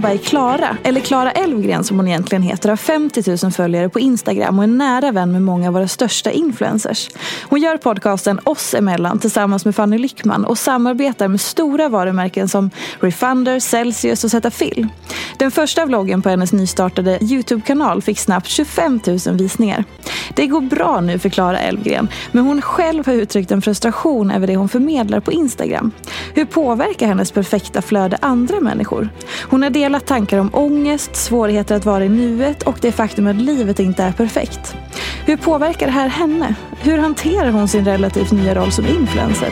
Tan 0.00 0.18
Klara, 0.18 0.76
eller 0.82 1.00
Klara 1.00 1.30
Elvgren 1.30 1.84
som 1.84 1.96
hon 1.96 2.08
egentligen 2.08 2.42
heter, 2.42 2.68
har 2.68 2.76
50 2.76 3.36
000 3.42 3.52
följare 3.52 3.88
på 3.88 4.00
Instagram 4.00 4.58
och 4.58 4.64
är 4.64 4.68
nära 4.68 5.12
vän 5.12 5.32
med 5.32 5.42
många 5.42 5.68
av 5.68 5.74
våra 5.74 5.88
största 5.88 6.30
influencers. 6.30 7.10
Hon 7.42 7.60
gör 7.60 7.76
podcasten 7.76 8.40
Oss 8.44 8.74
emellan 8.74 9.18
tillsammans 9.18 9.64
med 9.64 9.74
Fanny 9.74 9.98
Lyckman 9.98 10.44
och 10.44 10.58
samarbetar 10.58 11.28
med 11.28 11.40
stora 11.40 11.88
varumärken 11.88 12.48
som 12.48 12.70
Refunder, 13.00 13.60
Celsius 13.60 14.24
och 14.24 14.30
Cetaphil. 14.30 14.88
Den 15.38 15.50
första 15.50 15.86
vloggen 15.86 16.22
på 16.22 16.28
hennes 16.28 16.52
nystartade 16.52 17.18
Youtube-kanal 17.24 18.02
fick 18.02 18.18
snabbt 18.18 18.46
25 18.46 19.00
000 19.26 19.36
visningar. 19.36 19.84
Det 20.34 20.46
går 20.46 20.60
bra 20.60 21.00
nu 21.00 21.18
för 21.18 21.28
Klara 21.28 21.58
Elvgren, 21.58 22.08
men 22.32 22.44
hon 22.44 22.62
själv 22.62 23.06
har 23.06 23.12
uttryckt 23.12 23.50
en 23.50 23.62
frustration 23.62 24.30
över 24.30 24.46
det 24.46 24.56
hon 24.56 24.68
förmedlar 24.68 25.20
på 25.20 25.32
Instagram. 25.32 25.90
Hur 26.34 26.44
påverkar 26.44 27.06
hennes 27.06 27.32
perfekta 27.32 27.82
flöde 27.82 28.18
andra 28.20 28.60
människor? 28.60 29.08
Hon 29.50 29.62
har 29.62 29.70
delat 29.82 30.06
tankar 30.06 30.38
om 30.38 30.50
ångest, 30.52 31.16
svårigheter 31.16 31.74
att 31.76 31.84
vara 31.84 32.04
i 32.04 32.08
nuet 32.08 32.62
och 32.62 32.78
det 32.80 32.92
faktum 32.92 33.26
att 33.26 33.36
livet 33.36 33.80
inte 33.80 34.02
är 34.02 34.12
perfekt. 34.12 34.76
Hur 35.26 35.36
påverkar 35.36 35.86
det 35.86 35.92
här 35.92 36.08
henne? 36.08 36.54
Hur 36.80 36.98
hanterar 36.98 37.50
hon 37.50 37.68
sin 37.68 37.84
relativt 37.84 38.32
nya 38.32 38.54
roll 38.54 38.72
som 38.72 38.86
influencer? 38.86 39.48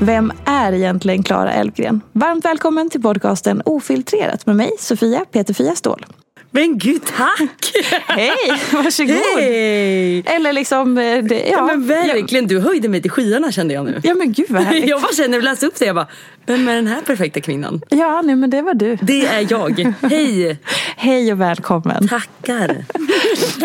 Vem 0.00 0.32
är 0.44 0.72
egentligen 0.72 1.22
Klara 1.22 1.52
Elfgren? 1.52 2.00
Varmt 2.12 2.44
välkommen 2.44 2.90
till 2.90 3.02
podcasten 3.02 3.62
Ofiltrerat 3.64 4.46
med 4.46 4.56
mig, 4.56 4.70
Sofia 4.78 5.24
Peterfia 5.32 5.74
Ståhl. 5.74 6.06
Men 6.56 6.78
gud, 6.78 7.02
tack! 7.16 7.72
Hej, 8.06 8.36
varsågod! 8.72 9.16
Hej! 9.36 10.22
Eller 10.26 10.52
liksom, 10.52 10.98
eh, 10.98 11.24
det, 11.24 11.34
ja, 11.34 11.50
Ja, 11.50 11.62
men 11.66 11.86
verkligen, 11.86 12.46
du 12.46 12.60
höjde 12.60 12.88
mig 12.88 13.02
till 13.02 13.10
skyarna 13.10 13.52
kände 13.52 13.74
jag 13.74 13.84
nu. 13.84 14.00
Ja 14.02 14.14
men 14.14 14.32
gud 14.32 14.46
vad 14.48 14.62
härligt. 14.62 14.88
Jag 14.88 15.02
bara 15.02 15.28
du 15.28 15.40
läste 15.40 15.66
upp 15.66 15.78
det, 15.78 15.84
jag 15.84 15.94
bara, 15.94 16.06
vem 16.46 16.68
är 16.68 16.74
den 16.74 16.86
här 16.86 17.00
perfekta 17.00 17.40
kvinnan? 17.40 17.80
Ja, 17.88 18.22
nej, 18.22 18.36
men 18.36 18.50
det 18.50 18.62
var 18.62 18.74
du. 18.74 18.96
Det 19.02 19.26
är 19.26 19.46
jag. 19.50 19.92
Hej! 20.02 20.58
Hej 20.96 21.32
och 21.32 21.40
välkommen. 21.40 22.08
Tackar. 22.08 22.84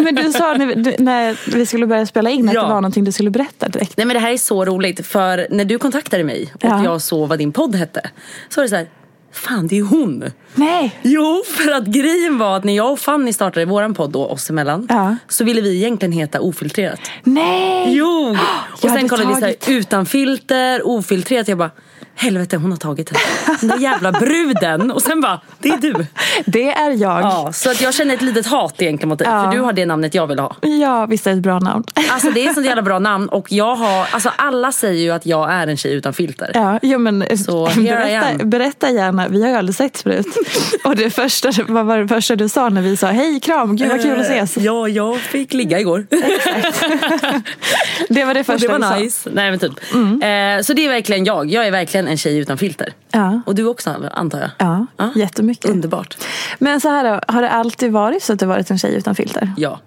Men 0.01 0.15
du 0.15 0.31
sa 0.31 0.53
när 0.53 0.65
vi, 0.65 0.95
när 1.03 1.37
vi 1.55 1.65
skulle 1.65 1.87
börja 1.87 2.05
spela 2.05 2.29
in 2.29 2.49
att 2.49 2.55
Ja. 2.55 2.61
det 2.61 2.67
var 2.67 2.75
någonting 2.81 3.03
du 3.03 3.11
skulle 3.11 3.29
berätta 3.29 3.67
direkt. 3.67 3.97
Nej 3.97 4.05
men 4.05 4.13
det 4.13 4.19
här 4.19 4.31
är 4.31 4.37
så 4.37 4.65
roligt 4.65 5.07
för 5.07 5.47
när 5.49 5.65
du 5.65 5.77
kontaktade 5.77 6.23
mig 6.23 6.51
och 6.53 6.63
Ja. 6.63 6.83
jag 6.83 7.01
såg 7.01 7.29
vad 7.29 7.37
din 7.39 7.51
podd 7.51 7.75
hette 7.75 8.09
så 8.49 8.59
var 8.59 8.63
det 8.63 8.69
så 8.69 8.75
här, 8.75 8.87
fan 9.33 9.67
det 9.67 9.77
är 9.79 9.83
hon. 9.83 10.23
Nej. 10.55 10.99
Jo, 11.01 11.43
för 11.45 11.71
att 11.71 11.85
grejen 11.85 12.37
var 12.37 12.57
att 12.57 12.63
när 12.63 12.75
jag 12.75 12.91
och 12.91 12.99
Fanny 12.99 13.33
startade 13.33 13.65
våran 13.65 13.93
podd 13.93 14.11
då, 14.11 14.25
oss 14.25 14.49
emellan, 14.49 14.87
Ja. 14.89 15.15
så 15.27 15.43
ville 15.43 15.61
vi 15.61 15.75
egentligen 15.75 16.11
heta 16.11 16.41
Ofiltrerat. 16.41 16.99
Nej. 17.23 17.85
Jo! 17.97 18.37
Och 18.83 18.89
sen 18.89 19.09
kollade 19.09 19.29
vi 19.29 19.35
så 19.35 19.45
här, 19.45 19.53
tagit- 19.53 19.69
utan 19.69 20.05
filter, 20.05 20.87
ofiltrerat. 20.87 21.47
Jag 21.47 21.57
bara, 21.57 21.71
helvete 22.15 22.57
hon 22.57 22.71
har 22.71 22.77
tagit 22.77 23.07
den. 23.11 23.19
Den 23.59 23.69
där 23.69 23.77
jävla 23.77 24.11
bruden. 24.11 24.91
Och 24.91 25.01
sen 25.01 25.21
bara, 25.21 25.41
det 25.59 25.69
är 25.69 25.77
du. 25.77 26.05
Det 26.45 26.71
är 26.71 26.91
jag. 26.91 27.21
Ja, 27.21 27.41
Ja, 27.45 27.53
så 27.53 27.71
att 27.71 27.81
jag 27.81 27.93
känner 27.93 28.13
ett 28.13 28.21
litet 28.21 28.45
hat 28.47 28.81
egentligen 28.81 29.09
mot 29.09 29.19
dig. 29.19 29.27
Ja. 29.31 29.43
För 29.43 29.51
du 29.57 29.59
har 29.63 29.73
det 29.73 29.85
namnet 29.85 30.13
jag 30.15 30.27
vill 30.27 30.39
ha. 30.39 30.55
visst 31.09 31.27
är 31.27 31.31
det 31.31 31.37
ett 31.37 31.43
bra 31.43 31.59
namn. 31.59 31.83
Alltså 32.09 32.31
det 32.31 32.45
är 32.45 32.49
ett 32.49 32.53
sånt 32.53 32.65
jävla 32.65 32.81
bra 32.81 32.99
namn. 32.99 33.29
Och 33.29 33.51
jag 33.51 33.75
har, 33.75 34.07
alltså 34.11 34.31
alla 34.35 34.71
säger 34.71 35.01
ju 35.03 35.11
att 35.11 35.25
jag 35.25 35.51
är 35.53 35.67
en 35.67 35.77
tjej 35.77 35.93
utan 35.93 36.13
filter. 36.13 36.51
Ja, 36.53 36.79
jo, 36.81 36.99
men 36.99 37.37
Så, 37.37 37.67
here 37.67 37.81
I 37.83 37.87
berätta, 38.19 38.45
berätta 38.45 38.89
gärna. 38.89 39.27
Vi 39.27 39.41
har 39.41 39.49
ju 39.49 39.55
aldrig 39.55 39.75
sett 39.75 40.01
förut. 40.01 40.27
Och 40.83 40.95
det 40.95 41.09
första, 41.09 41.51
vad 41.67 41.85
var 41.85 41.97
det 41.97 42.07
första 42.07 42.35
du 42.35 42.49
sa 42.49 42.69
när 42.69 42.81
vi 42.81 42.97
sa 42.97 43.07
hej, 43.07 43.39
kram, 43.39 43.75
gud 43.75 43.89
vad 43.89 44.01
kul 44.01 44.19
att 44.19 44.25
ses. 44.25 44.57
Eh, 44.57 44.63
Ja, 44.63 44.87
jag 44.87 45.17
fick 45.19 45.53
ligga 45.53 45.79
igår. 45.79 46.05
Det 48.09 48.23
var 48.25 48.33
det 48.33 48.39
Och 48.39 48.45
första 48.45 48.67
det 48.67 48.73
du 48.73 48.79
var 48.79 48.89
sa. 48.89 48.95
nice. 48.99 49.29
Nej 49.33 49.49
men 49.51 49.59
typ. 49.59 49.71
Eh, 49.93 50.63
så 50.63 50.73
det 50.73 50.85
är 50.85 50.89
verkligen 50.89 51.25
jag. 51.25 51.51
Jag 51.51 51.67
är 51.67 51.71
verkligen 51.71 52.00
en 52.07 52.17
tjej 52.17 52.37
utan 52.37 52.57
filter. 52.57 52.93
Ja. 53.11 53.41
Och 53.45 53.55
du 53.55 53.65
också 53.65 54.09
antar 54.11 54.39
jag? 54.39 54.49
Ja, 54.97 55.11
jättemycket. 55.15 55.71
Underbart. 55.71 56.17
Men 56.59 56.81
så 56.81 56.89
här 56.89 57.03
då, 57.03 57.33
har 57.33 57.41
det 57.41 57.49
alltid 57.49 57.91
varit 57.91 58.23
så 58.23 58.33
att 58.33 58.39
du 58.39 58.45
varit 58.45 58.71
en 58.71 58.77
tjej 58.77 58.95
utan 58.95 59.15
filter? 59.15 59.53
Ja. 59.57 59.79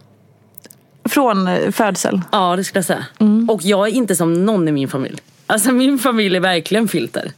Från 1.04 1.48
eh, 1.48 1.70
födsel? 1.70 2.20
Ja, 2.32 2.56
det 2.56 2.64
skulle 2.64 2.78
jag 2.78 2.84
säga. 2.84 3.06
Mm. 3.18 3.50
Och 3.50 3.62
jag 3.62 3.88
är 3.88 3.92
inte 3.92 4.16
som 4.16 4.46
någon 4.46 4.68
i 4.68 4.72
min 4.72 4.88
familj. 4.88 5.18
Alltså 5.46 5.72
min 5.72 5.98
familj 5.98 6.36
är 6.36 6.40
verkligen 6.40 6.88
filter. 6.88 7.32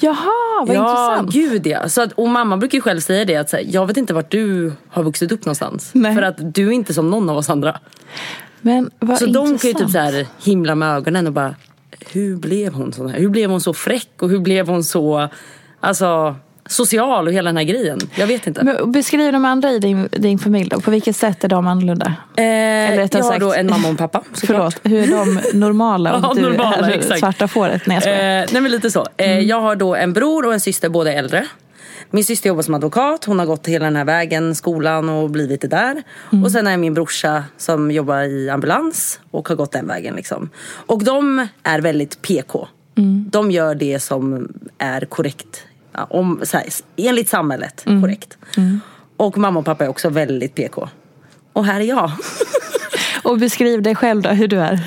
Jaha, 0.00 0.64
vad 0.66 0.76
ja, 0.76 1.16
intressant. 1.16 1.32
gud 1.32 1.66
ja. 1.66 1.88
Så 1.88 2.02
att, 2.02 2.12
och 2.12 2.28
mamma 2.28 2.56
brukar 2.56 2.78
ju 2.78 2.82
själv 2.82 3.00
säga 3.00 3.24
det 3.24 3.36
att 3.36 3.50
så 3.50 3.56
här, 3.56 3.64
jag 3.68 3.86
vet 3.86 3.96
inte 3.96 4.14
vart 4.14 4.30
du 4.30 4.72
har 4.88 5.02
vuxit 5.02 5.32
upp 5.32 5.44
någonstans. 5.44 5.90
Nej. 5.92 6.14
För 6.14 6.22
att 6.22 6.54
du 6.54 6.68
är 6.68 6.72
inte 6.72 6.94
som 6.94 7.10
någon 7.10 7.30
av 7.30 7.36
oss 7.36 7.50
andra. 7.50 7.80
Men 8.60 8.90
vad 8.98 9.18
så 9.18 9.26
de 9.26 9.32
kan 9.32 9.44
ju 9.44 9.52
intressant. 9.52 9.78
typ 9.78 9.90
så 9.90 9.98
här 9.98 10.26
himla 10.44 10.74
med 10.74 10.96
ögonen 10.96 11.26
och 11.26 11.32
bara, 11.32 11.54
hur 12.12 12.36
blev 12.36 12.72
hon 12.72 12.92
sån 12.92 13.10
här? 13.10 13.18
Hur 13.18 13.28
blev 13.28 13.50
hon 13.50 13.60
så 13.60 13.74
fräck 13.74 14.08
och 14.18 14.28
hur 14.30 14.38
blev 14.38 14.68
hon 14.68 14.84
så, 14.84 15.28
alltså 15.80 16.36
social 16.66 17.26
och 17.26 17.32
hela 17.32 17.48
den 17.48 17.56
här 17.56 17.64
grejen? 17.64 17.98
Jag 18.14 18.26
vet 18.26 18.46
inte. 18.46 18.64
Men 18.64 18.92
beskriv 18.92 19.32
de 19.32 19.44
andra 19.44 19.70
i 19.70 19.78
din, 19.78 20.08
din 20.12 20.38
familj 20.38 20.68
då. 20.70 20.80
På 20.80 20.90
vilket 20.90 21.16
sätt 21.16 21.44
är 21.44 21.48
de 21.48 21.66
annorlunda? 21.66 22.06
eh, 22.36 22.44
eller 22.44 23.08
jag 23.12 23.22
har 23.22 23.30
sagt- 23.30 23.40
då 23.40 23.52
en 23.54 23.66
mamma 23.70 23.82
och 23.84 23.90
en 23.90 23.96
pappa. 23.96 24.22
Förlåt, 24.32 24.80
hur 24.82 24.98
är 25.02 25.06
de 25.16 25.40
normala 25.58 26.12
och 26.16 26.20
Ja, 26.24 26.32
du 26.34 26.40
normala, 26.42 26.76
är 26.90 26.98
exakt. 26.98 27.20
svarta 27.20 27.48
fåret? 27.48 27.86
Nej, 27.86 28.00
jag. 28.04 28.12
Eh, 28.14 28.46
nej 28.52 28.62
men 28.62 28.70
lite 28.70 28.90
så. 28.90 29.06
Eh, 29.16 29.38
Jag 29.38 29.60
har 29.60 29.76
då 29.76 29.94
en 29.94 30.12
bror 30.12 30.46
och 30.46 30.52
en 30.52 30.60
syster, 30.60 30.88
båda 30.88 31.12
äldre. 31.12 31.46
Min 32.14 32.24
syster 32.24 32.48
jobbar 32.48 32.62
som 32.62 32.74
advokat, 32.74 33.24
hon 33.24 33.38
har 33.38 33.46
gått 33.46 33.68
hela 33.68 33.84
den 33.84 33.96
här 33.96 34.04
vägen, 34.04 34.54
skolan 34.54 35.08
och 35.08 35.30
blivit 35.30 35.60
det 35.60 35.68
där. 35.68 36.02
Och 36.44 36.52
sen 36.52 36.66
är 36.66 36.76
min 36.76 36.94
brorsa 36.94 37.44
som 37.56 37.90
jobbar 37.90 38.22
i 38.22 38.50
ambulans 38.50 39.20
och 39.30 39.48
har 39.48 39.56
gått 39.56 39.72
den 39.72 39.86
vägen 39.86 40.14
liksom. 40.14 40.50
Och 40.86 41.04
de 41.04 41.46
är 41.62 41.80
väldigt 41.80 42.22
PK. 42.22 42.68
De 43.30 43.50
gör 43.50 43.74
det 43.74 44.00
som 44.00 44.48
är 44.78 45.04
korrekt. 45.04 45.64
Ja, 45.92 46.06
om, 46.10 46.40
så 46.42 46.56
här, 46.56 46.66
enligt 46.96 47.28
samhället, 47.28 47.84
korrekt. 47.84 48.38
Och 49.16 49.38
mamma 49.38 49.58
och 49.58 49.64
pappa 49.64 49.84
är 49.84 49.88
också 49.88 50.08
väldigt 50.08 50.54
PK. 50.54 50.88
Och 51.52 51.64
här 51.64 51.80
är 51.80 51.84
jag. 51.84 52.10
Och 53.22 53.38
beskriv 53.38 53.82
dig 53.82 53.94
själv 53.94 54.22
då, 54.22 54.30
hur 54.30 54.48
du 54.48 54.60
är. 54.60 54.80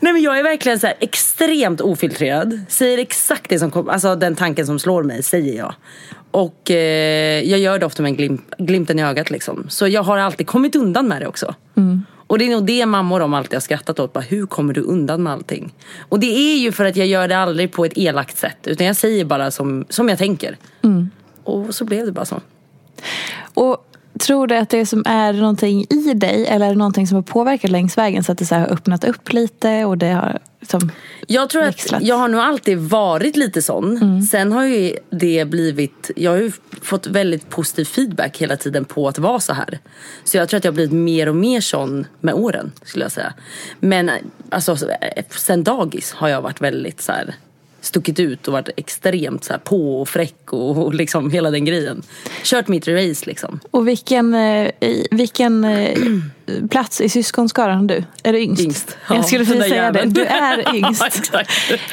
Nej 0.00 0.12
men 0.12 0.22
jag 0.22 0.38
är 0.38 0.42
verkligen 0.42 0.80
så 0.80 0.88
extremt 1.00 1.80
ofiltrerad. 1.80 2.60
Säger 2.68 2.98
exakt 2.98 3.48
det 3.48 3.58
som 3.58 3.70
kommer, 3.70 3.92
alltså 3.92 4.16
den 4.16 4.34
tanken 4.34 4.66
som 4.66 4.78
slår 4.78 5.02
mig 5.02 5.22
säger 5.22 5.58
jag. 5.58 5.74
Och 6.32 6.70
eh, 6.70 7.42
jag 7.42 7.60
gör 7.60 7.78
det 7.78 7.86
ofta 7.86 8.02
med 8.02 8.10
en 8.10 8.16
glimt, 8.16 8.54
glimten 8.58 8.98
i 8.98 9.02
ögat 9.02 9.30
liksom. 9.30 9.66
Så 9.68 9.88
jag 9.88 10.02
har 10.02 10.18
alltid 10.18 10.46
kommit 10.46 10.76
undan 10.76 11.08
med 11.08 11.22
det 11.22 11.26
också. 11.26 11.54
Och 12.26 12.38
det 12.38 12.44
är 12.46 12.50
nog 12.50 12.64
det 12.66 12.86
mamma 12.86 13.14
och 13.14 13.20
de 13.20 13.34
alltid 13.34 13.52
har 13.54 13.60
skrattat 13.60 14.00
åt. 14.00 14.12
Bara, 14.12 14.20
Hur 14.20 14.46
kommer 14.46 14.74
du 14.74 14.80
undan 14.80 15.22
med 15.22 15.32
allting? 15.32 15.74
Och 16.08 16.20
det 16.20 16.26
är 16.26 16.58
ju 16.58 16.72
för 16.72 16.84
att 16.84 16.96
jag 16.96 17.06
gör 17.06 17.28
det 17.28 17.38
aldrig 17.38 17.72
på 17.72 17.84
ett 17.84 17.92
elakt 17.98 18.38
sätt. 18.38 18.56
Utan 18.66 18.86
jag 18.86 18.96
säger 18.96 19.24
bara 19.24 19.50
som, 19.50 19.84
som 19.88 20.08
jag 20.08 20.18
tänker. 20.18 20.56
Och 21.44 21.74
så 21.74 21.84
blev 21.84 22.06
det 22.06 22.12
bara 22.12 22.24
så. 22.24 22.40
Och 23.54 23.86
tror 24.22 24.46
du 24.46 24.56
att 24.56 24.70
det 24.70 24.86
som 24.86 25.02
är 25.06 25.32
någonting 25.32 25.86
i 25.90 26.14
dig 26.14 26.46
eller 26.46 26.66
är 26.66 26.70
det 26.70 26.76
någonting 26.78 27.06
som 27.06 27.14
har 27.14 27.22
påverkat 27.22 27.70
längs 27.70 27.98
vägen 27.98 28.24
så 28.24 28.32
att 28.32 28.38
det 28.38 28.46
så 28.46 28.54
har 28.54 28.66
öppnat 28.66 29.04
upp 29.04 29.32
lite 29.32 29.84
och 29.84 29.98
det 29.98 30.10
har 30.10 30.38
liksom 30.60 30.90
Jag 31.26 31.50
tror 31.50 31.62
växlat? 31.62 32.00
att 32.02 32.06
jag 32.08 32.16
har 32.16 32.28
nog 32.28 32.40
alltid 32.40 32.78
varit 32.78 33.36
lite 33.36 33.62
sån. 33.62 34.22
Sen 34.22 34.52
har 34.52 34.64
ju 34.64 34.96
det 35.10 35.44
blivit, 35.44 36.10
jag 36.16 36.30
har 36.30 36.38
ju 36.38 36.52
fått 36.82 37.06
väldigt 37.06 37.48
positiv 37.48 37.84
feedback 37.84 38.38
hela 38.38 38.56
tiden 38.56 38.84
på 38.84 39.08
att 39.08 39.18
vara 39.18 39.40
så 39.40 39.52
här. 39.52 39.78
Så 40.24 40.36
jag 40.36 40.48
tror 40.48 40.58
att 40.58 40.64
jag 40.64 40.72
har 40.72 40.74
blivit 40.74 40.92
mer 40.92 41.28
och 41.28 41.36
mer 41.36 41.60
sån 41.60 42.06
med 42.20 42.34
åren 42.34 42.72
skulle 42.84 43.04
jag 43.04 43.12
säga. 43.12 43.32
Men 43.80 44.10
alltså 44.50 44.76
sen 45.30 45.64
dagis 45.64 46.12
har 46.12 46.28
jag 46.28 46.42
varit 46.42 46.60
väldigt 46.60 47.00
så 47.00 47.12
här 47.12 47.34
stuckit 47.82 48.20
ut 48.20 48.48
och 48.48 48.52
varit 48.52 48.68
extremt 48.76 49.44
så 49.44 49.54
på 49.64 50.00
och 50.00 50.08
fräck 50.08 50.52
och, 50.52 50.78
och 50.78 50.94
liksom 50.94 51.30
hela 51.30 51.50
den 51.50 51.64
grejen. 51.64 52.02
Kört 52.42 52.68
mitt 52.68 52.88
race 52.88 53.26
liksom. 53.26 53.60
Och 53.70 53.88
vilken, 53.88 54.34
eh, 54.34 54.70
vilken 55.10 55.64
eh, 55.64 55.98
plats 56.70 57.00
i 57.00 57.08
syskonskaran 57.08 57.76
har 57.80 57.84
du? 57.86 58.04
Är 58.22 58.32
du 58.32 58.38
yngst? 58.40 58.62
Yngst. 58.62 58.96
Ja, 59.08 59.14
jag 59.14 59.24
skulle 59.26 59.44
precis 59.44 59.62
säga 59.62 59.68
det. 59.68 59.98
jäveln. 59.98 60.12
Du 60.12 60.24
är 60.24 60.74
yngst. 60.74 61.30
Ja. 61.32 61.42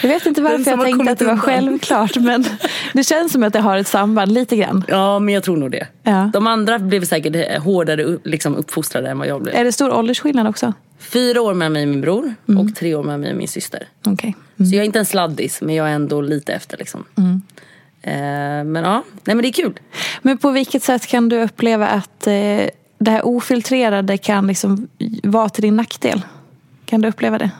Jag 0.02 0.10
vet 0.10 0.26
inte 0.26 0.42
varför 0.42 0.72
jag 0.72 0.82
tänkte 0.82 1.12
att 1.12 1.20
det 1.20 1.26
var 1.26 1.32
undan. 1.32 1.46
självklart 1.46 2.16
men 2.16 2.46
det 2.94 3.04
känns 3.04 3.32
som 3.32 3.44
att 3.44 3.54
det 3.54 3.60
har 3.60 3.78
ett 3.78 3.88
samband 3.88 4.32
lite 4.32 4.56
grann. 4.56 4.84
Ja, 4.88 5.20
men 5.20 5.34
jag 5.34 5.44
tror 5.44 5.58
nog 5.58 5.72
det. 5.72 5.88
Ja. 6.04 6.30
De 6.34 6.48
andra 6.48 6.80
blev 6.80 7.06
säkert 7.06 7.62
hårdare 7.62 8.04
upp- 8.04 8.28
liksom 8.28 8.56
uppfostrade 8.56 9.10
än 9.10 9.18
vad 9.20 9.28
jag 9.28 9.42
blev. 9.44 9.56
Är 9.56 9.64
det 9.64 9.72
stor 9.72 9.94
åldersskillnad 9.94 10.48
också? 10.48 10.74
Fyra 11.00 11.42
år 11.42 11.54
med 11.54 11.72
mig 11.72 11.84
och 11.84 11.90
min 11.90 12.02
bror 12.02 12.36
Mm. 12.50 12.62
och 12.66 12.76
tre 12.76 12.96
år 12.96 13.04
med 13.04 13.20
mig 13.20 13.32
och 13.32 13.38
min 13.38 13.48
syster. 13.48 13.88
Okej. 14.06 14.36
Så 14.58 14.64
jag 14.64 14.74
är 14.76 14.84
inte 14.84 15.00
en 15.00 15.06
sladdis, 15.06 15.62
men 15.62 15.76
jag 15.76 15.90
är 15.90 15.94
ändå 15.94 16.22
lite 16.22 16.54
efter 16.54 16.78
liksom. 16.78 17.04
Mm. 17.18 17.42
Eh, 18.02 18.64
men 18.72 18.76
ja, 18.84 19.04
nej 19.24 19.36
men 19.36 19.42
det 19.42 19.48
är 19.48 19.54
kul. 19.54 19.80
Men 20.22 20.38
på 20.38 20.52
vilket 20.52 20.84
sätt 20.84 21.08
kan 21.08 21.30
du 21.30 21.42
uppleva 21.44 21.88
att 21.88 22.28
eh, 22.28 22.34
det 23.00 23.12
här 23.12 23.26
ofiltrerade 23.26 24.18
kan 24.18 24.48
liksom 24.48 24.88
vara 25.24 25.50
till 25.50 25.62
din 25.62 25.76
nackdel? 25.76 26.22
Kan 26.86 27.02
du 27.02 27.08
uppleva 27.08 27.38
det? 27.38 27.52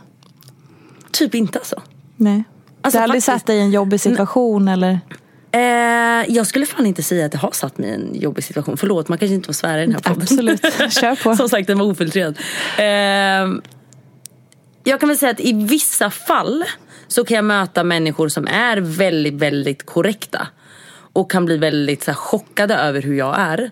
Typ 1.12 1.36
inte 1.36 1.60
alltså. 1.60 1.82
Nej. 2.16 2.44
Alltså, 2.82 2.98
du 2.98 3.00
har 3.00 3.04
aldrig 3.04 3.24
faktiskt- 3.24 3.40
satt 3.42 3.48
dig 3.48 3.58
i 3.58 3.62
en 3.62 3.72
jobbig 3.72 4.00
situation 4.00 4.68
eller? 4.68 5.00
Eh, 5.52 6.36
jag 6.36 6.48
skulle 6.48 6.66
fan 6.66 6.86
inte 6.86 7.04
säga 7.04 7.26
att 7.26 7.32
det 7.32 7.38
har 7.38 7.52
satt 7.52 7.78
mig 7.78 7.90
i 7.90 7.94
en 7.94 8.22
jobbig 8.22 8.44
situation. 8.44 8.78
Förlåt, 8.78 9.10
man 9.10 9.18
kanske 9.18 9.36
inte 9.36 9.46
får 9.46 9.54
svära 9.54 9.84
i 9.84 9.86
den 9.86 9.94
här 9.94 10.02
podden. 10.02 10.22
Absolut, 10.22 10.62
kör 10.94 11.24
på. 11.24 11.36
Som 11.36 11.50
sagt, 11.50 11.68
den 11.68 11.80
var 11.80 11.86
ofiltrerad. 11.86 12.38
Eh, 12.78 13.62
jag 14.84 15.00
kan 15.00 15.10
väl 15.10 15.18
säga 15.18 15.32
att 15.32 15.40
i 15.40 15.54
vissa 15.54 16.10
fall 16.10 16.64
så 17.08 17.26
kan 17.26 17.36
jag 17.36 17.46
möta 17.46 17.84
människor 17.84 18.28
som 18.30 18.48
är 18.48 18.78
väldigt, 18.78 19.34
väldigt 19.34 19.86
korrekta. 19.86 20.48
Och 21.14 21.32
kan 21.32 21.46
bli 21.46 21.58
väldigt 21.58 22.04
så 22.04 22.12
här, 22.12 22.16
chockade 22.16 22.76
över 22.76 23.02
hur 23.02 23.14
jag 23.14 23.40
är. 23.40 23.72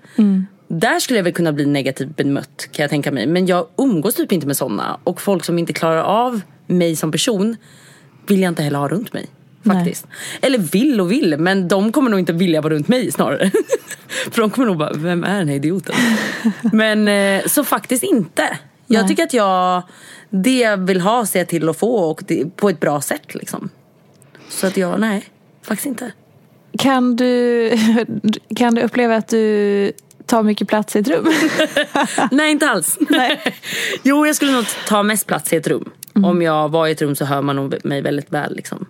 Där 0.68 1.00
skulle 1.00 1.20
jag 1.20 1.24
väl 1.24 1.34
kunna 1.34 1.54
bli 1.54 1.66
negativt 1.66 2.16
bemött 2.16 2.68
kan 2.72 2.84
jag 2.84 2.90
tänka 2.90 3.12
mig. 3.12 3.28
Men 3.28 3.46
jag 3.46 3.68
umgås 3.78 4.16
typ 4.16 4.32
inte 4.32 4.48
med 4.48 4.58
sådana. 4.58 5.00
Och 5.04 5.22
folk 5.22 5.46
som 5.46 5.60
inte 5.60 5.74
klarar 5.74 6.04
av 6.04 6.42
mig 6.68 6.96
som 6.96 7.12
person 7.12 7.56
vill 8.28 8.42
jag 8.42 8.52
inte 8.52 8.64
heller 8.64 8.80
ha 8.80 8.88
runt 8.88 9.14
mig. 9.14 9.28
Faktiskt. 9.66 10.08
Eller 10.42 10.58
vill 10.58 11.02
och 11.02 11.12
vill, 11.12 11.38
men 11.38 11.68
de 11.68 11.92
kommer 11.92 12.10
nog 12.10 12.20
inte 12.20 12.34
vilja 12.34 12.62
vara 12.62 12.74
runt 12.74 12.88
mig 12.88 13.12
snarare. 13.12 13.52
För 14.32 14.42
de 14.42 14.50
kommer 14.50 14.68
nog 14.68 14.78
bara, 14.78 14.94
vem 14.94 15.24
är 15.24 15.40
den 15.40 15.48
här 15.48 15.56
idioten? 15.56 15.96
men 16.74 17.08
eh, 17.08 17.46
så 17.46 17.64
faktiskt 17.64 18.04
inte. 18.04 18.58
Jag 18.88 19.02
Nej. 19.02 19.10
tycker 19.10 19.24
att 19.24 19.34
jag, 19.34 19.84
det 20.30 20.60
jag 20.60 20.78
vill 20.78 21.02
ha 21.02 21.26
ser 21.26 21.40
jag 21.40 21.48
till 21.48 21.70
att 21.70 21.78
få 21.78 21.96
och 21.96 22.24
det, 22.28 22.56
på 22.56 22.70
ett 22.70 22.80
bra 22.80 23.02
sätt 23.02 23.36
liksom. 23.36 23.70
Så 24.50 24.68
att 24.68 24.78
jag, 24.78 25.00
nej, 25.00 25.26
faktiskt 25.62 25.86
inte. 25.86 26.12
Kan 26.78 27.16
du, 27.16 27.72
kan 28.56 28.76
du 28.76 28.82
uppleva 28.82 29.16
att 29.16 29.28
du 29.28 29.92
tar 30.26 30.44
mycket 30.44 30.68
plats 30.68 30.96
i 30.96 31.00
ett 31.00 31.08
rum? 31.08 31.34
Nej, 32.32 32.52
inte 32.52 32.70
alls. 32.70 32.98
Nej. 33.10 33.56
jo, 34.04 34.26
jag 34.26 34.36
skulle 34.36 34.52
nog 34.52 34.66
ta 34.88 35.04
mest 35.04 35.28
plats 35.28 35.54
i 35.54 35.56
ett 35.56 35.68
rum. 35.68 35.90
Om 36.26 36.42
jag 36.42 36.70
var 36.70 36.88
i 36.88 36.92
ett 36.92 37.02
rum 37.02 37.16
så 37.16 37.26
hör 37.26 37.42
man 37.42 37.74
mig 37.84 38.02
väldigt 38.02 38.32
väl. 38.34 38.56
Liksom. 38.56 38.86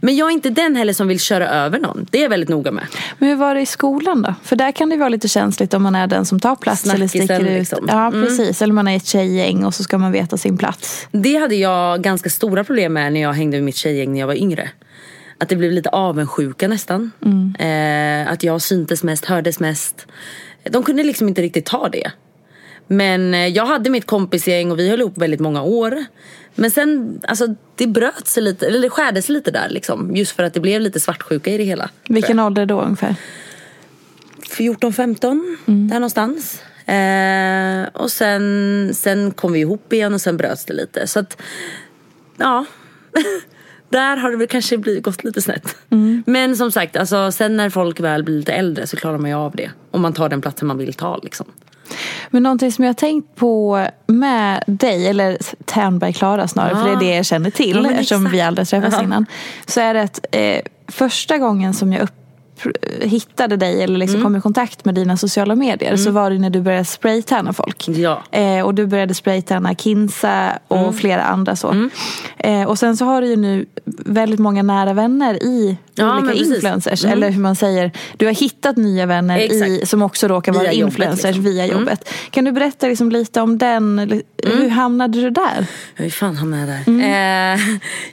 Men 0.00 0.16
jag 0.16 0.28
är 0.28 0.32
inte 0.32 0.50
den 0.50 0.76
heller 0.76 0.92
som 0.92 1.08
vill 1.08 1.20
köra 1.20 1.48
över 1.48 1.78
någon. 1.78 2.06
Det 2.10 2.18
är 2.18 2.22
jag 2.22 2.30
väldigt 2.30 2.48
noga 2.48 2.70
med. 2.72 2.84
Men 3.18 3.28
hur 3.28 3.36
var 3.36 3.54
det 3.54 3.60
i 3.60 3.66
skolan 3.66 4.22
då? 4.22 4.34
För 4.42 4.56
där 4.56 4.72
kan 4.72 4.88
det 4.90 4.96
vara 4.96 5.08
lite 5.08 5.28
känsligt 5.28 5.74
om 5.74 5.82
man 5.82 5.94
är 5.94 6.06
den 6.06 6.24
som 6.24 6.40
tar 6.40 6.56
plats 6.56 6.86
eller 6.94 7.08
sticker 7.08 7.40
ut. 7.40 7.46
liksom. 7.46 7.86
Ja, 7.88 8.10
precis. 8.12 8.62
Eller 8.62 8.74
man 8.74 8.88
är 8.88 8.96
ett 8.96 9.06
tjejgäng 9.06 9.64
och 9.64 9.74
så 9.74 9.82
ska 9.82 9.98
man 9.98 10.12
veta 10.12 10.36
sin 10.36 10.58
plats. 10.58 11.06
Det 11.12 11.36
hade 11.36 11.54
jag 11.54 12.02
ganska 12.02 12.30
stora 12.30 12.64
problem 12.64 12.92
med 12.92 13.12
när 13.12 13.20
jag 13.22 13.32
hängde 13.32 13.56
med 13.56 13.64
mitt 13.64 13.76
tjejgäng 13.76 14.12
när 14.12 14.20
jag 14.20 14.26
var 14.26 14.34
yngre. 14.34 14.70
Att 15.38 15.48
det 15.48 15.56
blev 15.56 15.72
lite 15.72 15.88
avundsjuka 15.88 16.68
nästan. 16.68 17.10
Eh, 17.58 18.32
att 18.32 18.42
jag 18.42 18.62
syntes 18.62 19.02
mest, 19.02 19.24
hördes 19.24 19.60
mest. 19.60 20.06
De 20.70 20.82
kunde 20.82 21.02
liksom 21.02 21.28
inte 21.28 21.42
riktigt 21.42 21.66
ta 21.66 21.88
det. 21.88 22.10
Men 22.86 23.34
eh, 23.34 23.46
jag 23.46 23.66
hade 23.66 23.90
mitt 23.90 24.06
kompisgäng 24.06 24.70
och 24.70 24.78
vi 24.78 24.90
höll 24.90 25.00
ihop 25.00 25.18
väldigt 25.18 25.40
många 25.40 25.62
år. 25.62 26.04
Men 26.54 26.70
sen, 26.70 27.20
alltså 27.28 27.46
det 27.76 27.86
bröt 27.86 28.26
sig 28.26 28.42
lite, 28.42 28.66
eller 28.66 28.80
det 28.80 28.90
skärde 28.90 29.22
sig 29.22 29.32
lite 29.34 29.50
där 29.50 29.68
liksom. 29.68 30.16
Just 30.16 30.32
för 30.32 30.42
att 30.42 30.54
det 30.54 30.60
blev 30.60 30.80
lite 30.80 31.00
svartsjuka 31.00 31.50
i 31.50 31.58
det 31.58 31.64
hela. 31.64 31.90
Vilken 32.08 32.40
ålder 32.40 32.66
då 32.66 32.80
ungefär? 32.80 33.16
14, 34.48 34.92
15, 34.92 35.56
där 35.66 35.94
någonstans. 35.94 36.62
Eh, 36.86 38.02
och 38.02 38.10
sen, 38.10 38.90
sen 38.94 39.30
kom 39.30 39.52
vi 39.52 39.60
ihop 39.60 39.92
igen 39.92 40.14
och 40.14 40.20
sen 40.20 40.36
bröts 40.36 40.64
det 40.64 40.74
lite. 40.74 41.06
Så 41.06 41.18
att, 41.20 41.42
ja. 42.36 42.64
där 43.88 44.16
har 44.16 44.30
det 44.30 44.36
väl 44.36 44.48
kanske 44.48 44.78
blivit, 44.78 45.04
gått 45.04 45.24
lite 45.24 45.42
snett. 45.42 45.76
Men 46.26 46.56
som 46.56 46.72
sagt, 46.72 46.96
alltså, 46.96 47.32
sen 47.32 47.56
när 47.56 47.70
folk 47.70 48.00
väl 48.00 48.24
blir 48.24 48.36
lite 48.36 48.52
äldre 48.52 48.86
så 48.86 48.96
klarar 48.96 49.18
man 49.18 49.30
ju 49.30 49.36
av 49.36 49.56
det. 49.56 49.70
Om 49.90 50.00
man 50.00 50.12
tar 50.12 50.28
den 50.28 50.40
platsen 50.40 50.68
man 50.68 50.78
vill 50.78 50.94
ta 50.94 51.16
liksom. 51.16 51.46
Men 52.30 52.42
någonting 52.42 52.72
som 52.72 52.84
jag 52.84 52.88
har 52.88 52.94
tänkt 52.94 53.36
på 53.36 53.86
med 54.06 54.64
dig, 54.66 55.06
eller 55.08 55.38
Ternberg-Klara 55.64 56.48
snarare, 56.48 56.74
för 56.76 56.84
det 56.84 56.92
är 56.92 57.10
det 57.10 57.16
jag 57.16 57.26
känner 57.26 57.50
till 57.50 57.80
Ja, 57.84 57.90
eftersom 57.90 58.30
vi 58.30 58.40
aldrig 58.40 58.68
träffats 58.68 58.96
Ja. 58.96 59.02
innan. 59.04 59.26
Så 59.66 59.80
är 59.80 59.94
det 59.94 60.02
att 60.02 60.26
eh, 60.32 60.58
första 60.88 61.38
gången 61.38 61.74
som 61.74 61.92
jag 61.92 62.02
upp, 62.02 62.14
hittade 63.00 63.56
dig 63.56 63.82
eller 63.82 63.98
liksom 63.98 64.22
kom 64.22 64.36
i 64.36 64.40
kontakt 64.40 64.84
med 64.84 64.94
dina 64.94 65.16
sociala 65.16 65.54
medier 65.54 65.96
så 65.96 66.10
var 66.10 66.30
det 66.30 66.38
när 66.38 66.50
du 66.50 66.60
började 66.60 66.84
spraytanna 66.84 67.52
folk. 67.52 67.88
Ja. 67.88 68.22
Eh, 68.30 68.60
och 68.66 68.74
du 68.74 68.86
började 68.86 69.14
spraytanna 69.14 69.74
Kinsa 69.74 70.58
och 70.68 70.94
flera 70.94 71.22
andra 71.22 71.56
så. 71.56 71.88
Eh, 72.38 72.62
och 72.62 72.78
sen 72.78 72.96
så 72.96 73.04
har 73.04 73.20
du 73.22 73.28
ju 73.28 73.36
nu 73.36 73.66
väldigt 74.06 74.40
många 74.40 74.62
nära 74.62 74.92
vänner 74.92 75.42
i 75.42 75.76
Ja, 75.94 76.18
olika 76.18 76.34
influencers. 76.34 77.04
Eller 77.04 77.30
hur 77.30 77.40
man 77.40 77.56
säger, 77.56 77.90
du 78.16 78.26
har 78.26 78.32
hittat 78.32 78.76
nya 78.76 79.06
vänner 79.06 79.38
i, 79.38 79.86
som 79.86 80.02
också 80.02 80.28
råkar 80.28 80.52
vara 80.52 80.62
Via 80.62 80.72
jobbet, 80.72 80.92
influencers 80.92 81.24
liksom. 81.24 81.44
via 81.44 81.66
jobbet. 81.66 82.08
Kan 82.30 82.44
du 82.44 82.52
berätta 82.52 82.86
liksom 82.86 83.10
lite 83.10 83.40
om 83.40 83.58
den? 83.58 84.22
Hur 84.42 84.68
hamnade 84.68 85.20
du 85.20 85.30
där? 85.30 85.66
Hur 85.94 86.10
fan 86.10 86.36
hamnade 86.36 86.82
jag 86.86 86.96
där? 86.96 87.54
Eh, 87.54 87.58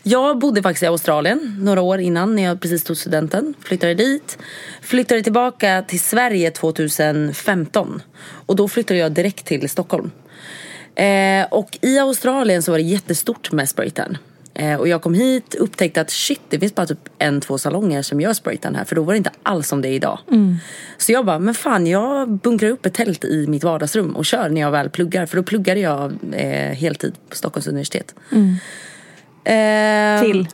jag 0.03 0.39
bodde 0.39 0.61
faktiskt 0.63 0.83
i 0.83 0.85
Australien 0.85 1.55
några 1.59 1.81
år 1.81 1.99
innan 1.99 2.35
när 2.35 2.43
jag 2.43 2.61
precis 2.61 2.83
tog 2.83 2.97
studenten. 2.97 3.53
Flyttade 3.63 3.93
dit. 3.93 4.37
Flyttade 4.81 5.21
tillbaka 5.21 5.83
till 5.87 5.99
Sverige 5.99 6.51
2015. 6.51 8.01
Och 8.45 8.55
då 8.55 8.67
flyttade 8.67 8.99
jag 8.99 9.11
direkt 9.11 9.45
till 9.45 9.69
Stockholm. 9.69 10.11
Eh, 10.95 11.45
och 11.51 11.77
i 11.81 11.99
Australien 11.99 12.63
så 12.63 12.71
var 12.71 12.77
det 12.77 12.83
jättestort 12.83 13.51
med 13.51 13.69
spraytan. 13.69 14.17
Eh, 14.53 14.75
och 14.75 14.87
jag 14.87 15.01
kom 15.01 15.13
hit 15.13 15.55
upptäckte 15.55 16.01
att 16.01 16.09
shit 16.09 16.41
det 16.49 16.59
finns 16.59 16.75
bara 16.75 16.85
typ 16.85 17.09
en, 17.17 17.41
två 17.41 17.57
salonger 17.57 18.01
som 18.01 18.21
gör 18.21 18.33
spraytan 18.33 18.75
här. 18.75 18.85
För 18.85 18.95
då 18.95 19.03
var 19.03 19.13
det 19.13 19.17
inte 19.17 19.31
alls 19.43 19.67
som 19.67 19.81
det 19.81 19.87
är 19.87 19.93
idag. 19.93 20.19
Så 20.97 21.11
jag 21.11 21.25
bara, 21.25 21.39
men 21.39 21.53
fan 21.53 21.87
jag 21.87 22.29
bunkrar 22.29 22.69
upp 22.69 22.85
ett 22.85 22.93
tält 22.93 23.25
i 23.25 23.47
mitt 23.47 23.63
vardagsrum 23.63 24.15
och 24.15 24.25
kör 24.25 24.49
när 24.49 24.61
jag 24.61 24.71
väl 24.71 24.89
pluggar. 24.89 25.25
För 25.25 25.37
då 25.37 25.43
pluggade 25.43 25.79
jag 25.79 26.13
eh, 26.31 26.73
heltid 26.75 27.13
på 27.29 27.35
Stockholms 27.35 27.67
universitet. 27.67 28.15
Eh, 29.43 30.21
Till? 30.23 30.47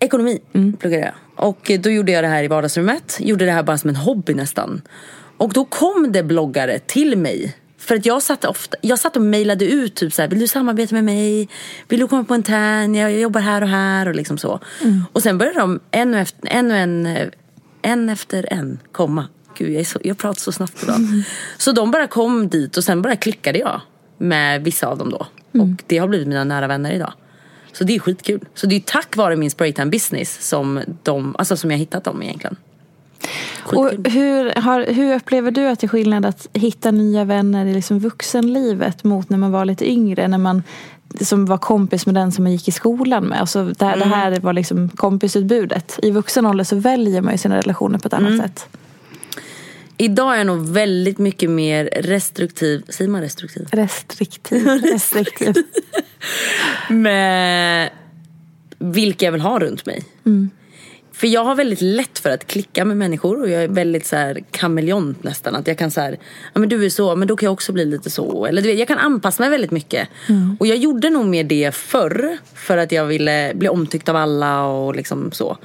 Ekonomi 0.00 0.40
pluggade 0.78 1.02
jag. 1.04 1.14
Och 1.36 1.70
då 1.80 1.90
gjorde 1.90 2.12
jag 2.12 2.24
det 2.24 2.28
här 2.28 2.42
i 2.44 2.48
vardagsrummet. 2.48 3.16
Gjorde 3.20 3.44
det 3.44 3.52
här 3.52 3.62
bara 3.62 3.78
som 3.78 3.90
en 3.90 3.96
hobby 3.96 4.34
nästan. 4.34 4.82
Och 5.36 5.52
då 5.52 5.64
kom 5.64 6.12
det 6.12 6.22
bloggare 6.22 6.78
till 6.78 7.18
mig. 7.18 7.56
För 7.78 7.94
att 7.94 8.06
jag 8.06 8.22
satt, 8.22 8.44
ofta, 8.44 8.76
jag 8.80 8.98
satt 8.98 9.16
och 9.16 9.22
mejlade 9.22 9.64
ut 9.64 9.94
typ 9.94 10.12
så 10.12 10.22
här, 10.22 10.28
vill 10.28 10.38
du 10.38 10.48
samarbeta 10.48 10.94
med 10.94 11.04
mig? 11.04 11.48
Vill 11.88 12.00
du 12.00 12.08
komma 12.08 12.24
på 12.24 12.34
en 12.34 12.42
tärn? 12.42 12.94
Jag 12.94 13.12
jobbar 13.12 13.40
här 13.40 13.62
och 13.62 13.68
här 13.68 14.08
och 14.08 14.14
liksom 14.14 14.38
så. 14.38 14.60
Och 15.12 15.22
sen 15.22 15.38
började 15.38 15.58
de 15.58 15.80
en 15.90 16.14
och, 16.14 16.20
efter, 16.20 16.48
en, 16.48 16.70
och 16.70 16.76
en, 16.76 17.30
en 17.82 18.08
efter 18.08 18.52
en 18.52 18.78
komma. 18.92 19.26
Gud, 19.58 19.70
jag, 19.70 19.86
så, 19.86 19.98
jag 20.04 20.18
pratar 20.18 20.40
så 20.40 20.52
snabbt 20.52 20.82
idag. 20.82 20.96
Så 21.58 21.72
de 21.72 21.90
bara 21.90 22.06
kom 22.06 22.48
dit 22.48 22.76
och 22.76 22.84
sen 22.84 23.02
bara 23.02 23.16
klickade 23.16 23.58
jag 23.58 23.80
med 24.18 24.64
vissa 24.64 24.86
av 24.86 24.98
dem 24.98 25.10
då. 25.10 25.26
Och 25.62 25.82
det 25.86 25.98
har 25.98 26.08
blivit 26.08 26.28
mina 26.28 26.44
nära 26.44 26.66
vänner 26.66 26.92
idag. 26.92 27.12
Så 27.78 27.84
det 27.84 27.94
är 27.94 27.98
skitkul. 28.00 28.40
Så 28.54 28.66
det 28.66 28.76
är 28.76 28.80
tack 28.80 29.16
vare 29.16 29.36
min 29.36 29.50
spraytan 29.50 29.90
business 29.90 30.48
som, 30.48 30.80
de, 31.02 31.36
alltså 31.38 31.56
som 31.56 31.70
jag 31.70 31.78
hittat 31.78 32.04
dem 32.04 32.22
egentligen. 32.22 32.56
Och 33.74 33.88
Skitkul. 33.90 34.12
hur, 34.12 34.50
har, 34.60 34.86
hur 34.86 35.14
upplever 35.14 35.50
du 35.50 35.66
att 35.68 35.80
det 35.80 35.86
är 35.86 35.88
skillnad 35.88 36.26
att 36.26 36.46
hitta 36.52 36.90
nya 36.90 37.24
vänner 37.24 37.66
i 37.66 37.74
liksom 37.74 37.98
vuxenlivet 37.98 39.04
mot 39.04 39.30
när 39.30 39.38
man 39.38 39.52
var 39.52 39.64
lite 39.64 39.90
yngre? 39.90 40.28
När 40.28 40.38
man 40.38 40.62
som 41.20 41.46
var 41.46 41.58
kompis 41.58 42.06
med 42.06 42.14
den 42.14 42.32
som 42.32 42.44
man 42.44 42.52
gick 42.52 42.68
i 42.68 42.72
skolan 42.72 43.24
med. 43.24 43.40
Alltså 43.40 43.64
det, 43.64 43.84
här- 43.84 43.96
det 43.96 44.04
här 44.04 44.40
var 44.40 44.52
liksom 44.52 44.88
kompisutbudet. 44.88 45.98
I 46.02 46.10
vuxen 46.10 46.46
ålder 46.46 46.64
så 46.64 46.76
väljer 46.76 47.22
man 47.22 47.32
ju 47.32 47.38
sina 47.38 47.56
relationer 47.56 47.98
på 47.98 48.06
ett 48.08 48.14
annat 48.14 48.38
sätt. 48.40 48.66
Idag 49.96 50.34
är 50.34 50.38
jag 50.38 50.46
nog 50.46 50.66
väldigt 50.66 51.18
mycket 51.18 51.50
mer 51.50 51.90
restriktiv. 51.92 52.82
Säger 52.88 53.10
man 53.10 53.20
restriktiv? 53.20 53.66
Restriktiv. 53.72 54.66
Restriktiv. 54.66 55.54
Med 56.88 57.90
vilka 58.78 59.24
jag 59.24 59.32
vill 59.32 59.40
ha 59.40 59.58
runt 59.58 59.86
mig. 59.86 60.04
För 61.12 61.26
jag 61.26 61.44
har 61.44 61.54
väldigt 61.54 61.80
lätt 61.80 62.18
för 62.18 62.30
att 62.30 62.46
klicka 62.46 62.84
med 62.84 62.96
människor 62.96 63.40
och 63.40 63.50
jag 63.50 63.62
är 63.62 63.68
väldigt 63.68 64.06
så 64.06 64.16
här 64.16 64.40
kameleont 64.50 65.24
nästan. 65.24 65.56
Att 65.56 65.66
jag 65.66 65.78
kan 65.78 65.90
så 65.90 66.00
här, 66.00 66.18
ja 66.52 66.60
men 66.60 66.68
du 66.68 66.84
är 66.84 66.88
så, 66.90 67.16
men 67.16 67.28
då 67.28 67.36
kan 67.36 67.46
jag 67.46 67.52
också 67.52 67.72
bli 67.72 67.84
lite 67.84 68.10
så. 68.10 68.46
Eller 68.46 68.62
du 68.62 68.68
vet, 68.68 68.78
jag 68.78 68.88
kan 68.88 68.98
anpassa 68.98 69.42
mig 69.42 69.50
väldigt 69.50 69.70
mycket. 69.70 70.08
Och 70.58 70.66
jag 70.66 70.76
gjorde 70.76 71.10
nog 71.10 71.26
mer 71.26 71.44
det 71.44 71.74
förr. 71.74 72.38
För 72.54 72.76
att 72.76 72.92
jag 72.92 73.06
ville 73.06 73.52
bli 73.54 73.68
omtyckt 73.68 74.08
av 74.08 74.16
alla 74.16 74.64
och 74.66 74.96
liksom 74.96 75.32
så. 75.32 75.58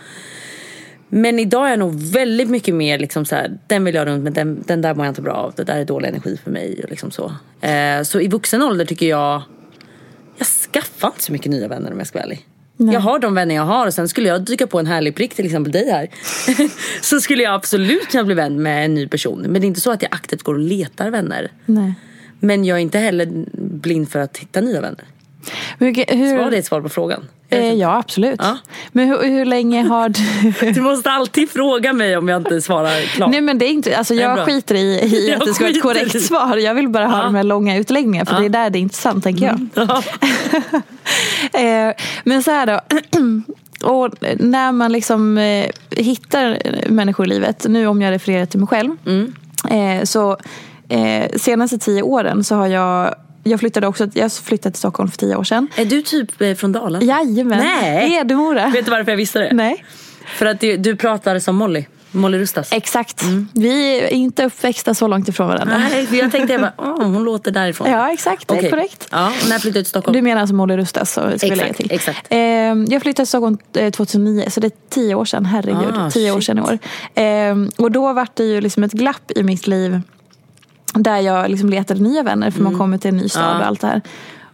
Men 1.13 1.39
idag 1.39 1.65
är 1.65 1.69
jag 1.69 1.79
nog 1.79 1.93
väldigt 1.95 2.49
mycket 2.49 2.75
mer 2.75 2.99
liksom 2.99 3.25
så 3.25 3.35
här, 3.35 3.57
den 3.67 3.83
vill 3.83 3.95
jag 3.95 4.07
runt 4.07 4.23
med, 4.23 4.33
den, 4.33 4.63
den 4.67 4.81
där 4.81 4.95
mår 4.95 5.05
jag 5.05 5.11
inte 5.11 5.21
bra 5.21 5.33
av. 5.33 5.53
Det 5.55 5.63
där 5.63 5.79
är 5.79 5.85
dålig 5.85 6.09
energi 6.09 6.37
för 6.43 6.51
mig. 6.51 6.79
Och 6.83 6.89
liksom 6.89 7.11
så. 7.11 7.33
Eh, 7.61 8.03
så 8.03 8.19
i 8.19 8.27
vuxen 8.27 8.61
ålder 8.61 8.85
tycker 8.85 9.05
jag, 9.05 9.41
jag 10.37 10.47
skaffar 10.47 11.07
inte 11.07 11.23
så 11.23 11.31
mycket 11.31 11.51
nya 11.51 11.67
vänner 11.67 11.91
om 11.91 11.97
jag 11.97 12.07
ska 12.07 12.19
vara 12.19 12.25
ärlig. 12.25 12.47
Jag 12.77 12.99
har 12.99 13.19
de 13.19 13.33
vänner 13.33 13.55
jag 13.55 13.63
har 13.63 13.87
och 13.87 13.93
sen 13.93 14.07
skulle 14.07 14.27
jag 14.27 14.41
dyka 14.41 14.67
på 14.67 14.79
en 14.79 14.87
härlig 14.87 15.15
prick, 15.15 15.35
till 15.35 15.45
exempel 15.45 15.71
dig 15.71 15.91
här. 15.91 16.09
så 17.01 17.21
skulle 17.21 17.43
jag 17.43 17.53
absolut 17.53 18.07
kunna 18.07 18.23
bli 18.23 18.35
vän 18.35 18.61
med 18.61 18.85
en 18.85 18.93
ny 18.93 19.07
person. 19.07 19.41
Men 19.41 19.53
det 19.53 19.65
är 19.65 19.67
inte 19.67 19.81
så 19.81 19.91
att 19.91 20.01
jag 20.01 20.13
aktivt 20.13 20.43
går 20.43 20.53
och 20.53 20.59
letar 20.59 21.09
vänner. 21.09 21.51
Nej. 21.65 21.93
Men 22.39 22.65
jag 22.65 22.77
är 22.77 22.81
inte 22.81 22.99
heller 22.99 23.45
blind 23.53 24.09
för 24.09 24.19
att 24.19 24.37
hitta 24.37 24.61
nya 24.61 24.81
vänner. 24.81 25.05
Hur, 25.79 26.15
hur, 26.15 26.38
Var 26.38 26.51
det 26.51 26.57
ett 26.57 26.65
svar 26.65 26.81
på 26.81 26.89
frågan? 26.89 27.27
eh, 27.50 27.74
ja, 27.74 27.98
absolut. 27.98 28.39
Ja. 28.43 28.57
Men 28.91 29.07
hur, 29.07 29.24
hur 29.24 29.45
länge 29.45 29.83
har 29.83 30.10
du... 30.10 30.71
Du 30.74 30.81
måste 30.81 31.12
alltid 31.12 31.50
fråga 31.50 31.93
mig 31.93 32.17
om 32.17 32.29
jag 32.29 32.41
inte 32.41 32.62
svarar 32.62 33.01
klart. 33.15 33.29
Nej 33.31 33.41
men 33.41 33.57
det 33.57 33.65
är 33.65 33.69
inte, 33.69 33.98
alltså 33.98 34.13
är 34.13 34.17
jag 34.21 34.36
bra. 34.36 34.45
skiter 34.45 34.75
i, 34.75 34.79
i 34.79 35.33
att 35.39 35.45
det 35.45 35.53
ska 35.53 35.63
vara 35.63 35.71
ett 35.71 35.77
i 35.77 35.79
korrekt 35.81 36.13
det. 36.13 36.19
svar. 36.19 36.57
Jag 36.57 36.74
vill 36.75 36.89
bara 36.89 37.07
ha 37.07 37.17
Ja. 37.17 37.24
de 37.24 37.36
här 37.36 37.43
långa 37.43 37.77
utläggningarna 37.77 38.25
för 38.25 38.39
det 38.39 38.45
är 38.45 38.50
där 38.50 38.69
det 38.69 38.79
är 38.79 38.81
intressant 38.81 39.24
tänker 39.24 39.45
jag. 39.45 39.67
Ja. 39.74 40.03
Eh, 41.53 41.93
men 42.24 42.43
så 42.43 42.51
här 42.51 42.65
då. 42.67 42.79
Och 43.83 44.10
när 44.39 44.71
man 44.71 44.91
liksom 44.91 45.38
eh, 45.38 45.65
hittar 45.89 46.57
människor 46.89 47.25
i 47.25 47.29
livet, 47.29 47.65
nu 47.69 47.88
om 47.88 48.01
jag 48.01 48.12
refererar 48.12 48.45
till 48.45 48.60
mig 48.60 48.67
själv. 48.67 48.91
Mm. 49.05 49.33
Eh, 49.69 50.03
så 50.03 50.38
eh, 50.89 51.31
senaste 51.36 51.77
tio 51.77 52.01
åren 52.01 52.43
så 52.43 52.55
har 52.55 52.67
jag, 52.67 53.15
jag 53.43 53.60
flyttade 53.60 53.88
också, 53.88 54.07
jag 54.13 54.33
flyttade 54.33 54.74
till 54.74 54.79
Stockholm 54.79 55.10
för 55.12 55.17
tio 55.17 55.36
år 55.36 55.43
sedan. 55.43 55.67
Är 55.75 55.86
du 55.86 56.01
typ 56.01 56.41
eh, 56.41 56.53
från 56.55 56.71
Dalarna? 56.71 57.05
Jajamän, 57.05 57.60
Nej. 57.60 58.10
Hedemora. 58.10 58.67
Vet 58.69 58.86
du 58.86 58.91
varför 58.91 59.12
jag 59.12 59.17
visste 59.17 59.39
det? 59.39 59.53
Nej. 59.53 59.86
För 60.38 60.45
att 60.45 60.60
du, 60.60 60.77
du 60.77 60.95
pratar 60.95 61.39
som 61.39 61.55
Molly. 61.55 61.86
Molly 62.13 62.38
Rustas. 62.39 62.71
Exakt. 62.74 63.24
Vi 63.53 64.00
är 64.00 64.07
inte 64.07 64.45
uppväxta 64.45 64.93
så 64.93 65.07
långt 65.07 65.27
ifrån 65.27 65.48
varandra. 65.48 65.75
Mm. 65.75 65.88
Nej, 65.91 66.19
jag 66.19 66.31
tänkte 66.31 66.53
jag 66.53 66.62
bara, 66.62 66.74
åh, 66.77 67.03
hon 67.03 67.24
låter 67.24 67.51
därifrån. 67.51 67.89
Ja, 67.91 68.12
exakt. 68.13 68.48
Det 68.48 68.53
är 68.53 68.57
Okej. 68.60 68.69
korrekt. 68.69 69.07
Ja, 69.12 69.31
när 69.50 69.60
flyttade 69.60 69.79
du 69.79 69.83
till 69.83 69.89
Stockholm? 69.89 70.13
Du 70.15 70.21
menar 70.21 70.41
alltså 70.41 70.55
Molly 70.55 70.77
Rustas 70.77 71.13
så 71.13 71.21
ska 71.38 71.48
Exakt, 71.48 71.77
till. 71.77 71.91
exakt. 71.91 72.27
Eh, 72.29 72.38
jag 72.39 73.01
flyttade 73.01 73.13
till 73.13 73.27
Stockholm 73.27 73.57
eh, 73.74 73.91
2009 73.91 74.45
så 74.50 74.60
det 74.60 74.67
är 74.67 74.71
tio 74.89 75.15
år 75.15 75.25
sedan. 75.25 75.45
Herregud, 75.45 75.93
Ah, 75.98 76.10
tio 76.12 76.31
år 76.31 76.36
shit. 76.39 76.45
sedan 76.45 76.57
i 76.57 76.62
år. 76.62 76.79
Eh, 77.24 77.83
och 77.86 77.91
då 77.91 78.13
var 78.13 78.27
det 78.33 78.43
ju 78.43 78.62
liksom 78.62 78.83
ett 78.83 78.91
glapp 78.91 79.31
i 79.36 79.43
mitt 79.43 79.67
liv 79.67 80.01
där 80.93 81.17
jag 81.19 81.50
liksom 81.50 81.69
letade 81.69 82.00
nya 82.01 82.24
vänner 82.24 82.51
för 82.51 82.60
Mm. 82.60 82.71
man 82.71 82.79
kommer 82.79 82.98
till 82.98 83.10
en 83.10 83.17
ny 83.17 83.29
stad 83.29 83.60
och 83.60 83.65
allt 83.67 83.81
det 83.81 83.88
här. 83.88 84.01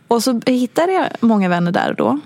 Och 0.08 0.24
så 0.24 0.42
hittade 0.46 0.92
jag 0.92 1.06
många 1.20 1.50
vänner 1.50 1.72
där 1.72 1.90
och 1.90 1.96
då. 1.96 2.20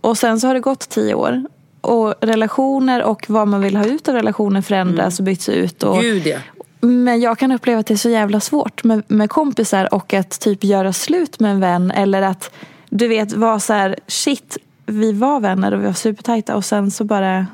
Och 0.00 0.18
sen 0.18 0.40
så 0.40 0.46
har 0.46 0.54
det 0.54 0.60
gått 0.60 0.88
tio 0.88 1.14
år. 1.14 1.44
Och 1.80 2.14
relationer 2.20 3.02
och 3.02 3.24
vad 3.28 3.48
man 3.48 3.60
vill 3.60 3.76
ha 3.76 3.84
ut 3.84 4.08
av 4.08 4.14
relationer 4.14 4.62
förändras 4.62 5.18
och 5.18 5.24
byts 5.24 5.48
ut. 5.48 5.82
Och, 5.82 5.94
Mm. 5.94 6.04
Gud 6.06 6.26
ja. 6.26 6.38
men 6.80 7.20
jag 7.20 7.38
kan 7.38 7.52
uppleva 7.52 7.80
att 7.80 7.86
det 7.86 7.94
är 7.94 7.98
så 7.98 8.08
jävla 8.10 8.40
svårt 8.40 8.84
med, 8.84 9.02
med 9.08 9.30
kompisar 9.30 9.94
och 9.94 10.14
att 10.14 10.40
typ 10.40 10.64
göra 10.64 10.92
slut 10.92 11.40
med 11.40 11.50
en 11.50 11.60
vän 11.60 11.90
eller 11.90 12.22
att 12.22 12.50
du 12.90 13.08
vet 13.08 13.32
vara 13.32 13.60
så 13.60 13.72
här 13.72 13.96
shit 14.06 14.58
vi 14.86 15.12
var 15.12 15.40
vänner 15.40 15.72
och 15.74 15.80
vi 15.82 15.86
var 15.86 15.92
supertajta 15.92 16.56
och 16.56 16.64
sen 16.64 16.90
så 16.90 17.04
bara 17.04 17.46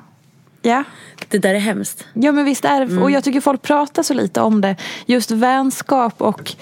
ja. 0.68 0.84
Det 1.28 1.38
där 1.38 1.54
är 1.54 1.58
hemskt. 1.58 2.06
Ja 2.14 2.32
men 2.32 2.44
visst 2.44 2.64
är 2.64 2.80
det, 2.80 2.86
Mm. 2.86 3.02
och 3.02 3.10
jag 3.10 3.24
tycker 3.24 3.40
folk 3.40 3.62
pratar 3.62 4.02
så 4.02 4.14
lite 4.14 4.40
om 4.40 4.60
det. 4.60 4.76
Just 5.06 5.30
vänskap 5.30 6.14
och 6.22 6.52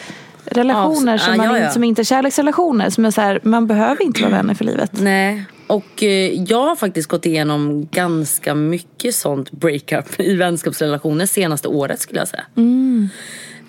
relationer 0.45 1.13
Ja, 1.13 1.19
som, 1.19 1.33
ja, 1.33 1.37
man 1.37 1.47
ja, 1.47 1.53
inte, 1.53 1.65
ja. 1.65 1.71
som 1.71 1.85
inte 1.85 2.03
är 2.03 2.05
kärleksrelationer. 2.05 2.91
Som 2.91 3.05
är 3.05 3.11
så 3.11 3.21
här, 3.21 3.41
man 3.43 3.67
behöver 3.67 4.03
inte 4.03 4.23
vara 4.23 4.33
vänner 4.33 4.55
för 4.55 4.65
livet. 4.65 4.91
Nej. 4.93 5.45
Och 5.67 6.03
eh, 6.03 6.43
jag 6.43 6.63
har 6.63 6.77
faktiskt 6.77 7.09
gått 7.09 7.27
igenom 7.27 7.89
ganska 7.93 8.55
mycket 8.55 9.15
sånt 9.15 9.51
breakup 9.51 10.21
i 10.21 10.35
vänskapsrelationer 10.35 11.27
senaste 11.27 11.69
året 11.69 12.01
skulle 12.01 12.21
jag 12.21 12.29
säga. 12.29 12.45
Mm. 12.57 13.09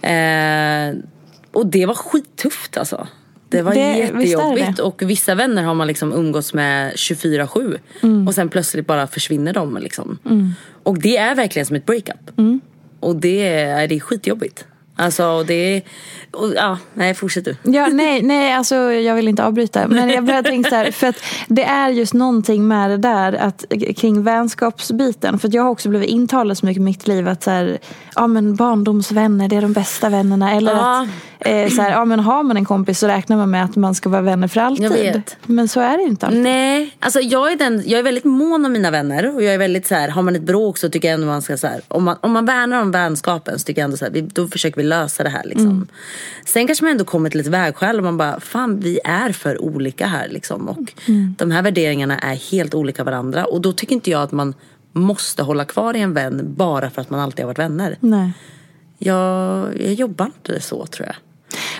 Eh, 0.01 1.03
och 1.51 1.65
det 1.67 1.85
var 1.85 1.93
skittufft 1.95 2.77
alltså. 2.77 3.07
Det 3.49 3.61
var 3.61 3.73
Det- 3.73 3.97
jättejobbigt 3.97 4.77
det. 4.77 4.83
och 4.83 5.01
vissa 5.05 5.35
vänner 5.35 5.63
har 5.63 5.73
man 5.73 5.87
liksom 5.87 6.13
umgåtts 6.13 6.53
med 6.53 6.93
24-7 6.95 7.77
Mm. 8.03 8.27
och 8.27 8.35
sen 8.35 8.49
plötsligt 8.49 8.87
bara 8.87 9.07
försvinner 9.07 9.53
de. 9.53 9.77
Liksom. 9.77 10.17
Och 10.83 10.99
det 10.99 11.17
är 11.17 11.35
verkligen 11.35 11.65
som 11.65 11.75
ett 11.75 11.85
breakup. 11.85 12.37
Mm. 12.37 12.61
Och 12.99 13.15
det 13.15 13.47
är, 13.47 13.87
det 13.87 13.95
är 13.95 13.99
skitjobbigt. 13.99 14.65
Alltså 14.99 15.43
det 15.43 15.53
är, 15.75 15.81
och, 16.31 16.53
ja, 16.55 16.77
nej 16.93 17.13
fortsätt 17.13 17.45
du. 17.45 17.55
Ja, 17.63 17.87
nej, 17.87 18.21
nej, 18.21 18.53
alltså 18.53 18.75
jag 18.75 19.15
vill 19.15 19.27
inte 19.27 19.43
avbryta. 19.43 19.87
Men 19.87 20.09
jag 20.09 20.25
började 20.25 20.49
tänka 20.49 20.69
så 20.69 20.75
här, 20.75 20.91
för 20.91 21.07
att 21.07 21.15
det 21.47 21.63
är 21.63 21.89
just 21.89 22.13
någonting 22.13 22.67
med 22.67 22.89
det 22.89 22.97
där 22.97 23.33
att, 23.33 23.65
kring 23.97 24.23
vänskapsbiten. 24.23 25.39
För 25.39 25.55
jag 25.55 25.63
har 25.63 25.69
också 25.69 25.89
blivit 25.89 26.09
intalad 26.09 26.57
så 26.57 26.65
mycket 26.65 26.81
i 26.81 26.83
mitt 26.83 27.07
liv 27.07 27.27
att 27.27 27.43
så 27.43 27.51
här, 27.51 27.77
ja, 28.15 28.27
men 28.27 28.55
barndomsvänner, 28.55 29.47
det 29.47 29.55
är 29.55 29.61
de 29.61 29.73
bästa 29.73 30.09
vännerna. 30.09 30.53
Eller 30.53 30.71
Ja. 30.71 31.01
att 31.01 31.07
eh, 31.47 31.69
så 31.69 31.81
här, 31.81 31.91
ja, 31.91 32.05
men 32.05 32.19
har 32.19 32.43
man 32.43 32.57
en 32.57 32.65
kompis 32.65 32.99
så 32.99 33.07
räknar 33.07 33.37
man 33.37 33.49
med 33.51 33.63
att 33.63 33.75
man 33.75 33.95
ska 33.95 34.09
vara 34.09 34.21
vänner 34.21 34.47
för 34.47 34.61
alltid. 34.61 35.21
Men 35.45 35.67
så 35.67 35.79
är 35.79 35.97
det 35.97 36.03
inte 36.03 36.25
alltid. 36.25 36.41
Nej, 36.41 36.95
alltså 36.99 37.19
jag 37.19 37.51
är, 37.51 37.55
den, 37.55 37.83
jag 37.85 37.99
är 37.99 38.03
väldigt 38.03 38.23
mån 38.23 38.65
om 38.65 38.71
mina 38.71 38.91
vänner 38.91 39.35
och 39.35 39.43
jag 39.43 39.53
är 39.53 39.57
väldigt 39.57 39.87
så 39.87 39.95
här, 39.95 40.09
har 40.09 40.21
man 40.21 40.35
ett 40.35 40.41
bråk 40.41 40.77
så 40.77 40.89
tycker 40.89 41.07
jag 41.07 41.15
ändå 41.15 41.27
man 41.27 41.41
ska 41.41 41.57
så 41.57 41.67
här, 41.67 41.81
om 41.87 42.03
man, 42.03 42.17
om 42.21 42.31
man 42.31 42.45
värnar 42.45 42.81
om 42.81 42.91
vänskapen 42.91 43.59
så 43.59 43.65
tycker 43.65 43.81
jag 43.81 43.85
ändå 43.85 43.97
så 43.97 44.05
här, 44.05 44.27
då 44.33 44.47
försöker 44.47 44.77
vi 44.77 44.86
lösa 44.87 45.23
det 45.23 45.29
här 45.29 45.43
liksom. 45.43 45.87
Sen 46.45 46.67
kanske 46.67 46.85
man 46.85 46.91
ändå 46.91 47.05
kommer 47.05 47.29
till 47.29 47.39
ett 47.39 47.47
vägskäl 47.47 47.97
och 47.97 48.03
man 48.03 48.17
bara, 48.17 48.39
fan 48.39 48.79
vi 48.79 48.99
är 49.03 49.31
för 49.31 49.61
olika 49.61 50.07
här 50.07 50.27
liksom 50.29 50.67
och 50.67 50.93
de 51.37 51.51
här 51.51 51.61
värderingarna 51.61 52.19
är 52.19 52.35
helt 52.51 52.73
olika 52.73 53.03
varandra 53.03 53.45
och 53.45 53.61
då 53.61 53.73
tycker 53.73 53.93
inte 53.93 54.11
jag 54.11 54.21
att 54.21 54.31
man 54.31 54.53
måste 54.93 55.43
hålla 55.43 55.65
kvar 55.65 55.95
i 55.95 56.01
en 56.01 56.13
vän 56.13 56.41
bara 56.57 56.89
för 56.89 57.01
att 57.01 57.09
man 57.09 57.19
alltid 57.19 57.45
har 57.45 57.47
varit 57.47 57.59
vänner. 57.59 57.97
Nej. 57.99 58.31
Jag, 58.97 59.81
jag 59.81 59.93
jobbar 59.93 60.25
inte 60.25 60.61
så 60.61 60.85
tror 60.85 61.07
jag. 61.07 61.15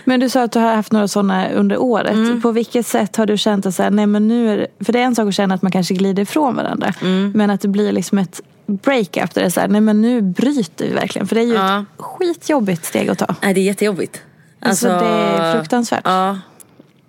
Men 0.06 0.20
du 0.20 0.30
sa 0.30 0.44
att 0.44 0.52
du 0.52 0.60
har 0.60 0.76
haft 0.76 0.92
några 0.92 1.08
sådana 1.08 1.50
under 1.50 1.78
året. 1.78 2.14
Mm. 2.14 2.42
På 2.42 2.52
vilket 2.52 2.88
sätt 2.88 3.16
har 3.16 3.26
du 3.26 3.38
känt 3.38 3.66
att 3.66 3.76
så 3.76 3.84
här, 3.84 3.90
nej 3.90 4.06
men 4.06 4.28
nu 4.28 4.50
är 4.50 4.58
det, 4.58 4.68
för 4.86 4.94
det 4.94 5.00
är 5.00 5.04
en 5.04 5.16
sak 5.16 5.28
att 5.28 5.36
känna 5.36 5.56
att 5.56 5.62
man 5.62 5.72
kanske 5.72 5.94
glider 5.94 6.24
ifrån 6.24 6.56
varandra. 6.56 6.94
Mm. 7.02 7.32
Men 7.36 7.50
att 7.50 7.62
det 7.62 7.68
blir 7.68 7.92
liksom 7.92 8.18
ett 8.18 8.42
breakup 8.67 9.33
där 9.33 9.41
det 9.41 9.45
är 9.45 9.50
så 9.50 9.59
här, 9.59 9.67
nej 9.67 9.81
men 9.81 10.01
nu 10.01 10.21
bryter 10.21 10.86
vi 10.88 10.93
verkligen. 10.93 11.27
För 11.27 11.36
det 11.36 11.41
är 11.41 11.45
ju 11.45 11.53
Ja. 11.53 11.79
ett 11.79 11.86
skitjobbigt 11.97 12.86
steg 12.86 13.09
att 13.09 13.17
ta. 13.17 13.36
Nej, 13.41 13.53
det 13.53 13.59
är 13.59 13.63
jättejobbigt. 13.63 14.21
Alltså, 14.59 14.88
det 14.88 14.93
är 15.05 15.55
fruktansvärt. 15.55 16.01
Ja. 16.03 16.39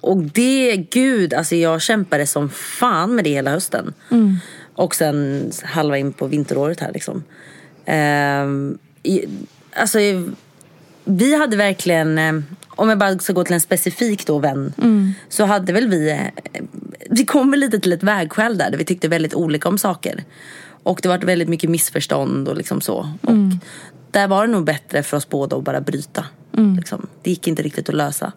Och 0.00 0.16
det, 0.16 0.76
gud, 0.76 1.34
alltså 1.34 1.54
jag 1.56 1.82
kämpade 1.82 2.26
som 2.26 2.48
fan 2.50 3.14
med 3.14 3.24
det 3.24 3.30
hela 3.30 3.50
hösten. 3.50 3.94
Mm. 4.10 4.36
Och 4.74 4.94
sen 4.94 5.50
halva 5.64 5.98
in 5.98 6.12
på 6.12 6.26
vinteråret 6.26 6.80
här 6.80 6.92
liksom. 6.92 7.22
Ehm, 7.86 8.78
i, 9.02 9.24
alltså, 9.76 9.98
vi 11.04 11.38
hade 11.38 11.56
verkligen, 11.56 12.18
eh, 12.18 12.32
om 12.68 12.88
jag 12.88 12.98
bara 12.98 13.18
ska 13.18 13.32
gå 13.32 13.44
till 13.44 13.54
en 13.54 13.60
specifik 13.60 14.26
då 14.26 14.38
vän. 14.38 14.72
Mm. 14.82 15.12
Så 15.28 15.44
hade 15.44 15.72
väl 15.72 15.88
vi, 15.88 16.10
eh, 16.10 16.62
vi 17.10 17.24
kom 17.24 17.50
väl 17.50 17.60
lite 17.60 17.80
till 17.80 17.92
ett 17.92 18.02
vägskäl 18.02 18.58
där, 18.58 18.70
där 18.70 18.78
vi 18.78 18.84
tyckte 18.84 19.08
väldigt 19.08 19.34
olika 19.34 19.68
om 19.68 19.78
saker. 19.78 20.24
Och 20.82 21.00
det 21.02 21.08
var 21.08 21.18
väldigt 21.18 21.48
mycket 21.48 21.70
missförstånd 21.70 22.48
och 22.48 22.56
liksom 22.56 22.80
så. 22.80 23.08
Mm. 23.28 23.48
Och 23.48 23.54
där 24.10 24.28
var 24.28 24.46
det 24.46 24.52
nog 24.52 24.64
bättre 24.64 25.02
för 25.02 25.16
oss 25.16 25.28
båda 25.28 25.56
att 25.56 25.64
bara 25.64 25.80
bryta. 25.80 26.24
Mm. 26.56 26.76
Liksom. 26.76 27.06
Det 27.22 27.30
gick 27.30 27.48
inte 27.48 27.62
riktigt 27.62 27.88
att 27.88 27.94
lösa. 27.94 28.32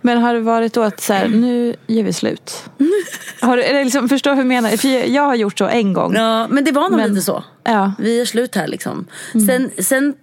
Men 0.00 0.18
har 0.18 0.34
det 0.34 0.40
varit 0.40 0.72
då 0.72 0.82
att 0.82 1.00
så 1.00 1.12
här, 1.12 1.28
nu 1.28 1.76
gör 1.86 2.02
vi 2.04 2.12
slut? 2.12 2.64
Har 3.40 3.56
du, 3.56 3.62
eller 3.62 3.84
liksom, 3.84 4.08
förstår 4.08 4.30
hur 4.30 4.38
jag 4.38 4.46
menar? 4.46 4.70
För 4.76 4.88
jag, 4.88 5.08
jag 5.08 5.22
har 5.22 5.34
gjort 5.34 5.58
så 5.58 5.66
en 5.66 5.92
gång. 5.92 6.14
Ja, 6.14 6.48
men 6.48 6.64
det 6.64 6.72
var 6.72 6.82
nog 6.90 6.98
Men- 7.00 7.10
lite 7.10 7.22
så. 7.22 7.44
Ja. 7.64 7.92
Vi 7.98 8.20
är 8.20 8.24
slut 8.24 8.54
här 8.54 8.66
liksom. 8.68 9.06
Sen, 9.32 9.70
sen, 9.78 10.14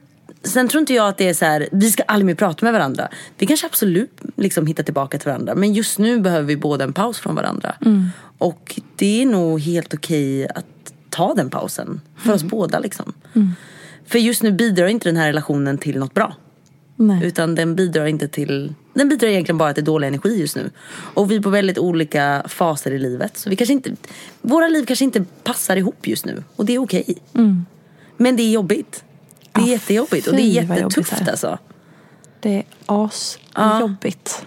sen 0.43 0.67
tror 0.67 0.79
inte 0.79 0.93
jag 0.93 1.07
att 1.07 1.17
det 1.17 1.29
är 1.29 1.33
så 1.33 1.45
här, 1.45 1.69
vi 1.71 1.91
ska 1.91 2.03
aldrig 2.03 2.25
mer 2.25 2.35
prata 2.35 2.65
med 2.65 2.73
varandra. 2.73 3.07
Vi 3.37 3.45
kanske 3.45 3.65
absolut 3.67 4.21
liksom 4.35 4.67
hittar 4.67 4.83
tillbaka 4.83 5.17
till 5.17 5.27
varandra. 5.27 5.55
Men 5.55 5.73
just 5.73 5.99
nu 5.99 6.19
behöver 6.19 6.47
vi 6.47 6.57
båda 6.57 6.83
en 6.83 6.93
paus 6.93 7.19
från 7.19 7.35
varandra. 7.35 7.75
Och 8.37 8.79
det 8.95 9.21
är 9.21 9.25
nog 9.25 9.59
helt 9.59 9.93
okej 9.93 10.47
att 10.55 10.92
ta 11.13 11.33
den 11.33 11.49
pausen. 11.49 12.01
För 12.17 12.33
oss 12.33 12.43
båda 12.43 12.79
liksom. 12.79 13.13
För 14.05 14.19
just 14.19 14.43
nu 14.43 14.51
bidrar 14.51 14.87
inte 14.87 15.09
den 15.09 15.17
här 15.17 15.27
relationen 15.27 15.77
till 15.77 15.99
något 15.99 16.13
bra. 16.13 16.35
Nej. 16.95 17.25
Utan 17.25 17.55
den 17.55 17.75
bidrar 17.75 18.05
inte 18.05 18.27
till 18.27 18.73
Den 18.93 19.09
bidrar 19.09 19.29
egentligen 19.29 19.57
bara 19.57 19.73
till 19.73 19.83
dålig 19.83 20.07
energi 20.07 20.39
just 20.39 20.55
nu. 20.55 20.71
Och 21.13 21.31
vi 21.31 21.35
är 21.35 21.41
på 21.41 21.49
väldigt 21.49 21.77
olika 21.77 22.43
faser 22.47 22.91
i 22.91 22.99
livet. 22.99 23.37
Så 23.37 23.49
vi 23.49 23.55
kanske 23.55 23.73
inte, 23.73 23.95
våra 24.41 24.67
liv 24.67 24.85
kanske 24.85 25.05
inte 25.05 25.25
passar 25.43 25.75
ihop 25.75 26.07
just 26.07 26.25
nu. 26.25 26.43
Och 26.55 26.65
det 26.65 26.73
är 26.75 26.79
okej. 26.79 27.17
Men 28.17 28.35
det 28.35 28.43
är 28.43 28.51
jobbigt. 28.51 29.03
Det 29.51 29.61
är 29.61 29.65
Ja, 29.65 29.71
jättejobbigt 29.71 30.27
och 30.27 30.35
det 30.35 30.41
är 30.41 30.45
jättetufft 30.45 31.11
det 31.19 31.25
är. 31.25 31.29
alltså. 31.31 31.57
Det 32.39 32.57
är 32.57 32.63
asjobbigt. 32.85 34.45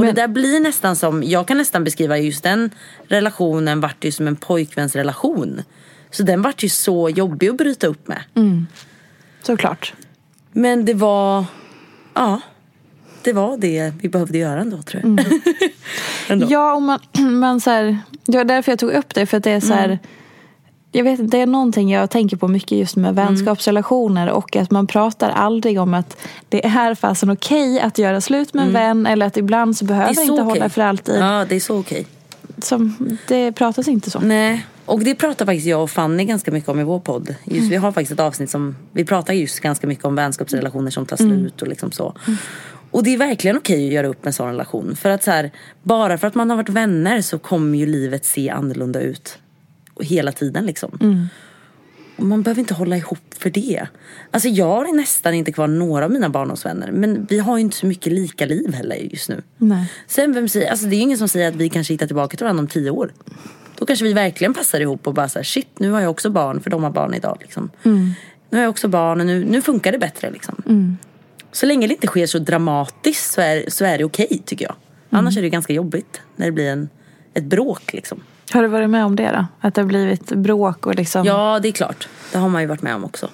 Och 0.00 0.06
Men- 0.06 0.14
det 0.14 0.20
där 0.22 0.28
blir 0.28 0.60
nästan 0.60 0.96
som, 0.96 1.22
jag 1.22 1.48
kan 1.48 1.56
nästan 1.58 1.84
beskriva 1.84 2.18
just 2.18 2.42
den 2.42 2.70
relationen 3.08 3.80
vart 3.80 4.04
ju 4.04 4.12
som 4.12 4.26
en 4.26 4.36
pojkvänsrelation. 4.36 5.62
Så 6.10 6.22
den 6.22 6.42
vart 6.42 6.62
ju 6.62 6.68
så 6.68 7.08
jobbig 7.10 7.48
att 7.48 7.56
bryta 7.56 7.86
upp 7.86 8.08
med. 8.08 8.22
Såklart. 9.42 9.94
Men 10.52 10.84
det 10.84 10.94
var, 10.94 11.44
ja, 12.14 12.40
det 13.22 13.32
var 13.32 13.56
det 13.56 13.92
vi 14.02 14.08
behövde 14.08 14.38
göra 14.38 14.60
ändå 14.60 14.82
tror 14.82 15.02
jag. 15.02 15.24
ändå. 16.28 16.46
Ja, 16.50 16.74
och 16.74 16.82
man, 16.82 17.00
man 17.40 17.60
så 17.60 17.70
här, 17.70 17.98
det 18.26 18.36
var 18.36 18.44
därför 18.44 18.72
jag 18.72 18.78
tog 18.78 18.90
upp 18.90 19.14
det. 19.14 19.26
För 19.26 19.36
att 19.36 19.44
det 19.44 19.50
är 19.50 19.60
så 19.60 19.72
här, 19.72 19.98
jag 20.92 21.04
vet 21.04 21.20
inte, 21.20 21.36
det 21.36 21.42
är 21.42 21.46
någonting 21.46 21.90
jag 21.90 22.10
tänker 22.10 22.36
på 22.36 22.48
mycket 22.48 22.78
just 22.78 22.96
med 22.96 23.14
vänskapsrelationer 23.14 24.30
och 24.30 24.56
att 24.56 24.70
man 24.70 24.86
pratar 24.86 25.30
aldrig 25.30 25.80
om 25.80 25.94
att 25.94 26.16
det 26.48 26.66
är 26.66 26.94
fasen 26.94 27.30
okej 27.30 27.80
att 27.80 27.98
göra 27.98 28.20
slut 28.20 28.54
med 28.54 28.64
en 28.64 28.72
vän 28.72 29.06
eller 29.06 29.26
att 29.26 29.36
ibland 29.36 29.76
så 29.76 29.84
behöver 29.84 30.14
så 30.14 30.20
inte 30.20 30.32
okej. 30.32 30.44
hålla 30.44 30.68
för 30.68 30.82
alltid. 30.82 31.16
Ja, 31.16 31.46
det 31.48 31.56
är 31.56 31.60
så 31.60 31.78
okej. 31.78 32.06
Som, 32.58 33.18
det 33.28 33.52
pratas 33.52 33.88
inte 33.88 34.10
så. 34.10 34.20
Nej, 34.20 34.66
och 34.84 35.00
det 35.00 35.14
pratar 35.14 35.46
faktiskt 35.46 35.66
jag 35.66 35.82
och 35.82 35.90
Fanny 35.90 36.24
ganska 36.24 36.50
mycket 36.50 36.68
om 36.68 36.80
i 36.80 36.84
vår 36.84 37.00
podd. 37.00 37.34
Just, 37.44 37.72
Vi 37.72 37.76
har 37.76 37.92
faktiskt 37.92 38.12
ett 38.12 38.20
avsnitt 38.20 38.50
som, 38.50 38.76
vi 38.92 39.04
pratar 39.04 39.34
just 39.34 39.60
ganska 39.60 39.86
mycket 39.86 40.04
om 40.04 40.14
vänskapsrelationer 40.14 40.90
som 40.90 41.06
tar 41.06 41.16
slut 41.16 41.62
och 41.62 41.68
liksom 41.68 41.92
så. 41.92 42.14
Och 42.90 43.04
det 43.04 43.14
är 43.14 43.18
verkligen 43.18 43.56
okej 43.56 43.86
att 43.86 43.92
göra 43.92 44.06
upp 44.06 44.26
en 44.26 44.32
sån 44.32 44.46
relation. 44.46 44.96
För 44.96 45.10
att 45.10 45.24
så 45.24 45.30
här, 45.30 45.50
bara 45.82 46.18
för 46.18 46.26
att 46.26 46.34
man 46.34 46.50
har 46.50 46.56
varit 46.56 46.68
vänner 46.68 47.22
så 47.22 47.38
kommer 47.38 47.78
ju 47.78 47.86
livet 47.86 48.24
se 48.24 48.50
annorlunda 48.50 49.00
ut. 49.00 49.38
Hela 50.02 50.32
tiden 50.32 50.66
liksom. 50.66 50.90
Och 52.16 52.26
man 52.26 52.42
behöver 52.42 52.60
inte 52.60 52.74
hålla 52.74 52.96
ihop 52.96 53.34
för 53.38 53.50
det. 53.50 53.86
Alltså 54.30 54.48
jag 54.48 54.66
har 54.66 54.96
nästan 54.96 55.34
inte 55.34 55.52
kvar 55.52 55.66
några 55.66 56.04
av 56.04 56.10
mina 56.10 56.28
barndomsvänner. 56.28 56.92
Men 56.92 57.26
vi 57.30 57.38
har 57.38 57.56
ju 57.56 57.60
inte 57.60 57.76
så 57.76 57.86
mycket 57.86 58.12
lika 58.12 58.46
liv 58.46 58.74
heller 58.74 58.96
just 58.96 59.28
nu. 59.28 59.42
Nej. 59.58 59.92
Sen 60.06 60.32
vem 60.32 60.48
säger, 60.48 60.70
alltså 60.70 60.86
det 60.86 60.94
är 60.94 60.96
ju 60.96 61.02
ingen 61.02 61.18
som 61.18 61.28
säger 61.28 61.48
att 61.48 61.54
vi 61.54 61.68
kanske 61.68 61.94
hittar 61.94 62.06
tillbaka 62.06 62.36
till 62.36 62.44
varandra 62.44 62.60
om 62.60 62.68
tio 62.68 62.90
år. 62.90 63.12
Då 63.78 63.86
kanske 63.86 64.04
vi 64.04 64.12
verkligen 64.12 64.54
passar 64.54 64.80
ihop 64.80 65.06
och 65.06 65.14
bara 65.14 65.28
såhär, 65.28 65.44
shit 65.44 65.78
nu 65.78 65.90
har 65.90 66.00
jag 66.00 66.10
också 66.10 66.30
barn 66.30 66.60
för 66.60 66.70
de 66.70 66.82
har 66.82 66.90
barn 66.90 67.14
idag 67.14 67.36
liksom. 67.40 67.70
Nu 68.50 68.58
har 68.58 68.62
jag 68.62 68.70
också 68.70 68.88
barn 68.88 69.20
och 69.20 69.26
nu, 69.26 69.44
nu 69.44 69.62
funkar 69.62 69.92
det 69.92 69.98
bättre 69.98 70.30
liksom. 70.30 70.62
Så 71.52 71.66
länge 71.66 71.86
det 71.86 71.94
inte 71.94 72.06
sker 72.06 72.26
så 72.26 72.38
dramatiskt 72.38 73.32
så 73.32 73.40
är, 73.40 73.64
så 73.68 73.84
är 73.84 73.98
det 73.98 74.04
okej 74.04 74.42
tycker 74.44 74.64
jag. 74.64 74.74
Annars 75.10 75.36
är 75.36 75.42
det 75.42 75.48
ganska 75.50 75.72
jobbigt 75.72 76.20
när 76.36 76.46
det 76.46 76.52
blir 76.52 76.68
en, 76.68 76.88
ett 77.34 77.44
bråk 77.44 77.92
liksom. 77.92 78.22
Har 78.52 78.62
du 78.62 78.68
varit 78.68 78.90
med 78.90 79.04
om 79.04 79.16
det 79.16 79.30
då? 79.32 79.46
Att 79.60 79.74
det 79.74 79.80
har 79.80 79.86
blivit 79.86 80.32
bråk 80.32 80.86
och 80.86 80.94
liksom... 80.94 81.24
Ja, 81.24 81.58
det 81.62 81.68
är 81.68 81.72
klart. 81.72 82.08
Det 82.32 82.38
har 82.38 82.48
man 82.48 82.62
ju 82.62 82.68
varit 82.68 82.82
med 82.82 82.94
om 82.94 83.04
också. 83.04 83.28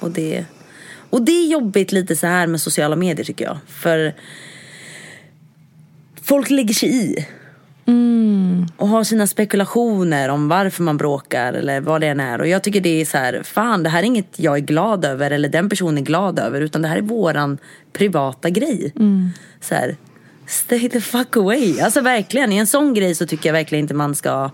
Och, 0.00 0.10
det, 0.10 0.44
och 1.10 1.22
det 1.22 1.32
är 1.32 1.46
jobbigt 1.46 1.92
lite 1.92 2.16
så 2.16 2.26
här 2.26 2.46
med 2.46 2.60
sociala 2.60 2.96
medier 2.96 3.24
tycker 3.24 3.44
jag. 3.44 3.58
För 3.66 4.14
folk 6.22 6.50
lägger 6.50 6.74
sig 6.74 6.88
i. 6.88 7.26
Och 8.76 8.88
har 8.88 9.04
sina 9.04 9.26
spekulationer 9.26 10.28
om 10.28 10.48
varför 10.48 10.82
man 10.82 10.96
bråkar 10.96 11.52
eller 11.52 11.80
vad 11.80 12.00
det 12.00 12.06
än 12.06 12.20
är. 12.20 12.40
Och 12.40 12.46
jag 12.48 12.62
tycker 12.62 12.80
det 12.80 13.00
är 13.00 13.04
så 13.04 13.18
här, 13.18 13.42
fan 13.42 13.82
det 13.82 13.88
här 13.88 13.98
är 13.98 14.06
inget 14.06 14.38
jag 14.38 14.56
är 14.56 14.60
glad 14.60 15.04
över 15.04 15.30
eller 15.30 15.48
den 15.48 15.68
personen 15.68 15.98
är 15.98 16.02
glad 16.02 16.38
över. 16.38 16.60
Utan 16.60 16.82
det 16.82 16.88
här 16.88 16.96
är 16.96 17.02
våran 17.02 17.58
privata 17.92 18.50
grej. 18.50 18.92
Så 19.60 19.74
här, 19.74 19.96
stay 20.50 20.88
the 20.88 21.00
fuck 21.00 21.36
away. 21.36 21.80
Alltså 21.80 22.00
verkligen, 22.00 22.52
i 22.52 22.56
en 22.56 22.66
sån 22.66 22.94
grej 22.94 23.14
så 23.14 23.26
tycker 23.26 23.48
jag 23.48 23.54
verkligen 23.54 23.84
inte 23.84 23.94
man 23.94 24.14
ska 24.14 24.50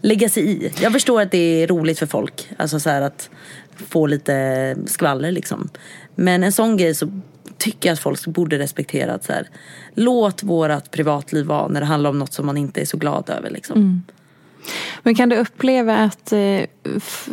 lägga 0.00 0.28
sig 0.28 0.50
i. 0.50 0.72
Jag 0.80 0.92
förstår 0.92 1.22
att 1.22 1.30
det 1.30 1.62
är 1.62 1.66
roligt 1.66 1.98
för 1.98 2.06
folk. 2.06 2.48
Alltså 2.56 2.80
så 2.80 2.90
att 2.90 3.30
få 3.88 4.06
lite 4.06 4.76
skvaller 4.86 5.32
liksom. 5.32 5.68
Men 6.14 6.44
en 6.44 6.52
sån 6.52 6.76
grej 6.76 6.94
så 6.94 7.20
tycker 7.58 7.88
jag 7.88 7.94
att 7.94 8.00
folk 8.00 8.26
borde 8.26 8.58
respektera 8.58 9.14
att 9.14 9.24
så 9.24 9.32
här, 9.32 9.48
låt 9.94 10.42
vårat 10.42 10.90
privatliv 10.90 11.46
vara 11.46 11.68
när 11.68 11.80
det 11.80 11.86
handlar 11.86 12.10
om 12.10 12.18
något 12.18 12.32
som 12.32 12.46
man 12.46 12.56
inte 12.56 12.80
är 12.80 12.84
så 12.84 12.96
glad 12.96 13.30
över 13.30 13.50
liksom. 13.50 14.02
Men 15.02 15.14
kan 15.14 15.28
du 15.28 15.36
uppleva 15.36 15.96
att 15.96 16.32
eh, 16.32 16.60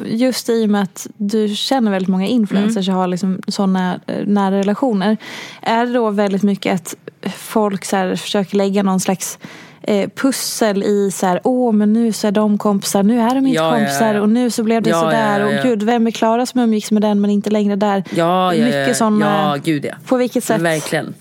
just 0.05 0.49
i 0.49 0.65
och 0.65 0.69
med 0.69 0.83
att 0.83 1.07
du 1.17 1.55
känner 1.55 1.91
väldigt 1.91 2.09
många 2.09 2.27
influencers 2.27 2.89
och 2.89 2.95
har 2.95 3.07
liksom 3.07 3.41
sådana 3.47 3.99
eh, 4.07 4.27
nära 4.27 4.57
relationer. 4.57 5.17
Är 5.61 5.85
det 5.85 5.93
då 5.93 6.09
väldigt 6.09 6.43
mycket 6.43 6.75
att 6.75 6.95
folk 7.37 7.85
så 7.85 7.95
här 7.95 8.15
försöker 8.15 8.57
lägga 8.57 8.83
någon 8.83 8.99
slags 8.99 9.39
eh, 9.81 10.09
pussel 10.15 10.83
i 10.83 11.11
så 11.11 11.25
här, 11.25 11.41
åh 11.43 11.73
men 11.73 11.93
nu 11.93 12.13
så 12.13 12.27
är 12.27 12.31
de 12.31 12.57
kompisar, 12.57 13.03
nu 13.03 13.19
är 13.19 13.35
de 13.35 13.47
inte 13.47 13.55
Ja, 13.55 13.63
ja, 13.63 13.77
kompisar 13.77 14.13
ja. 14.13 14.21
och 14.21 14.29
nu 14.29 14.49
så 14.51 14.63
blev 14.63 14.81
det 14.81 14.89
Ja, 14.89 14.99
sådär 14.99 15.39
ja, 15.39 15.45
ja, 15.45 15.51
ja. 15.51 15.59
och 15.59 15.63
gud 15.63 15.83
vem 15.83 16.07
är 16.07 16.11
Klara 16.11 16.45
som 16.45 16.61
umgicks 16.61 16.91
med 16.91 17.01
den 17.01 17.21
men 17.21 17.29
inte 17.29 17.49
längre 17.49 17.75
där. 17.75 18.03
Ja, 18.09 18.53
ja, 18.53 18.65
mycket 18.65 18.87
ja, 18.87 18.93
sådana, 18.93 19.25
ja, 19.55 19.61
gud 19.63 19.85
ja. 19.85 19.93
på 20.07 20.17
vilket 20.17 20.43
sätt? 20.43 20.61
Verkligen. 20.61 21.13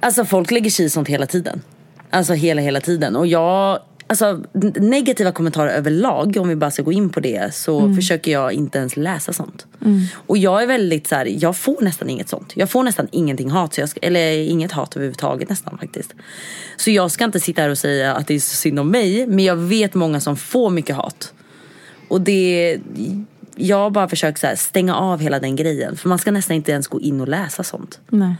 Alltså 0.00 0.24
folk 0.24 0.50
lägger 0.50 0.70
sig 0.70 0.86
i 0.86 0.90
sånt 0.90 1.08
hela 1.08 1.26
tiden. 1.26 1.62
Alltså 2.10 2.32
hela, 2.32 2.60
hela 2.60 2.80
tiden. 2.80 3.16
Och 3.16 3.26
jag, 3.26 3.78
alltså 4.08 4.42
negativa 4.74 5.32
kommentarer 5.32 5.70
överlag, 5.70 6.36
om 6.40 6.48
vi 6.48 6.56
bara 6.56 6.70
ska 6.70 6.82
gå 6.82 6.92
in 6.92 7.10
på 7.10 7.20
det, 7.20 7.54
så 7.54 7.94
försöker 7.94 8.32
jag 8.32 8.52
inte 8.52 8.78
ens 8.78 8.96
läsa 8.96 9.32
sånt. 9.32 9.66
Och 10.14 10.38
jag 10.38 10.62
är 10.62 10.66
väldigt 10.66 11.06
så 11.06 11.14
här, 11.14 11.26
jag 11.30 11.56
får 11.56 11.82
nästan 11.82 12.10
inget 12.10 12.28
sånt. 12.28 12.52
Jag 12.56 12.70
får 12.70 12.82
nästan 12.82 13.08
ingenting 13.12 13.50
hat, 13.50 13.74
så 13.74 13.80
jag 13.80 13.88
ska, 13.88 14.00
eller 14.00 14.32
inget 14.32 14.72
hat 14.72 14.96
överhuvudtaget 14.96 15.48
nästan 15.48 15.78
faktiskt. 15.78 16.14
Så 16.76 16.90
jag 16.90 17.10
ska 17.10 17.24
inte 17.24 17.40
sitta 17.40 17.62
här 17.62 17.68
och 17.68 17.78
säga 17.78 18.14
att 18.14 18.26
det 18.26 18.34
är 18.34 18.40
så 18.40 18.56
synd 18.56 18.78
om 18.78 18.90
mig, 18.90 19.26
men 19.26 19.44
jag 19.44 19.56
vet 19.56 19.94
många 19.94 20.20
som 20.20 20.36
får 20.36 20.70
mycket 20.70 20.96
hat. 20.96 21.32
Och 22.08 22.20
det, 22.20 22.78
jag 23.56 23.76
har 23.76 23.90
bara 23.90 24.08
försökt 24.08 24.40
så 24.40 24.46
här, 24.46 24.56
stänga 24.56 24.94
av 24.96 25.20
hela 25.20 25.40
den 25.40 25.56
grejen. 25.56 25.96
För 25.96 26.08
man 26.08 26.18
ska 26.18 26.30
nästan 26.30 26.56
inte 26.56 26.72
ens 26.72 26.88
gå 26.88 27.00
in 27.00 27.20
och 27.20 27.28
läsa 27.28 27.62
sånt. 27.62 28.00
Nej. 28.08 28.34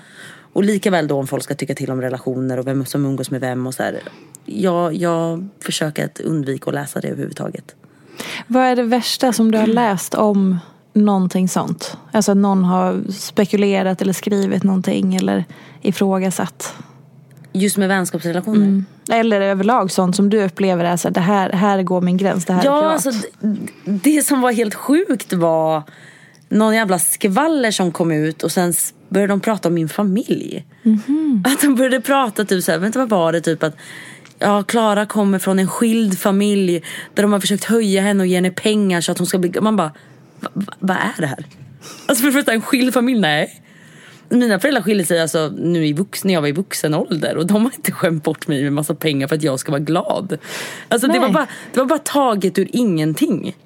Och 0.53 0.65
lika 0.65 0.91
väl 0.91 1.09
då 1.09 1.19
om 1.19 1.27
folk 1.27 1.43
ska 1.45 1.55
tycka 1.55 1.75
till 1.75 1.91
om 1.91 2.01
relationer 2.01 2.59
och 2.59 2.67
vem 2.67 2.85
som 2.87 3.05
umgås 3.05 3.31
med 3.31 3.41
vem 3.41 3.67
och 3.67 3.75
så 3.75 3.83
här. 3.83 3.99
Jag, 4.45 4.95
jag 4.95 5.49
försöker 5.61 6.05
att 6.05 6.21
undvika 6.21 6.69
att 6.71 6.75
läsa 6.75 7.01
det 7.01 7.09
överhuvudtaget. 7.09 7.75
Vad 8.47 8.63
är 8.65 8.77
det 8.77 8.83
värsta 8.83 9.33
som 9.33 9.51
du 9.51 9.59
har 9.59 9.67
läst 9.67 10.15
om 10.15 10.59
någonting 10.93 11.49
sånt? 11.49 11.97
Alltså 12.13 12.33
att 12.33 12.39
någon 12.39 12.65
har 12.65 13.13
spekulerat 13.13 14.03
eller 14.03 14.13
skrivit 14.13 14.63
någonting 14.63 15.15
eller 15.17 15.45
ifrågasatt. 15.83 16.75
Just 17.53 17.77
med 17.77 17.89
vänskapsrelationer. 17.89 18.85
Eller 19.11 19.41
överlag 19.41 19.91
sånt 19.91 20.17
som 20.17 20.31
du 20.31 20.45
upplever 20.45 20.85
är 20.85 20.97
så 20.97 21.09
här, 21.09 21.15
det 21.15 21.21
här, 21.21 21.51
här 21.51 21.83
går 21.83 22.01
min 22.01 22.17
gräns, 22.17 22.45
det 22.45 22.53
här 22.53 22.61
är 22.61 22.65
Ja, 22.67 22.81
privat. 22.81 22.93
alltså 23.07 23.29
d- 23.41 23.57
det 23.85 24.23
som 24.23 24.41
var 24.41 24.53
helt 24.53 24.75
sjukt 24.75 25.33
var 25.33 25.83
någon 26.49 26.75
jävla 26.75 26.99
skvaller 26.99 27.71
som 27.71 27.93
kom 27.93 28.13
ut 28.13 28.43
och 28.43 28.53
sen 28.53 28.73
började 29.09 29.33
de 29.33 29.41
prata 29.41 29.69
om 29.69 29.75
min 29.75 29.89
familj. 29.89 30.65
Att 31.45 31.61
de 31.61 31.75
började 31.75 32.01
prata 32.01 32.45
typ 32.45 32.65
såhär, 32.65 32.79
vänta 32.79 32.99
vad 32.99 33.09
var 33.09 33.33
det 33.33 33.41
typ 33.41 33.63
att 33.63 33.77
Ja, 34.41 34.63
Klara 34.63 35.07
kommer 35.07 35.39
från 35.39 35.59
en 35.59 35.69
skild 35.69 36.19
familj 36.19 36.83
där 37.15 37.23
de 37.23 37.33
har 37.33 37.41
försökt 37.41 37.65
höja 37.65 38.03
henne 38.03 38.23
och 38.23 38.27
ge 38.27 38.35
henne 38.35 38.51
pengar 38.51 39.01
så 39.01 39.13
att 39.13 39.19
hon 39.19 39.27
ska 39.27 39.39
bli... 39.39 39.61
Man 39.61 39.77
bara, 39.77 39.93
"Va- 40.41 40.51
va- 40.55 40.73
vad 40.79 40.97
är 40.97 41.21
det 41.21 41.27
här? 41.27 41.47
Alltså 42.07 42.23
för 42.23 42.27
det 42.27 42.33
första, 42.33 42.53
en 42.53 42.61
skild 42.63 42.95
familj? 42.95 43.21
Nej. 43.21 43.63
Mina 44.29 44.61
föräldrar 44.61 44.83
skilde 44.83 45.05
sig 45.05 45.21
alltså 45.21 45.53
nu 45.59 45.87
i 45.87 45.93
vux, 45.93 46.25
när 46.25 46.35
jag 46.35 46.41
var 46.41 46.49
i 46.49 46.53
vuxen 46.53 46.95
ålder 46.95 47.37
och 47.37 47.47
de 47.47 47.65
har 47.65 47.73
inte 47.77 47.93
skämt 47.93 48.25
bort 48.25 48.49
mig 48.49 48.63
med 48.63 48.73
massa 48.73 48.95
pengar 48.95 49.29
för 49.29 49.37
att 49.37 49.43
jag 49.43 49.61
ska 49.61 49.73
vara 49.73 49.81
glad. 49.83 50.39
Alltså 50.89 51.07
det 51.09 51.19
var, 51.19 51.29
bara, 51.33 51.47
det 51.73 51.81
var 51.81 51.87
bara 51.87 51.99
taget 51.99 52.59
ur 52.59 52.69
ingenting. 52.73 53.57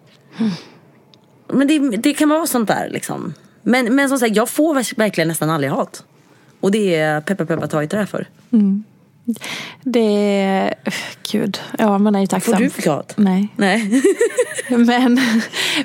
Men 1.53 1.67
det, 1.69 1.79
det 1.97 2.15
kan 2.15 2.29
vara 2.29 2.47
sånt 2.47 2.69
där 2.69 2.89
liksom. 2.93 3.35
Men, 3.63 3.95
men 3.95 4.09
som 4.09 4.19
sagt, 4.19 4.37
jag 4.37 4.49
får 4.49 4.97
verkligen 4.97 5.29
nästan 5.29 5.51
aldrig 5.51 5.73
hat. 5.73 6.05
Och 6.61 6.71
det 6.71 6.95
är 6.95 7.21
peppa 7.21 7.47
peppa 7.47 7.67
ta 7.67 7.83
i 7.83 7.89
trä 7.89 8.07
för. 8.07 8.27
Det 9.83 10.41
är... 10.41 10.75
Gud, 11.33 11.61
ja 11.79 11.99
man 11.99 12.15
är 12.15 12.21
ju 12.21 12.27
tacksam. 12.27 12.55
Får 12.55 12.59
du 12.59 12.65
mycket 12.65 12.87
hat? 12.87 13.15
Nej. 13.17 13.49
Nej. 13.57 14.03
Men, 14.69 14.87
men, 14.87 15.19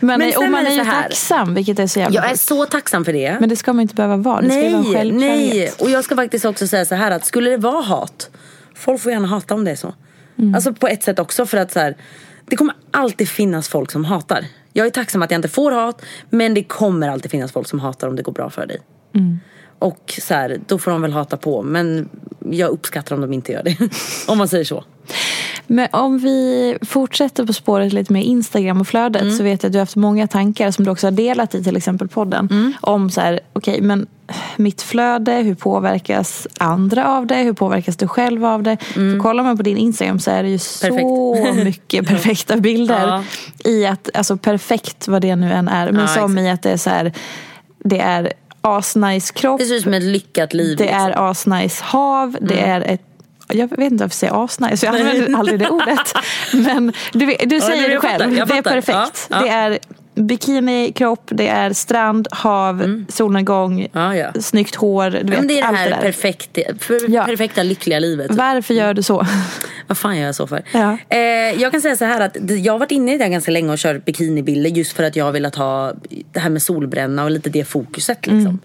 Men 0.01 0.21
är, 0.21 0.37
och 0.37 0.49
man 0.49 0.65
är 0.65 0.65
är 0.65 0.69
det 0.69 0.75
ju 0.75 0.85
tacksam, 0.85 1.53
vilket 1.53 1.79
är 1.79 1.87
så 1.87 1.99
jävla 1.99 2.21
Jag 2.21 2.31
är 2.31 2.35
så 2.35 2.65
tacksam 2.65 3.05
för 3.05 3.13
det. 3.13 3.37
Men 3.39 3.49
det 3.49 3.55
ska 3.55 3.73
man 3.73 3.81
inte 3.81 3.95
behöva 3.95 4.17
vara. 4.17 4.41
Det 4.41 4.49
ska 4.49 4.61
ju 4.61 4.75
vara 4.75 5.03
Nej, 5.03 5.11
nej. 5.11 5.71
Och 5.79 5.89
jag 5.89 6.03
ska 6.03 6.15
faktiskt 6.15 6.45
också 6.45 6.67
säga 6.67 6.85
så 6.85 6.95
här 6.95 7.11
att 7.11 7.25
skulle 7.25 7.49
det 7.49 7.57
vara 7.57 7.81
hat, 7.81 8.29
folk 8.75 9.01
får 9.01 9.11
gärna 9.11 9.27
hata 9.27 9.53
om 9.53 9.63
det 9.63 9.71
är 9.71 9.75
så. 9.75 9.93
Mm. 10.37 10.55
Alltså 10.55 10.73
på 10.73 10.87
ett 10.87 11.03
sätt 11.03 11.19
också 11.19 11.45
för 11.45 11.57
att 11.57 11.71
så 11.71 11.79
här, 11.79 11.95
det 12.45 12.55
kommer 12.55 12.75
alltid 12.91 13.29
finnas 13.29 13.69
folk 13.69 13.91
som 13.91 14.05
hatar. 14.05 14.45
Jag 14.77 14.87
är 14.87 14.91
tacksam 14.91 15.21
att 15.21 15.31
jag 15.31 15.37
inte 15.37 15.47
får 15.47 15.71
hat, 15.71 16.01
men 16.29 16.53
det 16.53 16.63
kommer 16.63 17.09
alltid 17.09 17.31
finnas 17.31 17.51
folk 17.51 17.67
som 17.67 17.79
hatar 17.79 18.07
om 18.07 18.15
det 18.15 18.23
går 18.23 18.31
bra 18.31 18.49
för 18.49 18.65
dig. 18.65 18.81
Mm. 19.15 19.39
Och 19.79 20.19
så 20.21 20.33
här, 20.33 20.59
då 20.67 20.77
får 20.77 20.91
de 20.91 21.01
väl 21.01 21.11
hata 21.11 21.37
på, 21.37 21.63
men 21.63 22.09
jag 22.51 22.69
uppskattar 22.69 23.15
om 23.15 23.21
de 23.21 23.33
inte 23.33 23.51
gör 23.51 23.63
det. 23.63 23.77
om 24.27 24.37
man 24.37 24.47
säger 24.47 24.63
så. 24.63 24.83
Men 25.67 25.87
om 25.91 26.17
vi 26.17 26.77
fortsätter 26.81 27.45
på 27.45 27.53
spåret 27.53 27.93
lite 27.93 28.13
med 28.13 28.23
Instagram 28.23 28.81
och 28.81 28.87
flödet 28.87 29.21
Mm. 29.21 29.37
så 29.37 29.43
vet 29.43 29.63
jag 29.63 29.69
att 29.69 29.73
du 29.73 29.77
har 29.77 29.81
haft 29.81 29.95
många 29.95 30.27
tankar 30.27 30.71
som 30.71 30.85
du 30.85 30.91
också 30.91 31.07
har 31.07 31.11
delat 31.11 31.55
i 31.55 31.63
till 31.63 31.77
exempel 31.77 32.07
podden. 32.07 32.47
Mm. 32.51 32.73
Om 32.81 33.09
så 33.09 33.21
här, 33.21 33.39
okej 33.53 33.81
men 33.81 34.07
mitt 34.55 34.81
flöde? 34.81 35.31
Hur 35.31 35.55
påverkas 35.55 36.47
andra 36.57 37.07
av 37.07 37.27
det? 37.27 37.35
Hur 37.35 37.53
påverkas 37.53 37.97
du 37.97 38.07
själv 38.07 38.45
av 38.45 38.63
det? 38.63 38.77
För 38.93 39.19
kollar 39.19 39.43
man 39.43 39.57
på 39.57 39.63
din 39.63 39.77
Instagram 39.77 40.19
så 40.19 40.31
är 40.31 40.43
det 40.43 40.49
ju 40.49 40.57
så 40.59 40.87
Perfekt. 40.87 41.63
mycket 41.65 42.07
perfekta 42.07 42.57
bilder. 42.57 43.07
Ja. 43.07 43.23
I 43.71 43.85
att, 43.85 44.09
alltså 44.13 44.37
perfekt 44.37 45.07
vad 45.07 45.21
det 45.21 45.35
nu 45.35 45.51
än 45.53 45.67
är. 45.67 45.91
Men 45.91 46.01
Ja, 46.01 46.07
som 46.07 46.37
i 46.37 46.51
att 46.51 46.61
det 46.63 46.71
är 46.71 46.77
så 46.77 46.89
här, 46.89 47.13
det 47.83 47.99
är 47.99 48.33
asnice 48.61 49.33
kropp. 49.33 49.59
Det 49.59 49.65
ser 49.65 49.75
ut 49.75 49.83
som 49.83 49.93
ett 49.93 50.03
lyckat 50.03 50.53
liv. 50.53 50.77
Det 50.77 50.83
liksom. 50.83 50.99
Mm. 51.01 51.11
är 51.11 51.29
asnice 51.31 51.83
hav. 51.83 52.37
Det 52.41 52.59
är 52.59 52.81
ett 52.81 53.01
jag 53.47 53.67
vet 53.69 53.79
inte 53.91 54.03
varför 54.03 54.03
jag 54.03 54.11
säger 54.13 54.43
asnice, 54.43 54.85
jag 54.85 54.95
använder 54.95 55.37
aldrig 55.39 55.59
det 55.59 55.69
ordet. 55.69 56.13
Men 56.53 56.93
du, 57.13 57.25
du 57.45 57.61
säger 57.61 57.81
men 57.81 57.89
det 57.91 58.01
fattar, 58.01 58.17
själv, 58.19 58.47
det 58.47 58.57
är 58.57 58.61
perfekt. 58.61 59.27
Ja, 59.29 59.37
ja. 59.37 59.41
Det 59.41 59.49
är 59.49 59.79
bikini, 60.15 60.91
kropp, 60.95 61.23
det 61.25 61.47
är 61.47 61.73
strand, 61.73 62.27
hav, 62.31 63.03
solnedgång, 63.09 63.73
Mm. 63.79 63.89
Ja, 63.93 64.15
ja. 64.15 64.41
snyggt 64.41 64.75
hår. 64.75 65.09
Du 65.09 65.17
Ja, 65.17 65.23
vet, 65.23 65.29
men 65.39 65.47
det 65.47 65.53
är 65.53 65.61
det 65.61 65.67
allt 65.67 65.77
här 65.77 65.89
det 65.89 65.95
där. 65.95 66.01
perfekta, 66.01 66.61
Ja. 67.07 67.25
perfekta 67.25 67.63
lyckliga 67.63 67.99
livet. 67.99 68.31
Varför 68.31 68.73
gör 68.73 68.93
du 68.93 69.03
så? 69.03 69.25
Vad 69.87 69.97
fan 69.97 70.17
gör 70.17 70.25
jag 70.25 70.35
så 70.35 70.47
för? 70.47 70.63
Ja. 70.71 70.97
Eh, 71.09 71.17
jag 71.61 71.71
kan 71.71 71.81
säga 71.81 71.95
så 71.97 72.05
här 72.05 72.21
att 72.21 72.37
det- 72.41 72.55
jag 72.55 72.73
har 72.73 72.79
varit 72.79 72.91
inne 72.91 73.13
i 73.13 73.17
det 73.17 73.23
här 73.23 73.31
ganska 73.31 73.51
länge 73.51 73.71
och 73.71 73.77
kört 73.77 74.05
bikinibilder 74.05 74.69
just 74.69 74.91
för 74.95 75.03
att 75.03 75.15
jag 75.15 75.25
har 75.25 75.31
velat 75.31 75.55
ha 75.55 75.93
det 76.31 76.39
här 76.39 76.49
med 76.49 76.61
solbränna 76.61 77.23
och 77.23 77.31
lite 77.31 77.49
det 77.49 77.65
fokuset. 77.65 78.17
Liksom. 78.27 78.39
Mm. 78.39 78.59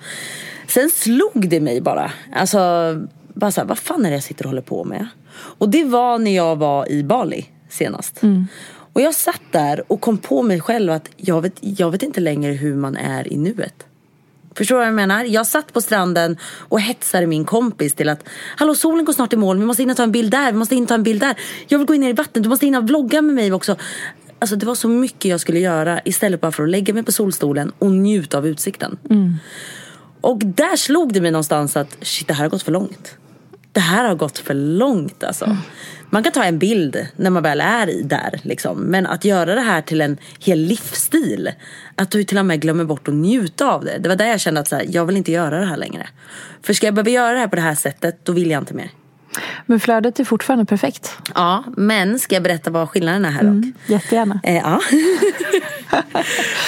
Sen 0.66 0.90
slog 0.90 1.49
det 1.49 1.61
mig 1.61 1.81
bara. 1.81 2.11
Alltså, 2.35 2.59
bara 3.35 3.51
så 3.51 3.61
här, 3.61 3.68
vad 3.68 3.79
fan 3.79 4.07
är 4.07 4.11
det 4.11 4.16
jag 4.16 4.25
sitter 4.25 4.45
och 4.45 4.51
håller 4.51 4.62
på 4.62 4.85
med? 4.85 5.07
Och 5.35 5.68
det 5.68 5.85
var 5.85 6.18
när 6.18 6.37
jag 6.37 6.57
var 6.57 6.90
i 6.90 7.05
Bali 7.05 7.47
senast. 7.68 8.23
Mm. 8.23 8.47
Och 8.92 9.01
jag 9.01 9.14
satt 9.14 9.42
där 9.51 9.92
och 9.92 10.01
kom 10.01 10.18
på 10.18 10.42
mig 10.42 10.61
själv 10.61 10.92
att 10.92 11.09
jag 11.16 11.42
vet, 11.42 11.55
jag 11.61 11.90
vet 11.90 12.03
inte 12.03 12.21
längre 12.21 12.53
hur 12.53 12.77
man 12.77 12.97
är 12.97 13.33
i 13.33 13.37
nuet. 13.37 13.87
Förstår 14.55 14.75
du 14.75 14.79
vad 14.79 14.87
jag 14.87 14.95
menar? 14.95 15.25
Jag 15.25 15.47
satt 15.47 15.73
på 15.73 15.81
stranden 15.81 16.37
och 16.45 16.81
hetsade 16.81 17.27
min 17.27 17.45
kompis 17.45 17.95
till 17.95 18.09
att 18.09 18.29
Hallå 18.57 18.75
solen 18.75 19.05
går 19.05 19.12
snart 19.12 19.33
i 19.33 19.37
mål, 19.37 19.59
vi 19.59 19.64
måste 19.64 19.83
in 19.83 19.90
och 19.90 19.97
ta 19.97 20.03
en 20.03 20.12
bild 20.12 20.31
där, 20.31 20.53
vi 20.53 20.59
måste 20.59 20.75
in 20.75 20.83
och 20.83 20.88
ta 20.88 20.95
en 20.95 21.03
bild 21.03 21.21
där. 21.21 21.37
Jag 21.68 21.79
vill 21.79 21.87
gå 21.87 21.95
in 21.95 22.01
ner 22.01 22.11
i 22.11 22.12
vattnet, 22.12 22.42
du 22.42 22.49
måste 22.49 22.66
in 22.66 22.75
och 22.75 22.85
vlogga 22.88 23.23
med 23.23 23.35
mig 23.35 23.53
också. 23.53 23.77
Alltså 24.38 24.57
det 24.57 24.66
var 24.66 24.75
så 24.75 24.88
mycket 24.88 25.25
jag 25.25 25.40
skulle 25.40 25.59
göra 25.59 26.01
istället 26.05 26.40
bara 26.40 26.53
för 26.53 26.62
att 26.62 26.68
lägga 26.68 26.95
mig 26.95 27.03
på 27.03 27.12
solstolen 27.12 27.73
och 27.79 27.90
njuta 27.90 28.38
av 28.38 28.47
utsikten. 28.47 28.99
Och 30.21 30.38
där 30.38 30.77
slog 30.77 31.12
det 31.12 31.21
mig 31.21 31.31
någonstans 31.31 31.77
att 31.77 31.97
shit 32.03 32.29
det 32.29 32.35
här 32.35 32.45
har 32.45 32.51
gått 32.51 32.62
för 32.62 32.73
långt. 32.73 33.16
Det 33.73 33.81
här 33.81 34.09
har 34.09 34.15
gått 34.15 34.39
för 34.39 34.55
långt 34.55 35.25
alltså. 35.25 35.57
Man 36.11 36.23
kan 36.23 36.33
ta 36.33 36.45
en 36.45 36.59
bild 36.59 37.07
när 37.17 37.31
man 37.31 37.43
väl 37.43 37.61
är 37.61 37.91
i 37.91 38.03
där 38.03 38.41
liksom. 38.43 38.79
Men 38.79 39.07
att 39.07 39.25
göra 39.25 39.55
det 39.55 39.61
här 39.61 39.83
till 39.83 40.01
en 40.01 40.17
hel 40.39 40.59
livsstil. 40.59 41.51
Att 41.97 42.11
du 42.11 42.25
till 42.25 42.39
och 42.39 42.47
med 42.47 42.61
glömmer 42.61 42.85
bort 42.85 43.09
att 43.09 43.15
njuta 43.15 43.71
av 43.71 43.85
det. 43.85 43.99
Det 43.99 44.09
var 44.09 44.17
där 44.17 44.27
jag 44.27 44.41
kände 44.41 44.61
att 44.61 44.69
så 44.69 44.77
här, 44.77 44.87
jag 44.89 45.07
vill 45.07 45.17
inte 45.17 45.33
göra 45.33 45.61
det 45.61 45.67
här 45.67 45.77
längre. 45.77 46.09
För 46.63 46.73
ska 46.73 46.87
jag 46.87 46.95
behöva 46.95 47.11
göra 47.11 47.33
det 47.33 47.39
här 47.39 47.49
på 47.49 47.57
det 47.57 47.63
här 47.63 47.75
sättet 47.75 48.25
då 48.25 48.33
vill 48.33 48.51
jag 48.51 48.63
inte 48.63 48.75
mer. 48.75 48.91
Men 49.67 49.81
flödet 49.81 50.21
är 50.21 50.25
fortfarande 50.25 50.65
perfekt. 50.65 51.17
Ja, 51.35 51.65
men 51.77 52.19
ska 52.19 52.35
jag 52.35 52.43
berätta 52.43 52.71
vad 52.71 52.89
skillnaden 52.89 53.25
är 53.25 53.31
här 53.31 53.43
dock? 53.43 53.65
Jättegärna. 53.87 54.41
Eh, 54.43 54.57
ja. 54.57 54.81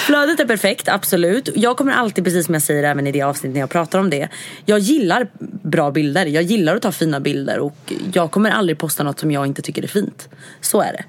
Flödet 0.05 0.39
är 0.39 0.45
perfekt, 0.45 0.89
absolut. 0.89 1.49
Jag 1.55 1.77
kommer 1.77 1.91
alltid, 1.91 2.23
precis 2.23 2.45
som 2.45 2.53
jag 2.53 2.63
säger 2.63 2.83
även 2.83 3.07
i 3.07 3.11
det 3.11 3.21
avsnittet 3.21 3.53
när 3.53 3.59
jag 3.59 3.69
pratar 3.69 3.99
om 3.99 4.09
det. 4.09 4.29
Jag 4.65 4.79
gillar 4.79 5.27
bra 5.63 5.91
bilder. 5.91 6.25
Jag 6.25 6.43
gillar 6.43 6.75
att 6.75 6.81
ta 6.81 6.91
fina 6.91 7.19
bilder. 7.19 7.59
Och 7.59 7.93
jag 8.13 8.31
kommer 8.31 8.49
aldrig 8.49 8.77
posta 8.77 9.03
något 9.03 9.19
som 9.19 9.31
jag 9.31 9.45
inte 9.45 9.61
tycker 9.61 9.83
är 9.83 9.87
fint. 9.87 10.29
Så 10.61 10.81
är 10.81 10.93
det. 10.93 11.05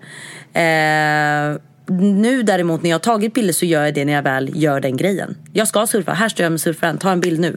Eh, 0.60 1.60
nu 2.00 2.42
däremot 2.42 2.82
när 2.82 2.90
jag 2.90 2.94
har 2.94 3.00
tagit 3.00 3.34
bilder 3.34 3.52
så 3.52 3.66
gör 3.66 3.84
jag 3.84 3.94
det 3.94 4.04
när 4.04 4.12
jag 4.12 4.22
väl 4.22 4.50
gör 4.54 4.80
den 4.80 4.96
grejen. 4.96 5.36
Jag 5.52 5.68
ska 5.68 5.86
surfa, 5.86 6.12
här 6.12 6.28
står 6.28 6.42
jag 6.42 6.50
med 6.50 6.60
surfaren, 6.60 6.98
ta 6.98 7.10
en 7.10 7.20
bild 7.20 7.40
nu. 7.40 7.56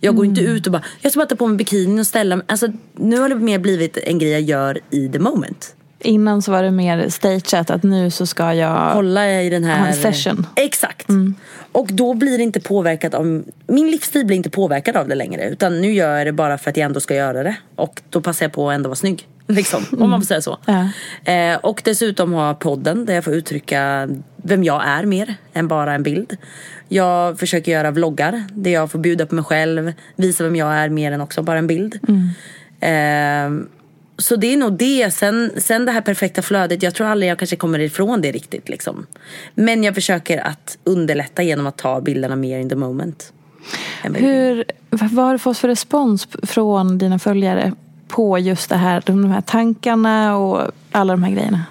Jag 0.00 0.16
går 0.16 0.26
inte 0.26 0.40
ut 0.40 0.66
och 0.66 0.72
bara, 0.72 0.82
jag 1.00 1.12
ska 1.12 1.18
bara 1.18 1.26
ta 1.26 1.36
på 1.36 1.46
mig 1.46 1.56
bikinin 1.56 1.98
och 1.98 2.06
ställa 2.06 2.36
mig. 2.36 2.46
Alltså, 2.48 2.68
nu 2.94 3.18
har 3.18 3.28
det 3.28 3.34
mer 3.34 3.58
blivit 3.58 3.96
en 3.96 4.18
grej 4.18 4.30
jag 4.30 4.40
gör 4.40 4.78
i 4.90 5.08
the 5.08 5.18
moment. 5.18 5.76
Innan 6.04 6.42
så 6.42 6.52
var 6.52 6.62
det 6.62 6.70
mer 6.70 7.08
stageat 7.08 7.70
att 7.70 7.82
nu 7.82 8.10
så 8.10 8.26
ska 8.26 8.54
jag 8.54 8.94
hålla 8.94 9.42
i 9.42 9.50
den 9.50 9.64
här... 9.64 9.78
Ha 9.78 9.86
en 9.86 9.94
session. 9.94 10.46
Exakt. 10.56 11.06
Och 11.72 11.88
då 11.92 12.14
blir 12.14 12.38
det 12.38 12.44
inte 12.44 12.60
påverkat 12.60 13.14
av... 13.14 13.44
Min 13.66 13.90
livsstil 13.90 14.26
blir 14.26 14.36
inte 14.36 14.50
påverkad 14.50 14.96
av 14.96 15.08
det 15.08 15.14
längre. 15.14 15.48
Utan 15.48 15.80
nu 15.80 15.92
gör 15.92 16.16
jag 16.16 16.26
det 16.26 16.32
bara 16.32 16.58
för 16.58 16.70
att 16.70 16.76
jag 16.76 16.84
ändå 16.84 17.00
ska 17.00 17.14
göra 17.14 17.42
det. 17.42 17.56
Och 17.76 18.02
då 18.10 18.20
passar 18.20 18.44
jag 18.44 18.52
på 18.52 18.70
att 18.70 18.74
ändå 18.74 18.88
vara 18.88 18.96
snygg. 18.96 19.28
Liksom, 19.46 19.84
om 20.00 20.10
man 20.10 20.20
får 20.20 20.26
säga 20.26 20.40
så. 20.40 20.58
Ja. 20.64 20.88
Eh, 21.32 21.56
och 21.56 21.82
dessutom 21.84 22.32
ha 22.32 22.54
podden 22.54 23.06
där 23.06 23.14
jag 23.14 23.24
får 23.24 23.34
uttrycka 23.34 24.08
vem 24.36 24.64
jag 24.64 24.86
är 24.86 25.04
mer 25.04 25.34
än 25.52 25.68
bara 25.68 25.94
en 25.94 26.02
bild. 26.02 26.36
Jag 26.88 27.38
försöker 27.38 27.72
göra 27.72 27.90
vloggar 27.90 28.44
där 28.52 28.70
jag 28.70 28.90
får 28.90 28.98
bjuda 28.98 29.26
på 29.26 29.34
mig 29.34 29.44
själv. 29.44 29.92
Visa 30.16 30.44
vem 30.44 30.56
jag 30.56 30.74
är 30.74 30.88
mer 30.88 31.12
än 31.12 31.20
också 31.20 31.42
bara 31.42 31.58
en 31.58 31.66
bild. 31.66 31.98
Eh, 32.80 33.50
så 34.18 34.36
det 34.36 34.52
är 34.52 34.56
nog 34.56 34.72
det. 34.72 35.14
Sen, 35.14 35.50
sen 35.56 35.84
det 35.84 35.92
här 35.92 36.00
perfekta 36.00 36.42
flödet. 36.42 36.82
Jag 36.82 36.94
tror 36.94 37.06
aldrig 37.06 37.30
jag 37.30 37.38
kanske 37.38 37.56
kommer 37.56 37.78
ifrån 37.78 38.20
det 38.20 38.32
riktigt. 38.32 38.68
Liksom. 38.68 39.06
Men 39.54 39.84
jag 39.84 39.94
försöker 39.94 40.38
att 40.46 40.78
underlätta 40.84 41.42
genom 41.42 41.66
att 41.66 41.76
ta 41.76 42.00
bilderna 42.00 42.36
mer 42.36 42.58
in 42.58 42.68
the 42.68 42.76
moment. 42.76 43.32
vad. 44.02 44.20
Hur, 44.20 44.64
vad 44.90 45.24
har 45.24 45.32
du 45.32 45.38
fått 45.38 45.58
för 45.58 45.68
respons 45.68 46.28
från 46.42 46.98
dina 46.98 47.18
följare 47.18 47.72
på 48.08 48.38
just 48.38 48.68
det 48.68 48.76
här, 48.76 49.02
de 49.06 49.30
här 49.30 49.40
tankarna 49.40 50.36
och 50.36 50.70
alla 50.92 51.12
de 51.12 51.22
här 51.22 51.32
grejerna? 51.32 51.64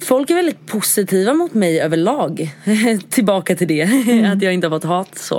Folk 0.00 0.30
är 0.30 0.34
väldigt 0.34 0.66
positiva 0.66 1.34
mot 1.34 1.54
mig 1.54 1.80
överlag. 1.80 2.54
Tillbaka 3.10 3.56
till 3.56 3.68
det. 3.68 3.82
att 4.32 4.42
jag 4.42 4.54
inte 4.54 4.66
har 4.66 4.76
fått 4.76 4.84
hat 4.84 5.18
så. 5.18 5.38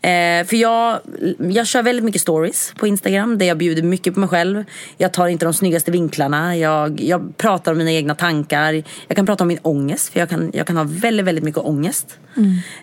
Eh, 0.00 0.44
för 0.46 0.56
jag, 0.56 0.98
jag 1.38 1.66
kör 1.66 1.82
väldigt 1.82 2.04
mycket 2.04 2.20
stories 2.20 2.72
på 2.76 2.86
Instagram. 2.86 3.38
Där 3.38 3.46
jag 3.46 3.58
bjuder 3.58 3.82
mycket 3.82 4.14
på 4.14 4.20
mig 4.20 4.28
själv. 4.28 4.64
Jag 4.96 5.12
tar 5.12 5.28
inte 5.28 5.46
de 5.46 5.54
snyggaste 5.54 5.90
vinklarna. 5.90 6.56
Jag, 6.56 7.00
jag 7.00 7.36
pratar 7.36 7.72
om 7.72 7.78
mina 7.78 7.92
egna 7.92 8.14
tankar. 8.14 8.82
Jag 9.08 9.16
kan 9.16 9.26
prata 9.26 9.44
om 9.44 9.48
min 9.48 9.58
ångest. 9.62 10.12
För 10.12 10.20
jag 10.20 10.28
kan, 10.28 10.50
jag 10.54 10.66
kan 10.66 10.76
ha 10.76 10.84
väldigt, 10.88 11.26
väldigt 11.26 11.44
mycket 11.44 11.62
ångest. 11.62 12.18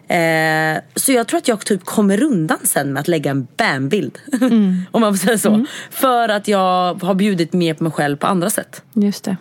Eh, 0.07 0.81
så 0.95 1.11
jag 1.11 1.27
tror 1.27 1.37
att 1.37 1.47
jag 1.47 1.65
typ 1.65 1.85
kommer 1.85 2.23
undan 2.23 2.57
sen 2.63 2.93
med 2.93 3.01
att 3.01 3.07
lägga 3.07 3.31
en 3.31 3.47
bam-bild. 3.57 4.17
om 4.91 5.01
man 5.01 5.17
får 5.17 5.25
säga 5.25 5.37
så. 5.37 5.65
För 5.91 6.29
att 6.29 6.47
jag 6.47 7.03
har 7.03 7.13
bjudit 7.13 7.53
mer 7.53 7.73
på 7.73 7.83
mig 7.83 7.93
själv 7.93 8.17
på 8.17 8.27
andra 8.27 8.49
sätt. 8.49 8.81
Just 8.93 9.23
det. 9.23 9.37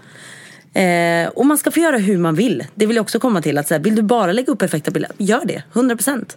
Eh, 0.79 1.29
och 1.29 1.47
man 1.47 1.59
ska 1.59 1.71
få 1.71 1.81
göra 1.81 1.97
hur 1.97 2.19
man 2.19 2.35
vill. 2.35 2.64
Det 2.75 2.87
vill 2.87 2.97
jag 2.97 3.03
också 3.03 3.21
komma 3.21 3.43
till. 3.43 3.59
Att 3.59 3.69
så 3.69 3.75
här, 3.75 3.81
vill 3.81 3.97
du 3.97 4.03
bara 4.03 4.33
lägga 4.33 4.53
upp 4.53 4.59
perfekta 4.59 4.91
bilder, 4.91 5.11
gör 5.19 5.45
det. 5.45 5.62
100%. 5.73 6.37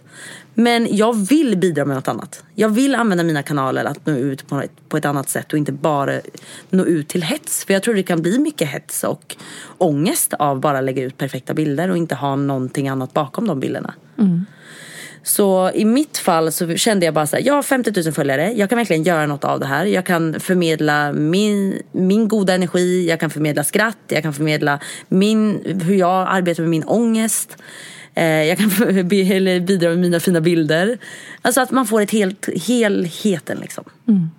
Men 0.54 0.96
jag 0.96 1.26
vill 1.28 1.58
bidra 1.58 1.84
med 1.84 1.96
något 1.96 2.08
annat. 2.08 2.44
Jag 2.54 2.68
vill 2.68 2.94
använda 2.94 3.24
mina 3.24 3.42
kanaler 3.42 3.84
att 3.84 4.06
nå 4.06 4.12
ut 4.12 4.48
på 4.48 4.60
ett, 4.60 4.70
på 4.88 4.96
ett 4.96 5.04
annat 5.04 5.28
sätt 5.28 5.52
och 5.52 5.58
inte 5.58 5.72
bara 5.72 6.20
nå 6.70 6.84
ut 6.84 7.08
till 7.08 7.22
hets. 7.22 7.64
För 7.64 7.72
jag 7.72 7.82
tror 7.82 7.94
det 7.94 8.02
kan 8.02 8.22
bli 8.22 8.38
mycket 8.38 8.68
hets 8.68 9.04
och 9.04 9.36
ångest 9.78 10.34
av 10.34 10.60
bara 10.60 10.80
lägga 10.80 11.02
ut 11.02 11.18
perfekta 11.18 11.54
bilder 11.54 11.90
och 11.90 11.96
inte 11.96 12.14
ha 12.14 12.36
någonting 12.36 12.88
annat 12.88 13.12
bakom 13.12 13.46
de 13.46 13.60
bilderna. 13.60 13.94
Mm. 14.18 14.46
Så 15.22 15.70
i 15.74 15.84
mitt 15.84 16.18
fall 16.18 16.52
så 16.52 16.76
kände 16.76 17.06
jag 17.06 17.14
bara 17.14 17.26
så 17.26 17.36
här, 17.36 17.42
jag 17.46 17.54
har 17.54 17.62
50 17.62 18.02
000 18.04 18.12
följare, 18.12 18.52
jag 18.52 18.68
kan 18.68 18.78
verkligen 18.78 19.02
göra 19.02 19.26
något 19.26 19.44
av 19.44 19.60
det 19.60 19.66
här. 19.66 19.84
Jag 19.84 20.06
kan 20.06 20.40
förmedla 20.40 21.12
min, 21.12 21.82
min 21.92 22.28
goda 22.28 22.54
energi, 22.54 23.08
jag 23.08 23.20
kan 23.20 23.30
förmedla 23.30 23.64
skratt, 23.64 23.98
jag 24.08 24.22
kan 24.22 24.32
förmedla 24.34 24.78
min, 25.08 25.60
hur 25.84 25.94
jag 25.94 26.28
arbetar 26.28 26.62
med 26.62 26.70
min 26.70 26.84
ångest. 26.84 27.56
Eh, 28.14 28.24
jag 28.24 28.58
kan 28.58 28.68
bidra 29.08 29.88
med 29.88 29.98
mina 29.98 30.20
fina 30.20 30.40
bilder. 30.40 30.98
Alltså 31.42 31.60
att 31.60 31.70
man 31.70 31.86
får 31.86 32.00
ett 32.00 32.10
helt, 32.10 32.48
helheten 32.68 33.58
liksom. 33.58 33.84
Mm. 34.08 34.30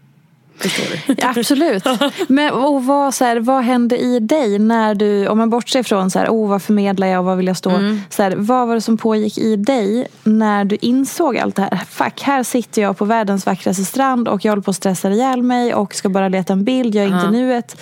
Förstår 0.63 1.13
du? 1.13 1.15
Ja, 1.17 1.33
absolut. 1.35 1.83
Men 2.27 2.53
och 2.53 2.85
vad, 2.85 3.13
så 3.13 3.25
här, 3.25 3.39
vad 3.39 3.63
hände 3.63 3.97
i 3.97 4.19
dig 4.19 4.59
när 4.59 4.95
du, 4.95 5.27
om 5.27 5.37
man 5.37 5.49
bortser 5.49 5.83
från 5.83 6.11
så 6.11 6.19
här, 6.19 6.27
oh, 6.27 6.49
vad 6.49 6.61
förmedlar 6.61 7.07
jag 7.07 7.19
och 7.19 7.25
vad 7.25 7.37
vill 7.37 7.47
jag 7.47 7.57
stå? 7.57 7.69
Mm. 7.69 8.01
Så 8.09 8.23
här, 8.23 8.35
vad 8.37 8.67
var 8.67 8.75
det 8.75 8.81
som 8.81 8.97
pågick 8.97 9.37
i 9.37 9.55
dig 9.55 10.07
när 10.23 10.65
du 10.65 10.75
insåg 10.81 11.37
allt 11.37 11.55
det 11.55 11.61
här? 11.61 11.81
Fuck, 11.89 12.21
här 12.21 12.43
sitter 12.43 12.81
jag 12.81 12.97
på 12.97 13.05
världens 13.05 13.45
vackraste 13.45 13.85
strand 13.85 14.27
och 14.27 14.45
jag 14.45 14.51
håller 14.51 14.63
på 14.63 14.71
att 14.71 14.77
stressa 14.77 15.09
ihjäl 15.09 15.43
mig 15.43 15.73
och 15.73 15.95
ska 15.95 16.09
bara 16.09 16.27
leta 16.27 16.53
en 16.53 16.63
bild, 16.63 16.95
jag 16.95 17.05
är 17.05 17.15
inte 17.15 17.31
nuet. 17.31 17.77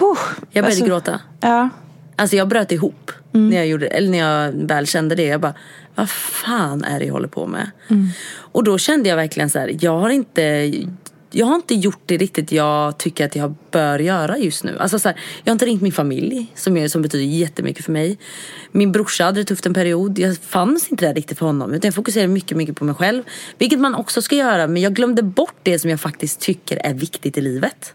Oh, 0.00 0.18
Jag 0.50 0.64
började 0.64 0.66
alltså, 0.66 0.84
gråta. 0.84 1.20
Ja. 1.40 1.68
Alltså 2.16 2.36
jag 2.36 2.48
bröt 2.48 2.72
ihop 2.72 3.10
när 3.32 3.56
jag 3.56 3.66
gjorde 3.66 3.86
eller 3.86 4.10
när 4.10 4.18
jag 4.18 4.52
väl 4.52 4.86
kände 4.86 5.14
det. 5.14 5.22
Jag 5.22 5.40
bara, 5.40 5.54
vad 5.94 6.10
fan 6.10 6.84
är 6.84 6.98
det 6.98 7.04
jag 7.04 7.12
håller 7.12 7.28
på 7.28 7.46
med? 7.46 7.70
Och 8.52 8.64
då 8.64 8.78
kände 8.78 9.08
jag 9.08 9.16
verkligen 9.16 9.50
så 9.50 9.58
här, 9.58 9.76
jag 9.80 9.98
har 9.98 10.10
inte 10.10 10.72
jag 11.30 11.46
har 11.46 11.54
inte 11.54 11.74
gjort 11.74 12.02
det 12.06 12.16
riktigt 12.16 12.52
jag 12.52 12.98
tycker 12.98 13.24
att 13.24 13.36
jag 13.36 13.54
bör 13.70 13.98
göra 13.98 14.38
just 14.38 14.64
nu. 14.64 14.78
Alltså 14.78 14.98
så 14.98 15.08
här, 15.08 15.20
jag 15.44 15.50
har 15.50 15.52
inte 15.52 15.66
ringt 15.66 15.82
min 15.82 15.92
familj 15.92 16.52
som, 16.54 16.76
är, 16.76 16.88
som 16.88 17.02
betyder 17.02 17.24
jättemycket 17.24 17.84
för 17.84 17.92
mig. 17.92 18.18
Min 18.72 18.92
brorsa 18.92 19.24
hade 19.24 19.40
det 19.40 19.44
tufft 19.44 19.66
en 19.66 19.74
period. 19.74 20.18
Jag 20.18 20.36
fanns 20.38 20.90
inte 20.90 21.06
där 21.06 21.14
riktigt 21.14 21.38
för 21.38 21.46
honom. 21.46 21.72
Utan 21.72 21.88
jag 21.88 21.94
fokuserade 21.94 22.28
mycket, 22.28 22.56
mycket 22.56 22.76
på 22.76 22.84
mig 22.84 22.94
själv. 22.94 23.22
Vilket 23.58 23.80
man 23.80 23.94
också 23.94 24.22
ska 24.22 24.36
göra. 24.36 24.66
Men 24.66 24.82
jag 24.82 24.94
glömde 24.94 25.22
bort 25.22 25.56
det 25.62 25.78
som 25.78 25.90
jag 25.90 26.00
faktiskt 26.00 26.40
tycker 26.40 26.76
är 26.76 26.94
viktigt 26.94 27.38
i 27.38 27.40
livet. 27.40 27.94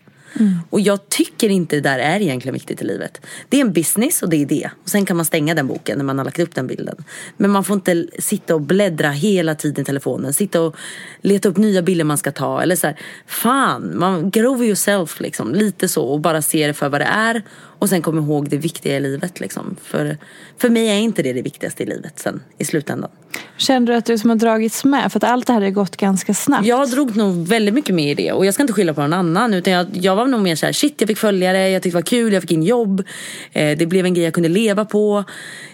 Och 0.70 0.80
jag 0.80 1.10
tycker 1.10 1.50
inte 1.50 1.76
det 1.76 1.82
där 1.82 2.00
är 2.00 2.22
egentligen 2.22 2.54
viktigt 2.54 2.82
i 2.82 2.86
livet. 2.86 3.22
Det 3.50 3.58
är 3.58 3.62
en 3.62 3.74
business 3.74 4.24
och 4.24 4.30
det 4.30 4.42
är 4.42 4.46
det. 4.46 4.70
Och 4.84 4.90
sen 4.90 5.06
kan 5.06 5.18
man 5.18 5.26
stänga 5.26 5.56
den 5.56 5.68
boken 5.68 5.98
när 5.98 6.06
man 6.06 6.18
har 6.18 6.26
lagt 6.26 6.40
upp 6.40 6.56
den 6.56 6.68
bilden. 6.68 7.04
Men 7.38 7.52
man 7.52 7.64
får 7.64 7.74
inte 7.74 8.08
sitta 8.20 8.56
och 8.56 8.62
bläddra 8.62 9.10
hela 9.10 9.56
tiden 9.56 9.82
i 9.82 9.86
telefonen. 9.86 10.34
Sitta 10.34 10.62
och 10.62 10.76
leta 11.22 11.50
upp 11.50 11.58
nya 11.58 11.82
bilder 11.82 12.06
man 12.06 12.18
ska 12.18 12.32
ta. 12.32 12.62
Eller 12.62 12.76
så 12.76 12.88
här, 12.88 13.00
fan, 13.28 13.98
man 13.98 14.30
grow 14.30 14.64
yourself 14.64 15.20
liksom. 15.20 15.54
Lite 15.54 15.88
så 15.88 16.04
och 16.04 16.20
bara 16.20 16.42
se 16.42 16.68
det 16.68 16.74
för 16.74 16.90
vad 16.90 17.02
det 17.02 17.06
är. 17.06 17.44
Och 17.80 17.90
sen 17.90 18.02
kom 18.02 18.18
ihåg 18.18 18.50
det 18.50 18.58
viktiga 18.58 18.98
i 18.98 19.00
livet 19.00 19.40
liksom. 19.40 19.76
För, 19.84 20.18
för 20.58 20.70
mig 20.70 20.88
är 20.88 21.00
inte 21.00 21.24
det 21.24 21.34
det 21.34 21.42
viktigaste 21.42 21.84
i 21.84 21.86
livet 21.86 22.20
sen 22.20 22.42
i 22.58 22.66
slutändan. 22.66 23.10
Känner 23.58 23.88
du 23.88 23.96
att 23.96 24.06
du 24.06 24.18
som 24.18 24.30
har 24.30 24.38
dragits 24.38 24.86
med? 24.86 25.12
För 25.12 25.20
att 25.20 25.24
allt 25.24 25.48
det 25.48 25.54
här 25.54 25.62
har 25.62 25.70
gått 25.70 25.98
ganska 25.98 26.34
snabbt. 26.34 26.66
Jag 26.66 26.90
drog 26.90 27.16
nog 27.16 27.48
väldigt 27.48 27.74
mycket 27.74 27.96
med 27.96 28.12
i 28.12 28.14
det 28.14 28.32
och 28.32 28.46
jag 28.46 28.54
ska 28.54 28.64
inte 28.64 28.74
skylla 28.74 28.94
på 28.94 29.02
någon 29.02 29.14
annan 29.14 29.54
utan 29.54 29.74
jag, 29.74 29.88
jag 29.94 30.16
var 30.16 30.28
nog 30.28 30.42
mer 30.42 30.56
såhär 30.56 30.74
shit 30.74 30.96
jag 30.98 31.08
fick 31.08 31.18
följare, 31.18 31.70
jag 31.70 31.84
tyckte 31.84 31.98
det 31.98 32.02
var 32.02 32.08
kul, 32.08 32.34
jag 32.34 32.42
fick 32.42 32.52
in 32.52 32.64
jobb. 32.64 33.04
Eh, 33.52 33.78
det 33.78 33.86
blev 33.86 34.06
en 34.06 34.14
grej 34.14 34.24
jag 34.24 34.34
kunde 34.34 34.50
leva 34.50 34.86
på. 34.86 35.24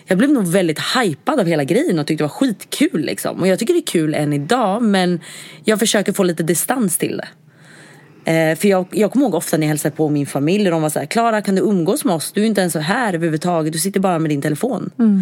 Jag 0.06 0.18
blev 0.18 0.30
nog 0.30 0.48
väldigt 0.48 0.80
hypad 0.96 1.40
av 1.40 1.46
hela 1.46 1.64
grejen 1.64 2.00
och 2.00 2.08
tyckte 2.08 2.24
det 2.24 2.28
var 2.28 2.36
skitkul 2.36 3.02
liksom. 3.02 3.40
Och 3.40 3.48
jag 3.48 3.60
tycker 3.60 3.74
det 3.74 3.80
är 3.80 3.92
kul 3.92 4.14
än 4.14 4.34
idag 4.34 4.82
men 4.82 5.20
jag 5.64 5.80
försöker 5.80 6.14
få 6.14 6.24
lite 6.24 6.44
distans 6.44 6.98
till 6.98 7.18
det. 7.18 7.28
Eh, 8.30 8.56
för 8.56 8.68
jag, 8.68 8.86
jag 8.92 9.12
kommer 9.12 9.26
ihåg 9.26 9.36
ofta 9.36 9.58
när 9.58 9.64
jag 9.64 9.70
hälsade 9.70 9.96
på 9.96 10.10
min 10.10 10.26
familj 10.26 10.68
och 10.68 10.72
de 10.72 10.82
var 10.82 10.90
så 10.90 11.00
här, 11.00 11.06
Klara 11.06 11.42
kan 11.42 11.56
du 11.56 11.62
umgås 11.62 12.06
med 12.06 12.16
oss? 12.16 12.32
Du 12.32 12.42
är 12.42 12.46
inte 12.46 12.62
ens 12.62 12.74
så 12.74 12.80
här 12.80 13.14
överhuvudtaget, 13.14 13.74
du 13.74 13.80
sitter 13.80 14.00
bara 14.00 14.20
med 14.20 14.32
din 14.32 14.42
telefon. 14.42 14.90
Mm. 15.00 15.22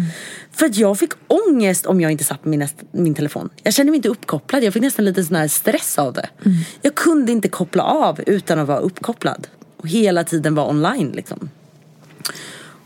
För 0.52 0.66
att 0.66 0.76
jag 0.76 0.98
fick 0.98 1.12
ångest 1.28 1.86
om 1.86 2.00
jag 2.00 2.12
inte 2.12 2.24
satt 2.24 2.44
med 2.44 2.58
min, 2.58 2.68
min 2.90 3.14
telefon. 3.14 3.48
Jag 3.62 3.74
kände 3.74 3.90
mig 3.90 3.96
inte 3.96 4.08
uppkopplad, 4.08 4.64
jag 4.64 4.72
fick 4.72 4.82
nästan 4.82 5.04
lite 5.04 5.24
sån 5.24 5.36
här 5.36 5.48
stress 5.48 5.98
av 5.98 6.12
det. 6.12 6.28
Mm. 6.44 6.58
Jag 6.82 6.94
kunde 6.94 7.32
inte 7.32 7.48
koppla 7.48 7.82
av 7.82 8.20
utan 8.26 8.58
att 8.58 8.68
vara 8.68 8.78
uppkopplad. 8.78 9.46
Och 9.76 9.88
hela 9.88 10.24
tiden 10.24 10.54
vara 10.54 10.68
online 10.68 11.10
liksom. 11.10 11.50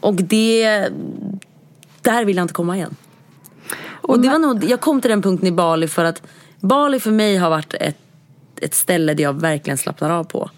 Och 0.01 0.15
det, 0.15 0.89
där 2.03 2.25
vill 2.25 2.37
jag 2.37 2.45
inte 2.45 2.55
komma 2.55 2.77
igen. 2.77 2.97
Och 3.87 4.21
det 4.21 4.29
var 4.29 4.39
nog, 4.39 4.65
jag 4.65 4.81
kom 4.81 5.01
till 5.01 5.11
den 5.11 5.23
punkten 5.23 5.49
i 5.49 5.53
Bali 5.53 5.89
för 5.89 6.05
att 6.05 6.23
Bali 6.61 7.01
för 7.01 7.11
mig 7.11 7.37
har 7.37 7.51
varit 7.51 7.75
ett 7.75 7.97
ett 8.63 8.75
ställe 8.75 9.15
där 9.15 9.25
jag 9.25 9.41
verkligen 9.41 9.79
slappnar 9.79 10.11
av 10.11 10.25
på. 10.25 10.51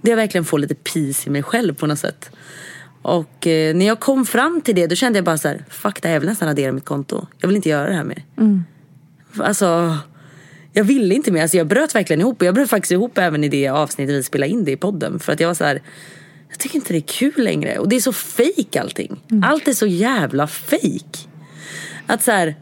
Där 0.00 0.10
jag 0.10 0.16
verkligen 0.16 0.44
får 0.44 0.58
lite 0.58 0.74
peace 0.74 1.28
i 1.28 1.30
mig 1.30 1.42
själv 1.42 1.74
på 1.74 1.86
något 1.86 1.98
sätt. 1.98 2.30
Och 3.02 3.46
eh, 3.46 3.74
när 3.74 3.86
jag 3.86 4.00
kom 4.00 4.26
fram 4.26 4.60
till 4.60 4.74
det 4.74 4.86
då 4.86 4.94
kände 4.94 5.18
jag 5.18 5.24
bara 5.24 5.38
så 5.38 5.48
här, 5.48 5.64
fuck 5.68 6.02
det 6.02 6.08
här, 6.08 6.14
jag 6.14 6.20
vill 6.20 6.28
nästan 6.28 6.48
radera 6.48 6.72
mitt 6.72 6.84
konto. 6.84 7.26
Jag 7.38 7.48
vill 7.48 7.56
inte 7.56 7.68
göra 7.68 7.88
det 7.88 7.94
här 7.94 8.04
mer. 8.04 8.24
Mm. 8.38 8.64
Alltså, 9.38 9.98
jag 10.72 10.84
ville 10.84 11.14
inte 11.14 11.30
mer. 11.30 11.42
Alltså, 11.42 11.56
jag 11.56 11.66
bröt 11.66 11.94
verkligen 11.94 12.20
ihop. 12.20 12.40
Och 12.40 12.46
jag 12.46 12.54
bröt 12.54 12.70
faktiskt 12.70 12.92
ihop 12.92 13.18
även 13.18 13.44
i 13.44 13.48
det 13.48 13.68
avsnittet 13.68 14.14
vi 14.14 14.22
spelade 14.22 14.52
in 14.52 14.64
det 14.64 14.72
i 14.72 14.76
podden. 14.76 15.18
För 15.18 15.32
att 15.32 15.40
jag 15.40 15.48
var 15.48 15.54
så 15.54 15.64
här, 15.64 15.82
jag 16.48 16.58
tycker 16.58 16.76
inte 16.76 16.92
det 16.92 16.98
är 16.98 17.00
kul 17.00 17.34
längre. 17.36 17.78
Och 17.78 17.88
det 17.88 17.96
är 17.96 18.00
så 18.00 18.12
fake 18.12 18.80
allting. 18.80 19.20
Mm. 19.30 19.44
Allt 19.44 19.68
är 19.68 19.72
så 19.72 19.86
jävla 19.86 20.46
fake. 20.46 21.18
Att 22.06 22.22
så 22.22 22.30
här, 22.30 22.54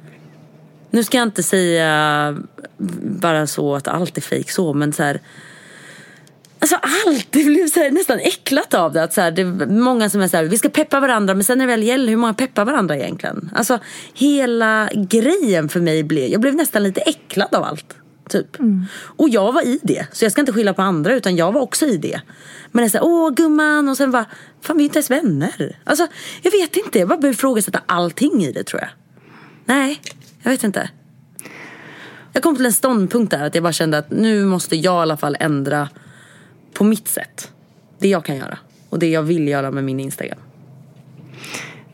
nu 0.90 1.04
ska 1.04 1.18
jag 1.18 1.26
inte 1.26 1.42
säga 1.42 2.36
bara 3.02 3.46
så 3.46 3.74
att 3.74 3.88
allt 3.88 4.16
är 4.16 4.20
fejk 4.20 4.50
så 4.50 4.74
men 4.74 4.92
så 4.92 5.02
här, 5.02 5.20
Alltså 6.62 6.76
allt, 7.06 7.26
det 7.30 7.44
blev 7.44 7.68
så 7.68 7.80
här, 7.80 7.90
nästan 7.90 8.18
äcklat 8.18 8.74
av 8.74 8.92
det. 8.92 9.02
Att 9.02 9.12
så 9.12 9.20
här, 9.20 9.30
det 9.30 9.42
är 9.42 9.66
många 9.66 10.10
som 10.10 10.20
är 10.20 10.28
så 10.28 10.36
här, 10.36 10.44
vi 10.44 10.58
ska 10.58 10.68
peppa 10.68 11.00
varandra 11.00 11.34
men 11.34 11.44
sen 11.44 11.58
när 11.58 11.66
det 11.66 11.72
väl 11.72 11.82
gäller, 11.82 12.08
hur 12.08 12.16
många 12.16 12.34
peppar 12.34 12.64
varandra 12.64 12.96
egentligen? 12.96 13.50
Alltså 13.54 13.78
hela 14.14 14.90
grejen 14.94 15.68
för 15.68 15.80
mig 15.80 16.02
blev, 16.02 16.30
jag 16.30 16.40
blev 16.40 16.54
nästan 16.54 16.82
lite 16.82 17.00
äcklad 17.00 17.54
av 17.54 17.64
allt. 17.64 17.94
Typ. 18.28 18.58
Mm. 18.58 18.86
Och 18.92 19.28
jag 19.28 19.52
var 19.52 19.62
i 19.62 19.80
det, 19.82 20.06
så 20.12 20.24
jag 20.24 20.32
ska 20.32 20.40
inte 20.40 20.52
skylla 20.52 20.74
på 20.74 20.82
andra 20.82 21.14
utan 21.14 21.36
jag 21.36 21.52
var 21.52 21.60
också 21.60 21.86
i 21.86 21.96
det. 21.96 22.20
Men 22.72 22.84
är 22.84 22.88
såhär, 22.88 23.04
åh 23.04 23.30
gumman 23.30 23.88
och 23.88 23.96
sen 23.96 24.10
bara, 24.10 24.26
fan 24.60 24.76
vi 24.76 24.82
är 24.82 24.84
inte 24.84 24.98
ens 24.98 25.10
vänner. 25.10 25.78
Alltså 25.84 26.06
jag 26.42 26.50
vet 26.50 26.76
inte, 26.76 26.98
jag 26.98 27.08
bara 27.08 27.18
började 27.18 27.34
ifrågasätta 27.34 27.80
allting 27.86 28.44
i 28.44 28.52
det 28.52 28.64
tror 28.64 28.80
jag. 28.80 28.90
Nej, 29.64 30.00
jag 30.42 30.50
vet 30.50 30.64
inte. 30.64 30.90
Jag 32.32 32.42
kom 32.42 32.56
till 32.56 32.66
en 32.66 32.72
ståndpunkt 32.72 33.30
där 33.30 33.46
att 33.46 33.54
jag 33.54 33.64
bara 33.64 33.72
kände 33.72 33.98
att 33.98 34.10
nu 34.10 34.44
måste 34.44 34.76
jag 34.76 34.94
i 34.94 35.02
alla 35.02 35.16
fall 35.16 35.36
ändra 35.40 35.88
på 36.72 36.84
mitt 36.84 37.08
sätt. 37.08 37.52
Det 37.98 38.08
jag 38.08 38.24
kan 38.24 38.36
göra. 38.36 38.58
Och 38.88 38.98
det 38.98 39.08
jag 39.08 39.22
vill 39.22 39.48
göra 39.48 39.70
med 39.70 39.84
min 39.84 40.00
Instagram. 40.00 40.38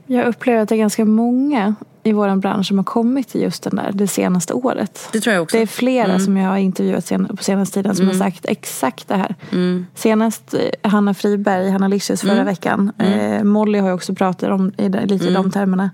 Jag 0.07 0.27
upplever 0.27 0.63
att 0.63 0.69
det 0.69 0.75
är 0.75 0.79
ganska 0.79 1.05
många 1.05 1.75
i 2.03 2.13
vår 2.13 2.37
bransch 2.37 2.67
som 2.67 2.79
har 2.79 2.85
kommit 2.85 3.29
till 3.29 3.43
just 3.43 3.63
den 3.63 3.77
där 3.77 3.91
det 3.93 4.07
senaste 4.07 4.53
året. 4.55 5.09
Det 5.13 5.21
tror 5.21 5.35
jag 5.35 5.43
också. 5.43 5.57
Det 5.57 5.63
är 5.63 5.67
flera 5.67 6.05
mm. 6.05 6.21
som 6.21 6.37
jag 6.37 6.49
har 6.49 6.57
intervjuat 6.57 7.07
sen, 7.07 7.37
på 7.37 7.45
senaste 7.45 7.75
tiden 7.75 7.97
som 7.97 8.05
mm. 8.05 8.21
har 8.21 8.27
sagt 8.27 8.47
exakt 8.49 9.09
det 9.09 9.17
här. 9.17 9.35
Mm. 9.53 9.87
Senast 9.95 10.55
eh, 10.55 10.91
Hanna 10.91 11.15
Friberg, 11.15 11.71
Hanna 11.71 11.89
Licious 11.89 12.21
förra 12.21 12.33
mm. 12.33 12.47
veckan. 12.47 12.93
Mm. 12.99 13.33
Eh, 13.33 13.45
Molly 13.45 13.79
har 13.79 13.89
ju 13.89 13.95
också 13.95 14.15
pratat 14.15 14.51
om 14.51 14.73
i, 14.79 14.89
lite 14.89 15.25
i 15.25 15.33
de 15.33 15.37
mm. 15.37 15.51
termerna. 15.51 15.91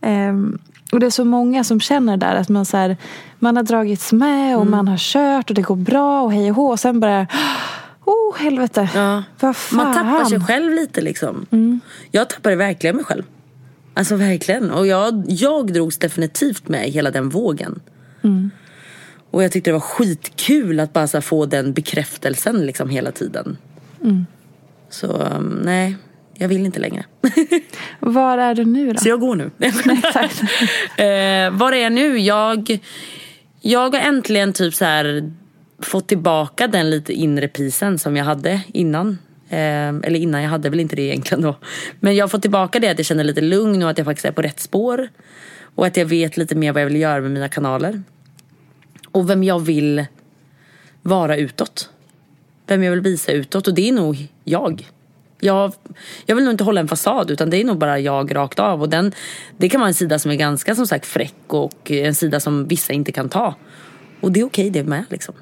Eh, 0.00 0.34
och 0.92 1.00
det 1.00 1.06
är 1.06 1.10
så 1.10 1.24
många 1.24 1.64
som 1.64 1.80
känner 1.80 2.16
där 2.16 2.34
att 2.34 2.48
man, 2.48 2.66
så 2.66 2.76
här, 2.76 2.96
man 3.38 3.56
har 3.56 3.62
dragits 3.62 4.12
med 4.12 4.56
och 4.56 4.62
mm. 4.62 4.70
man 4.70 4.88
har 4.88 4.96
kört 4.98 5.50
och 5.50 5.54
det 5.54 5.62
går 5.62 5.76
bra 5.76 6.22
och 6.22 6.32
hej 6.32 6.50
och 6.50 6.56
hå. 6.56 6.70
Och 6.70 6.80
sen 6.80 7.00
bara, 7.00 7.26
oh 8.04 8.36
helvete. 8.36 8.90
Ja. 8.94 9.22
Vad 9.40 9.56
fan. 9.56 9.76
Man 9.76 9.94
tappar 9.94 10.24
sig 10.24 10.40
själv 10.40 10.74
lite 10.74 11.00
liksom. 11.00 11.46
Mm. 11.50 11.80
Jag 12.10 12.30
tappade 12.30 12.56
verkligen 12.56 12.96
mig 12.96 13.04
själv. 13.04 13.22
Alltså 13.94 14.16
verkligen. 14.16 14.70
Och 14.70 14.86
jag, 14.86 15.24
jag 15.28 15.72
drogs 15.72 15.98
definitivt 15.98 16.68
med 16.68 16.80
hela 16.80 17.10
den 17.10 17.28
vågen. 17.28 17.80
Mm. 18.22 18.50
Och 19.30 19.44
jag 19.44 19.52
tyckte 19.52 19.70
det 19.70 19.72
var 19.74 19.80
skitkul 19.80 20.80
att 20.80 20.92
bara 20.92 21.20
få 21.20 21.46
den 21.46 21.72
bekräftelsen 21.72 22.66
liksom 22.66 22.88
hela 22.88 23.12
tiden. 23.12 23.56
Mm. 24.02 24.26
Så 24.90 25.06
um, 25.06 25.60
nej, 25.64 25.96
jag 26.38 26.48
vill 26.48 26.66
inte 26.66 26.80
längre. 26.80 27.04
Var 28.00 28.38
är 28.38 28.54
du 28.54 28.64
nu 28.64 28.92
då? 28.92 28.98
Så 28.98 29.08
jag 29.08 29.20
går 29.20 29.36
nu. 29.36 29.50
Exakt. 29.58 30.42
eh, 30.96 31.58
var 31.58 31.72
är 31.72 31.82
jag 31.82 31.92
nu? 31.92 32.18
Jag, 32.18 32.78
jag 33.60 33.94
har 33.94 34.00
äntligen 34.00 34.52
typ 34.52 34.74
så 34.74 34.84
här 34.84 35.32
fått 35.82 36.08
tillbaka 36.08 36.66
den 36.66 36.90
lite 36.90 37.12
inre 37.12 37.48
pisen 37.48 37.98
som 37.98 38.16
jag 38.16 38.24
hade 38.24 38.60
innan. 38.72 39.18
Eh, 39.48 39.88
eller 39.88 40.16
innan, 40.16 40.42
jag 40.42 40.50
hade 40.50 40.70
väl 40.70 40.80
inte 40.80 40.96
det 40.96 41.02
egentligen 41.02 41.42
då. 41.42 41.56
Men 42.00 42.16
jag 42.16 42.22
har 42.22 42.28
fått 42.28 42.42
tillbaka 42.42 42.78
det 42.78 42.88
att 42.88 42.98
jag 42.98 43.06
känner 43.06 43.24
lite 43.24 43.40
lugn 43.40 43.82
och 43.82 43.90
att 43.90 43.98
jag 43.98 44.04
faktiskt 44.04 44.24
är 44.24 44.32
på 44.32 44.42
rätt 44.42 44.60
spår. 44.60 45.08
Och 45.74 45.86
att 45.86 45.96
jag 45.96 46.06
vet 46.06 46.36
lite 46.36 46.54
mer 46.54 46.72
vad 46.72 46.82
jag 46.82 46.86
vill 46.86 47.00
göra 47.00 47.20
med 47.20 47.30
mina 47.30 47.48
kanaler. 47.48 48.02
Och 49.10 49.30
vem 49.30 49.44
jag 49.44 49.58
vill 49.58 50.04
vara 51.02 51.36
utåt. 51.36 51.90
Vem 52.66 52.82
jag 52.82 52.90
vill 52.90 53.00
visa 53.00 53.32
utåt 53.32 53.68
och 53.68 53.74
det 53.74 53.88
är 53.88 53.92
nog 53.92 54.26
jag 54.44 54.88
jag, 55.40 55.72
jag 56.26 56.36
vill 56.36 56.44
nog 56.44 56.54
inte 56.54 56.64
hålla 56.64 56.80
en 56.80 56.88
fasad 56.88 57.30
utan 57.30 57.50
det 57.50 57.56
är 57.56 57.64
nog 57.64 57.78
bara 57.78 57.98
jag 57.98 58.34
rakt 58.34 58.58
av. 58.58 58.82
Och 58.82 58.88
den, 58.88 59.12
det 59.56 59.68
kan 59.68 59.80
vara 59.80 59.88
en 59.88 59.94
sida 59.94 60.18
som 60.18 60.30
är 60.30 60.36
ganska 60.36 60.74
som 60.74 60.86
sagt 60.86 61.06
fräck 61.06 61.34
och 61.46 61.90
en 61.90 62.14
sida 62.14 62.40
som 62.40 62.66
vissa 62.68 62.92
inte 62.92 63.12
kan 63.12 63.28
ta. 63.28 63.54
Och 64.20 64.32
det 64.32 64.40
är 64.40 64.44
okej 64.44 64.70
det 64.70 64.84
med 64.84 65.04
liksom. 65.08 65.34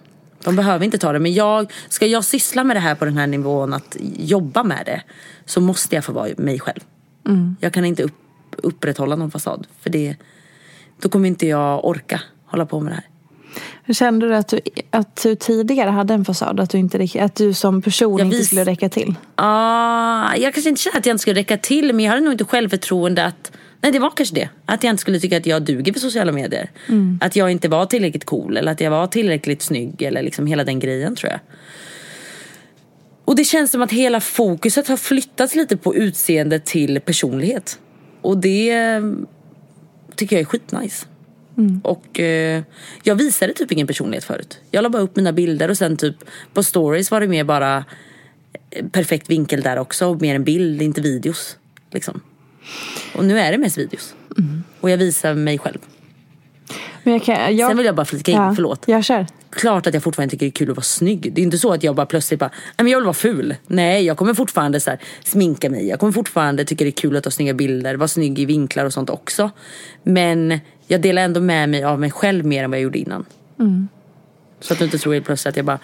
De 0.44 0.56
behöver 0.56 0.84
inte 0.84 0.98
ta 0.98 1.12
det. 1.12 1.18
Men 1.18 1.34
jag, 1.34 1.72
ska 1.88 2.06
jag 2.06 2.24
syssla 2.24 2.64
med 2.64 2.76
det 2.76 2.80
här 2.80 2.94
på 2.94 3.04
den 3.04 3.16
här 3.16 3.26
nivån, 3.26 3.74
att 3.74 3.96
jobba 4.16 4.62
med 4.62 4.82
det, 4.86 5.02
så 5.44 5.60
måste 5.60 5.94
jag 5.94 6.04
få 6.04 6.12
vara 6.12 6.28
mig 6.36 6.60
själv. 6.60 6.80
Mm. 7.26 7.56
Jag 7.60 7.72
kan 7.72 7.84
inte 7.84 8.02
upp, 8.02 8.14
upprätthålla 8.56 9.16
någon 9.16 9.30
fasad. 9.30 9.66
För 9.80 9.90
det, 9.90 10.16
då 11.00 11.08
kommer 11.08 11.28
inte 11.28 11.46
jag 11.46 11.84
orka 11.84 12.20
hålla 12.46 12.66
på 12.66 12.80
med 12.80 12.92
det 12.92 12.96
här. 12.96 13.15
Kände 13.92 14.28
du 14.28 14.34
att 14.34 14.48
du, 14.48 14.60
att 14.90 15.22
du 15.22 15.34
tidigare 15.34 15.90
hade 15.90 16.14
en 16.14 16.24
fasad? 16.24 16.60
Att 16.60 16.70
du, 16.70 16.78
inte, 16.78 17.08
att 17.20 17.34
du 17.34 17.54
som 17.54 17.82
person 17.82 18.20
inte 18.20 18.44
skulle 18.44 18.64
räcka 18.64 18.88
till? 18.88 19.14
Ah, 19.34 20.36
jag 20.36 20.54
kanske 20.54 20.68
inte 20.68 20.82
kände 20.82 20.98
att 20.98 21.06
jag 21.06 21.14
inte 21.14 21.22
skulle 21.22 21.40
räcka 21.40 21.56
till. 21.56 21.92
Men 21.92 22.04
jag 22.04 22.10
hade 22.10 22.22
nog 22.22 22.32
inte 22.32 22.44
självförtroende 22.44 23.24
att 23.24 23.52
Nej 23.80 23.92
det 23.92 23.98
var 23.98 24.10
kanske 24.10 24.34
det. 24.34 24.48
Att 24.66 24.84
jag 24.84 24.90
inte 24.90 25.00
skulle 25.00 25.20
tycka 25.20 25.36
att 25.36 25.46
jag 25.46 25.62
duger 25.62 25.92
för 25.92 26.00
sociala 26.00 26.32
medier. 26.32 26.70
Mm. 26.88 27.18
Att 27.22 27.36
jag 27.36 27.50
inte 27.50 27.68
var 27.68 27.86
tillräckligt 27.86 28.24
cool 28.24 28.56
eller 28.56 28.72
att 28.72 28.80
jag 28.80 28.90
var 28.90 29.06
tillräckligt 29.06 29.62
snygg 29.62 30.02
eller 30.02 30.22
liksom 30.22 30.46
hela 30.46 30.64
den 30.64 30.78
grejen 30.78 31.16
tror 31.16 31.32
jag. 31.32 31.40
Och 33.24 33.36
det 33.36 33.44
känns 33.44 33.70
som 33.70 33.82
att 33.82 33.92
hela 33.92 34.20
fokuset 34.20 34.88
har 34.88 34.96
flyttats 34.96 35.54
lite 35.54 35.76
på 35.76 35.94
utseende 35.94 36.60
till 36.60 37.00
personlighet. 37.00 37.78
Och 38.22 38.38
det 38.38 39.00
tycker 40.16 40.36
jag 40.36 40.40
är 40.40 40.44
skitnice. 40.44 41.06
Mm. 41.56 41.80
Och 41.84 42.20
eh, 42.20 42.62
jag 43.02 43.14
visade 43.14 43.52
typ 43.52 43.72
ingen 43.72 43.86
personlighet 43.86 44.24
förut. 44.24 44.58
Jag 44.70 44.82
la 44.82 44.88
bara 44.88 45.02
upp 45.02 45.16
mina 45.16 45.32
bilder 45.32 45.68
och 45.68 45.78
sen 45.78 45.96
typ 45.96 46.16
på 46.54 46.62
stories 46.62 47.10
var 47.10 47.20
det 47.20 47.28
mer 47.28 47.44
bara 47.44 47.84
eh, 48.70 48.86
perfekt 48.86 49.30
vinkel 49.30 49.62
där 49.62 49.78
också. 49.78 50.14
Mer 50.14 50.34
en 50.34 50.44
bild, 50.44 50.82
inte 50.82 51.00
videos. 51.00 51.56
Liksom. 51.90 52.20
Och 53.14 53.24
nu 53.24 53.38
är 53.38 53.52
det 53.52 53.58
mest 53.58 53.78
videos. 53.78 54.14
Mm. 54.38 54.64
Och 54.80 54.90
jag 54.90 54.96
visar 54.96 55.34
mig 55.34 55.58
själv. 55.58 55.78
Men 57.02 57.12
jag 57.12 57.22
kan, 57.22 57.56
jag... 57.56 57.70
Sen 57.70 57.76
vill 57.76 57.86
jag 57.86 57.94
bara 57.94 58.06
flika 58.06 58.32
in, 58.32 58.38
ja, 58.38 58.52
förlåt. 58.54 58.82
Jag 58.86 59.04
kör. 59.04 59.26
Klart 59.50 59.86
att 59.86 59.94
jag 59.94 60.02
fortfarande 60.02 60.30
tycker 60.30 60.46
det 60.46 60.50
är 60.50 60.52
kul 60.52 60.70
att 60.70 60.76
vara 60.76 60.84
snygg. 60.84 61.32
Det 61.34 61.40
är 61.40 61.42
inte 61.42 61.58
så 61.58 61.72
att 61.72 61.82
jag 61.82 61.94
bara 61.94 62.06
plötsligt 62.06 62.40
bara, 62.40 62.50
nej 62.50 62.84
men 62.84 62.86
jag 62.86 62.98
vill 62.98 63.04
vara 63.04 63.14
ful. 63.14 63.54
Nej, 63.66 64.04
jag 64.04 64.16
kommer 64.16 64.34
fortfarande 64.34 64.80
så 64.80 64.90
här, 64.90 65.00
sminka 65.24 65.70
mig. 65.70 65.88
Jag 65.88 66.00
kommer 66.00 66.12
fortfarande 66.12 66.64
tycka 66.64 66.84
det 66.84 66.90
är 66.90 66.92
kul 66.92 67.16
att 67.16 67.24
ta 67.24 67.30
snygga 67.30 67.54
bilder, 67.54 67.94
vara 67.94 68.08
snygg 68.08 68.38
i 68.38 68.44
vinklar 68.44 68.84
och 68.84 68.92
sånt 68.92 69.10
också. 69.10 69.50
Men 70.02 70.60
jag 70.86 71.00
delar 71.00 71.22
ändå 71.22 71.40
med 71.40 71.68
mig 71.68 71.84
av 71.84 72.00
mig 72.00 72.10
själv 72.10 72.44
mer 72.44 72.64
än 72.64 72.70
vad 72.70 72.78
jag 72.78 72.82
gjorde 72.82 72.98
innan. 72.98 73.24
Mm. 73.60 73.88
Så 74.60 74.72
att 74.72 74.78
du 74.78 74.84
inte 74.84 74.98
tror 74.98 75.12
helt 75.14 75.26
plötsligt 75.26 75.50
att 75.52 75.56
jag 75.56 75.64
bara, 75.66 75.78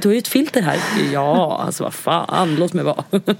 du 0.00 0.08
har 0.08 0.12
ju 0.12 0.18
ett 0.18 0.28
filter 0.28 0.62
här. 0.62 0.76
Ja, 1.12 1.62
alltså 1.66 1.82
vad 1.84 1.94
fan, 1.94 2.56
låt 2.58 2.72
mig 2.72 2.84
vara. 2.84 3.04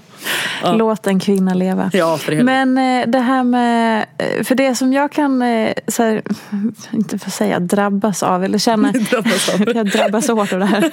Ja. 0.63 0.73
Låt 0.73 1.07
en 1.07 1.19
kvinna 1.19 1.53
leva. 1.53 1.89
Ja, 1.93 2.17
för 2.17 2.31
helvete. 2.31 2.65
Men 2.65 3.01
eh, 3.01 3.07
det 3.09 3.19
här 3.19 3.43
med, 3.43 4.05
eh, 4.17 4.43
för 4.43 4.55
det 4.55 4.75
som 4.75 4.93
jag 4.93 5.11
kan, 5.11 5.41
eh, 5.41 5.73
så 5.87 6.03
här, 6.03 6.21
inte 6.93 7.19
för 7.19 7.27
att 7.27 7.33
säga 7.33 7.59
drabbas 7.59 8.23
av 8.23 8.43
eller 8.43 8.57
känna, 8.57 8.91
Drabbas 9.11 9.49
av. 9.49 9.75
jag 9.75 9.89
drabbas 9.91 10.27
hårt 10.27 10.53
av 10.53 10.59
det 10.59 10.65
här. 10.65 10.91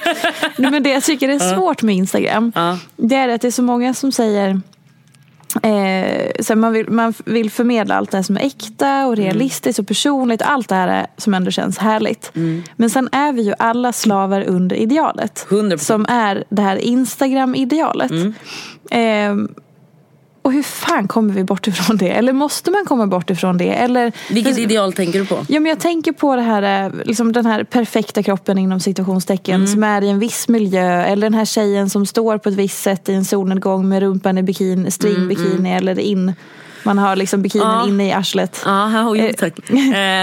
Men 0.57 0.83
det 0.83 0.89
jag 0.89 1.03
tycker 1.03 1.29
är 1.29 1.39
svårt 1.55 1.81
med 1.81 1.95
Instagram, 1.95 2.51
Ja. 2.55 2.77
det 2.95 3.15
är 3.15 3.29
att 3.29 3.41
det 3.41 3.47
är 3.47 3.51
så 3.51 3.63
många 3.63 3.93
som 3.93 4.11
säger 4.11 4.61
Eh, 5.63 6.31
så 6.39 6.55
man, 6.55 6.73
vill, 6.73 6.89
man 6.89 7.13
vill 7.25 7.51
förmedla 7.51 7.95
allt 7.95 8.11
det 8.11 8.17
här 8.17 8.23
som 8.23 8.37
är 8.37 8.41
äkta 8.41 9.07
och 9.07 9.15
realistiskt 9.15 9.79
och 9.79 9.87
personligt. 9.87 10.41
Allt 10.41 10.69
det 10.69 10.75
här 10.75 10.87
är, 10.87 11.07
som 11.17 11.33
ändå 11.33 11.51
känns 11.51 11.77
härligt. 11.77 12.31
Men 12.75 12.89
sen 12.89 13.09
är 13.11 13.33
vi 13.33 13.41
ju 13.41 13.53
alla 13.59 13.93
slavar 13.93 14.41
under 14.47 14.75
idealet. 14.75 15.47
100%. 15.49 15.77
Som 15.77 16.05
är 16.09 16.43
det 16.49 16.61
här 16.61 16.75
Instagram-idealet. 16.75 18.11
Eh, 18.91 19.35
och 20.49 20.53
hur 20.53 20.63
fan 20.63 21.07
kommer 21.07 21.33
vi 21.33 21.43
bort 21.43 21.67
ifrån 21.67 21.97
det? 21.97 22.09
Eller 22.09 22.33
måste 22.33 22.71
man 22.71 22.85
komma 22.85 23.07
bort 23.07 23.29
ifrån 23.29 23.57
det? 23.57 23.69
Eller, 23.73 24.11
Vilket 24.29 24.57
ideal 24.57 24.93
tänker 24.93 25.19
du 25.19 25.25
på? 25.25 25.45
Ja, 25.47 25.59
men 25.59 25.69
jag 25.69 25.79
tänker 25.79 26.11
på 26.11 26.35
det 26.35 26.41
här, 26.41 26.85
eh, 26.85 26.91
liksom 27.05 27.31
den 27.31 27.45
här 27.45 27.63
perfekta 27.63 28.23
kroppen 28.23 28.57
inom 28.57 28.79
situationstecken 28.79 29.55
Mm. 29.55 29.67
som 29.67 29.83
är 29.83 30.01
i 30.03 30.09
en 30.09 30.19
viss 30.19 30.47
miljö. 30.47 31.03
Eller 31.03 31.29
den 31.29 31.33
här 31.33 31.45
tjejen 31.45 31.89
som 31.89 32.05
står 32.05 32.37
på 32.37 32.49
ett 32.49 32.55
visst 32.55 32.81
sätt 32.83 33.09
i 33.09 33.13
en 33.13 33.25
solnedgång 33.25 33.89
med 33.89 33.99
rumpan 34.01 34.37
i 34.37 34.43
bikini, 34.43 34.91
stringbikini 34.91 35.71
eller 35.73 35.99
in. 35.99 36.33
Man 36.83 36.97
har 36.97 37.15
liksom 37.15 37.41
bikinin 37.41 37.67
Mm, 37.67 37.79
Ja. 37.79 37.87
inne 37.87 38.07
i 38.07 38.11
arslet. 38.13 38.61
Ja, 38.65 39.15
jo, 39.15 39.23
Eh, 39.25 39.33
tack. 39.33 39.53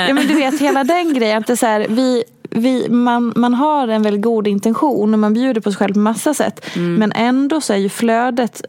ja, 0.09 0.15
men 0.15 0.27
du 0.29 0.35
vet 0.35 0.61
hela 0.61 0.85
den 0.85 1.15
grejen. 1.15 1.39
Att 1.39 1.47
det 1.47 1.57
så 1.57 1.67
här, 1.67 1.87
vi, 1.89 2.25
vi, 2.51 2.89
man, 2.89 3.33
man 3.37 3.55
har 3.55 3.89
en 3.89 4.03
väldigt 4.03 4.23
god 4.23 4.47
intention 4.47 5.13
och 5.15 5.19
man 5.21 5.35
bjuder 5.35 5.61
på 5.61 5.71
sig 5.73 5.79
själv 5.79 5.93
på 5.93 5.99
massa 5.99 6.35
sätt. 6.35 6.67
Mm. 6.77 6.95
Men 6.95 7.13
ändå 7.13 7.61
så 7.61 7.73
är 7.73 7.77
ju 7.77 7.89
flödet 7.89 8.63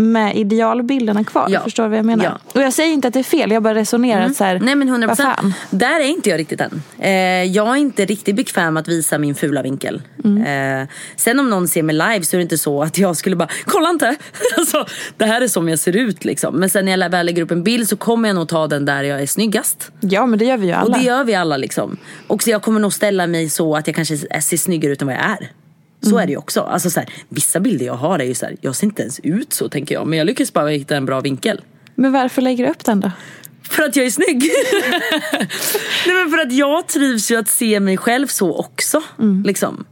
med 0.00 0.36
idealbilderna 0.36 1.24
kvar. 1.24 1.46
Ja. 1.50 1.60
Förstår 1.60 1.82
du 1.82 1.88
vad 1.88 1.98
jag 1.98 2.06
menar? 2.06 2.24
Ja. 2.24 2.30
Mm. 2.30 2.40
Och 2.54 2.62
jag 2.62 2.72
säger 2.72 2.92
inte 2.92 3.08
att 3.08 3.14
det 3.14 3.20
är 3.20 3.24
fel, 3.24 3.50
jag 3.50 3.62
bara 3.62 3.74
resonerar 3.74 4.22
att 4.26 4.36
så 4.36 4.44
här, 4.44 4.60
Nej 4.60 4.74
men 4.74 4.88
100 4.88 5.08
vad 5.08 5.16
fan. 5.16 5.54
Där 5.70 6.00
är 6.00 6.04
inte 6.04 6.30
jag 6.30 6.38
riktigt 6.38 6.60
än. 6.60 6.82
Eh, 6.98 7.10
jag 7.44 7.68
är 7.68 7.76
inte 7.76 8.04
riktigt 8.04 8.36
bekväm 8.36 8.76
att 8.76 8.88
visa 8.88 9.18
min 9.18 9.34
fula 9.34 9.62
vinkel. 9.62 10.02
Mm. 10.24 10.82
Eh, 10.82 10.88
sen 11.16 11.40
om 11.40 11.50
någon 11.50 11.68
ser 11.68 11.82
mig 11.82 11.94
live 11.94 12.22
så 12.22 12.36
är 12.36 12.38
det 12.38 12.42
inte 12.42 12.58
så 12.58 12.82
att 12.82 12.98
jag 12.98 13.16
skulle 13.16 13.36
bara, 13.36 13.48
kolla 13.64 13.90
inte! 13.90 14.16
alltså, 14.58 14.86
det 15.16 15.24
här 15.24 15.40
är 15.40 15.48
som 15.48 15.68
jag 15.68 15.78
ser 15.78 15.96
ut 15.96 16.24
liksom. 16.24 16.56
Men 16.56 16.70
sen 16.70 16.84
när 16.84 16.98
jag 16.98 17.10
väl 17.10 17.26
lägger 17.26 17.42
upp 17.42 17.50
en 17.50 17.62
bild 17.62 17.88
så 17.88 17.96
kommer 17.96 18.28
jag 18.28 18.34
nog 18.34 18.48
ta 18.48 18.66
den 18.66 18.84
där 18.84 19.02
jag 19.02 19.22
är 19.22 19.26
snyggast. 19.26 19.92
Ja 20.00 20.26
men 20.26 20.38
det 20.38 20.44
gör 20.44 20.56
vi 20.56 20.66
ju 20.66 20.72
alla. 20.72 20.96
Och 20.96 20.98
det 20.98 21.06
gör 21.06 21.24
vi 21.24 21.34
alla 21.34 21.56
liksom. 21.56 21.96
Och 22.26 22.42
så 22.42 22.50
jag 22.50 22.62
kommer 22.62 22.80
nog 22.80 22.92
ställa 22.92 23.26
mig 23.26 23.48
så 23.48 23.76
att 23.76 23.86
jag 23.86 23.96
kanske 23.96 24.16
ser 24.16 24.56
snyggare 24.56 24.92
ut 24.92 25.02
än 25.02 25.08
vad 25.08 25.16
jag 25.16 25.24
är. 25.24 25.50
Så 26.00 26.08
Mm. 26.08 26.22
är 26.22 26.26
det 26.26 26.30
ju 26.32 26.38
också. 26.38 26.60
Alltså, 26.60 26.90
så 26.90 27.00
här, 27.00 27.08
vissa 27.28 27.60
bilder 27.60 27.86
jag 27.86 27.94
har 27.94 28.18
är 28.18 28.24
ju 28.24 28.34
så 28.34 28.46
här, 28.46 28.56
jag 28.60 28.76
ser 28.76 28.86
inte 28.86 29.02
ens 29.02 29.20
ut 29.20 29.52
så 29.52 29.68
tänker 29.68 29.94
jag. 29.94 30.06
Men 30.06 30.18
jag 30.18 30.26
lyckas 30.26 30.52
bara 30.52 30.68
hitta 30.68 30.96
en 30.96 31.06
bra 31.06 31.20
vinkel. 31.20 31.60
Men 31.94 32.12
varför 32.12 32.42
lägger 32.42 32.64
du 32.64 32.70
upp 32.70 32.84
den 32.84 33.00
då? 33.00 33.10
För 33.62 33.82
att 33.82 33.96
jag 33.96 34.06
är 34.06 34.10
snygg. 34.10 34.42
Nej 36.06 36.14
men 36.16 36.30
för 36.30 36.38
att 36.38 36.52
jag 36.52 36.86
trivs 36.86 37.30
ju 37.30 37.36
att 37.36 37.48
se 37.48 37.80
mig 37.80 37.96
själv 37.96 38.26
så 38.26 38.56
också. 38.58 39.02
Mm. 39.18 39.42
Liksom. 39.46 39.84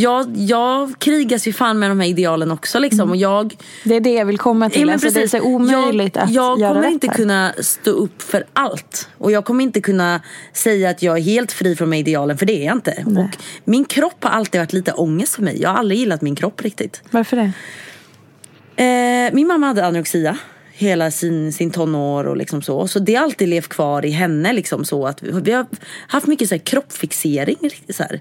Jag, 0.00 0.36
jag 0.36 0.92
krigas 0.98 1.48
ju 1.48 1.52
fan 1.52 1.78
med 1.78 1.90
de 1.90 2.00
här 2.00 2.08
idealen 2.08 2.50
också 2.50 2.78
liksom. 2.78 3.10
Och 3.10 3.16
jag, 3.16 3.54
Det 3.84 3.96
är 3.96 4.00
det 4.00 4.12
jag 4.12 4.24
vill 4.26 4.38
komma 4.38 4.70
till. 4.70 4.86
Ja, 4.88 4.92
alltså, 4.92 5.10
det 5.10 5.22
är 5.22 5.26
så 5.26 5.40
omöjligt 5.40 6.16
jag, 6.16 6.24
att 6.24 6.30
Jag 6.30 6.60
göra 6.60 6.68
kommer 6.72 6.82
rätt 6.82 6.92
inte 6.92 7.06
här. 7.06 7.14
kunna 7.14 7.52
stå 7.60 7.90
upp 7.90 8.22
för 8.22 8.44
allt. 8.52 9.08
Och 9.18 9.32
jag 9.32 9.44
kommer 9.44 9.64
inte 9.64 9.80
kunna 9.80 10.20
säga 10.52 10.90
att 10.90 11.02
jag 11.02 11.18
är 11.18 11.22
helt 11.22 11.52
fri 11.52 11.76
från 11.76 11.90
de 11.90 11.96
här 11.96 12.00
idealen, 12.00 12.38
för 12.38 12.46
det 12.46 12.62
är 12.62 12.66
jag 12.66 12.76
inte. 12.76 13.04
Och 13.06 13.36
min 13.64 13.84
kropp 13.84 14.24
har 14.24 14.30
alltid 14.30 14.60
varit 14.60 14.72
lite 14.72 14.92
ångest 14.92 15.34
för 15.34 15.42
mig. 15.42 15.62
Jag 15.62 15.70
har 15.70 15.76
aldrig 15.76 15.98
gillat 16.00 16.22
min 16.22 16.36
kropp 16.36 16.62
riktigt. 16.62 17.02
Varför 17.10 17.36
det? 17.36 17.52
Eh, 18.84 19.34
min 19.34 19.46
mamma 19.46 19.66
hade 19.66 19.86
anorexia 19.86 20.38
hela 20.72 21.10
sin, 21.10 21.52
sin 21.52 21.70
tonår 21.70 22.24
och 22.24 22.36
liksom 22.36 22.62
så. 22.62 22.88
Så 22.88 22.98
det 22.98 23.14
har 23.14 23.24
alltid 23.24 23.48
levt 23.48 23.68
kvar 23.68 24.04
i 24.04 24.10
henne 24.10 24.52
liksom 24.52 24.84
så 24.84 25.06
att 25.06 25.22
vi, 25.22 25.30
vi 25.40 25.52
har 25.52 25.66
haft 26.08 26.26
mycket 26.26 26.48
så 26.48 26.54
här 26.54 26.62
kroppfixering. 26.62 27.56
riktigt 27.62 27.96
Så 27.96 28.02
här. 28.02 28.20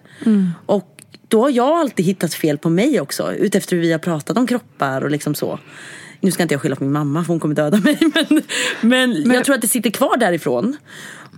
Och 0.65 0.95
då 1.29 1.41
har 1.41 1.49
jag 1.49 1.79
alltid 1.79 2.05
hittat 2.05 2.33
fel 2.33 2.57
på 2.57 2.69
mig 2.69 3.01
också 3.01 3.33
utefter 3.33 3.75
hur 3.75 3.83
vi 3.83 3.91
har 3.91 3.99
pratat 3.99 4.37
om 4.37 4.47
kroppar 4.47 5.03
och 5.03 5.11
liksom 5.11 5.35
så. 5.35 5.59
Nu 6.21 6.31
ska 6.31 6.43
inte 6.43 6.53
jag 6.53 6.61
skylla 6.61 6.75
på 6.75 6.83
min 6.83 6.93
mamma 6.93 7.23
för 7.23 7.27
hon 7.27 7.39
kommer 7.39 7.55
döda 7.55 7.77
mig 7.83 7.97
men, 8.01 8.41
men, 8.81 9.31
jag 9.31 9.45
tror 9.45 9.55
att 9.55 9.61
det 9.61 9.67
sitter 9.67 9.89
kvar 9.89 10.17
därifrån. 10.17 10.77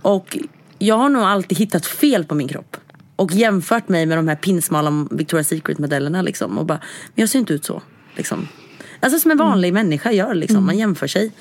Och 0.02 0.38
jag 0.78 0.98
har 0.98 1.08
nog 1.08 1.22
alltid 1.22 1.58
hittat 1.58 1.86
fel 1.86 2.24
på 2.24 2.34
min 2.34 2.48
kropp. 2.48 2.76
Och 3.16 3.32
jämfört 3.32 3.88
mig 3.88 4.06
med 4.06 4.18
de 4.18 4.28
här 4.28 4.36
pinsmala 4.36 4.90
Victoria's 4.90 5.42
Secret 5.42 5.78
modellerna 5.78 6.22
liksom. 6.22 6.58
Och 6.58 6.66
bara, 6.66 6.78
men 7.14 7.22
jag 7.22 7.28
ser 7.28 7.38
inte 7.38 7.52
ut 7.52 7.64
så. 7.64 7.82
Liksom. 8.16 8.48
Alltså 9.02 9.18
som 9.18 9.30
en 9.30 9.36
vanlig 9.36 9.72
människa 9.72 10.12
gör 10.12 10.34
liksom. 10.34 10.66
Man 10.66 10.78
jämför 10.78 11.06
sig. 11.06 11.32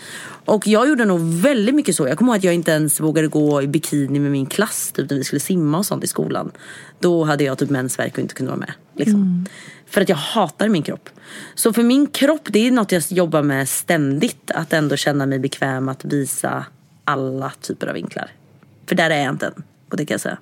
Och 0.45 0.67
jag 0.67 0.89
gjorde 0.89 1.05
nog 1.05 1.19
väldigt 1.21 1.75
mycket 1.75 1.95
så. 1.95 2.07
Jag 2.07 2.17
kommer 2.17 2.31
ihåg 2.31 2.37
att 2.37 2.43
jag 2.43 2.53
inte 2.53 2.71
ens 2.71 2.99
vågade 2.99 3.27
gå 3.27 3.61
i 3.61 3.67
bikini 3.67 4.19
med 4.19 4.31
min 4.31 4.45
klass. 4.45 4.91
Typ 4.91 5.09
när 5.09 5.17
vi 5.17 5.23
skulle 5.23 5.39
simma 5.39 5.77
och 5.77 5.85
sånt 5.85 6.03
i 6.03 6.07
skolan. 6.07 6.51
Då 6.99 7.23
hade 7.23 7.43
jag 7.43 7.57
typ 7.57 7.69
mensvärk 7.69 8.13
och 8.13 8.19
inte 8.19 8.33
kunde 8.33 8.49
vara 8.49 8.59
med. 8.59 8.73
Liksom. 8.95 9.45
För 9.87 10.01
att 10.01 10.09
jag 10.09 10.15
hatar 10.15 10.69
min 10.69 10.83
kropp. 10.83 11.09
Så 11.55 11.73
för 11.73 11.83
min 11.83 12.07
kropp, 12.07 12.47
det 12.49 12.67
är 12.67 12.71
något 12.71 12.91
jag 12.91 13.03
jobbar 13.09 13.41
med 13.41 13.69
ständigt. 13.69 14.51
Att 14.51 14.73
ändå 14.73 14.95
känna 14.95 15.25
mig 15.25 15.39
bekväm 15.39 15.89
att 15.89 16.05
visa 16.05 16.65
alla 17.03 17.51
typer 17.61 17.87
av 17.87 17.93
vinklar. 17.93 18.31
För 18.85 18.95
där 18.95 19.09
är 19.09 19.23
jag 19.23 19.33
inte 19.33 19.45
än. 19.45 19.63
Och 19.89 19.97
det 19.97 20.05
kan 20.05 20.13
jag 20.13 20.21
säga. 20.21 20.37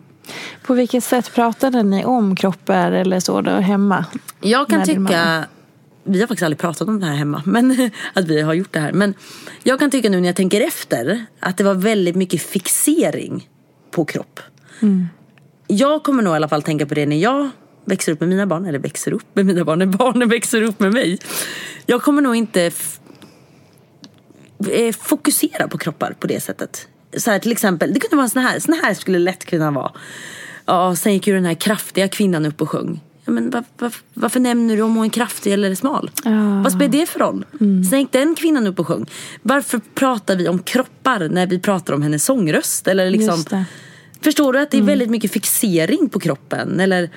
På 0.64 0.74
vilket 0.74 1.04
sätt 1.04 1.34
pratade 1.34 1.84
ni 1.84 2.06
om 2.06 2.36
kroppar 2.36 2.92
eller 2.92 3.20
så 3.20 3.42
då 3.42 3.52
hemma? 3.52 4.06
Jag 4.42 4.70
kan 4.70 4.86
tycka, 4.86 5.46
vi 6.10 6.20
har 6.20 6.28
faktiskt 6.28 6.44
aldrig 6.44 6.60
pratat 6.60 6.88
om 6.88 7.00
det 7.00 7.06
här 7.06 7.16
hemma, 7.16 7.44
men 7.46 7.92
att 8.14 8.28
vi 8.28 8.42
har 8.42 8.54
gjort 8.54 8.74
det 8.74 8.80
här. 8.80 8.92
Men 8.92 9.14
jag 9.64 9.80
kan 9.80 9.92
tycka 9.92 10.10
nu 10.10 10.20
när 10.22 10.30
jag 10.30 10.36
tänker 10.36 10.62
efter 10.62 11.26
att 11.40 11.58
det 11.58 11.64
var 11.64 11.76
väldigt 11.76 12.16
mycket 12.16 12.42
fixering 12.42 13.50
på 13.92 14.06
kropp. 14.06 14.40
Jag 15.68 16.04
kommer 16.04 16.24
nog 16.24 16.34
i 16.34 16.36
alla 16.36 16.48
fall 16.48 16.64
tänka 16.64 16.86
på 16.86 16.94
det 16.94 17.06
när 17.06 17.18
jag 17.18 17.50
växer 17.86 18.12
upp 18.12 18.20
med 18.20 18.30
mina 18.30 18.48
barn, 18.48 18.66
eller 18.66 18.80
växer 18.80 19.12
upp 19.12 19.26
med 19.34 19.46
mina 19.46 19.64
barn, 19.64 19.80
när 19.80 19.86
barnen 19.86 20.30
växer 20.30 20.62
upp 20.62 20.80
med 20.80 20.94
mig. 20.94 21.20
Jag 21.86 22.02
kommer 22.02 22.22
nog 22.22 22.36
inte 22.36 22.72
eh, 24.72 24.94
fokusera 24.94 25.68
på 25.68 25.78
kroppar 25.78 26.16
på 26.20 26.28
det 26.28 26.40
sättet. 26.40 26.88
Så 27.18 27.32
här, 27.32 27.40
till 27.40 27.52
exempel, 27.52 27.94
det 27.94 28.00
kunde 28.00 28.16
vara 28.16 28.30
såna 28.30 28.48
här, 28.48 28.60
såna 28.60 28.78
här 28.78 28.94
skulle 28.94 29.20
lätt 29.20 29.46
kunna 29.46 29.72
vara. 29.72 29.92
Ja, 30.66 30.96
sen 30.96 31.14
gick 31.14 31.28
ju 31.28 31.34
den 31.34 31.46
här 31.46 31.54
kraftiga 31.54 32.08
kvinnan 32.08 32.46
upp 32.46 32.62
och 32.62 32.70
sjöng. 32.70 33.00
Men 33.30 33.50
var, 33.50 33.64
var, 33.78 33.94
varför 34.14 34.40
nämner 34.40 34.76
du 34.76 34.82
om 34.82 34.96
hon 34.96 35.06
är 35.06 35.10
kraftig 35.10 35.54
eller 35.54 35.76
smal? 35.76 36.12
Ja. 36.24 36.62
Vad 36.64 36.72
spelar 36.72 36.92
det 36.92 37.06
för 37.06 37.20
roll? 37.20 37.46
Sen 37.90 38.00
gick 38.00 38.12
den 38.12 38.36
kvinnan 38.36 38.68
upp 38.68 38.80
och 38.80 38.88
sjöng. 38.88 39.06
Varför 39.42 39.82
pratar 39.96 40.36
vi 40.36 40.48
om 40.48 40.60
kroppar 40.60 41.30
när 41.30 41.48
vi 41.48 41.60
pratar 41.60 41.94
om 41.94 42.02
hennes 42.02 42.26
sångröst? 42.26 42.88
Eller 42.88 43.10
liksom. 43.10 43.44
Förstår 44.22 44.54
du 44.54 44.60
att 44.60 44.72
det 44.72 44.78
är 44.78 44.82
väldigt 44.82 45.10
mycket 45.10 45.32
fixering 45.32 46.10
på 46.10 46.20
kroppen? 46.20 46.80
Eller, 46.80 47.10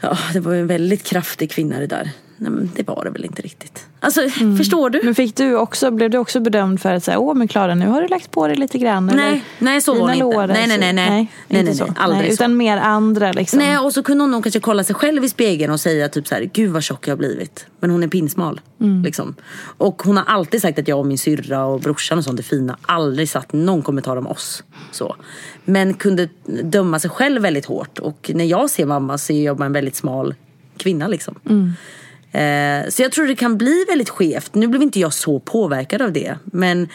ja, 0.00 0.18
det 0.32 0.40
var 0.40 0.54
en 0.54 0.66
väldigt 0.66 1.02
kraftig 1.02 1.50
kvinna 1.50 1.78
det 1.78 1.86
där. 1.86 2.10
Nej, 2.38 2.50
men 2.50 2.70
det 2.76 2.88
var 2.88 3.04
det 3.04 3.10
väl 3.10 3.24
inte 3.24 3.42
riktigt. 3.42 3.86
Alltså, 4.00 4.20
förstår 4.58 4.90
du? 4.90 5.00
Men 5.04 5.14
fick 5.14 5.36
du 5.36 5.56
också, 5.56 5.90
blev 5.90 6.10
du 6.10 6.18
också 6.18 6.40
bedömd 6.40 6.80
för 6.80 6.92
att 6.94 7.04
säga, 7.04 7.18
åh 7.18 7.34
men 7.34 7.48
Klara 7.48 7.74
nu 7.74 7.86
har 7.86 8.02
du 8.02 8.08
lagt 8.08 8.30
på 8.30 8.46
dig 8.46 8.56
lite 8.56 8.78
grann? 8.78 9.08
eller 9.10 9.22
Nej, 9.30 9.44
nej, 9.58 9.80
så 9.80 9.94
var 10.00 10.06
det 10.08 10.12
inte. 10.14 10.24
lår 10.24 10.42
är 10.42 10.46
Nej, 10.48 10.66
nej, 10.66 10.76
så- 10.76 10.80
nej, 10.80 10.92
nej. 10.92 11.08
nej, 11.10 11.30
Nej, 11.48 11.62
nej, 11.64 11.74
så. 11.74 11.84
nej, 11.84 11.94
aldrig 11.96 12.26
så. 12.26 12.32
Utan 12.32 12.56
mer 12.56 12.76
andra 12.76 13.32
liksom. 13.32 13.58
Nej, 13.58 13.78
och 13.78 13.92
så 13.92 14.02
kunde 14.02 14.24
hon 14.24 14.30
nog 14.30 14.42
kanske 14.44 14.60
kolla 14.60 14.84
sig 14.84 14.94
själv 14.94 15.24
i 15.24 15.28
spegeln 15.28 15.72
och 15.72 15.80
säga 15.80 16.08
typ 16.08 16.26
så 16.28 16.34
här, 16.34 16.50
gud 16.52 16.70
vad 16.72 16.82
tjock 16.82 17.06
jag 17.08 17.12
har 17.12 17.18
blivit. 17.18 17.66
Men 17.80 17.90
hon 17.90 18.02
är 18.02 18.08
pinsmal. 18.08 18.60
Liksom. 19.04 19.34
Och 19.58 20.02
hon 20.02 20.16
har 20.16 20.24
alltid 20.24 20.62
sagt 20.62 20.78
att 20.78 20.88
jag 20.88 20.98
och 20.98 21.06
min 21.06 21.18
syrra 21.18 21.64
och 21.64 21.80
brorsan 21.80 22.18
och 22.18 22.24
sånt 22.24 22.38
är 22.38 22.44
fina. 22.44 22.76
Aldrig 22.82 23.28
satt 23.28 23.52
någon 23.52 23.82
kommentar 23.82 24.16
om 24.16 24.26
oss. 24.26 24.62
Så. 24.90 25.16
Men 25.64 25.94
kunde 25.94 26.28
döma 26.62 26.98
sig 26.98 27.10
själv 27.10 27.42
väldigt 27.42 27.64
hårt. 27.64 27.98
Och 27.98 28.30
när 28.34 28.44
jag 28.44 28.70
ser 28.70 28.86
mamma 28.86 29.18
ser 29.18 29.44
jag 29.44 29.56
bara 29.56 29.64
en 29.66 29.72
väldigt 29.72 29.96
smal 29.96 30.34
kvinna 30.76 31.06
liksom. 31.08 31.34
Eh, 32.36 32.88
så 32.88 33.02
jag 33.02 33.12
tror 33.12 33.26
det 33.26 33.34
kan 33.34 33.58
bli 33.58 33.84
väldigt 33.88 34.08
skevt. 34.08 34.54
Nu 34.54 34.68
blev 34.68 34.82
inte 34.82 35.00
jag 35.00 35.12
så 35.12 35.40
påverkad 35.40 36.02
av 36.02 36.12
det. 36.12 36.36
Men 36.44 36.88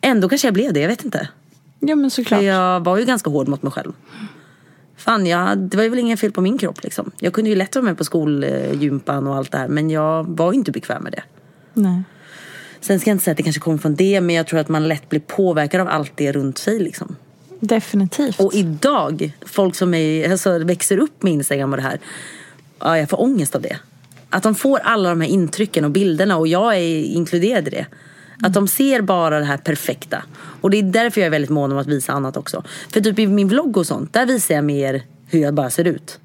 ändå 0.00 0.28
kanske 0.28 0.46
jag 0.46 0.54
blev 0.54 0.72
det, 0.72 0.80
jag 0.80 0.88
vet 0.88 1.04
inte. 1.04 1.28
Ja 1.80 1.96
men 1.96 2.10
såklart. 2.10 2.40
För 2.40 2.46
jag 2.46 2.84
var 2.84 2.98
ju 2.98 3.04
ganska 3.04 3.30
hård 3.30 3.48
mot 3.48 3.62
mig 3.62 3.72
själv. 3.72 3.92
Fan, 4.96 5.26
jag, 5.26 5.58
det 5.58 5.76
var 5.76 5.84
ju 5.84 5.90
väl 5.90 5.98
inga 5.98 6.16
fel 6.16 6.32
på 6.32 6.40
min 6.40 6.58
kropp 6.58 6.82
liksom. 6.82 7.10
Jag 7.18 7.32
kunde 7.32 7.50
ju 7.50 7.56
lätt 7.56 7.74
vara 7.74 7.84
med 7.84 7.98
på 7.98 8.04
skolgympan 8.04 9.26
och 9.26 9.36
allt 9.36 9.52
det 9.52 9.58
här. 9.58 9.68
Men 9.68 9.90
jag 9.90 10.24
var 10.36 10.52
ju 10.52 10.58
inte 10.58 10.72
bekväm 10.72 11.02
med 11.02 11.12
det. 11.12 11.22
Nej. 11.74 12.02
Sen 12.80 13.00
ska 13.00 13.10
jag 13.10 13.14
inte 13.14 13.24
säga 13.24 13.32
att 13.32 13.36
det 13.36 13.42
kanske 13.42 13.60
kommer 13.60 13.78
från 13.78 13.94
det. 13.94 14.20
Men 14.20 14.34
jag 14.34 14.46
tror 14.46 14.60
att 14.60 14.68
man 14.68 14.88
lätt 14.88 15.08
blir 15.08 15.20
påverkad 15.20 15.80
av 15.80 15.88
allt 15.88 16.12
det 16.14 16.32
runt 16.32 16.58
sig 16.58 16.78
liksom. 16.78 17.16
Definitivt. 17.60 18.40
Och 18.40 18.54
idag, 18.54 19.32
folk 19.46 19.74
som 19.74 19.94
är, 19.94 20.30
alltså, 20.30 20.58
växer 20.58 20.98
upp 20.98 21.22
med 21.22 21.32
Instagram 21.32 21.70
och 21.72 21.76
det 21.76 21.82
här. 21.82 22.00
Ja, 22.78 22.98
jag 22.98 23.10
får 23.10 23.20
ångest 23.20 23.54
av 23.54 23.62
det. 23.62 23.78
Att 24.32 24.42
de 24.42 24.54
får 24.54 24.78
alla 24.78 25.08
de 25.08 25.20
här 25.20 25.28
intrycken 25.28 25.84
och 25.84 25.90
bilderna 25.90 26.36
och 26.36 26.48
jag 26.48 26.76
är 26.76 27.04
inkluderad 27.04 27.68
i 27.68 27.70
det. 27.70 27.86
Att 28.42 28.54
de 28.54 28.68
ser 28.68 29.00
bara 29.00 29.38
det 29.38 29.44
här 29.44 29.56
perfekta. 29.56 30.22
Och 30.60 30.70
det 30.70 30.78
är 30.78 30.82
därför 30.82 31.20
jag 31.20 31.26
är 31.26 31.30
väldigt 31.30 31.50
mån 31.50 31.72
om 31.72 31.78
att 31.78 31.86
visa 31.86 32.12
annat 32.12 32.36
också. 32.36 32.64
För 32.90 33.00
typ 33.00 33.18
i 33.18 33.26
min 33.26 33.48
vlogg 33.48 33.76
och 33.76 33.86
sånt, 33.86 34.12
där 34.12 34.26
visar 34.26 34.54
jag 34.54 34.64
mer 34.64 35.02
hur 35.26 35.40
jag 35.40 35.54
bara 35.54 35.70
ser 35.70 35.84
ut. 35.84 36.18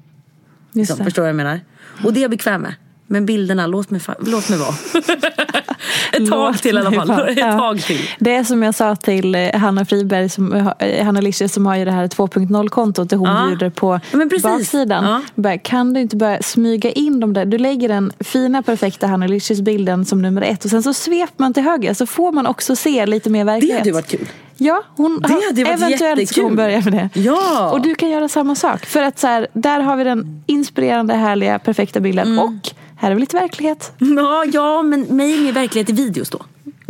Liksom, 0.72 0.96
förstår 0.96 1.22
du 1.22 1.24
vad 1.24 1.28
jag 1.28 1.36
menar? 1.36 1.60
Och 2.04 2.12
det 2.12 2.20
är 2.20 2.22
jag 2.22 2.30
bekväm 2.30 2.62
med. 2.62 2.74
Men 3.10 3.26
bilderna, 3.26 3.66
låt 3.66 3.90
mig, 3.90 4.00
låt 4.20 4.48
mig 4.48 4.58
vara. 4.58 4.74
Ett 6.12 6.30
tag 6.30 6.58
till 6.62 6.76
i 6.76 6.80
alla 6.80 6.92
fall. 6.92 7.28
Ett 7.28 7.38
Ja. 7.38 7.58
tag 7.58 7.80
till. 7.80 8.00
Det 8.18 8.34
är 8.34 8.44
som 8.44 8.62
jag 8.62 8.74
sa 8.74 8.96
till 8.96 9.34
eh, 9.34 9.54
Hanna 9.54 9.84
Friberg, 9.84 10.28
som, 10.28 10.52
eh, 10.78 11.04
Hanna 11.04 11.20
Licious 11.20 11.52
som 11.52 11.66
har 11.66 11.76
ju 11.76 11.84
det 11.84 11.90
här 11.90 12.06
2.0-kontot 12.08 13.10
där 13.10 13.16
hon 13.16 13.28
Ja. 13.28 13.46
bjuder 13.48 13.70
på 13.70 14.00
Ja, 14.12 14.18
baksidan. 14.42 15.22
Ja. 15.34 15.58
Kan 15.62 15.92
du 15.92 16.00
inte 16.00 16.16
börja 16.16 16.42
smyga 16.42 16.90
in 16.90 17.20
de 17.20 17.32
där? 17.32 17.44
Du 17.44 17.58
lägger 17.58 17.88
den 17.88 18.12
fina 18.20 18.62
perfekta 18.62 19.06
Hanna 19.06 19.26
Licious-bilden 19.26 20.04
som 20.04 20.22
nummer 20.22 20.42
ett 20.42 20.64
och 20.64 20.70
sen 20.70 20.82
så 20.82 20.94
sveper 20.94 21.34
man 21.36 21.54
till 21.54 21.62
höger 21.62 21.94
så 21.94 22.06
får 22.06 22.32
man 22.32 22.46
också 22.46 22.76
se 22.76 23.06
lite 23.06 23.30
mer 23.30 23.38
Det 23.38 23.44
verklighet. 23.44 23.78
hade 23.78 23.88
ju 23.88 23.94
varit 23.94 24.08
kul. 24.10 24.26
Ja, 24.60 24.82
hon 24.96 25.20
Det 25.20 25.28
har, 25.28 25.46
hade 25.48 25.64
varit 25.64 25.78
eventuellt 25.82 26.28
ska 26.28 26.40
hon 26.42 26.50
jättekul. 26.50 26.56
börja 26.56 26.80
med 26.80 26.92
det. 27.14 27.20
Ja. 27.20 27.70
Och 27.72 27.80
du 27.82 27.94
kan 27.94 28.10
göra 28.10 28.28
samma 28.28 28.54
sak. 28.54 28.86
För 28.86 29.02
att 29.02 29.18
så 29.18 29.26
här, 29.26 29.46
där 29.52 29.80
har 29.80 29.96
vi 29.96 30.04
den 30.04 30.42
inspirerande, 30.46 31.14
härliga, 31.14 31.58
perfekta 31.58 32.00
bilden. 32.00 32.26
Mm. 32.26 32.38
Och 32.38 32.70
här 33.00 33.10
är 33.10 33.14
väl 33.14 33.20
lite 33.20 33.36
verklighet. 33.36 33.92
Ja, 33.98 34.44
ja 34.52 34.82
men 34.82 35.00
mig 35.16 35.40
med 35.40 35.54
verklighet 35.54 35.90
i 35.90 35.92
videos 35.92 36.30
då. 36.30 36.38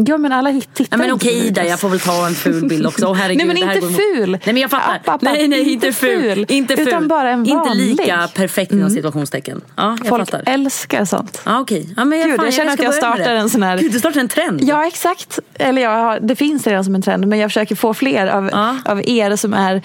Ja 0.07 0.19
men 0.19 0.33
alla 0.33 0.51
hit- 0.51 0.75
tittar 0.75 0.97
Ja, 0.97 0.99
men 0.99 1.11
inte 1.11 1.27
okej 1.27 1.47
Ida, 1.47 1.65
jag 1.67 1.81
får 1.81 1.89
väl 1.89 2.01
ta 2.01 2.27
en 2.27 2.35
ful 2.35 2.69
bild 2.69 2.87
också. 2.87 3.07
Åh, 3.07 3.15
herregud, 3.15 3.47
Nej 3.47 3.63
men 3.65 3.77
inte 3.77 3.89
ful. 3.97 4.31
Nej 4.31 4.41
men 4.45 4.57
jag 4.57 4.71
fattar. 4.71 4.95
App, 4.97 5.09
app. 5.09 5.23
Nej, 5.23 5.49
nej, 5.49 5.61
inte 5.61 5.87
Inte 5.87 5.93
ful. 5.99 6.47
Inte 6.49 6.77
ful. 6.77 6.89
utan 6.89 7.09
bara 7.09 7.31
en 7.31 7.41
Inte 7.47 7.55
vanlig. 7.69 7.87
lika 7.87 8.29
perfekt 8.35 8.73
inom 8.73 8.91
situationstecken. 8.91 9.61
Ja, 9.77 9.97
jag 10.01 10.07
Folk 10.09 10.31
fattar. 10.31 10.43
älskar 10.53 11.05
sånt. 11.05 11.43
Ja, 11.45 11.61
okej. 11.61 11.89
Ja, 11.97 12.05
men 12.05 12.23
Gud, 12.29 12.37
fan, 12.37 12.45
jag 12.45 12.55
känner 12.55 12.73
att 12.73 12.83
jag 12.83 12.95
startar 12.95 13.35
en 13.35 13.51
sån 13.51 13.63
här- 13.63 13.79
Gud, 13.79 13.93
du 13.93 13.99
startar 13.99 14.21
en 14.21 14.29
trend. 14.29 14.61
Ja 14.63 14.87
exakt. 14.87 15.39
Eller 15.55 15.83
jag 15.83 15.91
har, 15.91 16.21
det 16.21 16.37
finns 16.37 16.67
redan 16.67 16.85
som 16.85 16.95
en 16.95 17.03
trend 17.03 17.27
men 17.27 17.39
jag 17.39 17.51
försöker 17.51 17.75
få 17.75 17.95
fler 17.95 18.27
av, 18.27 18.49
Ja. 18.53 18.77
av 18.85 19.03
er 19.09 19.37
som 19.37 19.55
är, 19.55 19.83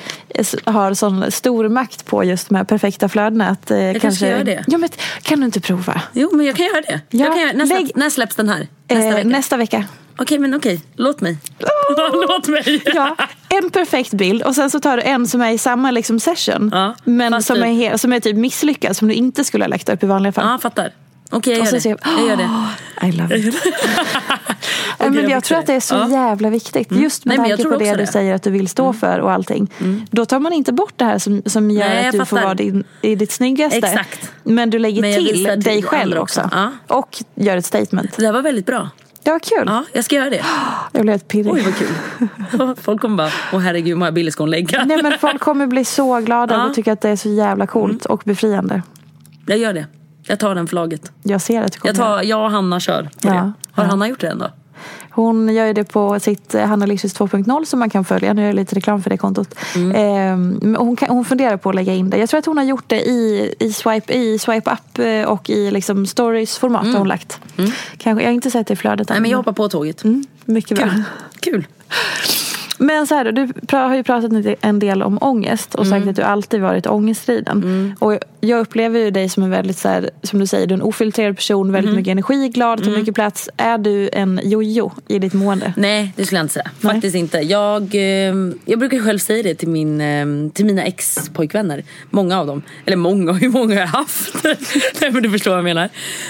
har 0.72 0.94
sån 0.94 1.32
stor 1.32 1.70
makt 1.70 2.06
på 2.06 2.24
just 2.24 2.50
de 2.50 2.56
här 2.56 2.64
perfekta 2.64 3.10
flödena. 3.10 3.48
Att, 3.50 3.72
eh, 3.72 3.78
kanske 3.92 4.12
ska 4.12 4.28
göra 4.28 4.44
det. 4.44 4.64
Ja, 4.68 4.78
men, 4.78 4.90
kan 5.22 5.40
du 5.40 5.46
inte 5.46 5.62
prova? 5.62 6.02
Jo, 6.14 6.30
men 6.34 6.46
jag 6.46 6.56
kan 6.56 6.66
göra 6.66 6.82
det. 6.82 7.02
Ja, 7.10 7.26
jag 7.26 7.34
kan 7.34 7.42
göra, 7.42 7.52
när, 7.54 7.66
släpps, 7.66 7.92
när 7.96 8.10
släpps 8.10 8.36
den 8.36 8.50
här? 8.50 8.68
Nästa 8.90 9.08
Eh, 9.10 9.16
vecka? 9.16 9.28
nästa 9.28 9.58
vecka. 9.58 9.84
Okej, 10.18 10.40
men 10.40 10.54
okej. 10.54 10.82
Låt 10.96 11.22
mig. 11.22 11.38
Låt 12.28 12.48
mig. 12.48 12.82
Ja, 12.96 13.16
en 13.50 13.70
perfekt 13.70 14.14
bild 14.14 14.42
och 14.44 14.56
sen 14.56 14.70
så 14.70 14.80
tar 14.80 14.98
du 14.98 15.04
en 15.04 15.28
som 15.28 15.42
är 15.42 15.52
i 15.52 15.58
samma 15.58 15.92
liksom 15.92 16.20
session. 16.20 16.70
Ja, 16.74 16.96
men 17.04 17.44
som, 17.44 17.56
typ- 17.56 17.66
är, 17.66 17.68
he- 17.70 17.98
som 17.98 18.14
är 18.14 18.20
typ 18.20 18.36
misslyckad 18.36 18.96
som 18.96 19.08
du 19.08 19.14
inte 19.14 19.44
skulle 19.44 19.64
ha 19.64 19.70
lagt 19.70 19.90
upp 19.90 20.04
i 20.04 20.06
vanliga 20.06 20.32
fall. 20.32 20.46
Ja, 20.48 20.58
fattar. 20.62 20.92
Okej, 21.30 21.58
jag 21.58 21.72
det. 21.74 21.82
ser 21.82 21.90
jag, 21.90 22.00
Jag 22.20 22.28
gör 22.28 22.36
det. 22.38 23.08
I 23.08 23.12
love 23.12 23.38
it. 23.38 23.56
Ja, 25.00 25.10
men 25.10 25.22
jag 25.24 25.32
jag 25.32 25.44
tror 25.44 25.58
att 25.58 25.66
det 25.66 25.74
är 25.74 25.80
så 25.80 25.96
det. 25.96 26.02
Ja. 26.02 26.10
jävla 26.30 26.50
viktigt. 26.50 26.92
Just 26.92 27.26
med 27.26 27.38
Nej, 27.40 27.50
jag 27.50 27.60
tanke 27.60 27.70
på 27.72 27.80
det 27.80 27.86
också 27.86 27.98
du 27.98 28.06
det. 28.06 28.12
säger 28.12 28.34
att 28.36 28.44
du 28.44 28.52
vill 28.52 28.68
stå 28.68 28.94
för 28.94 29.20
och 29.20 29.32
allting. 29.32 29.72
Mm. 29.80 30.02
Då 30.12 30.26
tar 30.26 30.40
man 30.40 30.54
inte 30.54 30.74
bort 30.74 30.94
det 30.96 31.06
här 31.06 31.20
som, 31.20 31.42
som 31.46 31.72
gör 31.72 31.80
Nej, 31.90 31.98
att 31.98 32.04
jag 32.06 32.14
du 32.14 32.18
får 32.18 32.26
fattar. 32.26 32.44
vara 32.44 32.54
din, 32.54 32.84
i 33.02 33.16
ditt 33.16 33.32
snyggaste. 33.32 33.78
Exakt. 33.78 34.32
Men 34.44 34.70
du 34.70 34.80
lägger 34.80 35.02
Men 35.02 35.12
jag 35.12 35.20
till 35.26 35.44
dig 35.64 35.84
själv 35.84 36.18
också. 36.18 36.42
också. 36.42 36.50
Ja. 36.88 36.96
Och 36.96 37.24
gör 37.36 37.58
ett 37.58 37.66
statement. 37.66 38.16
Det 38.16 38.22
där 38.22 38.32
var 38.34 38.42
väldigt 38.42 38.66
bra. 38.66 38.90
Det 39.24 39.32
var 39.32 39.40
kul. 39.40 39.64
Ja, 39.66 39.84
jag 39.94 40.06
ska 40.06 40.16
göra 40.16 40.30
det. 40.30 40.44
Jag 40.92 41.02
blev 41.02 41.14
helt 41.14 41.28
pirrig. 41.28 41.54
Oj, 41.54 41.62
vad 41.66 41.76
kul. 41.76 42.76
Folk 42.82 43.02
kommer 43.02 43.18
bara, 43.18 43.30
åh 43.54 43.60
herregud, 43.60 43.88
hur 43.88 43.96
många 43.96 44.12
bilder 44.12 44.32
ska 44.32 44.44
hon 44.44 44.50
lägga? 44.52 44.86
Nej, 44.86 45.04
men 45.04 45.20
folk 45.20 45.42
kommer 45.42 45.68
bli 45.68 45.86
så 45.86 46.20
glada 46.20 46.54
Ja. 46.54 46.60
Mm. 46.60 46.70
och 46.70 46.76
tycka 46.76 46.94
att 46.94 47.02
det 47.02 47.10
är 47.10 47.16
så 47.16 47.30
jävla 47.30 47.68
coolt 47.68 48.06
och 48.06 48.22
befriande. 48.26 48.82
Jag 49.46 49.58
gör 49.58 49.74
det. 49.74 49.86
Jag 50.24 50.40
tar 50.40 50.56
den 50.56 50.68
förlaget. 50.68 51.12
Jag 51.24 51.42
ser 51.42 51.62
att 51.62 51.72
du 51.72 51.80
kommer 51.80 51.96
Jag, 51.96 52.04
tar, 52.04 52.24
jag 52.24 52.44
och 52.46 52.52
Hanna 52.52 52.80
kör 52.80 53.10
Ja. 53.22 53.32
Har 53.32 53.54
ja. 53.76 53.84
Hanna 53.84 54.08
gjort 54.08 54.20
det 54.20 54.28
än 54.28 54.40
då? 54.40 54.50
Hon 55.10 55.54
gör 55.54 55.74
det 55.74 55.84
på 55.84 56.20
sitt 56.20 56.56
eh, 56.56 56.66
Hanna 56.66 56.86
Licious 56.86 57.16
2.0 57.20 57.66
som 57.66 57.80
man 57.80 57.90
kan 57.90 58.06
följa. 58.06 58.34
Nu 58.34 58.42
gör 58.42 58.48
jag 58.48 58.56
lite 58.56 58.76
reklam 58.76 59.04
för 59.04 59.10
det 59.10 59.18
kontot. 59.18 59.56
Mm. 59.76 60.58
Men 60.62 60.76
hon, 60.76 60.96
kan, 60.96 61.10
hon 61.10 61.26
funderar 61.26 61.58
på 61.58 61.70
att 61.70 61.76
lägga 61.76 61.94
in 61.94 62.10
det. 62.10 62.18
Jag 62.18 62.30
tror 62.30 62.38
att 62.40 62.46
hon 62.46 62.58
har 62.58 62.64
gjort 62.66 62.84
det 62.88 63.02
i, 63.02 63.54
i 63.60 63.74
Swipe, 63.74 64.14
i 64.14 64.40
swipe 64.40 64.72
Up 64.72 65.00
eh, 65.00 65.24
och 65.24 65.50
i 65.50 65.72
liksom 65.72 66.06
stories-format 66.06 66.86
har 66.86 66.98
hon 66.98 67.08
lagt. 67.08 67.40
Kanske, 67.98 68.24
jag 68.24 68.30
har 68.30 68.34
inte 68.34 68.52
sett 68.52 68.68
det 68.68 68.74
i 68.74 68.78
flödet 68.78 69.10
än. 69.10 69.14
Mm. 69.16 69.16
Nej 69.16 69.22
men 69.22 69.32
jag 69.32 69.38
hoppar 69.38 69.54
på 69.54 69.70
tåget. 69.70 70.04
Mm, 70.04 70.24
mycket 70.46 70.78
bra. 70.78 70.86
Kul. 70.90 71.04
Kul. 71.40 71.68
Men 72.78 73.08
så 73.08 73.16
här, 73.16 73.32
då, 73.32 73.48
du 73.62 73.76
har 73.78 73.96
ju 73.96 74.04
pratat 74.04 74.32
en- 74.62 74.80
del 74.80 75.04
om 75.04 75.18
ångest 75.22 75.76
och 75.76 75.86
Mm. 75.86 76.00
sagt 76.00 76.10
att 76.10 76.16
du 76.16 76.22
alltid 76.22 76.62
varit 76.62 76.88
ångeststriden. 76.88 77.96
Och 78.00 78.18
jag 78.48 78.60
upplever 78.60 79.00
ju 79.00 79.12
dig 79.12 79.30
som 79.30 79.44
en 79.44 79.50
väldigt, 79.50 79.78
så 79.78 79.88
här, 79.90 80.10
som 80.24 80.40
du 80.40 80.48
säger, 80.48 80.68
du 80.68 80.74
är 80.74 80.78
en 80.78 80.82
ofiltrerad 80.84 81.36
person, 81.36 81.72
väldigt 81.72 81.90
Mm. 81.90 81.96
mycket 81.98 82.12
energi, 82.12 82.50
glad, 82.50 82.84
tar 82.84 82.92
mycket 82.92 83.16
plats. 83.16 83.50
Är 83.58 83.78
du 83.78 84.10
en 84.14 84.40
jojo 84.44 84.92
i 85.08 85.20
ditt 85.20 85.34
mående? 85.34 85.74
Nej, 85.78 86.14
det 86.16 86.26
skulle 86.26 86.40
jag 86.40 86.44
inte 86.44 86.54
säga. 86.54 86.72
Nej. 86.82 86.94
Faktiskt 86.94 87.16
inte. 87.16 87.38
Jag, 87.38 87.96
eh, 87.96 88.36
jag 88.66 88.80
brukar 88.80 89.00
själv 89.00 89.20
säga 89.20 89.44
det 89.44 89.56
till, 89.56 89.68
min, 89.70 90.02
eh, 90.02 90.26
till 90.54 90.66
mina 90.66 90.84
ex-pojkvänner. 90.84 91.84
Många 92.10 92.40
av 92.40 92.48
dem. 92.48 92.62
Eller 92.86 92.98
många, 92.98 93.32
hur 93.44 93.50
många 93.50 93.74
har 93.74 93.82
jag 93.82 93.88
haft? 93.88 94.34
Nej 95.02 95.12
men 95.12 95.24
du 95.24 95.30
förstår 95.30 95.52
vad 95.52 95.58
jag 95.58 95.64
menar. 95.64 95.90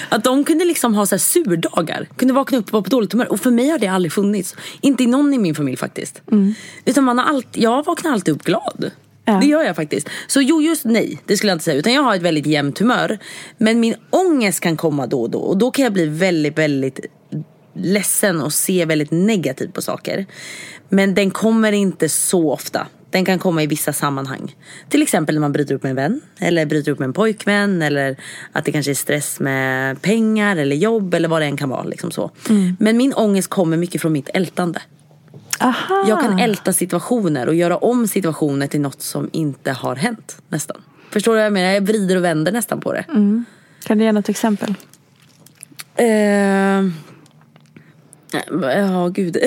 Att 0.09 0.23
de 0.23 0.43
kunde 0.43 0.65
liksom 0.65 0.93
ha 0.95 1.05
så 1.05 1.15
här 1.15 1.19
surdagar. 1.19 2.07
Kunde 2.15 2.33
vakna 2.33 2.57
upp 2.57 2.65
och 2.65 2.73
vara 2.73 2.83
på 2.83 2.89
dåligt 2.89 3.11
humör. 3.11 3.31
Och 3.31 3.39
för 3.39 3.51
mig 3.51 3.69
har 3.69 3.79
det 3.79 3.87
aldrig 3.87 4.13
funnits. 4.13 4.55
Inte 4.81 5.03
i 5.03 5.07
någon 5.07 5.33
i 5.33 5.37
min 5.37 5.55
familj 5.55 5.77
faktiskt. 5.77 6.21
Utan 6.85 7.03
man 7.03 7.17
har 7.17 7.25
alltid, 7.25 7.63
jag 7.63 7.85
vaknar 7.85 8.11
alltid 8.11 8.33
upp 8.35 8.43
glad. 8.43 8.91
Ja. 9.25 9.33
Det 9.33 9.45
gör 9.45 9.63
jag 9.63 9.75
faktiskt. 9.75 10.09
Så 10.27 10.41
jo, 10.41 10.61
just 10.61 10.85
nej, 10.85 11.21
det 11.25 11.37
skulle 11.37 11.49
jag 11.49 11.55
inte 11.55 11.65
säga. 11.65 11.77
Utan 11.77 11.93
jag 11.93 12.01
har 12.01 12.15
ett 12.15 12.21
väldigt 12.21 12.45
jämnt 12.45 12.79
humör. 12.79 13.19
Men 13.57 13.79
min 13.79 13.95
ångest 14.09 14.59
kan 14.59 14.77
komma 14.77 15.07
då 15.07 15.21
och 15.21 15.29
då. 15.29 15.39
Och 15.39 15.57
då 15.57 15.71
kan 15.71 15.83
jag 15.83 15.93
bli 15.93 16.05
väldigt, 16.05 16.57
väldigt 16.57 16.99
ledsen 17.75 18.41
och 18.41 18.53
se 18.53 18.85
väldigt 18.85 19.11
negativt 19.11 19.73
på 19.73 19.81
saker. 19.81 20.25
Men 20.89 21.15
den 21.15 21.31
kommer 21.31 21.71
inte 21.71 22.09
så 22.09 22.51
ofta. 22.51 22.87
Den 23.09 23.25
kan 23.25 23.39
komma 23.39 23.63
i 23.63 23.67
vissa 23.67 23.93
sammanhang. 23.93 24.55
Till 24.89 25.01
exempel 25.01 25.35
när 25.35 25.39
man 25.39 25.51
bryter 25.51 25.75
upp 25.75 25.83
med 25.83 25.89
en 25.89 25.95
vän. 25.95 26.21
Eller 26.39 26.65
bryter 26.65 26.91
upp 26.91 26.99
med 26.99 27.05
en 27.05 27.13
pojkvän. 27.13 27.81
Eller 27.81 28.17
att 28.51 28.65
det 28.65 28.71
kanske 28.71 28.91
är 28.91 28.95
stress 28.95 29.39
med 29.39 30.01
pengar 30.01 30.57
eller 30.57 30.75
jobb. 30.75 31.13
Eller 31.13 31.29
vad 31.29 31.41
det 31.41 31.45
än 31.45 31.57
kan 31.57 31.69
vara. 31.69 31.83
Liksom 31.83 32.11
så. 32.11 32.31
Men 32.79 32.97
min 32.97 33.13
ångest 33.13 33.49
kommer 33.49 33.77
mycket 33.77 34.01
från 34.01 34.11
mitt 34.11 34.29
ältande. 34.33 34.81
Aha. 35.59 36.05
Jag 36.07 36.21
kan 36.21 36.39
älta 36.39 36.73
situationer 36.73 37.47
och 37.47 37.55
göra 37.55 37.77
om 37.77 38.07
situationer 38.07 38.67
till 38.67 38.81
något 38.81 39.01
som 39.01 39.29
inte 39.33 39.71
har 39.71 39.95
hänt. 39.95 40.37
Nästan. 40.49 40.81
Förstår 41.09 41.31
du 41.31 41.37
vad 41.37 41.45
jag 41.45 41.53
menar? 41.53 41.73
Jag 41.73 41.81
vrider 41.81 42.15
och 42.15 42.23
vänder 42.23 42.51
nästan 42.51 42.79
på 42.79 42.93
det. 42.93 43.03
Kan 43.83 43.97
du 43.97 44.03
ge 44.03 44.11
något 44.11 44.29
exempel? 44.29 44.75
Eh, 45.95 46.83
Ja, 48.61 49.07
gud. 49.13 49.35
eh, 49.37 49.43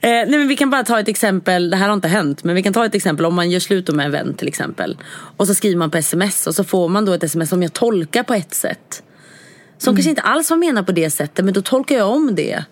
nej, 0.00 0.28
men 0.28 0.48
vi 0.48 0.56
kan 0.56 0.70
bara 0.70 0.84
ta 0.84 1.00
ett 1.00 1.08
exempel. 1.08 1.70
Det 1.70 1.76
här 1.76 1.86
har 1.86 1.94
inte 1.94 2.08
hänt. 2.08 2.44
Men 2.44 2.54
vi 2.54 2.62
kan 2.62 2.72
ta 2.72 2.86
ett 2.86 2.94
exempel 2.94 3.26
om 3.26 3.34
man 3.34 3.50
gör 3.50 3.60
slut 3.60 3.88
med 3.88 4.06
en 4.06 4.12
vän 4.12 4.34
till 4.34 4.48
exempel. 4.48 4.96
Och 5.36 5.46
så 5.46 5.54
skriver 5.54 5.76
man 5.76 5.90
på 5.90 5.98
sms 5.98 6.46
och 6.46 6.54
så 6.54 6.64
får 6.64 6.88
man 6.88 7.04
då 7.04 7.12
ett 7.12 7.22
sms 7.24 7.50
som 7.50 7.62
jag 7.62 7.72
tolkar 7.72 8.22
på 8.22 8.34
ett 8.34 8.54
sätt. 8.54 9.02
Som 9.78 9.94
kanske 9.96 10.10
inte 10.10 10.22
alls 10.22 10.50
var 10.50 10.56
menat 10.56 10.86
på 10.86 10.92
det 10.92 11.10
sättet 11.10 11.44
men 11.44 11.54
då 11.54 11.62
tolkar 11.62 11.96
jag 11.96 12.08
om 12.10 12.34
det. 12.34 12.64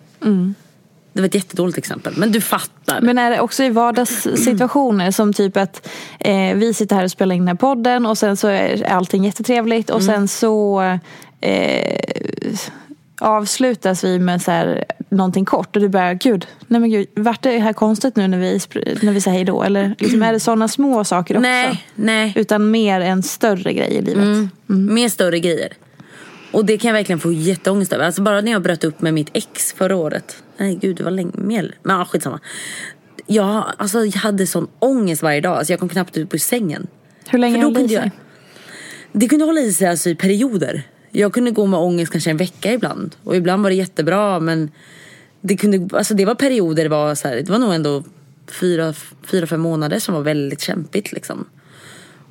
Det 1.15 1.21
var 1.21 1.27
ett 1.27 1.35
jättedåligt 1.35 1.77
exempel 1.77 2.13
men 2.17 2.31
du 2.31 2.41
fattar. 2.41 3.01
Men 3.01 3.17
är 3.17 3.31
det 3.31 3.39
också 3.39 3.63
i 3.63 3.69
vardagssituationer 3.69 5.11
som 5.11 5.33
typ 5.33 5.57
att 5.57 5.87
eh, 6.19 6.55
vi 6.55 6.73
sitter 6.73 6.95
här 6.95 7.03
och 7.03 7.11
spelar 7.11 7.35
in 7.35 7.41
den 7.41 7.47
här 7.47 7.55
podden 7.55 8.05
och 8.05 8.17
sen 8.17 8.37
så 8.37 8.47
är 8.47 8.83
allting 8.83 9.25
jättetrevligt 9.25 9.89
och 9.89 10.03
sen 10.03 10.27
så 10.27 10.81
eh, 11.41 11.97
avslutas 13.19 14.03
vi 14.03 14.19
med 14.19 14.41
så 14.41 14.51
här, 14.51 14.85
någonting 15.09 15.45
kort 15.45 15.75
och 15.75 15.81
du 15.81 15.89
bara, 15.89 16.13
gud, 16.13 16.47
nej 16.67 16.81
men 16.81 16.89
gud, 16.89 17.07
vart 17.15 17.41
det 17.41 17.59
här 17.59 17.73
konstigt 17.73 18.15
nu 18.15 18.27
när 18.27 18.37
vi, 18.37 18.59
när 19.01 19.11
vi 19.11 19.21
säger 19.21 19.37
hej 19.37 19.45
då? 19.45 19.63
Eller 19.63 19.95
liksom, 19.99 20.23
är 20.23 20.33
det 20.33 20.39
sådana 20.39 20.67
små 20.67 21.03
saker 21.03 21.35
också? 21.35 21.41
nej, 21.41 21.85
nej. 21.95 22.33
Utan 22.35 22.71
mer 22.71 23.01
en 23.01 23.23
större 23.23 23.73
grej 23.73 23.93
i 23.93 24.01
livet. 24.01 24.23
Mm. 24.23 24.49
Mer 24.67 25.09
större 25.09 25.39
grejer. 25.39 25.73
Och 26.51 26.65
det 26.65 26.77
kan 26.77 26.89
jag 26.89 26.93
verkligen 26.93 27.19
få 27.19 27.31
jätteångest 27.31 27.93
över. 27.93 28.05
Alltså 28.05 28.21
bara 28.21 28.41
när 28.41 28.51
jag 28.51 28.61
bröt 28.61 28.83
upp 28.83 29.01
med 29.01 29.13
mitt 29.13 29.29
ex 29.33 29.73
förra 29.73 29.95
året. 29.95 30.43
Nej 30.57 30.75
gud 30.81 30.95
det 30.95 31.03
var 31.03 31.11
länge 31.11 31.31
mer. 31.33 31.75
Men 31.83 31.99
ah, 31.99 32.05
skitsamma. 32.05 32.39
Jag, 33.27 33.73
alltså, 33.77 34.05
jag 34.05 34.11
hade 34.11 34.47
sån 34.47 34.67
ångest 34.79 35.21
varje 35.21 35.41
dag. 35.41 35.57
Alltså, 35.57 35.73
jag 35.73 35.79
kom 35.79 35.89
knappt 35.89 36.17
ut 36.17 36.29
på 36.29 36.37
sängen. 36.37 36.87
Hur 37.27 37.39
länge 37.39 37.61
höll 37.61 37.73
det 37.73 37.81
i 37.81 37.87
sig? 37.87 37.95
jag, 37.95 38.11
det 39.11 39.27
kunde 39.27 39.45
hålla 39.45 39.59
i 39.59 39.73
sig 39.73 39.87
alltså, 39.87 40.09
i 40.09 40.15
perioder. 40.15 40.83
Jag 41.11 41.33
kunde 41.33 41.51
gå 41.51 41.65
med 41.65 41.79
ångest 41.79 42.11
kanske 42.11 42.29
en 42.29 42.37
vecka 42.37 42.73
ibland. 42.73 43.15
Och 43.23 43.35
ibland 43.35 43.63
var 43.63 43.69
det 43.69 43.75
jättebra 43.75 44.39
men 44.39 44.71
det, 45.41 45.57
kunde, 45.57 45.97
alltså, 45.97 46.13
det 46.13 46.25
var 46.25 46.35
perioder, 46.35 46.83
det 46.83 46.89
var, 46.89 47.15
så 47.15 47.27
här, 47.27 47.35
det 47.35 47.49
var 47.49 47.59
nog 47.59 47.73
ändå 47.73 48.03
fyra, 48.47 48.93
fyra, 49.23 49.47
fem 49.47 49.61
månader 49.61 49.99
som 49.99 50.13
var 50.13 50.21
väldigt 50.21 50.61
kämpigt 50.61 51.11
liksom. 51.11 51.45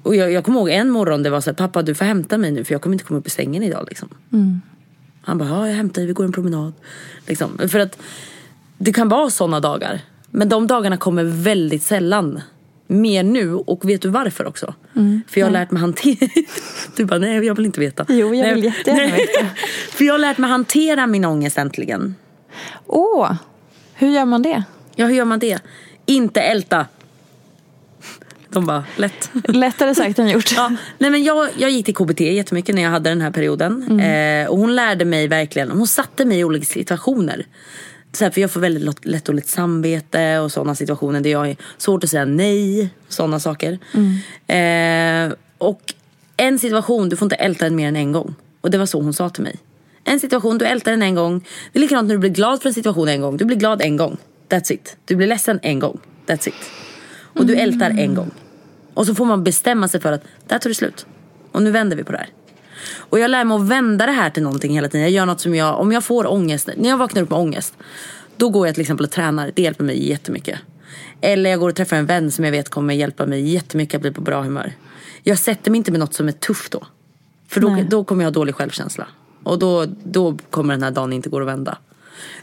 Och 0.04 0.16
jag, 0.16 0.32
jag 0.32 0.44
kommer 0.44 0.58
ihåg 0.60 0.70
en 0.70 0.90
morgon 0.90 1.22
det 1.22 1.30
var 1.30 1.40
så 1.40 1.50
här, 1.50 1.54
pappa 1.54 1.82
du 1.82 1.94
får 1.94 2.04
hämta 2.04 2.38
mig 2.38 2.50
nu 2.50 2.64
för 2.64 2.74
jag 2.74 2.82
kommer 2.82 2.94
inte 2.94 3.04
komma 3.04 3.20
upp 3.20 3.26
i 3.26 3.30
sängen 3.30 3.62
idag 3.62 3.86
liksom. 3.88 4.08
Han 5.22 5.38
bara, 5.38 5.48
ja 5.48 5.68
jag 5.68 5.74
hämtar 5.74 6.00
dig, 6.00 6.06
vi 6.06 6.12
går 6.12 6.24
en 6.24 6.32
promenad. 6.32 6.72
Liksom. 7.26 7.58
För 7.68 7.78
att 7.78 7.98
det 8.78 8.92
kan 8.92 9.08
vara 9.08 9.30
sådana 9.30 9.60
dagar. 9.60 10.00
Men 10.30 10.48
de 10.48 10.66
dagarna 10.66 10.96
kommer 10.96 11.24
väldigt 11.24 11.82
sällan. 11.82 12.40
Mer 12.86 13.22
nu 13.22 13.54
och 13.54 13.88
vet 13.88 14.02
du 14.02 14.08
varför 14.08 14.46
också? 14.46 14.74
För 15.28 15.40
jag 15.40 15.46
har 15.46 15.52
lärt 15.52 15.70
mig 15.70 15.80
hantera... 15.80 16.28
Du 16.96 17.04
bara, 17.04 17.18
nej 17.18 17.44
jag 17.44 17.54
vill 17.54 17.66
inte 17.66 17.80
veta. 17.80 18.06
Jo, 18.08 18.34
jag 18.34 18.42
nej, 18.42 18.54
vill 18.54 18.64
jättegärna 18.64 19.16
veta. 19.16 19.46
För 19.90 20.04
jag 20.04 20.14
har 20.14 20.18
lärt 20.18 20.38
mig 20.38 20.50
hantera 20.50 21.06
min 21.06 21.24
ångest 21.24 21.58
äntligen. 21.58 22.14
Åh, 22.86 23.32
hur 23.94 24.08
gör 24.08 24.24
man 24.24 24.42
det? 24.42 24.64
Ja, 24.94 25.06
hur 25.06 25.14
gör 25.14 25.24
man 25.24 25.38
det? 25.38 25.58
Inte 26.06 26.40
älta. 26.40 26.86
De 28.54 28.66
bara, 28.66 28.84
lätt. 28.96 29.30
Lättare 29.48 29.94
sagt 29.94 30.18
än 30.18 30.28
gjort. 30.28 30.52
Ja, 30.56 30.72
nej 30.98 31.10
men 31.10 31.24
jag, 31.24 31.48
jag 31.58 31.70
gick 31.70 31.84
till 31.84 31.94
KBT 31.94 32.20
jättemycket 32.20 32.74
när 32.74 32.82
jag 32.82 32.90
hade 32.90 33.10
den 33.10 33.20
här 33.20 33.30
perioden. 33.30 34.00
Eh, 34.00 34.46
och 34.50 34.58
hon 34.58 34.74
lärde 34.74 35.04
mig 35.04 35.28
verkligen, 35.28 35.70
hon 35.70 35.86
satte 35.86 36.24
mig 36.24 36.38
i 36.38 36.44
olika 36.44 36.66
situationer. 36.66 37.46
Så 38.12 38.24
här, 38.24 38.30
för 38.30 38.40
jag 38.40 38.50
får 38.50 38.60
väldigt 38.60 39.04
lätt- 39.04 39.24
dåligt 39.24 39.48
samvete 39.48 40.38
och 40.38 40.52
sådana 40.52 40.74
situationer 40.74 41.20
där 41.20 41.30
jag 41.30 41.50
är 41.50 41.56
svårt 41.78 42.04
att 42.04 42.10
säga 42.10 42.24
nej. 42.24 42.88
Sådana 43.08 43.40
saker. 43.40 43.78
Eh, 44.46 45.32
och 45.58 45.80
en 46.36 46.58
situation, 46.58 47.08
du 47.08 47.16
får 47.16 47.26
inte 47.26 47.36
älta 47.36 47.64
den 47.64 47.76
mer 47.76 47.88
än 47.88 47.96
en 47.96 48.12
gång. 48.12 48.34
Och 48.60 48.70
det 48.70 48.78
var 48.78 48.86
så 48.86 49.00
hon 49.00 49.12
sa 49.14 49.28
till 49.28 49.42
mig. 49.42 49.56
En 50.04 50.20
situation, 50.20 50.58
du 50.58 50.64
ältar 50.64 50.90
den 50.90 51.02
en 51.02 51.14
gång. 51.14 51.44
Det 51.72 51.78
är 51.78 51.80
likadant 51.80 52.08
när 52.08 52.14
du 52.14 52.18
blir 52.18 52.30
glad 52.30 52.62
för 52.62 52.68
en 52.68 52.74
situation 52.74 53.08
en 53.08 53.20
gång. 53.20 53.36
Du 53.36 53.44
blir 53.44 53.56
glad 53.56 53.82
en 53.82 53.96
gång. 53.96 54.16
That's 54.48 54.72
it. 54.72 54.96
Du 55.04 55.16
blir 55.16 55.26
ledsen 55.26 55.60
en 55.62 55.78
gång. 55.78 56.00
That's 56.26 56.48
it. 56.48 56.54
Och 57.22 57.46
du 57.46 57.54
ältar 57.56 57.90
en 57.90 58.14
gång. 58.14 58.30
Och 58.94 59.06
så 59.06 59.14
får 59.14 59.24
man 59.24 59.44
bestämma 59.44 59.88
sig 59.88 60.00
för 60.00 60.12
att 60.12 60.22
där 60.46 60.58
tar 60.58 60.70
det 60.70 60.74
slut. 60.74 61.06
Och 61.52 61.62
nu 61.62 61.70
vänder 61.70 61.96
vi 61.96 62.04
på 62.04 62.12
det 62.12 62.18
här. 62.18 62.28
Och 62.96 63.18
jag 63.18 63.30
lär 63.30 63.44
mig 63.44 63.56
att 63.56 63.68
vända 63.68 64.06
det 64.06 64.12
här 64.12 64.30
till 64.30 64.42
någonting 64.42 64.74
hela 64.74 64.88
tiden. 64.88 65.02
Jag 65.02 65.10
gör 65.10 65.26
något 65.26 65.40
som 65.40 65.54
jag, 65.54 65.80
om 65.80 65.92
jag 65.92 66.04
får 66.04 66.32
ångest, 66.32 66.68
när 66.76 66.90
jag 66.90 66.96
vaknar 66.96 67.22
upp 67.22 67.30
med 67.30 67.38
ångest. 67.38 67.74
Då 68.36 68.48
går 68.48 68.66
jag 68.66 68.74
till 68.74 68.80
exempel 68.80 69.04
och 69.04 69.10
tränar. 69.10 69.52
Det 69.54 69.62
hjälper 69.62 69.84
mig 69.84 70.08
jättemycket. 70.08 70.58
Eller 71.20 71.50
jag 71.50 71.60
går 71.60 71.68
och 71.68 71.74
träffar 71.74 71.96
en 71.96 72.06
vän 72.06 72.30
som 72.30 72.44
jag 72.44 72.52
vet 72.52 72.68
kommer 72.68 72.94
hjälpa 72.94 73.26
mig 73.26 73.40
jättemycket 73.40 73.94
att 73.94 74.02
bli 74.02 74.10
på 74.10 74.20
bra 74.20 74.42
humör. 74.42 74.72
Jag 75.22 75.38
sätter 75.38 75.70
mig 75.70 75.78
inte 75.78 75.90
med 75.90 76.00
något 76.00 76.14
som 76.14 76.28
är 76.28 76.32
tufft 76.32 76.72
då. 76.72 76.86
För 77.48 77.60
då, 77.60 77.68
Nej. 77.68 77.86
då 77.90 78.04
kommer 78.04 78.24
jag 78.24 78.30
ha 78.30 78.34
dålig 78.34 78.54
självkänsla. 78.54 79.06
Och 79.42 79.58
då, 79.58 79.86
då 80.04 80.38
kommer 80.50 80.74
den 80.74 80.82
här 80.82 80.90
dagen 80.90 81.12
inte 81.12 81.28
gå 81.28 81.40
att 81.40 81.46
vända. 81.46 81.78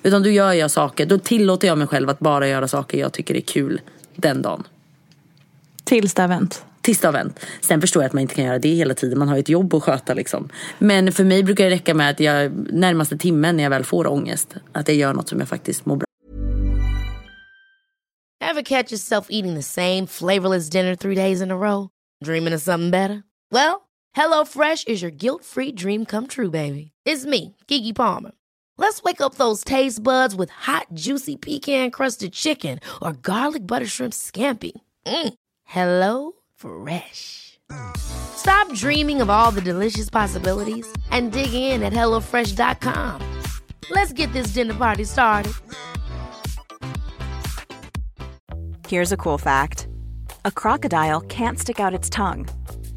Utan 0.03 0.23
då 0.23 0.29
gör 0.29 0.53
jag 0.53 0.71
saker, 0.71 1.05
då 1.05 1.17
tillåter 1.17 1.67
jag 1.67 1.77
mig 1.77 1.87
själv 1.87 2.09
att 2.09 2.19
bara 2.19 2.47
göra 2.47 2.67
saker 2.67 2.97
jag 2.97 3.13
tycker 3.13 3.35
är 3.35 3.41
kul 3.41 3.81
den 4.15 4.41
dagen. 4.41 4.63
Tills 5.91 6.13
det 6.13 6.21
har 6.21 6.29
vänt. 6.29 6.65
Tills 6.81 6.99
det 6.99 7.07
har 7.07 7.13
vänt. 7.13 7.39
Sen 7.61 7.81
förstår 7.81 8.03
jag 8.03 8.07
att 8.07 8.13
man 8.13 8.21
inte 8.21 8.35
kan 8.35 8.45
göra 8.45 8.59
det 8.59 8.69
hela 8.69 8.93
tiden. 8.93 9.19
Man 9.19 9.27
har 9.27 9.35
ju 9.35 9.39
ett 9.39 9.49
jobb 9.49 9.73
att 9.73 9.83
sköta 9.83 10.13
liksom. 10.13 10.49
Men 10.79 11.11
för 11.11 11.23
mig 11.23 11.43
brukar 11.43 11.63
det 11.63 11.69
räcka 11.69 11.93
med 11.93 12.09
att 12.09 12.19
jag 12.19 12.51
närmaste 12.73 13.17
timmen 13.17 13.57
när 13.57 13.63
jag 13.63 13.69
väl 13.69 13.83
får 13.83 14.07
ångest. 14.07 14.55
Att 14.71 14.87
jag 14.87 14.97
gör 14.97 15.13
något 15.13 15.29
som 15.29 15.39
jag 15.39 15.49
faktiskt 15.49 15.85
mår 15.85 15.95
bra 15.95 16.05
Ever 18.41 18.61
catch 18.61 18.91
yourself 18.91 19.27
eating 19.29 19.55
the 19.55 19.63
same 19.63 20.07
flavorless 20.07 20.69
dinner 20.69 20.95
three 20.95 21.15
days 21.15 21.41
in 21.41 21.51
a 21.51 21.57
row? 21.57 21.89
Dreaming 22.25 22.55
of 22.55 22.61
something 22.61 22.91
better? 22.91 23.23
Well, 23.51 23.89
HelloFresh 24.17 24.87
is 24.87 25.01
your 25.03 25.11
guilt 25.11 25.43
free 25.43 25.71
dream 25.71 26.05
come 26.05 26.27
true, 26.27 26.49
baby. 26.49 26.91
It's 27.05 27.25
me, 27.25 27.55
Gigi 27.67 27.93
Palmer. 27.93 28.31
Let's 28.77 29.03
wake 29.03 29.21
up 29.21 29.35
those 29.35 29.63
taste 29.63 30.03
buds 30.03 30.35
with 30.35 30.49
hot, 30.67 30.87
juicy 30.93 31.35
pecan 31.35 31.91
crusted 31.91 32.31
chicken 32.31 32.79
or 33.01 33.11
garlic 33.13 33.67
butter 33.67 33.87
shrimp 33.87 34.13
scampi. 34.13 34.71
Mm. 35.05 35.33
Hello 35.71 36.33
Fresh. 36.53 37.57
Stop 37.95 38.73
dreaming 38.73 39.21
of 39.21 39.29
all 39.29 39.51
the 39.51 39.61
delicious 39.61 40.09
possibilities 40.09 40.85
and 41.11 41.31
dig 41.31 41.53
in 41.53 41.81
at 41.81 41.93
HelloFresh.com. 41.93 43.21
Let's 43.89 44.11
get 44.11 44.33
this 44.33 44.47
dinner 44.47 44.73
party 44.73 45.05
started. 45.05 45.53
Here's 48.89 49.13
a 49.13 49.17
cool 49.17 49.37
fact 49.37 49.87
a 50.43 50.51
crocodile 50.51 51.21
can't 51.21 51.57
stick 51.57 51.79
out 51.79 51.93
its 51.93 52.09
tongue. 52.09 52.49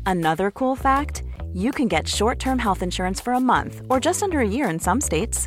Another 0.05 0.51
cool 0.51 0.75
fact 0.75 1.23
you 1.53 1.71
can 1.71 1.87
get 1.87 2.09
short 2.09 2.41
term 2.41 2.59
health 2.59 2.83
insurance 2.83 3.21
for 3.21 3.35
a 3.35 3.41
month 3.41 3.83
or 3.89 4.01
just 4.01 4.21
under 4.21 4.41
a 4.41 4.49
year 4.49 4.69
in 4.69 4.81
some 4.81 5.01
states. 5.01 5.47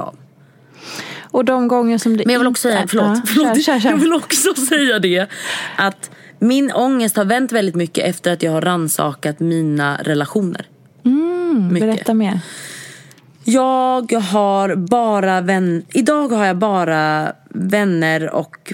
Av. 0.00 0.16
Och 1.32 1.44
de 1.44 1.68
gånger 1.68 1.98
som 1.98 2.16
det 2.16 2.26
Men 2.26 2.32
jag 2.32 2.40
vill 2.40 2.48
också 2.48 2.68
säga, 2.68 2.84
förlåt, 2.88 3.06
Ja, 3.06 3.22
förlåt 3.26 3.54
Kör, 3.54 3.62
kör, 3.62 3.80
kör. 3.80 3.90
jag 3.90 3.96
vill 3.96 4.12
också 4.12 4.54
säga 4.54 4.98
det. 4.98 5.26
Att 5.76 6.10
min 6.38 6.72
ångest 6.72 7.16
har 7.16 7.24
vänt 7.24 7.52
väldigt 7.52 7.74
mycket 7.74 8.04
efter 8.04 8.32
att 8.32 8.42
jag 8.42 8.52
har 8.52 8.60
ransakat 8.60 9.40
mina 9.40 9.98
relationer. 10.02 10.66
mycket. 11.70 11.88
Berätta 11.88 12.14
mer. 12.14 12.40
Jag 13.44 14.12
har 14.12 14.74
bara 14.74 15.40
vän... 15.40 15.84
Idag 15.92 16.28
har 16.28 16.46
jag 16.46 16.56
bara 16.56 17.32
vänner 17.50 18.30
och 18.30 18.72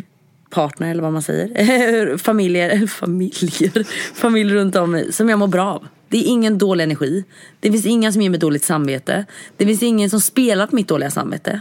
partner 0.56 0.90
eller 0.90 1.02
vad 1.02 1.12
man 1.12 1.22
säger. 1.22 2.16
familjer, 2.18 2.86
familjer, 2.86 3.86
familj 4.14 4.54
runt 4.54 4.76
om 4.76 4.90
mig 4.90 5.12
som 5.12 5.28
jag 5.28 5.38
mår 5.38 5.46
bra 5.46 5.64
av. 5.64 5.86
Det 6.08 6.16
är 6.18 6.24
ingen 6.24 6.58
dålig 6.58 6.84
energi. 6.84 7.24
Det 7.60 7.72
finns 7.72 7.86
inga 7.86 8.12
som 8.12 8.22
ger 8.22 8.30
mig 8.30 8.40
dåligt 8.40 8.64
samvete. 8.64 9.24
Det 9.56 9.66
finns 9.66 9.82
ingen 9.82 10.10
som 10.10 10.20
spelar 10.20 10.66
på 10.66 10.74
mitt 10.74 10.88
dåliga 10.88 11.10
samvete. 11.10 11.60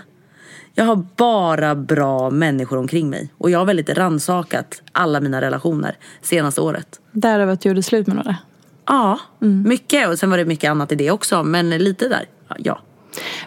Jag 0.74 0.86
har 0.86 1.06
bara 1.16 1.76
bra 1.76 2.30
människor 2.30 2.78
omkring 2.78 3.10
mig. 3.10 3.34
Och 3.38 3.50
jag 3.50 3.60
har 3.60 3.66
väldigt 3.66 3.90
ransakat 3.90 4.82
alla 4.92 5.20
mina 5.20 5.42
relationer 5.42 5.98
senaste 6.22 6.62
året. 6.62 7.00
Därav 7.12 7.50
att 7.50 7.62
du 7.62 7.70
gjorde 7.70 7.84
slut 7.84 8.08
med 8.08 8.16
några. 8.16 8.38
Ja, 8.86 9.20
mycket. 9.40 10.08
Och 10.08 10.20
sen 10.20 10.30
var 10.30 10.38
det 10.38 10.46
mycket 10.46 10.72
annat 10.72 10.92
i 10.92 10.96
det 10.96 11.12
också. 11.12 11.44
Men 11.44 11.70
lite 11.70 12.08
där, 12.08 12.26
ja. 12.58 12.82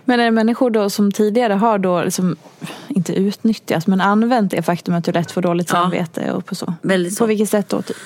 Men 0.04 0.20
är 0.20 0.24
det 0.24 0.30
människor 0.30 0.70
då 0.70 0.90
som 0.90 1.12
tidigare 1.12 1.52
har 1.52 1.78
då 1.78 2.02
liksom, 2.02 2.36
inte 2.88 3.12
utnyttjat 3.12 3.86
men 3.86 4.00
använt 4.00 4.50
det 4.50 4.62
faktum 4.62 4.94
att 4.94 5.04
du 5.04 5.12
lätt 5.12 5.30
får 5.30 5.42
dåligt 5.42 5.68
Ja. 5.72 5.76
samvete 5.76 6.32
och 6.32 6.46
på 6.46 6.54
så? 6.54 6.74
Väldigt 6.82 7.14
så. 7.14 7.18
På 7.18 7.26
vilket 7.26 7.50
sätt 7.50 7.68
då? 7.68 7.82
Typ? 7.82 7.96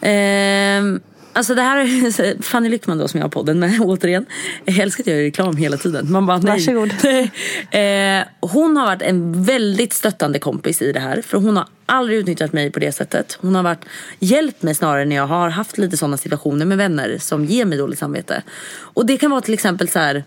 Ehm, 0.00 1.00
alltså 1.32 1.54
det 1.54 1.62
här 1.62 1.76
är 1.76 2.42
Fanny 2.42 2.68
Lyckman 2.68 2.98
då 2.98 3.08
som 3.08 3.18
jag 3.18 3.24
har 3.24 3.30
podden 3.30 3.58
med 3.58 3.80
återigen. 3.84 4.26
Jag 4.64 4.78
älskar 4.78 5.02
att 5.02 5.06
jag 5.06 5.16
gör 5.16 5.22
reklam 5.22 5.56
hela 5.56 5.76
tiden. 5.76 6.12
Man 6.12 6.26
bara 6.26 6.38
nej. 6.38 6.52
Varsågod. 6.52 6.90
Ehm, 7.70 8.24
hon 8.40 8.76
har 8.76 8.86
varit 8.86 9.02
en 9.02 9.44
väldigt 9.44 9.92
stöttande 9.92 10.38
kompis 10.38 10.82
i 10.82 10.92
det 10.92 11.00
här. 11.00 11.22
För 11.22 11.38
hon 11.38 11.56
har 11.56 11.66
aldrig 11.86 12.18
utnyttjat 12.18 12.52
mig 12.52 12.70
på 12.70 12.80
det 12.80 12.92
sättet. 12.92 13.38
Hon 13.40 13.54
har 13.54 13.62
varit, 13.62 13.84
hjälpt 14.18 14.62
mig 14.62 14.74
snarare 14.74 15.04
när 15.04 15.16
jag 15.16 15.26
har 15.26 15.48
haft 15.48 15.78
lite 15.78 15.96
sådana 15.96 16.16
situationer 16.16 16.66
med 16.66 16.78
vänner 16.78 17.16
som 17.20 17.44
ger 17.44 17.64
mig 17.64 17.78
dåligt 17.78 17.98
samvete. 17.98 18.42
Och 18.76 19.06
det 19.06 19.16
kan 19.16 19.30
vara 19.30 19.40
till 19.40 19.54
exempel 19.54 19.88
så 19.88 19.98
här. 19.98 20.24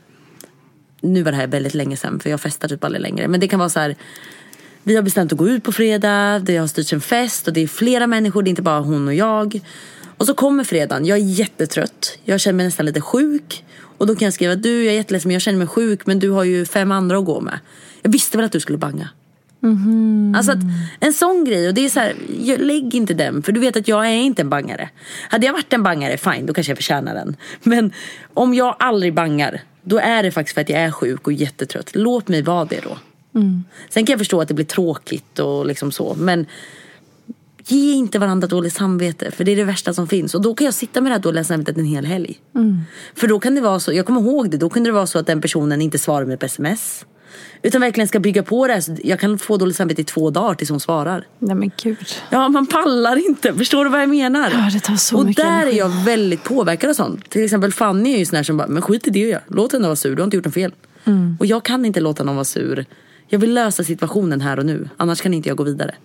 Nu 1.02 1.24
var 1.24 1.32
det 1.32 1.38
här 1.38 1.48
väldigt 1.48 1.74
länge 1.74 1.98
sedan 1.98 2.20
för 2.20 2.30
jag 2.30 2.42
festar 2.42 2.68
typ 2.68 2.84
aldrig 2.84 3.02
längre. 3.02 3.28
Men 3.28 3.40
det 3.40 3.48
kan 3.48 3.60
vara 3.60 3.70
så 3.70 3.80
här. 3.80 3.96
Vi 4.84 4.96
har 4.96 5.04
bestämt 5.04 5.32
att 5.32 5.38
gå 5.38 5.48
ut 5.48 5.64
på 5.64 5.72
fredag, 5.72 6.40
det 6.40 6.58
har 6.58 6.68
styrts 6.68 6.94
en 6.94 7.02
fest 7.02 7.48
och 7.48 7.54
det 7.54 7.62
är 7.62 7.68
flera 7.68 8.08
människor, 8.08 8.44
det 8.44 8.48
är 8.48 8.50
inte 8.50 8.62
bara 8.62 8.80
hon 8.80 9.08
och 9.08 9.14
jag. 9.14 9.60
Och 10.18 10.26
så 10.26 10.34
kommer 10.34 10.64
fredagen, 10.64 11.06
jag 11.06 11.18
är 11.18 11.24
jättetrött, 11.24 12.18
jag 12.24 12.40
känner 12.40 12.58
mig 12.58 12.66
nästan 12.66 12.86
lite 12.86 13.02
sjuk. 13.02 13.64
Och 13.98 14.08
då 14.08 14.16
kan 14.16 14.26
jag 14.26 14.34
skriva, 14.34 14.56
du 14.56 14.84
jag 14.84 14.94
är 14.94 14.98
jätteledsen 14.98 15.30
men 15.30 15.34
jag 15.34 15.42
känner 15.42 15.58
mig 15.58 15.68
sjuk 15.68 16.06
men 16.06 16.20
du 16.20 16.30
har 16.30 16.44
ju 16.44 16.66
fem 16.66 16.92
andra 16.92 17.18
att 17.18 17.26
gå 17.26 17.42
med. 17.42 17.60
Jag 18.02 18.12
visste 18.12 18.38
väl 18.38 18.46
att 18.46 18.52
du 18.52 18.60
skulle 18.60 18.78
banga. 18.78 19.10
Alltså 20.36 20.52
att 20.52 20.58
en 21.00 21.14
sån 21.14 21.46
grej, 21.46 21.68
och 21.68 21.74
det 21.74 21.86
är 21.86 21.90
så 21.90 22.00
här, 22.00 22.16
jag, 22.42 22.60
lägg 22.60 22.96
inte 22.96 23.14
den 23.14 23.44
för 23.44 23.52
du 23.52 23.60
vet 23.60 23.78
att 23.78 23.88
jag 23.88 24.08
är 24.08 24.14
inte 24.14 24.42
en 24.42 24.50
bangare. 24.50 24.90
Hade 25.30 25.46
jag 25.46 25.54
varit 25.54 25.74
en 25.74 25.84
bangare, 25.84 26.18
fine 26.18 26.46
då 26.46 26.54
kanske 26.54 26.72
jag 26.72 26.78
förtjänar 26.78 27.14
den. 27.14 27.36
Men 27.64 27.94
om 28.34 28.54
jag 28.54 28.76
aldrig 28.80 29.14
bangar, 29.14 29.62
då 29.84 29.98
är 29.98 30.24
det 30.24 30.32
faktiskt 30.32 30.54
för 30.54 30.62
att 30.62 30.70
jag 30.70 30.80
är 30.80 30.92
sjuk 30.92 31.28
och 31.28 31.34
jättetrött. 31.34 31.90
Låt 31.94 32.28
mig 32.28 32.42
vara 32.42 32.66
det 32.66 32.80
då. 32.84 32.98
Sen 33.90 34.06
kan 34.06 34.14
jag 34.14 34.20
förstå 34.20 34.42
att 34.42 34.48
det 34.48 34.54
blir 34.54 34.66
tråkigt 34.66 35.40
och 35.40 35.66
liksom 35.66 35.92
så, 35.92 36.16
men 36.16 36.46
Ge 37.66 37.94
inte 37.94 38.20
varandra 38.20 38.48
dåligt 38.48 38.74
samvete 38.74 39.32
för 39.32 39.44
det 39.44 39.52
är 39.52 39.56
det 39.56 39.64
värsta 39.64 39.94
som 39.94 40.08
finns. 40.08 40.36
Och 40.36 40.42
då 40.42 40.56
kan 40.56 40.66
jag 40.66 40.74
sitta 40.74 41.02
med 41.02 41.12
det 41.12 41.16
här 41.16 41.22
dåliga 41.22 41.44
samvetet 41.44 41.78
en 41.78 41.86
hel 41.86 42.06
helg. 42.06 42.40
För 43.16 43.28
då 43.28 43.40
kan 43.40 43.56
det 43.56 43.62
vara 43.62 43.80
så, 43.80 43.94
jag 43.94 44.06
kommer 44.06 44.22
ihåg 44.22 44.50
det, 44.50 44.58
då 44.58 44.70
kunde 44.70 44.90
det 44.90 44.94
vara 44.94 45.08
så 45.08 45.20
att 45.20 45.28
den 45.28 45.42
personen 45.42 45.82
inte 45.82 45.98
svarar 45.98 46.26
mig 46.26 46.38
på 46.38 46.46
sms. 46.46 47.06
Utan 47.62 47.82
verkligen 47.82 48.08
ska 48.08 48.20
bygga 48.20 48.44
på 48.44 48.68
det 48.68 48.74
här. 48.74 48.82
Så 48.82 48.98
jag 49.04 49.20
kan 49.20 49.38
få 49.38 49.58
dåligt 49.58 49.76
samvete 49.76 50.02
i 50.02 50.04
två 50.04 50.30
dagar 50.30 50.56
tills 50.56 50.70
hon 50.70 50.80
svarar. 50.80 51.28
Nej 51.40 51.56
men 51.56 51.72
gud. 51.84 52.08
Ja, 52.30 52.50
man 52.50 52.68
pallar 52.68 53.30
inte. 53.30 53.54
Förstår 53.54 53.86
du 53.86 53.92
vad 53.92 54.02
jag 54.02 54.10
menar? 54.10 54.52
Ja, 54.52 54.70
det 54.74 54.80
tar 54.80 54.96
så 54.96 55.18
och 55.18 55.26
mycket 55.26 55.46
där 55.46 55.52
energi. 55.52 55.72
är 55.72 55.78
jag 55.78 55.90
väldigt 55.90 56.44
påverkad 56.44 56.90
av 56.90 56.94
sånt. 56.94 57.30
Till 57.30 57.44
exempel 57.44 57.74
Fanny 57.74 58.14
är 58.14 58.18
ju 58.18 58.26
sån 58.26 58.36
här 58.36 58.44
som 58.44 58.58
bara, 58.58 58.68
men 58.68 58.82
skit 58.82 59.08
i 59.08 59.10
det 59.10 59.20
jag. 59.20 59.42
Låt 59.48 59.74
henne 59.74 59.88
vara 59.88 59.96
sur, 59.96 60.16
du 60.16 60.22
har 60.22 60.26
inte 60.26 60.38
gjort 60.38 60.46
något 60.46 60.54
fel. 60.54 60.74
Mm. 61.06 61.38
Och 61.40 61.46
jag 61.46 61.64
kan 61.64 61.86
inte 61.86 62.00
låta 62.00 62.24
någon 62.24 62.36
vara 62.36 62.46
sur. 62.46 62.86
Jag 63.28 63.40
vill 63.40 63.54
lösa 63.54 63.84
situationen 63.84 64.42
här 64.42 64.60
och 64.60 64.66
nu. 64.66 64.90
Annars 64.98 65.22
kan 65.22 65.34
inte 65.34 65.50
jag 65.50 65.58
gå 65.58 65.64
vidare. 65.64 65.96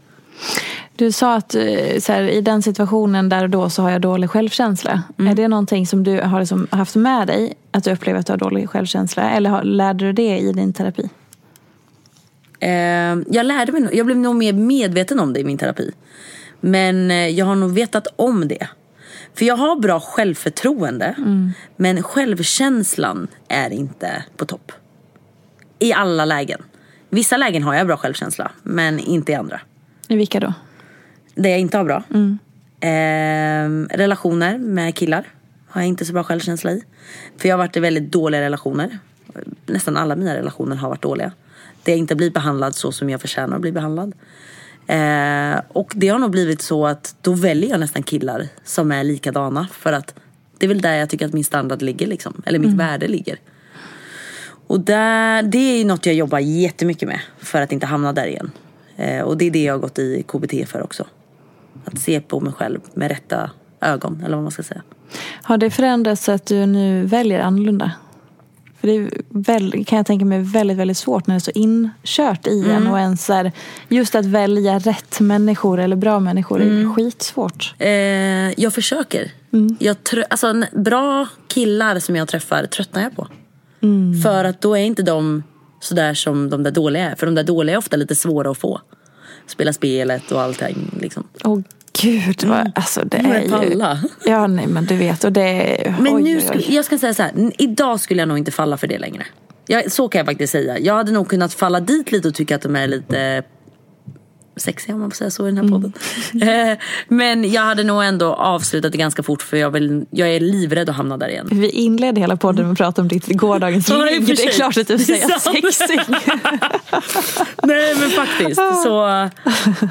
Du 0.96 1.12
sa 1.12 1.34
att 1.34 1.54
eh, 1.54 1.62
här, 2.08 2.22
i 2.22 2.40
den 2.40 2.62
situationen 2.62 3.28
där 3.28 3.42
och 3.42 3.50
då 3.50 3.70
så 3.70 3.82
har 3.82 3.90
jag 3.90 4.00
dålig 4.00 4.30
självkänsla. 4.30 5.02
Mm. 5.18 5.32
Är 5.32 5.36
det 5.36 5.48
någonting 5.48 5.86
som 5.86 6.04
du 6.04 6.20
har 6.20 6.40
liksom 6.40 6.66
haft 6.70 6.96
med 6.96 7.26
dig? 7.26 7.54
Att 7.70 7.84
du 7.84 7.92
upplever 7.92 8.20
att 8.20 8.26
du 8.26 8.32
har 8.32 8.38
dålig 8.38 8.70
självkänsla? 8.70 9.30
Eller 9.30 9.50
har, 9.50 9.62
lärde 9.62 10.04
du 10.04 10.12
det 10.12 10.38
i 10.38 10.52
din 10.52 10.72
terapi? 10.72 11.10
Eh, 12.60 12.70
jag 13.30 13.46
lärde 13.46 13.72
mig 13.72 13.88
jag 13.92 14.06
blev 14.06 14.18
nog 14.18 14.36
mer 14.36 14.52
medveten 14.52 15.20
om 15.20 15.32
det 15.32 15.40
i 15.40 15.44
min 15.44 15.58
terapi. 15.58 15.92
Men 16.60 17.10
eh, 17.10 17.28
jag 17.28 17.46
har 17.46 17.54
nog 17.54 17.74
vetat 17.74 18.06
om 18.16 18.48
det. 18.48 18.68
För 19.34 19.44
jag 19.44 19.56
har 19.56 19.76
bra 19.76 20.00
självförtroende. 20.00 21.14
Men 21.76 22.02
självkänslan 22.02 23.28
är 23.48 23.70
inte 23.70 24.24
på 24.36 24.44
topp. 24.44 24.72
I 25.78 25.92
alla 25.92 26.24
lägen. 26.24 26.62
Vissa 27.10 27.36
lägen 27.36 27.62
har 27.62 27.74
jag 27.74 27.86
bra 27.86 27.96
självkänsla, 27.96 28.50
men 28.62 28.98
inte 28.98 29.32
i 29.32 29.34
andra. 29.34 29.60
I 30.08 30.16
vilka 30.16 30.40
då? 30.40 30.54
Det 31.36 31.48
jag 31.48 31.60
inte 31.60 31.76
har 31.76 31.84
bra. 31.84 32.02
Eh, 32.80 33.96
relationer 33.96 34.58
med 34.58 34.94
killar 34.94 35.24
har 35.68 35.80
jag 35.80 35.88
inte 35.88 36.04
så 36.04 36.12
bra 36.12 36.24
självkänsla 36.24 36.72
i. 36.72 36.82
För 37.36 37.48
jag 37.48 37.56
har 37.56 37.58
varit 37.58 37.76
i 37.76 37.80
väldigt 37.80 38.12
dåliga 38.12 38.40
relationer. 38.40 38.98
Nästan 39.66 39.96
alla 39.96 40.16
mina 40.16 40.34
relationer 40.34 40.76
har 40.76 40.88
varit 40.88 41.02
dåliga. 41.02 41.32
Där 41.82 41.92
jag 41.92 41.98
inte 41.98 42.14
blir 42.14 42.30
behandlad 42.30 42.74
så 42.74 42.92
som 42.92 43.10
jag 43.10 43.20
förtjänar 43.20 43.56
att 43.56 43.62
bli 43.62 43.72
behandlad. 43.72 44.12
Eh, 44.86 45.60
och 45.68 45.92
det 45.96 46.08
har 46.08 46.18
nog 46.18 46.30
blivit 46.30 46.62
så 46.62 46.86
att 46.86 47.16
då 47.22 47.32
väljer 47.32 47.70
jag 47.70 47.80
nästan 47.80 48.02
killar 48.02 48.48
som 48.64 48.92
är 48.92 49.04
likadana. 49.04 49.68
För 49.72 49.92
att 49.92 50.14
det 50.58 50.66
är 50.66 50.68
väl 50.68 50.80
där 50.80 50.94
jag 50.94 51.08
tycker 51.08 51.26
att 51.26 51.32
min 51.32 51.44
standard 51.44 51.82
ligger 51.82 52.06
liksom. 52.06 52.42
Eller 52.46 52.58
mitt 52.58 52.74
värde 52.74 53.08
ligger. 53.08 53.38
Och 54.66 54.80
där, 54.80 55.42
det 55.42 55.58
är 55.58 55.78
ju 55.78 55.84
något 55.84 56.06
jag 56.06 56.14
jobbar 56.14 56.38
jättemycket 56.38 57.08
med 57.08 57.20
för 57.38 57.62
att 57.62 57.72
inte 57.72 57.86
hamna 57.86 58.12
där 58.12 58.26
igen. 58.26 58.50
Eh, 58.96 59.20
och 59.20 59.36
det 59.36 59.44
är 59.44 59.50
det 59.50 59.62
jag 59.62 59.74
har 59.74 59.78
gått 59.78 59.98
i 59.98 60.22
KBT 60.22 60.68
för 60.68 60.82
också. 60.82 61.06
Att 61.86 61.98
se 61.98 62.20
på 62.20 62.40
mig 62.40 62.52
själv 62.52 62.80
med 62.94 63.08
rätta 63.10 63.50
ögon, 63.80 64.22
eller 64.24 64.36
vad 64.36 64.42
man 64.42 64.52
ska 64.52 64.62
säga. 64.62 64.82
Har 65.42 65.58
det 65.58 65.70
förändrats 65.70 66.24
så 66.24 66.32
att 66.32 66.46
du 66.46 66.66
nu 66.66 67.02
väljer 67.06 67.40
annorlunda? 67.40 67.92
För 68.80 68.86
det 68.88 68.96
är 68.96 69.10
väl, 69.28 69.84
kan 69.84 69.96
jag 69.96 70.06
tänka 70.06 70.24
mig 70.24 70.42
väldigt, 70.42 70.76
väldigt 70.76 70.96
svårt 70.96 71.26
när 71.26 71.34
det 71.34 71.38
är 71.38 71.40
så 71.40 71.50
inkört 71.54 72.46
i 72.46 72.60
Mm. 72.60 72.70
en. 72.76 72.86
Och 72.86 72.98
ens 72.98 73.28
här, 73.28 73.52
just 73.88 74.14
att 74.14 74.24
välja 74.26 74.78
rätt 74.78 75.20
människor 75.20 75.80
eller 75.80 75.96
bra 75.96 76.20
människor 76.20 76.62
Mm. 76.62 76.90
är 76.90 76.94
skitsvårt. 76.94 77.74
Eh, 77.78 77.88
jag 78.62 78.72
försöker. 78.74 79.30
Jag 79.78 79.96
trö- 79.96 80.24
alltså, 80.30 80.62
bra 80.72 81.26
killar 81.48 81.98
som 81.98 82.16
jag 82.16 82.28
träffar 82.28 82.66
tröttnar 82.66 83.02
jag 83.02 83.16
på. 83.16 83.26
För 84.24 84.44
att 84.44 84.60
då 84.60 84.76
är 84.76 84.82
inte 84.82 85.02
de 85.02 85.42
sådär 85.80 86.14
som 86.14 86.50
de 86.50 86.62
där 86.62 86.70
dåliga 86.70 87.10
är. 87.10 87.14
För 87.14 87.26
de 87.26 87.34
där 87.34 87.44
dåliga 87.44 87.74
är 87.74 87.78
ofta 87.78 87.96
lite 87.96 88.14
svåra 88.14 88.50
att 88.50 88.58
få. 88.58 88.80
Spela 89.46 89.72
spelet 89.72 90.32
och 90.32 90.40
allting. 90.42 90.90
Liksom. 91.00 91.24
Åh 91.44 91.58
gud, 92.02 92.44
vad, 92.44 92.72
alltså 92.74 93.00
det 93.04 93.16
Mm. 93.16 93.32
Är 93.32 93.42
ju... 93.42 93.48
pallar. 93.48 93.98
Ja, 94.24 94.46
nej 94.46 94.66
men 94.66 94.84
du 94.84 94.96
vet. 94.96 95.24
Och 95.24 95.32
det 95.32 95.40
är, 95.86 95.94
Men 96.00 96.14
oj, 96.16 96.22
nu 96.22 96.40
skulle, 96.40 96.62
jag 96.62 96.84
ska 96.84 96.98
säga 96.98 97.14
så 97.14 97.22
här, 97.22 97.52
idag 97.58 98.00
skulle 98.00 98.20
jag 98.22 98.28
nog 98.28 98.38
inte 98.38 98.50
falla 98.50 98.76
för 98.76 98.86
det 98.86 98.98
längre. 98.98 99.26
Jag, 99.66 99.92
så 99.92 100.08
kan 100.08 100.18
jag 100.18 100.26
faktiskt 100.26 100.52
säga. 100.52 100.78
Jag 100.78 100.94
hade 100.94 101.12
nog 101.12 101.28
kunnat 101.28 101.54
falla 101.54 101.80
dit 101.80 102.12
lite 102.12 102.28
och 102.28 102.34
tycka 102.34 102.56
att 102.56 102.62
de 102.62 102.76
är 102.76 102.86
lite 102.86 103.42
sexiga 104.56 104.94
om 104.94 105.00
man 105.00 105.10
får 105.10 105.16
säga 105.16 105.30
så 105.30 105.48
i 105.48 105.50
den 105.50 105.58
här 105.64 105.68
podden. 105.68 105.92
Eh, 106.72 106.78
Men 107.08 107.50
jag 107.52 107.62
hade 107.62 107.84
nog 107.84 108.04
ändå 108.04 108.34
avslutat 108.34 108.92
det 108.92 108.98
ganska 108.98 109.22
fort 109.22 109.42
för 109.42 109.56
jag, 109.56 109.70
vill, 109.70 110.04
jag 110.10 110.28
är 110.28 110.40
livrädd 110.40 110.88
att 110.88 110.96
hamna 110.96 111.16
där 111.16 111.28
igen. 111.28 111.48
Vi 111.52 111.70
inledde 111.70 112.20
hela 112.20 112.36
podden 112.36 112.64
med 112.64 112.72
att 112.72 112.78
prata 112.78 113.02
om 113.02 113.08
ditt 113.08 113.26
gårdagens 113.26 113.88
ligg. 114.10 114.26
Det 114.26 114.44
är 114.44 114.50
klart 114.50 114.76
att 114.76 114.88
du 114.88 114.98
säger 114.98 115.38
sexig. 115.38 116.00
Nej 117.62 117.94
men 118.00 118.10
faktiskt. 118.10 118.60
Så, 118.84 119.06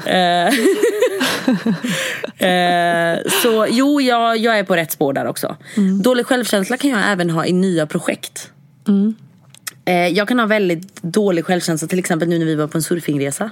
eh, 0.06 0.46
eh, 2.48 3.18
så 3.42 3.66
jo, 3.70 4.00
jag, 4.00 4.36
jag 4.38 4.58
är 4.58 4.64
på 4.64 4.76
rätt 4.76 4.92
spår 4.92 5.12
där 5.12 5.26
också. 5.26 5.56
Dålig 6.02 6.26
självkänsla 6.26 6.76
kan 6.76 6.90
jag 6.90 7.00
även 7.12 7.30
ha 7.30 7.46
i 7.46 7.52
nya 7.52 7.86
projekt. 7.86 8.50
Eh, 8.88 8.94
jag 9.92 10.28
kan 10.28 10.38
ha 10.38 10.46
väldigt 10.46 11.02
dålig 11.02 11.44
självkänsla, 11.44 11.88
till 11.88 11.98
exempel 11.98 12.28
nu 12.28 12.38
när 12.38 12.46
vi 12.46 12.54
var 12.54 12.66
på 12.66 12.78
en 12.78 12.82
surfingresa. 12.82 13.50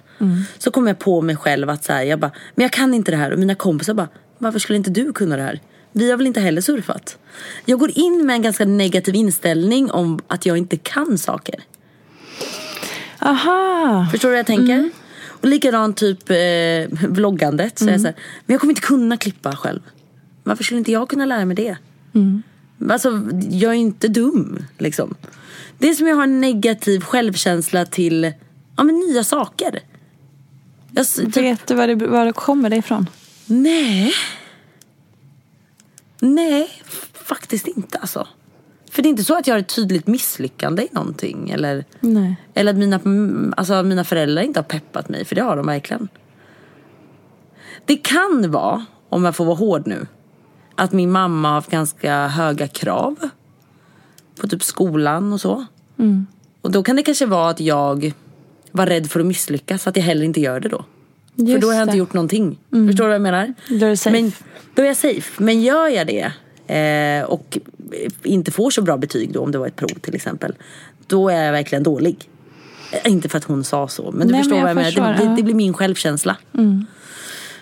Så 0.58 0.70
kom 0.70 0.86
jag 0.86 0.98
på 0.98 1.20
mig 1.20 1.36
själv 1.36 1.70
att 1.70 1.84
så 1.84 1.92
här, 1.92 2.02
jag 2.02 2.20
bara, 2.20 2.30
men 2.54 2.62
jag 2.62 2.72
kan 2.72 2.94
inte 2.94 3.10
det 3.10 3.16
här. 3.16 3.30
Och 3.30 3.38
mina 3.38 3.54
kompisar 3.54 3.94
bara, 3.94 4.08
varför 4.38 4.58
skulle 4.58 4.76
inte 4.76 4.90
du 4.90 5.12
kunna 5.12 5.36
det 5.36 5.42
här? 5.42 5.60
Vi 5.92 6.10
har 6.10 6.16
väl 6.16 6.26
inte 6.26 6.40
heller 6.40 6.60
surfat? 6.60 7.18
Jag 7.64 7.78
går 7.78 7.90
in 7.98 8.26
med 8.26 8.34
en 8.34 8.42
ganska 8.42 8.64
negativ 8.64 9.14
inställning 9.14 9.90
om 9.90 10.20
att 10.28 10.46
jag 10.46 10.58
inte 10.58 10.76
kan 10.76 11.18
saker. 11.18 11.54
Aha. 13.18 14.08
Förstår 14.12 14.28
du 14.28 14.32
vad 14.32 14.38
jag 14.38 14.46
tänker? 14.46 14.90
Och 15.28 15.48
likadant 15.48 15.96
typ 15.96 16.30
eh, 16.30 17.08
vloggandet. 17.08 17.78
Så 17.78 17.84
är 17.84 17.90
jag 17.90 18.00
så 18.00 18.06
här, 18.06 18.16
men 18.46 18.54
jag 18.54 18.60
kommer 18.60 18.70
inte 18.72 18.82
kunna 18.86 19.16
klippa 19.16 19.56
själv. 19.56 19.80
Varför 20.42 20.64
skulle 20.64 20.78
inte 20.78 20.92
jag 20.92 21.08
kunna 21.08 21.26
lära 21.26 21.44
mig 21.44 21.56
det? 21.56 21.76
Alltså, 22.90 23.28
jag 23.50 23.70
är 23.72 23.76
inte 23.76 24.08
dum. 24.08 24.64
Liksom. 24.78 25.14
Det 25.78 25.88
är 25.88 25.94
som 25.94 26.06
jag 26.06 26.16
har 26.16 26.22
en 26.22 26.40
negativ 26.40 27.00
självkänsla 27.00 27.86
till 27.86 28.32
ja, 28.76 28.82
men 28.82 28.94
nya 28.98 29.24
saker. 29.24 29.80
Jag, 30.92 31.06
typ, 31.06 31.36
Vet 31.36 31.66
du 31.66 31.74
var 31.74 31.86
det, 31.86 31.94
var 32.06 32.24
det 32.24 32.32
kommer 32.32 32.70
det 32.70 32.76
ifrån? 32.76 33.10
nej. 33.46 34.12
Nej, 36.20 36.70
faktiskt 37.12 37.66
inte 37.66 37.98
alltså. 37.98 38.26
För 38.90 39.02
det 39.02 39.08
är 39.08 39.10
inte 39.10 39.24
så 39.24 39.38
att 39.38 39.46
jag 39.46 39.54
har 39.54 39.60
ett 39.60 39.74
tydligt 39.74 40.06
misslyckande 40.06 40.82
i 40.82 40.88
någonting. 40.92 41.50
Eller, 41.50 41.84
Nej. 42.00 42.36
eller 42.54 42.72
att 42.72 42.78
mina, 42.78 42.96
mm, 42.96 43.54
alltså, 43.56 43.82
mina 43.82 44.04
föräldrar 44.04 44.42
inte 44.42 44.60
har 44.60 44.64
peppat 44.64 45.08
mig, 45.08 45.24
för 45.24 45.34
det 45.34 45.42
har 45.42 45.56
de 45.56 45.66
verkligen. 45.66 46.08
Det 47.84 47.96
kan 47.96 48.50
vara, 48.50 48.84
om 49.08 49.24
jag 49.24 49.36
får 49.36 49.44
vara 49.44 49.56
hård 49.56 49.86
nu, 49.86 50.06
att 50.74 50.92
min 50.92 51.10
mamma 51.10 51.48
har 51.48 51.54
haft 51.54 51.70
ganska 51.70 52.26
höga 52.26 52.68
krav 52.68 53.28
på 54.44 54.48
typ 54.50 54.62
skolan 54.62 55.32
och 55.32 55.40
så. 55.40 55.64
Och 56.60 56.70
då 56.70 56.82
kan 56.82 56.96
det 56.96 57.02
kanske 57.02 57.26
vara 57.26 57.50
att 57.50 57.60
jag 57.60 58.12
var 58.72 58.86
rädd 58.86 59.10
för 59.10 59.20
att 59.20 59.26
misslyckas, 59.26 59.86
att 59.86 59.96
jag 59.96 60.04
heller 60.04 60.24
inte 60.24 60.40
gör 60.40 60.60
det 60.60 60.68
då. 60.68 60.84
för 61.36 61.42
Just 61.42 61.60
då 61.62 61.66
har 61.66 61.74
jag 61.74 61.82
inte 61.82 61.92
det. 61.94 61.98
gjort 61.98 62.12
någonting. 62.12 62.58
Förstår 62.70 63.04
du 63.04 63.08
vad 63.08 63.14
jag 63.14 63.22
menar? 63.22 63.54
Då 63.68 63.86
är 63.86 63.90
du 63.90 63.96
safe. 63.96 64.20
Men, 64.22 64.32
då 64.74 64.82
är 64.82 64.86
jag 64.86 64.96
safe. 64.96 65.42
Men 65.42 65.62
gör 65.62 65.88
jag 65.88 66.06
det 66.06 66.32
eh, 66.74 67.24
och 67.24 67.58
inte 68.22 68.50
får 68.50 68.70
så 68.70 68.82
bra 68.82 68.96
betyg 68.96 69.32
då, 69.32 69.40
om 69.40 69.52
det 69.52 69.58
var 69.58 69.66
ett 69.66 69.76
prov 69.76 69.88
till 70.00 70.14
exempel. 70.14 70.52
Då 71.06 71.28
är 71.28 71.44
jag 71.44 71.52
verkligen 71.52 71.82
dålig. 71.82 72.28
Eh, 72.92 73.12
Inte 73.12 73.28
för 73.28 73.38
att 73.38 73.44
hon 73.44 73.64
sa 73.64 73.88
så, 73.88 74.10
men 74.12 74.26
du 74.26 74.32
Nej, 74.32 74.42
förstår 74.42 74.56
men 74.56 74.64
vad 74.64 74.70
jag 74.70 74.78
jag 74.78 74.86
förstår, 74.86 75.02
menar. 75.02 75.18
Det, 75.18 75.24
det, 75.30 75.36
det 75.36 75.42
blir 75.42 75.54
min 75.54 75.74
självkänsla. 75.74 76.36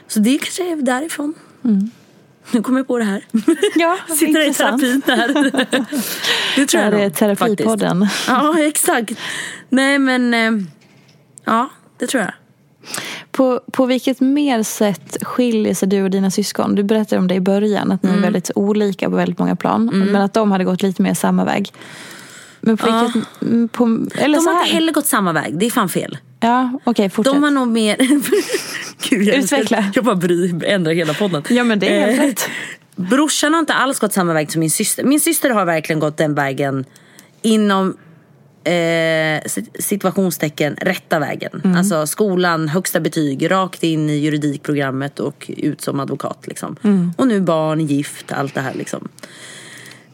Så 0.08 0.20
det 0.20 0.38
kanske 0.38 0.72
är 0.72 0.76
därifrån. 0.76 1.34
Nu 2.50 2.62
kommer 2.62 2.78
jag 2.80 2.86
på 2.86 2.98
det 2.98 3.04
här. 3.04 3.24
Ja, 3.74 3.98
Sitter 4.16 4.48
i 4.50 4.54
terapin 4.54 5.02
här. 5.06 5.28
det 6.56 6.66
tror 6.66 6.82
Ja, 6.82 6.90
jag 6.90 6.92
det 6.92 6.98
är 7.02 7.04
nog, 7.08 7.14
terapipodden. 7.14 8.00
faktiskt. 8.06 8.28
Ja, 8.28 8.58
exakt. 8.66 9.12
Nej 9.68 9.98
men, 9.98 10.34
eh, 10.34 10.50
ja 11.44 11.68
det 11.98 12.06
tror 12.06 12.22
jag. 12.22 12.32
På, 13.32 13.60
på 13.72 13.86
vilket 13.86 14.20
mer 14.20 14.62
sätt 14.62 15.16
skiljer 15.22 15.74
sig 15.74 15.88
du 15.88 16.02
och 16.02 16.10
dina 16.10 16.30
syskon? 16.30 16.74
Du 16.74 16.82
berättade 16.82 17.18
om 17.20 17.28
det 17.28 17.34
i 17.34 17.40
början, 17.40 17.92
att 17.92 18.02
ni 18.02 18.08
Mm. 18.08 18.18
är 18.20 18.26
väldigt 18.26 18.50
olika 18.54 19.10
på 19.10 19.16
väldigt 19.16 19.38
många 19.38 19.56
plan. 19.56 19.86
Men 20.12 20.22
att 20.22 20.34
de 20.34 20.50
hade 20.52 20.64
gått 20.64 20.82
lite 20.82 21.02
mer 21.02 21.14
samma 21.14 21.44
väg. 21.44 21.72
Men 22.60 22.76
på 22.76 22.88
Ja. 22.88 23.00
vilket... 23.14 23.42
mm, 23.42 23.68
På, 23.68 23.84
eller 24.14 24.34
De 24.38 24.42
så 24.44 24.50
har 24.50 24.54
här. 24.56 24.64
inte 24.64 24.74
heller 24.74 24.92
gått 24.92 25.06
samma 25.06 25.32
väg, 25.32 25.58
det 25.58 25.66
är 25.66 25.70
fan 25.70 25.88
fel. 25.88 26.18
Ja, 26.40 26.78
okej, 26.84 27.10
fortsätt. 27.10 27.34
De 27.34 27.42
har 27.42 27.50
nog 27.50 27.68
mer... 27.68 27.96
Gud, 29.10 29.28
jag, 29.28 29.36
Utveckla. 29.36 29.90
Jag 29.94 30.04
bara 30.04 30.14
bry, 30.16 30.54
ändrar 30.64 30.92
hela 30.92 31.14
podden. 31.14 31.42
Ja, 31.48 31.64
men 31.64 31.78
det 31.78 31.88
är 31.96 32.06
helt 32.06 32.20
Eh, 32.20 32.26
rätt. 32.26 32.48
Brorsan 32.96 33.52
har 33.52 33.60
inte 33.60 33.74
alls 33.74 33.98
gått 33.98 34.12
samma 34.12 34.32
väg 34.32 34.52
som 34.52 34.60
min 34.60 34.70
syster. 34.70 35.04
Min 35.04 35.20
syster 35.20 35.50
har 35.50 35.64
verkligen 35.64 36.00
gått 36.00 36.16
den 36.16 36.34
vägen 36.34 36.84
inom 37.42 37.96
eh, 38.64 39.42
situationstecken 39.78 40.76
rätta 40.80 41.18
vägen. 41.18 41.74
Alltså 41.76 42.06
skolan, 42.06 42.68
högsta 42.68 43.00
betyg, 43.00 43.50
rakt 43.50 43.82
in 43.82 44.10
i 44.10 44.16
juridikprogrammet 44.16 45.20
och 45.20 45.50
ut 45.56 45.80
som 45.80 46.00
advokat. 46.00 46.46
Liksom. 46.46 46.76
Och 47.16 47.28
nu 47.28 47.40
barn, 47.40 47.80
gift, 47.80 48.32
allt 48.32 48.54
det 48.54 48.60
här. 48.60 48.74
Liksom. 48.74 49.08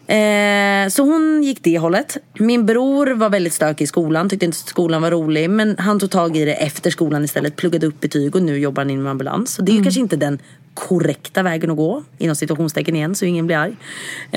Eh, 0.08 0.88
så 0.88 1.02
hon 1.02 1.42
gick 1.42 1.62
det 1.62 1.78
hållet. 1.78 2.16
Min 2.38 2.66
bror 2.66 3.06
var 3.06 3.30
väldigt 3.30 3.52
stökig 3.52 3.84
i 3.84 3.86
skolan, 3.86 4.28
tyckte 4.28 4.46
inte 4.46 4.58
skolan 4.58 5.02
var 5.02 5.10
rolig. 5.10 5.50
Men 5.50 5.76
han 5.78 6.00
tog 6.00 6.10
tag 6.10 6.36
i 6.36 6.44
det 6.44 6.54
efter 6.54 6.90
skolan 6.90 7.24
istället, 7.24 7.56
pluggade 7.56 7.86
upp 7.86 8.00
betyg 8.00 8.36
och 8.36 8.42
nu 8.42 8.58
jobbar 8.58 8.82
han 8.82 8.90
inom 8.90 9.06
ambulans. 9.06 9.54
Så 9.54 9.62
det 9.62 9.72
är 9.72 9.76
ju 9.76 9.82
kanske 9.82 10.00
inte 10.00 10.16
den 10.16 10.38
korrekta 10.74 11.42
vägen 11.42 11.70
att 11.70 11.76
gå, 11.76 12.04
inom 12.18 12.36
situationstecken 12.36 12.96
igen 12.96 13.14
så 13.14 13.24
ingen 13.24 13.46
blir 13.46 13.56
arg. 13.56 13.76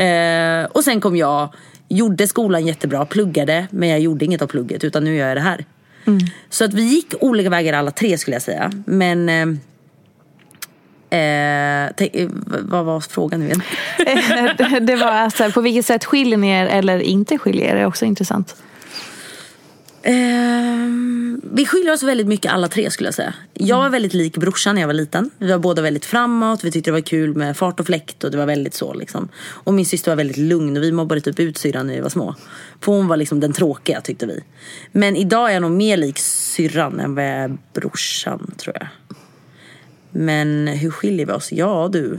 Eh, 0.05 0.65
och 0.71 0.83
sen 0.83 1.01
kom 1.01 1.15
jag, 1.15 1.53
gjorde 1.87 2.27
skolan 2.27 2.65
jättebra, 2.65 3.05
pluggade, 3.05 3.67
men 3.71 3.89
jag 3.89 3.99
gjorde 3.99 4.25
inget 4.25 4.41
av 4.41 4.47
plugget 4.47 4.83
utan 4.83 5.03
nu 5.03 5.15
gör 5.15 5.27
jag 5.27 5.37
det 5.37 5.41
här. 5.41 5.65
Så 6.49 6.65
att 6.65 6.73
vi 6.73 6.83
gick 6.83 7.13
olika 7.19 7.49
vägar 7.49 7.73
alla 7.73 7.91
tre 7.91 8.17
skulle 8.17 8.35
jag 8.35 8.41
säga. 8.41 8.71
Men 8.85 9.29
eh, 9.29 9.45
Eh, 11.11 11.85
eh, 11.85 12.29
vad 12.61 12.85
var 12.85 12.99
frågan 12.99 13.39
nu 13.39 13.45
igen? 13.45 13.61
det 14.87 14.95
var 14.95 15.11
alltså, 15.11 15.51
på 15.51 15.61
vilket 15.61 15.85
sätt 15.85 16.05
skiljer 16.05 16.37
ni 16.37 16.49
er 16.49 16.65
eller 16.65 16.99
inte 16.99 17.37
skiljer 17.37 17.75
er 17.75 17.75
är 17.75 17.85
också 17.85 18.05
intressant. 18.05 18.55
Eh, 20.03 20.13
vi 21.43 21.65
skiljer 21.65 21.93
oss 21.93 22.03
väldigt 22.03 22.27
mycket 22.27 22.51
alla 22.51 22.67
tre 22.67 22.91
skulle 22.91 23.07
jag 23.07 23.13
säga. 23.13 23.33
Jag 23.53 23.77
var 23.77 23.89
väldigt 23.89 24.13
lik 24.13 24.37
brorsan 24.37 24.75
när 24.75 24.81
jag 24.81 24.87
var 24.87 24.93
liten. 24.93 25.29
Vi 25.37 25.51
var 25.51 25.59
båda 25.59 25.81
väldigt 25.81 26.05
framåt, 26.05 26.63
vi 26.63 26.71
tyckte 26.71 26.89
det 26.89 26.93
var 26.93 27.01
kul 27.01 27.35
med 27.35 27.57
fart 27.57 27.79
och 27.79 27.85
fläkt 27.85 28.23
och 28.23 28.31
det 28.31 28.37
var 28.37 28.45
väldigt 28.45 28.73
så 28.73 28.93
liksom. 28.93 29.29
Och 29.45 29.73
min 29.73 29.85
syster 29.85 30.11
var 30.11 30.15
väldigt 30.15 30.37
lugn 30.37 30.77
och 30.77 30.83
vi 30.83 30.91
mobbade 30.91 31.21
typ 31.21 31.39
ut 31.39 31.57
syrran 31.57 31.87
när 31.87 31.93
vi 31.93 31.99
var 31.99 32.09
små. 32.09 32.35
För 32.81 32.91
hon 32.91 33.07
var 33.07 33.17
liksom 33.17 33.39
den 33.39 33.53
tråkiga 33.53 34.01
tyckte 34.01 34.25
vi. 34.25 34.43
Men 34.91 35.15
idag 35.15 35.49
är 35.49 35.53
jag 35.53 35.61
nog 35.61 35.71
mer 35.71 35.97
lik 35.97 36.19
syrran 36.19 36.99
än 36.99 37.15
vad 37.15 37.23
jag 37.23 37.31
är 37.31 37.57
brorsan 37.73 38.51
tror 38.57 38.75
jag. 38.79 38.87
Men 40.11 40.67
hur 40.67 40.91
skiljer 40.91 41.25
vi 41.25 41.31
oss? 41.31 41.51
Ja 41.51 41.89
du. 41.91 42.17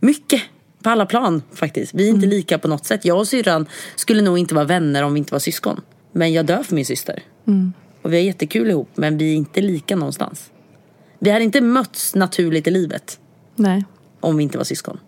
Mycket. 0.00 0.42
På 0.82 0.90
alla 0.90 1.06
plan 1.06 1.42
faktiskt. 1.52 1.94
Vi 1.94 2.08
är 2.08 2.10
inte 2.10 2.26
lika 2.26 2.58
på 2.58 2.68
något 2.68 2.86
sätt. 2.86 3.04
Jag 3.04 3.18
och 3.18 3.28
syrran 3.28 3.66
skulle 3.96 4.22
nog 4.22 4.38
inte 4.38 4.54
vara 4.54 4.64
vänner 4.64 5.02
om 5.02 5.14
vi 5.14 5.18
inte 5.18 5.34
var 5.34 5.38
syskon. 5.38 5.80
Men 6.12 6.32
jag 6.32 6.46
dör 6.46 6.62
för 6.62 6.74
min 6.74 6.86
syster. 6.86 7.22
Och 8.02 8.12
vi 8.12 8.16
har 8.16 8.24
jättekul 8.24 8.70
ihop 8.70 8.88
men 8.94 9.18
vi 9.18 9.32
är 9.32 9.36
inte 9.36 9.60
lika 9.60 9.96
någonstans. 9.96 10.50
Vi 11.18 11.30
hade 11.30 11.44
inte 11.44 11.60
mötts 11.60 12.14
naturligt 12.14 12.66
i 12.66 12.70
livet 12.70 13.18
Nej. 13.56 13.84
om 14.20 14.36
vi 14.36 14.42
inte 14.42 14.58
var 14.58 14.64
syskon. 14.64 14.98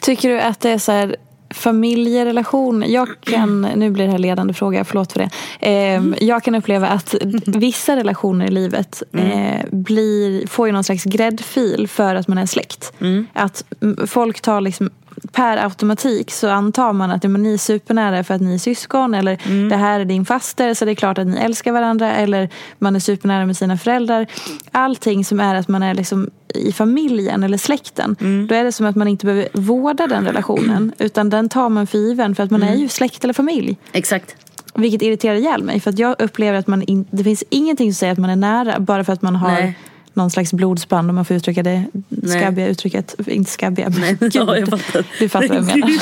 Tycker 0.00 0.28
du 0.28 0.40
att 0.40 0.60
det 0.60 0.70
är 0.70 0.78
så 0.78 0.92
här 0.92 1.16
familjerelation. 1.52 2.84
Jag 2.86 3.08
kan, 3.20 3.62
nu 3.62 3.90
blir 3.90 4.04
det 4.04 4.10
här 4.10 4.18
ledande 4.18 4.54
fråga, 4.54 4.84
förlåt 4.84 5.12
för 5.12 5.18
det. 5.18 5.30
Eh, 5.60 6.02
jag 6.20 6.42
kan 6.42 6.54
uppleva 6.54 6.88
att 6.88 7.14
vissa 7.46 7.96
relationer 7.96 8.46
i 8.46 8.50
livet 8.50 9.02
eh, 9.12 9.64
blir, 9.70 10.46
får 10.46 10.66
ju 10.66 10.72
någon 10.72 10.84
slags 10.84 11.04
gräddfil 11.04 11.88
för 11.88 12.14
att 12.14 12.28
man 12.28 12.38
är 12.38 12.46
släkt. 12.46 12.92
Att 13.32 13.64
mm, 13.82 14.06
folk 14.06 14.40
tar 14.40 14.60
liksom 14.60 14.90
per 15.32 15.56
automatik 15.56 16.30
så 16.30 16.48
antar 16.48 16.92
man 16.92 17.10
att 17.10 17.22
men 17.22 17.42
ni 17.42 17.54
är 17.54 17.58
supernära 17.58 18.24
för 18.24 18.34
att 18.34 18.40
ni 18.40 18.54
är 18.54 18.58
syskon 18.58 19.14
eller 19.14 19.68
det 19.70 19.76
här 19.76 20.00
är 20.00 20.04
din 20.04 20.24
faster 20.24 20.74
så 20.74 20.84
det 20.84 20.90
är 20.90 20.94
klart 20.94 21.18
att 21.18 21.26
ni 21.26 21.36
älskar 21.36 21.72
varandra 21.72 22.12
eller 22.12 22.48
man 22.78 22.96
är 22.96 23.00
supernära 23.00 23.46
med 23.46 23.56
sina 23.56 23.78
föräldrar. 23.78 24.26
Allting 24.70 25.24
som 25.24 25.40
är 25.40 25.54
att 25.54 25.68
man 25.68 25.82
är 25.82 25.94
liksom 25.94 26.30
i 26.54 26.72
familjen 26.72 27.42
eller 27.42 27.58
släkten 27.58 28.16
då 28.48 28.54
är 28.54 28.64
det 28.64 28.72
som 28.72 28.86
att 28.86 28.96
man 28.96 29.08
inte 29.08 29.26
behöver 29.26 29.48
vårda 29.52 30.06
den 30.06 30.24
relationen 30.24 30.92
utan 30.98 31.30
den 31.30 31.48
tar 31.48 31.68
man 31.68 31.86
för 31.86 31.98
given 31.98 32.34
för 32.34 32.42
att 32.42 32.50
man 32.50 32.62
är 32.62 32.74
ju 32.74 32.88
släkt 32.88 33.24
eller 33.24 33.34
familj. 33.34 33.76
Exakt. 33.92 34.36
Vilket 34.74 35.02
irriterar 35.02 35.34
ihjäl 35.34 35.62
mig 35.62 35.80
för 35.80 35.90
att 35.90 35.98
jag 35.98 36.16
upplever 36.18 36.58
att 36.58 36.66
man 36.66 36.82
in, 36.82 37.04
det 37.10 37.24
finns 37.24 37.44
ingenting 37.50 37.92
som 37.92 37.98
säger 37.98 38.12
att 38.12 38.18
man 38.18 38.30
är 38.30 38.36
nära 38.36 38.80
bara 38.80 39.04
för 39.04 39.12
att 39.12 39.22
man 39.22 39.36
har 39.36 39.52
Nej. 39.52 39.78
Någon 40.14 40.30
slags 40.30 40.52
blodsband 40.52 41.10
om 41.10 41.14
man 41.16 41.24
får 41.24 41.36
uttrycka 41.36 41.62
det 41.62 41.84
skabbiga 42.26 42.66
uttrycket. 42.66 43.14
Inte 43.26 43.50
skabbiga 43.50 43.88
men 43.88 44.00
Nej, 44.00 44.16
gud. 44.20 44.34
ja, 44.34 44.56
jag 44.56 44.68
fattar. 44.68 45.04
Du 45.18 45.28
fattar 45.28 45.48
vad 45.48 45.56
jag 45.56 45.64
menar. 45.66 45.98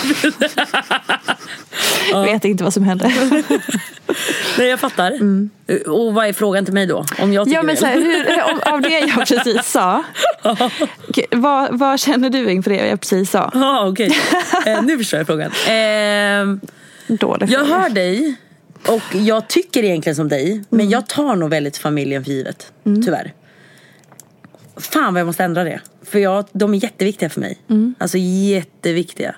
Vet 2.32 2.44
inte 2.44 2.64
vad 2.64 2.74
som 2.74 2.82
hände. 2.82 3.12
Nej 4.58 4.68
jag 4.68 4.80
fattar. 4.80 5.12
Och 5.86 6.14
vad 6.14 6.26
är 6.26 6.32
frågan 6.32 6.64
till 6.64 6.74
mig 6.74 6.86
då? 6.86 7.04
Om 7.18 7.32
jag 7.32 7.48
Ja 7.48 7.62
men 7.62 7.76
så 7.76 7.86
här, 7.86 7.94
hur, 7.94 8.40
av, 8.40 8.74
av 8.74 8.80
det 8.80 8.98
jag 8.98 9.26
precis 9.28 9.66
sa. 9.66 10.02
vad, 11.30 11.78
vad 11.78 12.00
känner 12.00 12.30
du 12.30 12.50
inför 12.50 12.70
det 12.70 12.86
jag 12.86 13.00
precis 13.00 13.30
sa? 13.30 13.50
Ja 13.54 13.88
okej. 13.88 14.18
Eh, 14.66 14.82
nu 14.82 14.98
förstår 14.98 15.18
jag 15.18 15.26
frågan. 15.26 15.50
Eh, 15.50 16.70
Dålig 17.16 17.50
Jag 17.50 17.64
hör 17.64 17.90
dig 17.90 18.34
och 18.86 19.14
jag 19.14 19.48
tycker 19.48 19.84
egentligen 19.84 20.16
som 20.16 20.28
dig. 20.28 20.64
Men 20.68 20.90
jag 20.90 21.06
tar 21.06 21.36
nog 21.36 21.50
väldigt 21.50 21.76
familjen 21.76 22.24
för 22.24 22.30
givet. 22.30 22.72
Tyvärr. 22.84 23.32
Fan 24.80 25.14
vad 25.14 25.20
jag 25.20 25.26
måste 25.26 25.44
ändra 25.44 25.64
det. 25.64 25.80
För 26.02 26.18
jag, 26.18 26.44
de 26.52 26.74
är 26.74 26.78
jätteviktiga 26.82 27.28
för 27.28 27.40
mig. 27.40 27.58
Alltså 27.98 28.18
jätteviktiga. 28.18 29.34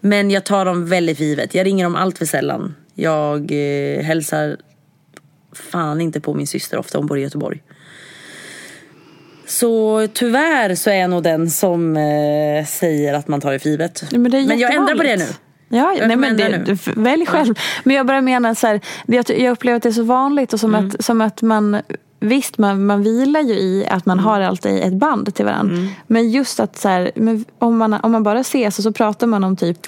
Men 0.00 0.30
jag 0.30 0.44
tar 0.44 0.64
dem 0.64 0.86
väldigt 0.86 1.16
för 1.16 1.24
givet. 1.24 1.54
Jag 1.54 1.66
ringer 1.66 1.84
dem 1.84 1.96
allt 1.96 2.18
för 2.18 2.26
sällan. 2.26 2.74
Jag 2.94 3.52
eh, 3.52 4.02
hälsar 4.02 4.56
fan 5.52 6.00
inte 6.00 6.20
på 6.20 6.34
min 6.34 6.46
syster 6.46 6.78
ofta. 6.78 6.98
Hon 6.98 7.06
bor 7.06 7.18
i 7.18 7.22
Göteborg. 7.22 7.62
Så 9.46 10.06
tyvärr 10.12 10.74
så 10.74 10.90
är 10.90 10.94
jag 10.94 11.10
nog 11.10 11.22
den 11.22 11.50
som 11.50 11.96
eh, 11.96 12.64
säger 12.66 13.14
att 13.14 13.28
man 13.28 13.40
tar 13.40 13.52
det 13.52 13.58
för 13.58 13.68
givet. 13.70 14.04
Men, 14.12 14.30
det 14.30 14.44
men 14.46 14.58
jag 14.58 14.74
ändrar 14.74 14.94
på 14.96 15.02
det 15.02 15.16
nu. 15.16 15.26
Ja, 15.68 15.94
Jag 15.98 16.08
nej, 16.08 16.16
men 16.16 16.36
det, 16.36 16.48
nu. 16.66 16.76
välj 17.02 17.26
själv. 17.26 17.54
Men 17.84 17.96
jag 17.96 18.06
bara 18.06 18.20
menar 18.20 18.54
så 18.54 18.66
här, 18.66 18.80
jag, 19.06 19.30
jag 19.30 19.52
upplever 19.52 19.76
att 19.76 19.82
det 19.82 19.88
är 19.88 19.92
så 19.92 20.02
vanligt 20.02 20.52
och 20.52 20.60
som, 20.60 20.74
Mm. 20.74 20.86
att, 20.88 21.04
som 21.04 21.20
att 21.20 21.42
man 21.42 21.76
Visst, 22.28 22.58
man, 22.58 22.86
man 22.86 23.02
vilar 23.02 23.40
ju 23.40 23.54
i 23.54 23.86
att 23.90 24.06
man 24.06 24.18
Mm. 24.18 24.24
har 24.24 24.40
alltid 24.40 24.82
ett 24.82 24.92
band 24.94 25.34
till 25.34 25.44
varandra. 25.44 25.76
Men 26.06 26.30
just 26.30 26.60
att 26.60 26.76
så 26.78 26.88
här, 26.88 27.12
om, 27.58 27.76
man, 27.78 27.92
om 27.94 28.12
man 28.12 28.22
bara 28.22 28.40
ses 28.40 28.78
och 28.78 28.82
så 28.84 28.92
pratar 28.92 29.26
man 29.26 29.44
om 29.44 29.56
typ 29.56 29.78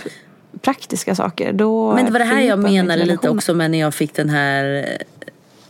praktiska 0.60 1.14
saker. 1.14 1.52
Då 1.52 1.94
Men 1.94 2.04
det 2.04 2.10
var 2.10 2.18
det 2.18 2.24
här 2.24 2.40
jag 2.40 2.58
menade 2.58 3.04
lite 3.04 3.28
också 3.30 3.54
med 3.54 3.70
när 3.70 3.78
jag 3.80 3.94
fick 3.94 4.14
den 4.14 4.28
här 4.30 4.86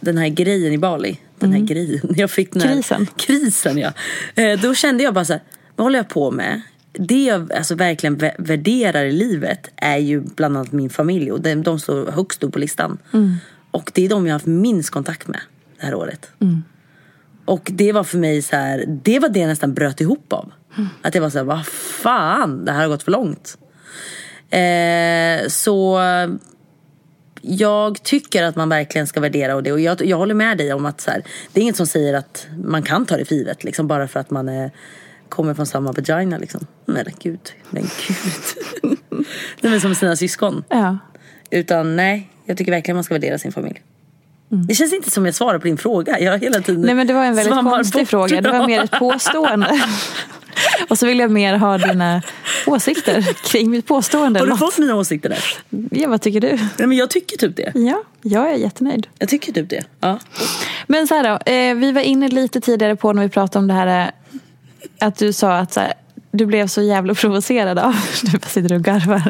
den 0.01 0.19
här 0.19 0.29
grejen 0.29 0.73
i 0.73 0.79
Bali. 0.79 1.21
Den 1.39 1.53
här 1.53 1.61
grejen. 1.61 2.01
Jag 2.17 2.31
fick 2.31 2.53
den 2.53 2.63
här, 2.63 2.69
Mm. 2.69 2.83
Krisen. 2.83 3.07
Krisen 3.17 3.79
ja. 3.79 3.93
Eh, 4.35 4.61
Då 4.61 4.75
kände 4.75 5.03
jag 5.03 5.15
bara 5.15 5.25
så 5.25 5.33
här, 5.33 5.43
vad 5.77 5.85
håller 5.85 5.99
jag 5.99 6.09
på 6.09 6.31
med? 6.31 6.61
Det 6.93 7.25
jag 7.25 7.53
alltså 7.53 7.75
verkligen 7.75 8.17
vä- 8.19 8.35
värderar 8.39 9.05
i 9.05 9.13
livet 9.13 9.69
är 9.77 9.97
ju 9.97 10.21
bland 10.21 10.57
annat 10.57 10.73
min 10.73 10.91
familj 10.91 11.33
och 11.33 11.41
de, 11.41 11.55
de 11.55 11.79
står 11.79 12.11
högst 12.11 12.43
upp 12.43 12.53
på 12.53 12.59
listan. 12.59 12.99
Mm. 13.13 13.35
Och 13.71 13.91
det 13.95 14.05
är 14.05 14.09
de 14.09 14.27
jag 14.27 14.33
har 14.33 14.39
haft 14.39 14.47
minst 14.47 14.91
kontakt 14.91 15.29
med 15.29 15.41
det 15.81 15.87
här 15.87 15.95
året. 15.95 16.31
Mm. 16.41 16.63
Och 17.45 17.71
det 17.75 17.93
var 17.93 18.05
för 18.05 18.19
mig 18.19 18.43
så 18.43 18.57
här, 18.57 18.85
det 18.87 19.19
var 19.19 19.29
det 19.29 19.41
jag 19.41 19.49
nästan 19.49 19.75
bröt 19.75 20.01
ihop 20.01 20.33
av. 20.33 20.53
Mm. 20.77 20.89
Att 21.03 21.15
jag 21.15 21.23
var 21.23 21.31
så 21.31 21.39
här, 21.39 21.45
vad 21.45 21.67
fan, 22.03 22.65
det 22.65 22.73
här 22.73 22.81
har 22.81 22.89
gått 22.89 23.03
för 23.03 23.13
långt. 23.13 23.59
Eh, 24.51 25.49
så 25.49 26.01
jag 27.49 28.03
tycker 28.03 28.43
att 28.43 28.57
man 28.57 28.69
verkligen 28.69 29.07
ska 29.07 29.21
värdera 29.21 29.55
och 29.55 29.63
det. 29.63 29.73
Och 29.73 29.81
jag, 29.81 30.07
jag 30.07 30.17
håller 30.17 30.35
med 30.35 30.59
dig 30.59 30.73
om 30.73 30.87
att 30.87 31.01
så 31.01 31.11
här, 31.11 31.23
det 31.53 31.61
är 31.61 31.63
inget 31.63 31.77
som 31.77 31.87
säger 31.87 32.15
att 32.15 32.47
man 32.65 32.83
kan 32.83 33.07
ta 33.07 33.17
det 33.17 33.25
för 33.25 33.35
givet. 33.35 33.65
Liksom, 33.65 33.87
bara 33.87 34.09
för 34.09 34.21
att 34.21 34.31
man 34.31 34.49
är, 34.49 34.71
kommer 35.29 35.55
från 35.55 35.67
samma 35.67 35.93
vagina. 35.93 36.39
Liksom. 36.39 36.67
Men 36.85 37.05
gud, 37.19 37.53
men 37.71 37.83
gud. 37.83 38.97
nej, 39.61 39.71
men 39.71 39.81
som 39.81 39.95
sina 39.95 40.17
syskon. 40.17 40.65
Ja. 40.69 40.99
Utan 41.51 41.97
nej, 41.97 42.31
jag 42.45 42.57
tycker 42.57 42.73
verkligen 42.73 42.97
man 42.97 43.05
ska 43.05 43.15
värdera 43.15 43.39
sin 43.39 43.53
familj. 43.53 43.83
Det 44.49 44.75
känns 44.75 44.93
inte 44.93 45.11
som 45.11 45.27
jag 45.27 45.35
svarar 45.35 45.59
på 45.59 45.65
din 45.67 45.79
fråga. 45.79 46.21
Jag 46.21 46.33
har 46.33 46.39
hela 46.39 46.61
tiden 46.61 46.81
Nej 46.83 46.95
men 46.95 47.07
det 47.07 47.13
var 47.13 47.25
en 47.25 47.35
väldigt 47.35 47.55
konstig 47.55 48.03
bort. 48.03 48.09
fråga. 48.09 48.41
Det 48.41 48.51
var 48.51 48.67
mer 48.67 48.85
ett 48.85 48.91
påstående. 48.99 49.81
och 50.89 50.99
så 50.99 51.07
vill 51.07 51.19
jag 51.19 51.31
mer 51.31 51.55
ha 51.57 51.79
dina 51.79 52.23
åsikter 52.67 53.23
kring 53.45 53.71
mitt 53.71 53.87
påstående. 53.87 54.41
Har 54.41 54.47
du 54.47 54.51
Något- 54.51 54.59
fått 54.59 54.79
mina 54.79 54.95
åsikter 54.95 55.29
där? 55.29 55.45
Ja, 55.91 56.09
vad 56.09 56.23
tycker 56.23 56.41
du? 56.41 56.49
Nej, 56.79 56.89
men 56.89 56.93
jag 56.97 57.11
tycker 57.11 57.37
typ 57.37 57.57
det. 57.57 57.73
Ja, 57.75 58.03
jag 58.23 58.51
är 58.51 58.55
jättenöjd. 58.57 59.07
Jag 59.19 59.29
tycker 59.29 59.53
typ 59.53 59.71
det. 59.71 59.85
Ja. 60.01 60.19
Men 60.87 61.07
så 61.07 61.15
här 61.15 61.23
då, 61.47 61.53
eh, 61.53 61.75
vi 61.75 61.93
var 61.93 62.01
inne 62.03 62.29
lite 62.29 62.61
tidigare 62.61 62.97
på 62.97 63.13
när 63.13 63.23
vi 63.23 63.29
pratade 63.29 63.59
om 63.59 63.67
det 63.69 63.75
här 63.75 64.03
eh, 65.01 65.07
att 65.09 65.17
du 65.17 65.33
sa 65.33 65.57
att 65.57 65.73
så 65.73 65.81
här, 65.81 65.93
du 66.37 66.47
blev 66.47 66.67
så 66.67 66.83
jävla 66.83 67.15
provocerad 67.15 67.79
av, 67.79 67.95
du 68.23 68.31
bara 68.39 68.49
sitter 68.49 68.75
och 68.75 68.83
garvar. 68.83 69.23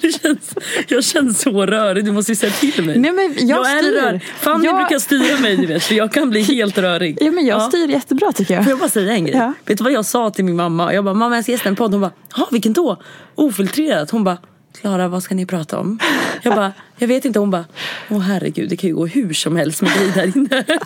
Känns, 0.22 0.54
jag 0.88 1.04
känns 1.04 1.40
så 1.42 1.66
rörig, 1.66 2.04
du 2.04 2.12
måste 2.12 2.32
ju 2.32 2.36
säga 2.36 2.52
till 2.52 2.84
mig. 2.84 2.98
Nej, 2.98 3.12
men 3.12 3.48
jag 3.48 3.70
är 3.72 3.78
styr. 3.82 3.92
rörig. 4.02 4.22
Fanny 4.40 4.64
Jag- 4.66 4.76
brukar 4.76 4.98
styra 4.98 5.38
mig 5.38 5.56
du 5.56 5.66
vet, 5.66 5.82
för 5.84 5.94
jag 5.94 6.12
kan 6.12 6.30
bli 6.30 6.42
helt 6.42 6.78
rörig. 6.78 7.18
Ja 7.20 7.30
men 7.30 7.46
jag 7.46 7.62
styr 7.62 7.88
jättebra 7.88 8.32
tycker 8.32 8.54
jag. 8.54 8.64
Får 8.64 8.70
jag 8.70 8.78
bara 8.78 8.88
säga 8.88 9.12
en 9.12 9.24
grej? 9.24 9.36
Ja. 9.36 9.52
Vet 9.66 9.78
du 9.78 9.84
vad 9.84 9.92
jag 9.92 10.04
sa 10.04 10.30
till 10.30 10.44
min 10.44 10.56
mamma? 10.56 10.94
Jag 10.94 11.04
bara, 11.04 11.14
mamma 11.14 11.34
jag 11.34 11.44
ska 11.44 11.52
gästa 11.52 11.68
en 11.68 11.76
podd. 11.76 11.92
Hon 11.92 12.00
bara, 12.00 12.12
ja 12.36 12.48
vilken 12.50 12.72
då? 12.72 13.02
Ofiltrerat. 13.34 14.10
Hon 14.10 14.24
bara, 14.24 14.38
Klara 14.80 15.08
vad 15.08 15.22
ska 15.22 15.34
ni 15.34 15.46
prata 15.46 15.78
om? 15.78 15.98
Jag 16.42 16.54
bara, 16.54 16.72
jag 16.98 17.08
vet 17.08 17.24
inte. 17.24 17.38
Hon 17.38 17.50
bara, 17.50 17.64
åh 18.08 18.20
herregud 18.20 18.68
det 18.70 18.76
kan 18.76 18.88
ju 18.90 18.96
gå 18.96 19.06
hur 19.06 19.32
som 19.32 19.56
helst 19.56 19.82
med 19.82 19.92
dig 19.92 20.10
där 20.14 20.36
inne. 20.38 20.64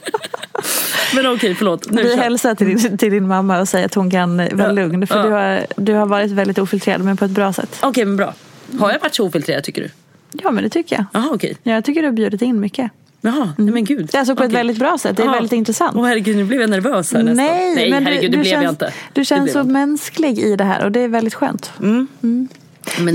Men 1.14 1.26
okej 1.26 1.54
förlåt. 1.54 1.90
Nu 1.90 2.02
Vi 2.02 2.16
hälsar 2.16 2.54
till 2.54 2.66
din, 2.66 2.98
till 2.98 3.10
din 3.10 3.26
mamma 3.28 3.60
och 3.60 3.68
säger 3.68 3.86
att 3.86 3.94
hon 3.94 4.10
kan 4.10 4.36
vara 4.36 4.48
Ja. 4.58 4.72
lugn. 4.72 5.06
För 5.06 5.16
Ja. 5.18 5.22
du, 5.24 5.30
har, 5.30 5.66
du 5.76 5.92
har 5.94 6.06
varit 6.06 6.30
väldigt 6.30 6.58
ofiltrerad 6.58 7.00
men 7.00 7.16
på 7.16 7.24
ett 7.24 7.30
bra 7.30 7.52
sätt. 7.52 7.78
Okej 7.82 8.04
men 8.04 8.16
bra. 8.16 8.34
Har 8.78 8.92
jag 8.92 9.00
varit 9.00 9.14
så 9.14 9.26
ofiltrerad 9.26 9.64
tycker 9.64 9.82
du? 9.82 9.90
Ja 10.32 10.50
men 10.50 10.64
det 10.64 10.70
tycker 10.70 10.96
jag. 10.96 11.04
Jaha 11.12 11.30
okej. 11.34 11.56
Jag 11.62 11.84
tycker 11.84 12.02
du 12.02 12.08
har 12.08 12.12
bjudit 12.12 12.42
in 12.42 12.60
mycket. 12.60 12.90
Jaha, 13.20 13.52
nej 13.58 13.72
men 13.74 13.84
gud. 13.84 14.06
Det 14.12 14.14
är 14.16 14.18
alltså 14.18 14.36
på 14.36 14.42
ett 14.42 14.48
Okej. 14.48 14.56
väldigt 14.56 14.78
bra 14.78 14.98
sätt. 14.98 15.16
Det 15.16 15.22
är 15.22 15.26
Jaha. 15.26 15.34
väldigt 15.34 15.52
intressant. 15.52 15.96
Åh 15.96 16.04
herregud, 16.06 16.36
nu 16.36 16.44
blev 16.44 16.60
jag 16.60 16.70
nervös 16.70 17.12
här 17.12 17.22
nästan. 17.22 17.36
Nej, 17.46 17.74
nej 17.74 17.90
men 17.90 18.04
herregud, 18.06 18.22
du, 18.30 18.36
det 18.36 18.40
blev 18.42 18.50
känns, 18.50 18.62
jag 18.64 18.72
inte. 18.72 18.92
Du 19.12 19.24
känns 19.24 19.52
så 19.52 19.60
inte. 19.60 19.72
mänsklig 19.72 20.38
i 20.38 20.56
det 20.56 20.64
här 20.64 20.84
och 20.84 20.92
det 20.92 21.00
är 21.00 21.08
väldigt 21.08 21.34
skönt. 21.34 21.72
Men 21.78 22.48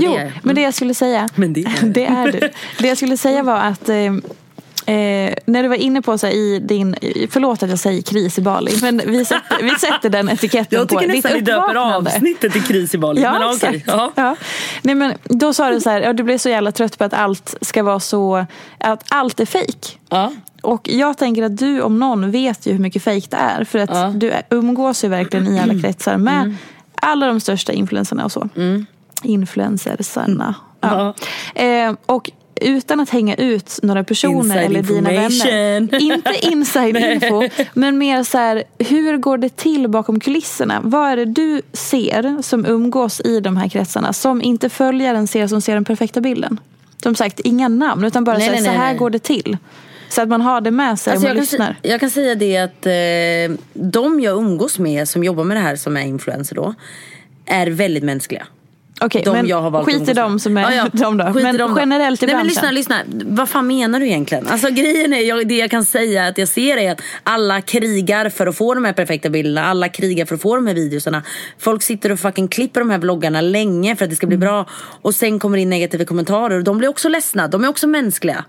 jo, 0.02 0.12
det 0.12 0.18
är, 0.18 0.40
men 0.42 0.54
det 0.54 0.60
jag 0.60 0.74
skulle 0.74 0.94
säga. 0.94 1.28
Men 1.34 1.52
det 1.52 1.60
är- 1.64 1.82
det 1.86 2.06
är 2.06 2.32
du. 2.32 2.38
Det 2.78 2.88
jag 2.88 2.96
skulle 2.96 3.16
säga 3.16 3.42
var 3.42 3.56
att 3.58 3.88
eh, 3.88 3.96
eh, 4.90 5.34
när 5.46 5.62
du 5.62 5.68
var 5.68 5.76
inne 5.76 6.02
på 6.02 6.18
så 6.18 6.26
här, 6.26 6.34
i 6.34 6.58
din, 6.58 6.94
förlåt 7.30 7.62
att 7.62 7.70
jag 7.70 7.78
säger 7.78 8.02
kris 8.02 8.38
i 8.38 8.42
Bali, 8.42 8.72
men 8.82 9.00
vi 9.06 9.24
sätter, 9.24 9.62
vi 9.62 9.70
sätter 9.70 10.08
den 10.10 10.28
etiketten 10.28 10.78
jag 10.78 10.88
på 10.88 10.94
tycker 10.98 11.12
ditt 11.12 11.24
nästan 11.24 11.32
vi 11.38 11.40
döper 11.40 11.60
uppvaknande. 11.70 12.10
avsnittet 12.10 12.52
till 12.52 12.62
kris 12.62 12.94
i 12.94 12.98
Bali. 12.98 13.22
Ja, 13.22 13.32
men 13.38 13.50
exakt. 13.54 13.84
Ja. 13.86 14.12
Ja. 14.14 14.36
Nej, 14.82 14.94
men 14.94 15.14
då 15.24 15.52
sa 15.54 15.70
du 15.70 15.80
så 15.80 15.90
här, 15.90 16.00
ja, 16.00 16.12
du 16.12 16.22
blev 16.22 16.38
så 16.38 16.48
jävla 16.48 16.72
trött 16.72 16.98
på 16.98 17.04
att 17.04 17.14
allt 17.14 17.54
ska 17.60 17.82
vara 17.82 18.00
så, 18.00 18.46
att 18.78 19.04
allt 19.08 19.40
är 19.40 19.46
fejk. 19.46 19.98
Ja. 20.08 20.32
Och 20.62 20.88
jag 20.88 21.18
tänker 21.18 21.42
att 21.42 21.56
du 21.58 21.80
om 21.82 21.98
någon 21.98 22.30
vet 22.30 22.66
ju 22.66 22.72
hur 22.72 22.78
mycket 22.78 23.02
fejk 23.02 23.30
det 23.30 23.36
är. 23.36 23.64
För 23.64 23.78
att 23.78 23.90
Ja. 23.90 24.04
Mm. 24.04 24.18
du 24.18 24.32
umgås 24.50 25.04
ju 25.04 25.08
verkligen 25.08 25.48
i 25.48 25.60
alla 25.60 25.80
kretsar 25.82 26.16
med 26.16 26.54
alla 26.94 27.26
de 27.26 27.40
största 27.40 27.72
influencerna 27.72 28.24
och 28.24 28.32
så. 28.32 28.48
Influencersarna. 29.22 30.54
Ja. 30.80 31.14
Eh, 31.54 31.94
och 32.06 32.30
utan 32.60 33.00
att 33.00 33.10
hänga 33.10 33.34
ut 33.34 33.78
några 33.82 34.04
personer 34.04 34.36
Inside 34.38 34.64
eller 34.64 34.82
dina 34.82 35.10
vänner. 35.10 36.02
Inte 36.02 36.32
inside 36.42 36.96
info, 37.12 37.48
men 37.74 37.98
mer 37.98 38.22
så 38.22 38.38
här, 38.38 38.62
hur 38.78 39.16
går 39.16 39.38
det 39.38 39.56
till 39.56 39.88
bakom 39.88 40.20
kulisserna? 40.20 40.80
Vad 40.84 41.10
är 41.10 41.16
det 41.16 41.24
du 41.24 41.62
ser 41.72 42.42
som 42.42 42.66
umgås 42.66 43.20
i 43.20 43.40
de 43.40 43.56
här 43.56 43.68
kretsarna 43.68 44.12
som 44.12 44.42
inte 44.42 44.68
följaren 44.68 45.26
ser 45.26 45.46
som 45.46 45.60
ser 45.60 45.74
den 45.74 45.84
perfekta 45.84 46.20
bilden? 46.20 46.60
Som 47.02 47.14
sagt, 47.14 47.40
inga 47.40 47.68
namn, 47.68 48.04
utan 48.04 48.24
bara 48.24 48.38
Nej, 48.38 48.46
så, 48.48 48.52
här, 48.54 48.60
nej, 48.60 48.64
så 48.64 48.70
nej, 48.70 48.78
här 48.78 48.88
nej. 48.88 48.96
går 48.98 49.10
det 49.10 49.18
till. 49.18 49.56
Så 50.08 50.22
att 50.22 50.28
man 50.28 50.40
har 50.40 50.60
det 50.60 50.70
med 50.70 50.98
sig 50.98 51.10
Alltså 51.12 51.26
om 51.26 51.30
man 51.30 51.36
jag, 51.36 51.48
kan, 51.48 51.58
lyssnar. 51.58 51.72
sä- 51.82 51.88
jag 51.90 52.00
kan 52.00 52.10
säga 52.10 52.34
det 52.34 52.56
att 52.58 52.86
eh, 52.86 53.56
de 53.72 54.20
jag 54.20 54.38
umgås 54.38 54.78
med 54.78 55.08
som 55.08 55.24
jobbar 55.24 55.44
med 55.44 55.56
det 55.56 55.60
här 55.60 55.76
som 55.76 55.96
är 55.96 56.00
influencer 56.02 56.56
då 56.56 56.74
är 57.46 57.66
väldigt 57.66 58.02
mänskliga. 58.04 58.46
Okej, 59.00 59.22
de 59.24 59.32
men 59.32 59.46
jag 59.46 59.62
har 59.62 59.70
valt 59.70 59.86
skit 59.86 60.08
i 60.08 60.12
dem 60.12 60.38
som 60.40 60.56
är 60.56 60.62
Ja, 60.62 60.72
ja. 60.74 60.86
de 60.92 61.16
då. 61.16 61.24
Skit 61.32 61.42
Men 61.42 61.56
dem 61.56 61.76
generellt 61.78 62.22
i 62.22 62.26
Nej 62.26 62.34
men 62.34 62.46
branschen. 62.46 62.74
lyssna, 62.74 62.96
lyssna. 63.04 63.24
Vad 63.26 63.48
fan 63.48 63.66
menar 63.66 64.00
du 64.00 64.06
egentligen? 64.06 64.48
Alltså 64.48 64.70
grejen 64.70 65.12
är, 65.12 65.20
jag, 65.20 65.48
det 65.48 65.56
jag 65.56 65.70
kan 65.70 65.84
säga 65.84 66.26
att 66.26 66.38
jag 66.38 66.48
ser 66.48 66.76
är 66.76 66.92
att 66.92 67.00
alla 67.22 67.60
krigar 67.60 68.28
för 68.28 68.46
att 68.46 68.56
få 68.56 68.74
de 68.74 68.84
här 68.84 68.92
perfekta 68.92 69.28
bilderna. 69.30 69.66
Alla 69.66 69.88
krigar 69.88 70.26
för 70.26 70.34
att 70.34 70.42
få 70.42 70.56
de 70.56 70.66
här 70.66 70.74
videosarna. 70.74 71.22
Folk 71.58 71.82
sitter 71.82 72.12
och 72.12 72.20
fucking 72.20 72.48
klipper 72.48 72.80
de 72.80 72.90
här 72.90 72.98
vloggarna 72.98 73.40
länge 73.40 73.96
för 73.96 74.04
att 74.04 74.10
det 74.10 74.16
ska 74.16 74.26
bli 74.26 74.36
Mm. 74.36 74.48
bra. 74.48 74.66
Och 75.02 75.14
sen 75.14 75.38
kommer 75.38 75.58
in 75.58 75.70
negativa 75.70 76.04
kommentarer 76.04 76.56
och 76.58 76.64
de 76.64 76.78
blir 76.78 76.88
också 76.88 77.08
ledsna. 77.08 77.48
De 77.48 77.64
är 77.64 77.68
också 77.68 77.86
mänskliga. 77.86 78.44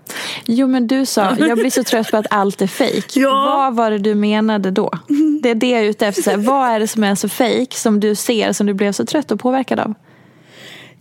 Jo 0.46 0.66
men 0.66 0.86
du 0.86 1.06
sa, 1.06 1.36
jag 1.38 1.58
blir 1.58 1.70
så 1.70 1.84
trött 1.84 2.10
på 2.10 2.16
att 2.16 2.26
allt 2.30 2.62
är 2.62 2.66
fejk. 2.66 3.06
Ja. 3.16 3.30
Vad 3.30 3.74
var 3.76 3.90
det 3.90 3.98
du 3.98 4.14
menade 4.14 4.70
då? 4.70 4.90
Det 5.42 5.50
är 5.50 5.54
det 5.54 5.70
jag 5.70 5.80
är 5.80 5.84
ute 5.84 6.06
efter. 6.06 6.36
Vad 6.36 6.68
är 6.70 6.80
det 6.80 6.88
som 6.88 7.04
är 7.04 7.14
så 7.14 7.28
fejk 7.28 7.74
som 7.74 8.00
du 8.00 8.14
ser 8.14 8.52
som 8.52 8.66
du 8.66 8.74
blev 8.74 8.92
så 8.92 9.04
trött 9.04 9.30
och 9.30 9.40
påverkad 9.40 9.80
av? 9.80 9.94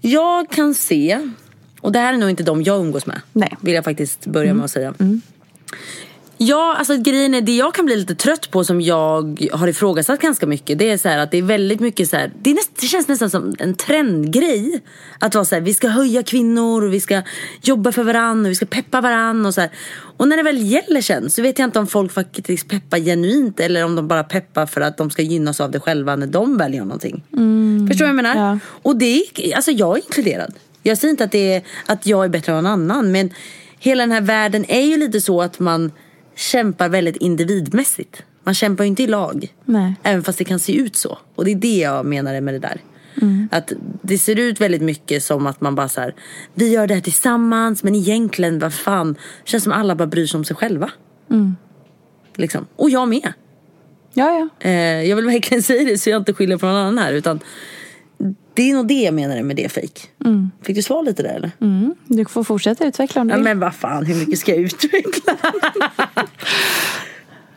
Jag 0.02 0.50
kan 0.50 0.74
se, 0.74 1.30
och 1.82 1.92
det 1.92 2.00
här 2.00 2.14
är 2.14 2.18
nog 2.18 2.30
inte 2.30 2.44
de 2.44 2.64
jag 2.64 2.80
umgås 2.80 3.06
med. 3.06 3.22
Nej. 3.34 3.50
Mm. 3.52 3.60
Vill 3.62 3.74
jag 3.74 3.84
faktiskt 3.84 4.26
börja 4.26 4.54
med 4.54 4.66
att 4.66 4.72
säga. 4.72 4.94
Ja, 6.44 6.76
alltså 6.78 6.98
grejen 6.98 7.34
är 7.34 7.42
det 7.42 7.56
jag 7.56 7.74
kan 7.74 7.86
bli 7.86 7.96
lite 7.96 8.16
trött 8.16 8.52
på 8.52 8.64
som 8.64 8.82
jag 8.82 9.50
har 9.52 9.68
ifrågasatt 9.68 10.20
ganska 10.20 10.48
mycket. 10.48 10.80
Det 10.80 10.90
är 10.90 10.98
så 10.98 11.10
att 11.10 11.32
det 11.32 11.38
är 11.38 11.42
väldigt 11.42 11.80
mycket 11.80 12.10
så 12.10 12.18
här. 12.18 12.32
Det, 12.42 12.54
näst, 12.54 12.72
det 12.82 12.88
känns 12.88 13.08
nästan 13.08 13.30
som 13.30 13.56
en 13.60 13.76
trendgrej. 13.76 14.82
Att 15.20 15.36
vara 15.36 15.46
så 15.46 15.56
här, 15.56 15.62
vi 15.62 15.74
ska 15.74 15.88
höja 15.88 16.24
kvinnor 16.24 16.84
och 16.84 16.94
vi 16.94 17.00
ska 17.00 17.22
jobba 17.62 17.92
för 17.92 18.04
varandra 18.04 18.48
och 18.48 18.52
vi 18.52 18.56
ska 18.56 18.66
peppa 18.66 19.02
varandra 19.02 19.48
och 19.48 19.54
så 19.54 19.62
här. 19.62 19.70
Och 20.18 20.28
när 20.28 20.38
det 20.38 20.44
väl 20.44 20.72
gäller 20.72 21.02
sen 21.02 21.30
så 21.30 21.42
vet 21.42 21.60
jag 21.60 21.68
inte 21.68 21.80
om 21.80 21.88
folk 21.88 22.12
faktiskt 22.12 22.68
peppar 22.68 22.98
genuint 22.98 23.60
eller 23.60 23.86
om 23.86 23.96
de 23.96 24.08
bara 24.08 24.24
peppar 24.24 24.66
för 24.66 24.82
att 24.82 24.98
de 24.98 25.10
ska 25.10 25.22
gynnas 25.22 25.62
av 25.62 25.72
det 25.72 25.80
själva 25.80 26.16
när 26.16 26.28
de 26.28 26.58
väljer 26.58 26.82
någonting. 26.82 27.24
Förstår 27.88 28.06
du 28.06 28.14
vad 28.14 28.26
jag 28.26 28.34
menar? 28.34 28.36
Ja. 28.36 28.60
Och 28.66 28.96
det 28.96 29.24
är, 29.36 29.56
alltså 29.56 29.72
jag 29.72 29.98
är 29.98 30.02
inkluderad. 30.04 30.54
Jag 30.84 30.98
säger 30.98 31.12
inte 31.12 31.24
att, 31.24 31.32
det 31.32 31.54
är, 31.54 31.64
att 31.86 32.06
jag 32.06 32.26
är 32.26 32.30
bättre 32.30 32.52
än 32.52 32.64
någon 32.64 32.72
annan. 32.72 33.12
Men 33.12 33.34
hela 33.80 34.04
den 34.04 34.12
här 34.12 34.22
världen 34.22 34.66
är 34.68 34.82
ju 34.82 34.98
lite 34.98 35.22
så 35.22 35.42
att 35.42 35.60
man 35.60 35.92
kämpar 36.42 36.90
väldigt 36.90 37.16
individmässigt. 37.16 38.24
Man 38.44 38.54
kämpar 38.54 38.84
ju 38.84 38.88
inte 38.88 39.04
i 39.04 39.08
lag. 39.08 39.54
Nej. 39.66 39.96
Även 40.04 40.24
fast 40.24 40.38
det 40.38 40.44
kan 40.44 40.60
se 40.60 40.74
ut 40.76 40.96
så. 40.96 41.18
Och 41.36 41.46
det 41.46 41.52
är 41.52 41.56
det 41.56 41.78
jag 41.78 42.06
menar 42.06 42.42
med 42.42 42.54
det 42.54 42.60
där. 42.60 42.82
Att 43.52 43.74
det 44.02 44.18
ser 44.18 44.40
ut 44.40 44.62
väldigt 44.62 44.82
mycket 44.82 45.24
som 45.24 45.48
att 45.48 45.62
man 45.62 45.76
bara 45.76 45.90
så 45.90 46.02
här, 46.02 46.16
vi 46.54 46.70
gör 46.70 46.88
det 46.88 46.94
här 46.94 47.02
tillsammans 47.02 47.84
men 47.84 47.96
egentligen 47.96 48.60
vad 48.60 48.74
fan. 48.74 49.14
Det 49.14 49.50
känns 49.50 49.64
som 49.64 49.74
alla 49.74 49.96
bara 49.96 50.08
bryr 50.08 50.26
sig 50.26 50.38
om 50.38 50.46
sig 50.46 50.56
själva. 50.56 50.92
Liksom. 52.36 52.68
Och 52.76 52.90
jag 52.90 53.08
med. 53.08 53.34
Ja, 54.14 54.50
ja. 54.60 54.70
Eh, 54.70 55.04
jag 55.10 55.16
vill 55.16 55.26
verkligen 55.26 55.64
säga 55.72 55.84
det 55.84 55.98
så 55.98 56.10
jag 56.10 56.22
inte 56.22 56.34
skyller 56.34 56.58
på 56.58 56.66
någon 56.66 56.76
annan 56.76 56.98
här. 56.98 57.14
Utan 57.14 57.40
det 58.54 58.72
är 58.72 58.76
nog 58.76 58.88
det 58.88 59.02
jag 59.02 59.14
menar 59.14 59.44
med 59.44 59.56
det 59.56 59.70
fake. 59.72 60.02
Fick 60.64 60.76
du 60.76 60.82
svar 60.82 61.04
lite 61.04 61.24
där 61.24 61.34
eller? 61.36 61.52
Mm. 61.62 61.96
Du 62.06 62.26
får 62.26 62.44
fortsätta 62.44 62.86
utveckla 62.86 63.22
om 63.22 63.28
du 63.28 63.32
Ja, 63.34 63.38
vill. 63.38 63.44
men 63.44 63.60
vad 63.60 63.76
fan, 63.76 64.06
hur 64.06 64.16
mycket 64.16 64.40
ska 64.40 64.52
jag 64.52 64.60
utveckla? 64.62 65.34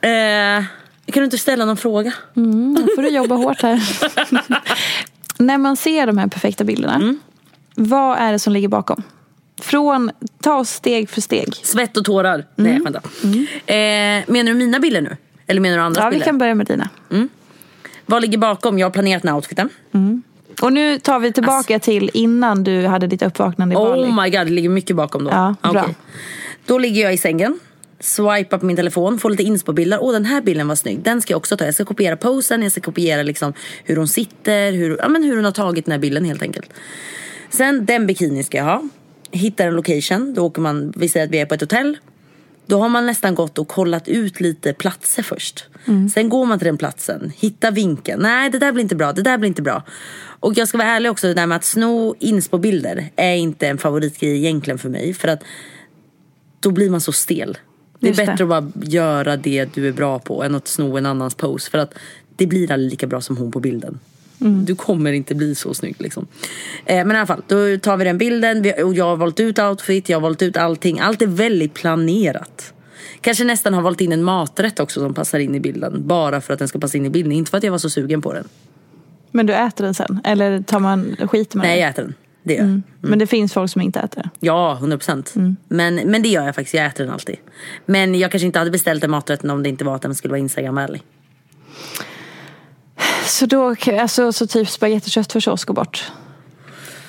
eh, 0.01 0.65
kan 1.13 1.21
du 1.21 1.25
inte 1.25 1.39
ställa 1.39 1.65
någon 1.65 1.77
fråga? 1.77 2.13
Mm, 2.37 2.75
då 2.75 2.87
får 2.97 3.03
du 3.03 3.09
jobba 3.09 3.35
hårt 3.35 3.63
här. 3.63 3.83
När 5.39 5.59
man 5.59 5.77
ser 5.77 6.07
de 6.07 6.19
här 6.19 6.27
perfekta 6.27 6.65
bilderna, 6.65 6.95
Mm. 6.95 7.19
vad 7.75 8.19
är 8.19 8.33
det 8.33 8.39
som 8.39 8.53
ligger 8.53 8.69
bakom? 8.69 9.03
Från, 9.63 10.11
ta 10.43 10.55
oss 10.55 10.71
steg 10.71 11.09
för 11.11 11.21
steg. 11.21 11.55
Svett 11.55 11.97
och 11.97 12.05
tårar. 12.05 12.45
Nej, 12.57 12.81
vänta. 12.85 13.01
Eh, 13.73 14.25
menar 14.33 14.45
du 14.45 14.55
mina 14.55 14.81
bilder 14.81 15.01
nu? 15.01 15.17
Eller 15.47 15.61
menar 15.61 15.77
du 15.77 15.83
andras 15.83 16.03
Ja, 16.03 16.09
vi 16.09 16.11
bilder? 16.15 16.27
kan 16.27 16.39
börja 16.39 16.55
med 16.55 16.67
dina. 16.67 16.89
Vad 18.07 18.23
ligger 18.23 18.39
bakom? 18.39 18.79
Jag 18.79 18.87
har 18.87 18.91
planerat 18.93 19.23
den 19.23 19.29
här 19.29 19.37
outfiten. 19.37 19.69
Och 20.65 20.73
nu 20.73 20.99
tar 20.99 21.19
vi 21.19 21.33
tillbaka 21.33 21.79
till 21.79 22.11
innan 22.15 22.65
du 22.65 22.87
hade 22.87 23.07
ditt 23.07 23.23
uppvaknande 23.23 23.73
i 23.73 23.77
Bali. 23.77 24.03
Oh 24.03 24.23
my 24.23 24.31
god, 24.31 24.47
det 24.47 24.53
ligger 24.53 24.69
mycket 24.69 24.97
bakom 24.97 25.25
då. 25.25 25.31
Ja, 25.31 25.55
bra. 25.63 25.83
Okej. 25.83 25.95
Då 26.67 26.79
ligger 26.79 27.03
jag 27.03 27.15
i 27.15 27.19
sängen. 27.19 27.61
Swipar 28.01 28.59
på 28.59 28.67
min 28.67 28.77
telefon, 28.77 29.19
får 29.19 29.31
lite 29.31 29.43
inspo-bilder. 29.43 29.99
Åh 30.01 30.13
den 30.13 30.25
här 30.25 30.41
bilden 30.41 30.69
var 30.69 30.75
snygg, 30.75 31.03
den 31.03 31.23
ska 31.23 31.33
jag 31.33 31.39
också 31.39 31.57
ta. 31.57 31.65
Jag 31.65 31.75
ska 31.75 31.85
kopiera 31.85 32.17
posen, 32.17 32.63
jag 32.63 32.73
ska 32.73 32.81
kopiera 32.81 33.23
liksom 33.23 33.53
hur 33.85 33.97
hon 33.97 34.09
sitter, 34.09 34.73
hur, 34.73 34.99
ja, 34.99 35.09
men 35.09 35.23
hur 35.23 35.37
hon 35.37 35.45
har 35.45 35.53
tagit 35.53 35.85
den 35.85 35.93
här 35.93 35.99
bilden 35.99 36.25
helt 36.25 36.43
enkelt. 36.43 36.71
Sen 37.51 37.87
den 37.87 38.07
bikini 38.07 38.45
ska 38.45 38.59
jag 38.59 38.65
ha. 38.65 38.83
Hittar 39.31 39.67
en 39.67 39.75
location, 39.75 40.35
då 40.35 40.43
åker 40.43 40.61
man, 40.63 40.93
vi 40.97 41.09
säger 41.09 41.27
att 41.27 41.33
vi 41.33 41.41
är 41.41 41.47
på 41.47 41.55
ett 41.55 41.61
hotell. 41.61 41.97
Då 42.67 42.79
har 42.79 42.89
man 42.89 43.07
nästan 43.07 43.35
gått 43.35 43.59
och 43.59 43.69
kollat 43.69 44.09
ut 44.09 44.41
lite 44.41 44.73
platser 44.73 45.23
först. 45.23 45.65
Sen 46.15 46.29
går 46.29 46.47
man 46.47 46.59
till 46.59 46.67
den 46.67 46.79
platsen, 46.79 47.33
hittar 47.37 47.71
vinkeln. 47.73 48.23
Nej, 48.23 48.51
det 48.51 48.59
där 48.59 48.73
blir 48.73 48.83
inte 48.83 48.97
bra, 48.97 49.13
det 49.13 49.23
där 49.23 49.39
blir 49.39 49.49
inte 49.49 49.63
bra. 49.63 49.83
Och 50.41 50.53
jag 50.59 50.69
ska 50.69 50.79
vara 50.79 50.89
ärlig 50.89 51.11
också, 51.11 51.27
det 51.27 51.35
där 51.35 51.47
med 51.47 51.57
att 51.57 51.65
sno 51.65 52.15
inspo-bilder 52.19 53.11
är 53.17 53.35
inte 53.35 53.69
en 53.69 53.79
favoritgrej 53.79 54.37
egentligen 54.37 54.79
för 54.79 54.89
mig. 54.89 55.15
För 55.15 55.29
att 55.29 55.43
då 56.61 56.71
blir 56.71 56.91
man 56.91 57.01
så 57.01 57.13
stel. 57.13 57.59
Det 58.01 58.07
är 58.07 58.09
Just 58.09 58.21
det. 58.21 58.27
bättre 58.27 58.45
att 58.45 58.49
bara 58.49 58.73
göra 58.83 59.37
det 59.37 59.75
du 59.75 59.89
är 59.89 59.93
bra 59.93 60.19
på 60.19 60.43
än 60.43 60.55
att 60.55 60.69
sno 60.69 60.97
en 60.97 61.07
annans 61.07 61.35
pose. 61.35 61.71
För 61.71 61.79
att 61.79 61.95
det 62.37 62.47
blir 62.47 62.73
aldrig 62.73 62.91
lika 62.91 63.07
bra 63.07 63.21
som 63.21 63.37
hon 63.37 63.53
på 63.53 63.61
bilden. 63.61 63.99
Du 64.39 64.75
kommer 64.75 65.13
inte 65.13 65.35
bli 65.35 65.55
så 65.55 65.75
snygg 65.75 65.97
liksom. 65.99 66.27
Eh, 66.85 67.05
men 67.07 67.11
i 67.11 67.19
alla 67.19 67.27
fall, 67.27 67.43
då 67.47 67.79
tar 67.79 67.97
vi 67.97 68.05
den 68.05 68.19
bilden. 68.19 68.63
Vi, 68.63 68.83
och 68.83 68.95
jag 68.95 69.05
har 69.05 69.17
valt 69.17 69.41
ut 69.41 69.59
outfit, 69.59 70.09
jag 70.09 70.17
har 70.17 70.23
valt 70.23 70.43
ut 70.43 70.57
allting. 70.57 71.01
Allt 71.01 71.23
är 71.23 71.27
väldigt 71.27 71.75
planerat. 71.75 72.75
Kanske 73.21 73.45
nästan 73.45 73.75
har 73.75 73.83
valt 73.83 74.01
in 74.01 74.13
en 74.13 74.23
maträtt 74.23 74.81
också 74.81 75.01
som 75.01 75.15
passar 75.15 75.39
in 75.39 75.55
i 75.55 75.61
bilden. 75.61 76.07
Bara 76.07 76.41
för 76.41 76.53
att 76.53 76.59
den 76.59 76.69
ska 76.69 76.79
passa 76.79 76.99
in 76.99 77.07
i 77.07 77.11
bilden. 77.11 77.33
Inte 77.33 77.51
för 77.51 77.59
att 77.59 77.65
jag 77.65 77.71
var 77.71 77.79
så 77.79 77.91
sugen 77.91 78.23
på 78.23 78.33
den. 78.33 78.49
Men 79.31 79.47
du 79.47 79.55
äter 79.55 79.85
den 79.85 79.95
sen? 79.95 80.21
Eller 80.25 80.63
tar 80.63 80.81
man 80.81 81.17
skit 81.31 81.55
med 81.55 81.67
Nej, 81.67 81.77
den? 81.77 81.81
jag 81.81 81.91
äter 81.91 82.03
den. 82.03 82.15
Det 82.43 82.55
jag. 82.55 82.65
Mm. 82.65 82.83
Men 83.01 83.19
det 83.19 83.27
finns 83.27 83.53
folk 83.53 83.71
som 83.71 83.83
inte 83.83 84.01
äter 84.01 84.23
det. 84.23 84.31
Ja, 84.41 84.77
100 84.77 84.99
procent. 84.99 85.35
Men, 85.69 85.95
men 85.95 86.23
det 86.23 86.29
gör 86.29 86.47
jag 86.47 86.55
faktiskt. 86.55 86.75
Jag 86.75 86.87
äter 86.87 87.05
den 87.05 87.13
alltid. 87.13 87.37
Men 87.87 88.15
jag 88.15 88.31
kanske 88.31 88.47
inte 88.47 88.59
hade 88.59 88.71
beställt 88.71 89.01
den 89.01 89.11
maträtten 89.11 89.51
om 89.51 89.63
det 89.63 89.69
inte 89.69 89.85
var 89.85 89.95
att 89.97 90.03
den 90.03 90.15
skulle 90.15 90.33
vara 90.33 90.41
Instagramvänlig. 90.41 91.03
Så 93.25 93.47
då, 93.47 93.75
alltså, 94.01 94.33
så 94.33 94.47
typ 94.47 94.69
spagetti 94.69 95.09
och 95.09 95.11
köttfärssås 95.13 95.65
går 95.65 95.75
bort? 95.75 96.13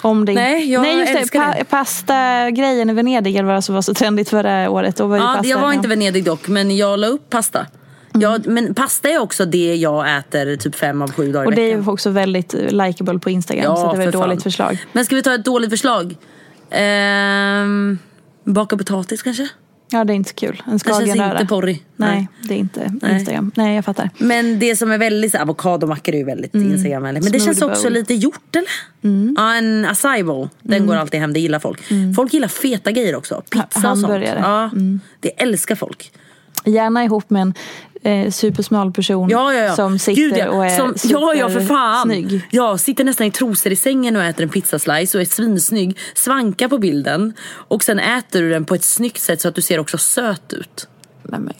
Om 0.01 0.25
det 0.25 0.33
Nej, 0.33 0.71
jag 0.71 0.81
Nej 0.81 0.99
just 0.99 1.13
det, 1.13 1.19
älskar 1.19 1.55
det. 1.57 1.63
pasta-grejen 1.63 2.89
i 2.89 2.93
Venedig 2.93 3.35
eller 3.35 3.53
vad 3.53 3.63
som 3.63 3.75
var 3.75 3.81
så 3.81 3.93
trendigt 3.93 4.29
förra 4.29 4.69
året. 4.69 4.95
Då 4.95 5.07
var 5.07 5.17
Ja, 5.17 5.23
pasta, 5.35 5.47
jag 5.47 5.59
var 5.59 5.73
inte 5.73 5.85
ja. 5.87 5.89
Venedig 5.89 6.23
dock, 6.23 6.47
men 6.47 6.77
jag 6.77 6.99
la 6.99 7.07
upp 7.07 7.29
pasta. 7.29 7.65
Jag, 8.13 8.47
men 8.47 8.73
pasta 8.75 9.09
är 9.09 9.19
också 9.19 9.45
det 9.45 9.75
jag 9.75 10.17
äter 10.17 10.55
typ 10.55 10.75
fem 10.75 11.01
av 11.01 11.11
sju 11.11 11.31
dagar 11.31 11.45
Och 11.45 11.51
i 11.53 11.55
det 11.55 11.61
är 11.61 11.65
veckan. 11.67 11.83
ju 11.83 11.91
också 11.91 12.09
väldigt 12.09 12.53
likeable 12.53 13.19
på 13.19 13.29
Instagram. 13.29 13.75
så 13.77 13.81
det 13.81 13.87
var 13.87 13.93
ett 14.07 14.13
för 14.13 14.19
fan. 14.19 14.21
dåligt 14.29 14.43
förslag. 14.43 14.85
Men 14.91 15.05
ska 15.05 15.15
vi 15.15 15.23
ta 15.23 15.33
ett 15.35 15.45
dåligt 15.45 15.69
förslag? 15.69 16.15
Ehm, 16.69 17.99
baka 18.43 18.77
potatis 18.77 19.21
kanske? 19.23 19.47
Ja, 19.89 20.03
det 20.03 20.13
är 20.13 20.15
inte 20.15 20.29
så 20.29 20.35
kul. 20.35 20.49
En 20.49 20.55
Det 20.77 20.83
känns 20.83 20.83
skagenröra. 20.83 21.31
inte 21.41 21.45
porrig. 21.49 21.83
Nej, 21.95 22.27
det 22.47 22.53
är 22.53 22.57
inte 22.57 22.93
Nej. 23.01 23.13
Instagram. 23.13 23.51
Nej, 23.55 23.75
jag 23.75 23.85
fattar. 23.85 24.09
Men 24.17 24.59
det 24.59 24.75
som 24.75 24.91
är 24.91 24.97
väldigt, 24.97 25.31
så 25.31 25.37
avokadomackor 25.37 26.13
är 26.13 26.17
ju 26.19 26.23
väldigt 26.25 26.55
Instagramvänligt. 26.55 27.23
Men 27.23 27.31
det 27.31 27.39
Smoothie 27.39 27.59
känns 27.61 27.71
också 27.71 27.83
bowl. 27.83 27.93
lite 27.93 28.13
gjort 28.13 28.55
eller? 28.55 28.69
Ja 29.35 29.55
en 29.55 29.85
acai 29.85 30.23
bowl. 30.23 30.49
Den 30.61 30.85
går 30.87 30.95
alltid 30.95 31.19
hem, 31.19 31.33
det 31.33 31.39
gillar 31.39 31.59
folk. 31.59 31.81
Folk 32.15 32.33
gillar 32.33 32.47
feta 32.47 32.91
grejer 32.91 33.15
också. 33.15 33.41
Pizza 33.49 33.91
och 33.91 33.97
sånt. 33.97 34.23
Ja, 34.37 34.71
Det 35.19 35.41
älskar 35.41 35.75
folk. 35.75 36.11
Gärna 36.65 37.03
ihop 37.03 37.29
med 37.29 37.41
en 37.41 37.53
eh, 38.05 38.31
supersmal 38.31 38.91
person 38.91 39.29
Ja, 39.29 39.53
ja, 39.53 39.63
ja. 39.63 39.75
som 39.75 39.99
sitter 39.99 40.21
Gud, 40.21 40.37
ja. 40.37 40.49
och 40.49 40.65
är 40.65 40.69
som, 40.69 40.93
Ja, 41.03 41.33
ja 41.35 41.49
för 41.49 41.59
fan. 41.61 42.03
snygg. 42.07 42.41
Ja, 42.51 42.77
sitter 42.77 43.03
nästan 43.03 43.27
i 43.27 43.31
trosor 43.31 43.71
i 43.71 43.75
sängen 43.75 44.15
och 44.15 44.23
äter 44.23 44.43
en 44.43 44.49
pizzaslice 44.49 45.17
och 45.17 45.21
är 45.21 45.25
svinsnygg. 45.25 45.97
Svankar 46.13 46.67
på 46.67 46.77
bilden. 46.77 47.33
Och 47.47 47.83
sen 47.83 47.99
äter 47.99 48.41
du 48.41 48.49
den 48.49 48.65
på 48.65 48.75
ett 48.75 48.83
snyggt 48.83 49.21
sätt 49.21 49.41
så 49.41 49.47
att 49.47 49.55
du 49.55 49.61
ser 49.61 49.79
också 49.79 49.97
söt 49.97 50.53
ut. 50.53 50.87
Nej, 51.23 51.39
men. 51.39 51.53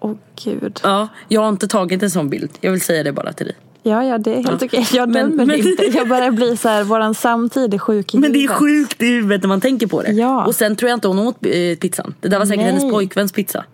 Åh 0.00 0.14
gud. 0.44 0.80
Ja, 0.82 1.08
jag 1.28 1.40
har 1.40 1.48
inte 1.48 1.68
tagit 1.68 2.02
en 2.02 2.10
sån 2.10 2.30
bild. 2.30 2.50
Jag 2.60 2.72
vill 2.72 2.80
säga 2.80 3.02
det 3.02 3.12
bara 3.12 3.32
till 3.32 3.46
dig. 3.46 3.56
Ja, 3.86 4.04
ja, 4.04 4.18
det 4.18 4.30
är 4.38 4.42
helt 4.42 4.62
okej. 4.62 4.86
Jag 4.92 5.08
Men- 5.08 5.30
dömer 5.30 5.46
men- 5.46 5.56
inte. 5.68 5.84
Jag 5.84 6.08
bara 6.08 6.30
blir 6.30 6.56
så 6.56 6.68
här, 6.68 6.84
våran 6.84 7.14
samtid 7.14 7.74
är 7.74 7.78
sjuk 7.78 8.14
i 8.14 8.18
Men 8.18 8.32
det 8.32 8.44
är 8.44 8.48
sjukt 8.48 9.02
i 9.02 9.06
huvudet 9.06 9.42
när 9.42 9.48
man 9.48 9.60
tänker 9.60 9.86
på 9.86 10.02
det. 10.02 10.12
Ja. 10.12 10.44
Och 10.46 10.54
sen 10.54 10.76
tror 10.76 10.88
jag 10.90 10.96
inte 10.96 11.08
hon 11.08 11.18
åt 11.18 11.36
eh, 11.46 11.76
pizzan. 11.80 12.14
Det 12.20 12.28
där 12.28 12.38
var 12.38 12.46
säkert 12.46 12.62
Nej. 12.64 12.66
hennes 12.74 12.92
pojkväns 12.92 13.32
pizza. 13.32 13.64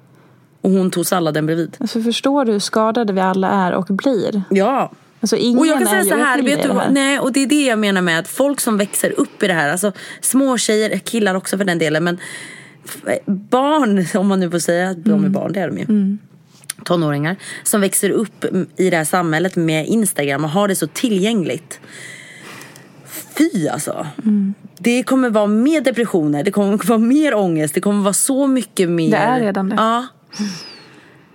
Och 0.60 0.70
hon 0.70 0.90
tog 0.90 1.06
salladen 1.06 1.46
bredvid. 1.46 1.76
Alltså, 1.80 2.02
förstår 2.02 2.44
du 2.44 2.52
hur 2.52 2.58
skadade 2.58 3.12
vi 3.12 3.20
alla 3.20 3.48
är 3.50 3.72
och 3.72 3.86
blir? 3.88 4.42
Ja. 4.50 4.92
Alltså, 5.20 5.36
ingen 5.36 5.58
Och 5.58 5.66
jag 5.66 5.78
kan 5.78 5.86
säga 5.86 6.04
så 6.04 6.14
här, 6.16 6.42
vet 6.42 6.62
du 6.62 6.68
här. 6.68 6.74
vad? 6.74 6.92
Nej, 6.92 7.18
och 7.18 7.32
det 7.32 7.42
är 7.42 7.46
det 7.46 7.66
jag 7.66 7.78
menar 7.78 8.02
med 8.02 8.18
att 8.18 8.28
folk 8.28 8.60
som 8.60 8.76
växer 8.76 9.20
upp 9.20 9.42
i 9.42 9.46
det 9.46 9.54
här, 9.54 9.68
alltså 9.72 9.92
små 10.20 10.58
tjejer, 10.58 10.98
killar 10.98 11.34
också 11.34 11.58
för 11.58 11.64
den 11.64 11.78
delen, 11.78 12.04
men 12.04 12.18
barn, 13.26 14.06
om 14.14 14.26
man 14.28 14.40
nu 14.40 14.50
får 14.50 14.58
säga 14.58 14.90
att 14.90 15.04
de 15.04 15.10
är 15.10 15.16
Mm. 15.18 15.32
barn, 15.32 15.52
det 15.52 15.60
är 15.60 15.68
de 15.70 15.78
ju. 15.78 16.16
Tonåringar 16.84 17.36
som 17.62 17.80
växer 17.80 18.10
upp 18.10 18.44
i 18.76 18.90
det 18.90 18.96
här 18.96 19.04
samhället 19.04 19.56
med 19.56 19.86
Instagram 19.86 20.44
och 20.44 20.50
har 20.50 20.68
det 20.68 20.76
så 20.76 20.86
tillgängligt. 20.86 21.80
Fy 23.38 23.68
alltså. 23.68 24.06
Mm. 24.24 24.54
Det 24.78 25.02
kommer 25.02 25.30
vara 25.30 25.46
mer 25.46 25.80
depressioner, 25.80 26.44
det 26.44 26.50
kommer 26.50 26.86
vara 26.88 26.98
mer 26.98 27.34
ångest, 27.34 27.74
det 27.74 27.80
kommer 27.80 28.02
vara 28.02 28.12
så 28.14 28.46
mycket 28.46 28.88
mer. 28.88 29.10
Det 29.10 29.16
är 29.16 29.40
redan 29.40 29.68
det. 29.68 29.74
Ja. 29.76 30.06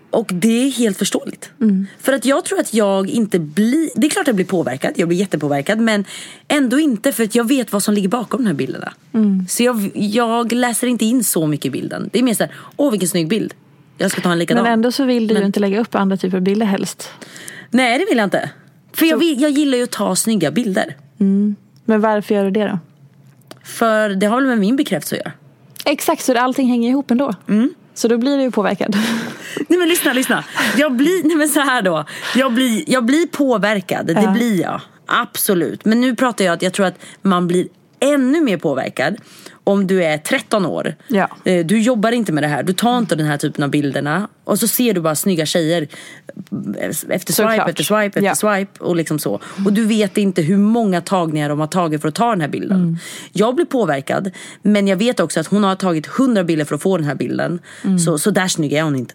Och 0.10 0.30
det 0.34 0.66
är 0.68 0.72
helt 0.72 0.98
förståeligt. 0.98 1.52
Mm. 1.62 1.88
För 2.00 2.14
att 2.14 2.26
jag 2.26 2.46
tror 2.46 2.60
att 2.60 2.74
jag 2.74 3.10
inte 3.10 3.40
blir, 3.40 3.90
det 3.96 4.08
är 4.08 4.12
klart 4.12 4.28
jag 4.28 4.36
blir 4.36 4.46
påverkad, 4.46 4.94
jag 4.96 5.08
blir 5.08 5.18
jättepåverkad 5.18 5.80
men 5.80 6.06
ändå 6.48 6.80
inte 6.80 7.12
för 7.12 7.24
att 7.24 7.36
jag 7.36 7.48
vet 7.48 7.72
vad 7.74 7.84
som 7.84 7.94
ligger 7.94 8.10
bakom 8.10 8.42
de 8.44 8.48
här 8.48 8.54
bilderna. 8.54 8.94
Mm. 9.14 9.46
Så 9.50 9.64
jag, 9.64 9.92
jag 9.94 10.52
läser 10.52 10.88
inte 10.88 11.06
in 11.06 11.24
så 11.24 11.48
mycket 11.48 11.66
i 11.66 11.70
bilden. 11.70 12.10
Det 12.14 12.20
är 12.20 12.24
mer 12.24 12.34
såhär, 12.34 12.54
åh 12.76 12.92
vilken 12.92 13.10
snygg 13.10 13.28
bild. 13.28 13.54
Jag 13.98 14.12
ska 14.12 14.22
ta 14.22 14.32
en 14.32 14.40
likadan. 14.40 14.64
Men 14.64 14.74
ändå 14.74 14.92
så 14.92 15.06
vill 15.06 15.28
du 15.28 15.34
ju 15.34 15.40
Men- 15.40 15.48
inte 15.48 15.60
lägga 15.60 15.80
upp 15.80 15.96
andra 15.96 16.18
typer 16.18 16.38
av 16.38 16.44
bilder 16.44 16.66
helst. 16.66 17.10
Nej 17.70 18.00
det 18.00 18.06
vill 18.10 18.18
jag 18.18 18.26
inte. 18.26 18.50
För 18.94 19.06
jag, 19.06 19.18
vill, 19.18 19.42
jag 19.42 19.52
gillar 19.52 19.78
ju 19.78 19.84
att 19.84 19.92
ta 19.92 20.16
snygga 20.16 20.52
bilder. 20.52 20.96
Men 21.86 22.02
varför 22.02 22.36
gör 22.36 22.46
du 22.46 22.52
det 22.52 22.64
då? 22.66 22.80
För 23.64 24.10
det 24.10 24.26
har 24.26 24.38
väl 24.38 24.48
med 24.50 24.60
min 24.60 24.76
bekräftelse 24.76 25.16
att 25.16 25.20
göra. 25.20 25.32
Exakt, 25.86 26.22
så 26.24 26.38
allting 26.38 26.68
hänger 26.68 26.90
ihop 26.90 27.12
ändå. 27.12 27.34
Mm. 27.48 27.74
Så 27.96 28.08
då 28.08 28.18
blir 28.18 28.38
du 28.38 28.44
ju 28.44 28.52
påverkad. 28.52 28.98
Nej 29.68 29.80
men 29.80 29.90
lyssna, 29.90 30.14
lyssna. 30.14 30.44
Jag 30.78 30.92
blir, 30.96 31.24
nej 31.28 31.36
men 31.38 31.50
så 31.50 31.60
här 31.60 31.82
då. 31.82 32.06
Jag 32.36 32.54
blir, 32.54 32.84
jag 32.88 33.06
blir 33.06 33.28
påverkad, 33.28 34.06
det 34.08 34.14
Ja. 34.14 34.32
blir 34.32 34.62
jag. 34.62 34.82
Absolut. 35.06 35.86
Men 35.86 36.02
nu 36.02 36.16
pratar 36.16 36.46
jag 36.46 36.54
att 36.54 36.62
jag 36.62 36.74
tror 36.74 36.86
att 36.86 36.96
man 37.22 37.48
blir 37.48 37.68
ännu 38.00 38.42
mer 38.42 38.58
påverkad 38.58 39.16
om 39.68 39.88
du 39.88 40.04
är 40.04 40.18
13 40.18 40.66
år. 40.66 40.96
Ja. 41.08 41.30
Eh, 41.44 41.66
Du 41.66 41.80
jobbar 41.82 42.12
inte 42.12 42.32
med 42.32 42.44
det 42.44 42.48
här, 42.48 42.64
du 42.64 42.74
tar 42.74 42.98
inte 42.98 43.16
den 43.16 43.26
här 43.28 43.38
typen 43.38 43.64
av 43.64 43.70
bilderna. 43.70 44.28
Och 44.44 44.60
så 44.60 44.68
ser 44.68 44.94
du 44.94 45.02
bara 45.02 45.16
snygga 45.16 45.46
tjejer 45.46 45.88
efter 46.80 46.94
swipe, 46.94 47.34
Såklart. 47.34 47.70
efter 47.70 47.84
swipe, 47.84 48.06
efter 48.06 48.22
Ja. 48.22 48.36
swipe 48.36 48.84
och 48.84 48.96
liksom 48.96 49.20
så. 49.20 49.40
Och 49.66 49.74
du 49.74 49.86
vet 49.86 50.18
inte 50.18 50.42
hur 50.42 50.58
många 50.58 51.02
tagningar 51.02 51.50
de 51.50 51.60
har 51.60 51.68
tagit 51.68 52.02
för 52.02 52.08
att 52.08 52.16
ta 52.16 52.30
den 52.30 52.42
här 52.42 52.48
bilden. 52.48 52.78
Mm. 52.82 52.98
Jag 53.32 53.56
blir 53.56 53.66
påverkad, 53.66 54.32
men 54.62 54.88
jag 54.88 54.98
vet 54.98 55.20
också 55.20 55.40
att 55.40 55.48
hon 55.48 55.64
har 55.64 55.76
tagit 55.76 56.08
100 56.20 56.44
bilder 56.44 56.66
för 56.66 56.76
att 56.76 56.82
få 56.82 56.98
den 56.98 57.06
här 57.08 57.16
bilden. 57.16 57.60
Mm. 57.84 58.00
Så, 58.00 58.18
så 58.18 58.32
där 58.32 58.48
snygg 58.48 58.74
är 58.74 58.84
hon 58.84 58.96
inte. 58.96 59.14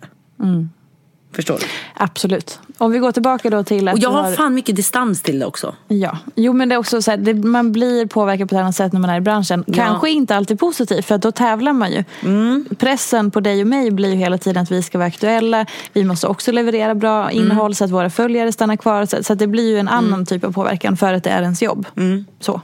Förstår 1.32 1.58
du? 1.58 1.64
Absolut. 1.94 2.58
Om 2.78 2.92
vi 2.92 2.98
går 2.98 3.12
tillbaka 3.12 3.50
då 3.50 3.64
till 3.64 3.88
att 3.88 3.94
Och 3.94 4.00
jag 4.00 4.12
du 4.12 4.16
har 4.16 4.32
fan 4.32 4.54
mycket 4.54 4.76
distans 4.76 5.22
till 5.22 5.38
det 5.38 5.46
också. 5.46 5.74
Ja, 5.88 6.18
jo 6.34 6.52
men 6.52 6.68
det 6.68 6.74
är 6.74 6.78
också 6.78 7.02
så 7.02 7.10
här, 7.10 7.18
det, 7.18 7.34
man 7.34 7.72
blir 7.72 8.06
påverkad 8.06 8.48
på 8.48 8.54
ett 8.56 8.60
annat 8.60 8.76
sätt 8.76 8.92
när 8.92 9.00
man 9.00 9.10
är 9.10 9.16
i 9.16 9.20
branschen. 9.20 9.64
Kanske 9.74 10.10
inte 10.10 10.36
alltid 10.36 10.58
positivt 10.58 11.04
för 11.06 11.14
att 11.14 11.22
då 11.22 11.32
tävlar 11.32 11.72
man 11.72 11.92
ju. 11.92 12.04
Mm. 12.22 12.64
Pressen 12.78 13.30
på 13.30 13.40
dig 13.40 13.60
och 13.60 13.66
mig 13.66 13.90
blir 13.90 14.08
ju 14.10 14.16
hela 14.16 14.38
tiden 14.38 14.62
att 14.62 14.70
vi 14.70 14.82
ska 14.82 14.98
vara 14.98 15.08
aktuella. 15.08 15.66
Vi 15.92 16.04
måste 16.04 16.26
också 16.26 16.52
leverera 16.52 16.94
bra 16.94 17.30
Mm. 17.30 17.44
innehåll 17.44 17.74
så 17.74 17.84
att 17.84 17.90
våra 17.90 18.10
följare 18.10 18.52
stannar 18.52 18.76
kvar. 18.76 19.06
Så, 19.06 19.22
så 19.24 19.32
att 19.32 19.38
det 19.38 19.46
blir 19.46 19.68
ju 19.68 19.78
en 19.78 19.88
annan 19.88 20.26
typ 20.26 20.44
av 20.44 20.52
påverkan 20.52 20.96
för 20.96 21.14
att 21.14 21.24
det 21.24 21.30
är 21.30 21.42
ens 21.42 21.62
jobb. 21.62 21.86
Så, 22.40 22.60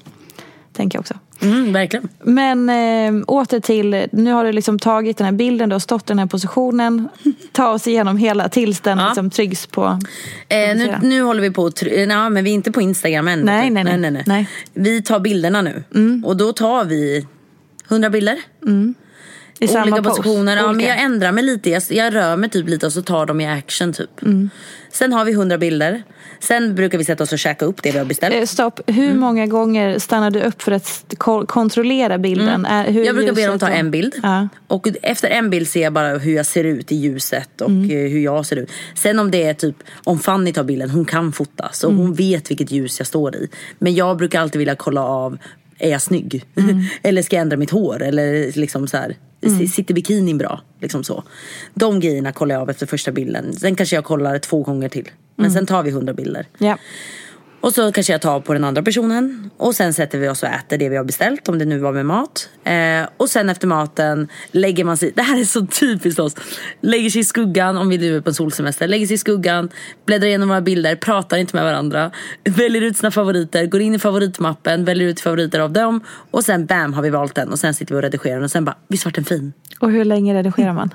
tänker 0.73 0.97
jag 0.97 1.01
också. 1.01 1.15
Mm, 1.43 1.73
verkligen. 1.73 2.09
Men 2.23 2.69
eh, 2.69 3.25
åter 3.27 3.61
till, 3.61 4.07
nu 4.13 4.33
har 4.33 4.45
du 4.45 4.53
liksom 4.53 4.79
tagit 4.79 5.17
den 5.17 5.25
här 5.25 5.33
bilden, 5.33 5.69
du 5.69 5.75
har 5.75 5.81
stått 5.81 6.03
i 6.03 6.09
den 6.09 6.19
här 6.19 6.27
positionen. 6.27 7.09
Ta 7.53 7.69
oss 7.69 7.87
igenom 7.87 8.17
hela 8.17 8.49
tills 8.49 8.81
den 8.81 8.99
Ja. 8.99 9.07
liksom 9.07 9.31
tryggs 9.31 9.67
på... 9.67 9.99
Eh, 10.49 10.77
nu, 10.77 10.95
nu 11.03 11.23
håller 11.23 11.41
vi 11.43 11.51
på 11.51 11.71
try- 11.71 12.01
eh, 12.03 12.07
nej, 12.09 12.31
men 12.31 12.45
vi 12.45 12.51
är 12.51 12.55
inte 12.55 12.73
på 12.73 12.81
Instagram 12.81 13.29
än. 13.29 13.41
Nej, 13.41 13.71
vet 13.71 13.87
du. 13.87 13.97
nej, 13.97 14.11
nej. 14.11 14.23
Nej. 14.27 14.49
Vi 14.75 15.03
tar 15.03 15.21
bilderna 15.21 15.63
nu. 15.63 15.83
Och 16.25 16.37
då 16.37 16.53
tar 16.53 16.85
vi 16.85 17.27
100 17.89 18.11
bilder. 18.11 18.37
I 19.59 19.69
samma 19.69 19.83
olika 19.83 20.03
pose. 20.03 20.09
positioner. 20.23 20.57
Ja, 20.57 20.73
men 20.73 20.87
jag 20.87 21.01
ändrar 21.03 21.33
mig 21.33 21.45
lite. 21.45 21.71
Jag, 21.71 21.83
jag 21.91 22.15
rör 22.15 22.37
mig 22.37 22.51
typ 22.51 22.69
lite 22.69 22.87
och 22.87 22.93
så 22.93 23.03
tar 23.03 23.27
de 23.27 23.41
i 23.41 23.47
action 23.47 23.93
typ. 23.93 24.23
Mm. 24.23 24.51
Sen 24.93 25.13
har 25.13 25.25
vi 25.25 25.33
100 25.33 25.59
bilder. 25.59 26.03
Sen 26.41 26.75
brukar 26.75 26.99
vi 26.99 27.05
sätta 27.05 27.23
oss 27.25 27.33
och 27.33 27.39
käka 27.39 27.65
upp 27.65 27.83
det 27.83 27.91
vi 27.93 27.99
har 27.99 28.05
beställt. 28.05 28.35
Eh, 28.35 28.45
Stopp. 28.45 28.81
Hur 28.87 29.05
Mm. 29.07 29.21
många 29.21 29.47
gånger 29.47 29.99
stannar 29.99 30.31
du 30.31 30.41
upp 30.43 30.63
för 30.63 30.73
att 30.73 31.15
kontrollera 31.47 32.19
bilden? 32.19 32.67
Är, 32.67 32.85
hur 32.85 32.91
Mm. 32.91 33.05
Jag 33.05 33.15
brukar 33.15 33.33
be 33.33 33.47
dem 33.47 33.59
ta 33.59 33.69
en 33.69 33.91
bild. 33.91 34.15
Ja. 34.23 34.49
Och 34.69 34.89
efter 35.03 35.29
en 35.29 35.51
bild 35.51 35.69
ser 35.69 35.83
jag 35.83 35.93
bara 35.93 36.19
hur 36.19 36.37
jag 36.37 36.47
ser 36.47 36.65
ut 36.65 36.93
i 36.93 36.97
ljuset 36.97 37.61
och 37.61 37.69
Mm. 37.71 37.91
eh, 37.91 38.11
hur 38.13 38.21
jag 38.21 38.47
ser 38.47 38.57
ut. 38.57 38.71
Sen 38.95 39.19
om 39.19 39.31
det 39.31 39.43
är 39.43 39.55
typ, 39.55 39.77
om 40.05 40.19
Fanny 40.19 40.53
tar 40.53 40.65
bilden, 40.65 40.91
hon 40.91 41.05
kan 41.05 41.33
fota. 41.33 41.69
Så 41.73 41.87
Mm. 41.89 41.99
hon 42.01 42.15
vet 42.15 42.51
vilket 42.51 42.71
ljus 42.71 42.99
jag 43.01 43.07
står 43.07 43.37
i. 43.37 43.49
Men 43.79 43.95
jag 43.95 44.17
brukar 44.17 44.41
alltid 44.41 44.59
vilja 44.59 44.75
kolla 44.75 45.03
av, 45.03 45.39
är 45.79 45.91
jag 45.91 46.03
snygg? 46.03 46.45
Mm. 46.57 46.83
Eller 47.03 47.23
ska 47.23 47.37
jag 47.37 47.41
ändra 47.43 47.57
mitt 47.57 47.71
hår? 47.71 48.03
Eller 48.03 48.53
liksom 48.59 48.89
så 48.89 48.97
här, 48.97 49.17
Mm. 49.53 49.69
sitter 49.69 49.95
bikinin 49.95 50.39
bra? 50.39 50.61
Liksom 50.81 51.05
så. 51.05 51.25
De 51.75 52.01
grejerna 52.01 52.33
kollar 52.33 52.55
jag 52.55 52.63
av 52.63 52.71
efter 52.71 52.87
första 52.87 53.13
bilden. 53.13 53.53
Sen 53.57 53.75
kanske 53.77 53.97
jag 53.97 54.05
kollar 54.05 54.39
två 54.39 54.63
gånger 54.63 54.89
till. 54.89 55.11
Men 55.37 55.47
Mm. 55.47 55.55
sen 55.55 55.67
tar 55.67 55.83
vi 55.83 55.91
hundra 55.91 56.13
bilder. 56.13 56.47
Ja. 56.59 56.79
Och 57.61 57.73
så 57.73 57.93
kanske 57.93 58.13
jag 58.13 58.21
tar 58.21 58.41
på 58.41 58.53
den 58.53 58.65
andra 58.65 58.83
personen. 58.83 59.51
Och 59.57 59.75
sen 59.75 59.95
sätter 59.95 60.19
vi 60.19 60.29
oss 60.29 60.43
och 60.43 60.49
äter 60.49 60.79
det 60.79 60.89
vi 60.89 60.97
har 60.97 61.05
beställt. 61.05 61.49
Om 61.49 61.59
det 61.59 61.65
nu 61.65 61.79
var 61.79 61.93
med 61.93 62.07
mat. 62.07 62.49
Eh, 62.65 63.09
och 63.17 63.31
sen 63.31 63.49
efter 63.49 63.67
maten 63.67 64.29
lägger 64.51 64.85
man 64.85 64.97
sig. 64.97 65.13
Det 65.17 65.23
här 65.23 65.41
är 65.41 65.45
så 65.45 65.67
typiskt 65.67 66.21
oss. 66.21 66.37
Lägger 66.81 67.11
sig 67.11 67.21
i 67.21 67.25
skuggan 67.25 67.77
om 67.77 67.89
vi 67.89 67.99
nu 67.99 68.17
är 68.17 68.21
på 68.21 68.31
en 68.31 68.35
solsemester. 68.35 68.89
Lägger 68.89 69.07
sig 69.07 69.15
i 69.15 69.19
skuggan. 69.19 69.69
Bläddrar 70.07 70.27
igenom 70.27 70.49
våra 70.49 70.61
bilder. 70.61 70.97
Pratar 70.97 71.37
inte 71.37 71.57
med 71.57 71.65
varandra. 71.65 72.11
Väljer 72.45 72.83
ut 72.83 72.97
sina 72.97 73.11
favoriter. 73.11 73.67
Går 73.67 73.81
in 73.81 73.95
i 73.95 73.99
favoritmappen. 73.99 74.85
Väljer 74.85 75.09
ut 75.09 75.21
favoriter 75.21 75.61
av 75.61 75.73
dem. 75.73 76.01
Och 76.31 76.45
sen 76.45 76.67
bam 76.67 76.93
har 76.93 77.03
vi 77.03 77.11
valt 77.11 77.35
den. 77.35 77.49
Och 77.49 77.59
sen 77.59 77.75
sitter 77.75 77.95
vi 77.95 77.99
och 77.99 78.03
redigerar 78.03 78.35
den. 78.35 78.45
Och 78.45 78.51
sen 78.51 78.65
bara, 78.65 78.77
visst 78.89 79.05
vart 79.05 79.15
den 79.15 79.25
fin? 79.25 79.53
Och 79.81 79.91
hur 79.91 80.05
länge 80.05 80.35
redigerar 80.35 80.73
man? 80.73 80.95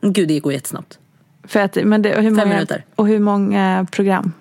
Gud 0.00 0.28
det 0.28 0.40
går 0.40 0.52
jättesnabbt. 0.52 0.98
För 1.44 1.60
att, 1.60 1.78
men 1.84 2.02
det, 2.02 2.16
och 2.16 2.22
hur 2.22 2.30
Fem 2.30 2.36
många, 2.36 2.54
minuter. 2.54 2.84
Och 2.96 3.06
hur 3.06 3.18
många 3.18 3.86
program? 3.90 4.32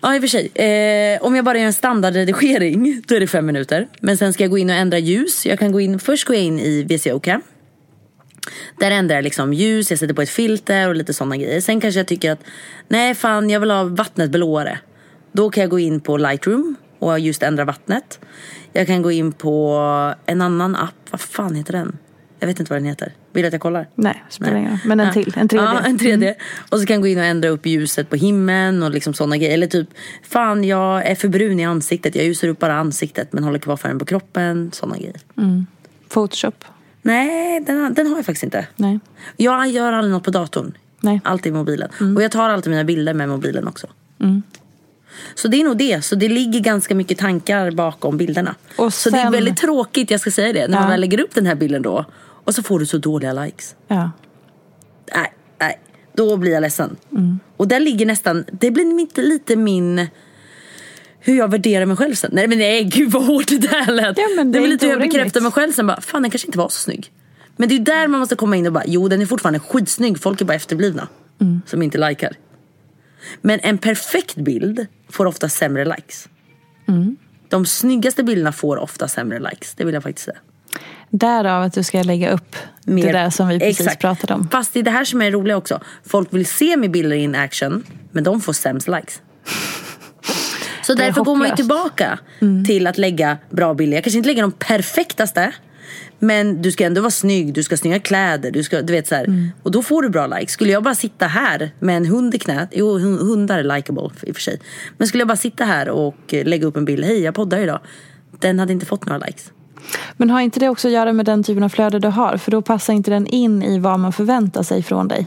Ja 0.00 0.14
i 0.14 0.18
och 0.18 0.22
för 0.22 0.28
sig. 0.28 0.50
Eh, 0.54 1.22
om 1.22 1.36
jag 1.36 1.44
bara 1.44 1.58
gör 1.58 1.66
en 1.66 1.72
standardredigering 1.72 3.02
då 3.06 3.14
är 3.14 3.20
det 3.20 3.26
fem 3.26 3.46
minuter. 3.46 3.88
Men 4.00 4.16
sen 4.18 4.32
ska 4.32 4.44
jag 4.44 4.50
gå 4.50 4.58
in 4.58 4.70
och 4.70 4.76
ändra 4.76 4.98
ljus. 4.98 5.46
Jag 5.46 5.58
kan 5.58 5.72
gå 5.72 5.80
in, 5.80 5.98
först 5.98 6.24
går 6.24 6.36
jag 6.36 6.44
in 6.44 6.58
i 6.58 6.82
VCOK. 6.82 7.24
Cam. 7.24 7.42
Där 8.78 8.90
ändrar 8.90 9.16
jag 9.16 9.24
liksom 9.24 9.54
ljus, 9.54 9.90
jag 9.90 9.98
sätter 9.98 10.14
på 10.14 10.22
ett 10.22 10.30
filter 10.30 10.88
och 10.88 10.94
lite 10.94 11.14
sådana 11.14 11.36
grejer. 11.36 11.60
Sen 11.60 11.80
kanske 11.80 12.00
jag 12.00 12.06
tycker 12.06 12.32
att 12.32 12.44
nej 12.88 13.14
fan 13.14 13.50
jag 13.50 13.60
vill 13.60 13.70
ha 13.70 13.84
vattnet 13.84 14.30
blåare. 14.30 14.78
Då 15.32 15.50
kan 15.50 15.60
jag 15.60 15.70
gå 15.70 15.78
in 15.78 16.00
på 16.00 16.16
Lightroom 16.16 16.76
och 16.98 17.20
just 17.20 17.42
ändra 17.42 17.64
vattnet. 17.64 18.20
Jag 18.72 18.86
kan 18.86 19.02
gå 19.02 19.10
in 19.10 19.32
på 19.32 19.78
en 20.26 20.40
annan 20.40 20.76
app, 20.76 20.94
vad 21.10 21.20
fan 21.20 21.54
heter 21.54 21.72
den? 21.72 21.98
Jag 22.40 22.46
vet 22.46 22.60
inte 22.60 22.72
vad 22.72 22.80
den 22.82 22.88
heter. 22.88 23.12
Vill 23.32 23.42
du 23.42 23.46
att 23.46 23.52
jag 23.52 23.60
kollar? 23.62 23.88
Nej, 23.94 24.24
spelar 24.28 24.56
ingen. 24.56 24.78
Men 24.84 25.00
en 25.00 25.06
Ja. 25.06 25.12
till, 25.12 25.32
en 25.36 25.48
tredje. 25.48 25.66
Ja, 25.66 25.80
en 25.80 25.98
tredje. 25.98 26.34
Och 26.70 26.78
så 26.80 26.86
kan 26.86 27.00
gå 27.00 27.06
in 27.06 27.18
och 27.18 27.24
ändra 27.24 27.48
upp 27.48 27.66
ljuset 27.66 28.10
på 28.10 28.16
himlen 28.16 28.82
och 28.82 28.90
liksom 28.90 29.14
sådana 29.14 29.36
grejer. 29.36 29.54
Eller 29.54 29.66
typ, 29.66 29.88
fan 30.22 30.64
jag 30.64 31.06
är 31.06 31.14
för 31.14 31.28
brun 31.28 31.60
i 31.60 31.64
ansiktet. 31.64 32.14
Jag 32.14 32.24
ljusar 32.24 32.48
upp 32.48 32.58
bara 32.58 32.74
ansiktet 32.74 33.32
men 33.32 33.44
håller 33.44 33.58
kvar 33.58 33.76
färgen 33.76 33.98
på 33.98 34.04
kroppen. 34.04 34.70
Sådana 34.74 34.96
grejer. 34.98 35.16
Photoshop? 36.08 36.64
Nej, 37.02 37.60
den, 37.60 37.80
har- 37.80 37.90
den 37.90 38.06
har 38.06 38.16
jag 38.16 38.26
faktiskt 38.26 38.44
inte. 38.44 38.66
Nej. 38.76 38.98
Jag 39.36 39.68
gör 39.68 39.92
aldrig 39.92 40.12
något 40.14 40.24
på 40.24 40.30
datorn. 40.30 40.72
Nej. 41.00 41.20
Alltid 41.24 41.52
i 41.52 41.56
mobilen. 41.56 41.88
Och 42.16 42.22
jag 42.22 42.30
tar 42.32 42.48
alltid 42.50 42.70
mina 42.70 42.84
bilder 42.84 43.14
med 43.14 43.28
mobilen 43.28 43.68
också. 43.68 43.86
Så 45.34 45.48
det 45.48 45.60
är 45.60 45.64
nog 45.64 45.76
det. 45.76 46.04
Så 46.04 46.14
det 46.14 46.28
ligger 46.28 46.60
ganska 46.60 46.94
mycket 46.94 47.18
tankar 47.18 47.70
bakom 47.70 48.16
bilderna. 48.16 48.54
Och 48.76 48.94
Så 48.94 49.10
det 49.10 49.18
är 49.18 49.22
sen- 49.22 49.32
väldigt 49.32 49.56
tråkigt, 49.56 50.10
jag 50.10 50.20
ska 50.20 50.30
säga 50.30 50.52
det, 50.52 50.68
när 50.68 50.74
man 50.74 50.82
Ja. 50.82 50.88
väl 50.90 51.00
lägger 51.00 51.20
upp 51.20 51.34
den 51.34 51.46
här 51.46 51.54
bilden 51.54 51.82
då. 51.82 52.04
Och 52.48 52.54
så 52.54 52.62
får 52.62 52.78
du 52.78 52.86
så 52.86 52.98
dåliga 52.98 53.32
likes. 53.32 53.76
Ja. 53.88 54.10
Nej, 55.14 55.32
nej. 55.60 55.80
Då 56.16 56.36
blir 56.36 56.52
jag 56.52 56.60
ledsen. 56.60 56.96
Och 57.56 57.68
där 57.68 57.80
ligger 57.80 58.06
nästan, 58.06 58.44
det 58.52 58.70
blir 58.70 59.00
inte 59.00 59.22
lite 59.22 59.56
min 59.56 60.06
hur 61.20 61.38
jag 61.38 61.50
värderar 61.50 61.86
mig 61.86 61.96
själv 61.96 62.14
sen. 62.14 62.30
Nej 62.32 62.48
men 62.48 62.58
nej 62.58 62.84
gud 62.84 63.10
vad 63.10 63.26
hårt 63.26 63.48
det 63.48 63.58
där 63.58 63.92
lät. 63.92 64.18
Ja, 64.18 64.24
men 64.36 64.52
det 64.52 64.58
är 64.58 64.62
är 64.62 64.68
lite 64.68 64.86
hur 64.86 64.92
jag 64.92 65.00
bekräftar 65.00 65.40
mig 65.40 65.52
själv 65.52 65.72
sen 65.72 65.86
bara, 65.86 66.00
fan 66.00 66.22
den 66.22 66.30
kanske 66.30 66.48
inte 66.48 66.58
var 66.58 66.68
så 66.68 66.78
snygg. 66.78 67.12
Men 67.56 67.68
det 67.68 67.74
är 67.74 67.78
där 67.78 68.08
man 68.08 68.20
måste 68.20 68.36
komma 68.36 68.56
in 68.56 68.66
och 68.66 68.72
bara, 68.72 68.84
jo 68.86 69.08
den 69.08 69.22
är 69.22 69.26
fortfarande 69.26 69.60
skitsnygg, 69.60 70.20
folk 70.20 70.40
är 70.40 70.44
bara 70.44 70.54
efterblivna. 70.54 71.08
Mm. 71.40 71.62
Som 71.66 71.82
inte 71.82 72.08
likar. 72.08 72.36
Men 73.40 73.60
en 73.62 73.78
perfekt 73.78 74.36
bild 74.36 74.86
får 75.08 75.26
ofta 75.26 75.48
sämre 75.48 75.84
likes. 75.84 76.28
Mm. 76.88 77.16
De 77.48 77.66
snyggaste 77.66 78.24
bilderna 78.24 78.52
får 78.52 78.76
ofta 78.76 79.08
sämre 79.08 79.38
likes, 79.38 79.74
det 79.74 79.84
vill 79.84 79.94
jag 79.94 80.02
faktiskt 80.02 80.24
säga. 80.24 80.38
Därav 81.10 81.62
att 81.62 81.72
du 81.72 81.82
ska 81.82 82.02
lägga 82.02 82.30
upp 82.32 82.56
det 82.84 82.92
Mer- 82.92 83.12
där 83.12 83.30
som 83.30 83.48
vi 83.48 83.58
precis 83.58 83.80
Exakt. 83.80 84.00
pratade 84.00 84.34
om. 84.34 84.48
Fast 84.52 84.72
det 84.74 84.78
är 84.80 84.82
det 84.84 84.90
här 84.90 85.04
som 85.04 85.22
är 85.22 85.30
roligt 85.30 85.56
också. 85.56 85.80
Folk 86.06 86.34
vill 86.34 86.46
se 86.46 86.76
min 86.76 86.92
bilder 86.92 87.16
in 87.16 87.34
action, 87.34 87.84
men 88.12 88.24
de 88.24 88.40
får 88.40 88.52
sämst 88.52 88.88
likes. 88.88 89.20
Så 90.82 90.92
är 90.92 90.96
därför 90.96 91.24
går 91.24 91.36
man 91.36 91.48
ju 91.48 91.56
tillbaka 91.56 92.18
till 92.66 92.86
att 92.86 92.98
lägga 92.98 93.38
bra 93.50 93.74
bilder. 93.74 93.96
Jag 93.96 94.04
kanske 94.04 94.16
inte 94.18 94.26
lägger 94.26 94.42
de 94.42 94.52
perfektaste. 94.52 95.52
Men 96.18 96.62
du 96.62 96.72
ska 96.72 96.84
ändå 96.84 97.00
vara 97.00 97.10
snygg, 97.10 97.54
du 97.54 97.62
ska 97.62 97.72
ha 97.72 97.78
snygga 97.78 97.98
kläder. 98.00 98.50
Du 98.50 98.62
ska, 98.62 98.82
du 98.82 98.92
vet, 98.92 99.06
så 99.06 99.14
här. 99.14 99.50
Och 99.62 99.70
då 99.70 99.82
får 99.82 100.02
du 100.02 100.08
bra 100.08 100.26
likes. 100.26 100.50
Skulle 100.52 100.72
jag 100.72 100.82
bara 100.82 100.94
sitta 100.94 101.26
här 101.26 101.70
med 101.78 101.96
en 101.96 102.06
hund 102.06 102.34
i 102.34 102.38
knät. 102.38 102.68
Jo, 102.72 102.98
hun- 102.98 103.18
hundar 103.18 103.58
är 103.58 103.76
likeable 103.76 104.10
i 104.22 104.30
och 104.30 104.34
för 104.36 104.42
sig. 104.42 104.60
Men 104.98 105.08
skulle 105.08 105.20
jag 105.20 105.28
bara 105.28 105.36
sitta 105.36 105.64
här 105.64 105.88
och 105.88 106.16
lägga 106.30 106.66
upp 106.66 106.76
en 106.76 106.84
bild. 106.84 107.04
Hej, 107.04 107.20
jag 107.22 107.34
poddar 107.34 107.58
idag. 107.58 107.80
Den 108.38 108.58
hade 108.58 108.72
inte 108.72 108.86
fått 108.86 109.06
några 109.06 109.26
likes. 109.26 109.50
Men 110.16 110.30
har 110.30 110.40
inte 110.40 110.60
det 110.60 110.68
också 110.68 110.88
att 110.88 110.94
göra 110.94 111.12
med 111.12 111.26
den 111.26 111.42
typen 111.42 111.62
av 111.62 111.68
flöde 111.68 111.98
du 111.98 112.08
har? 112.08 112.36
För 112.36 112.50
då 112.50 112.62
passar 112.62 112.92
inte 112.92 113.10
den 113.10 113.26
in 113.26 113.62
i 113.62 113.78
vad 113.78 114.00
man 114.00 114.12
förväntar 114.12 114.62
sig 114.62 114.82
från 114.82 115.08
dig. 115.08 115.26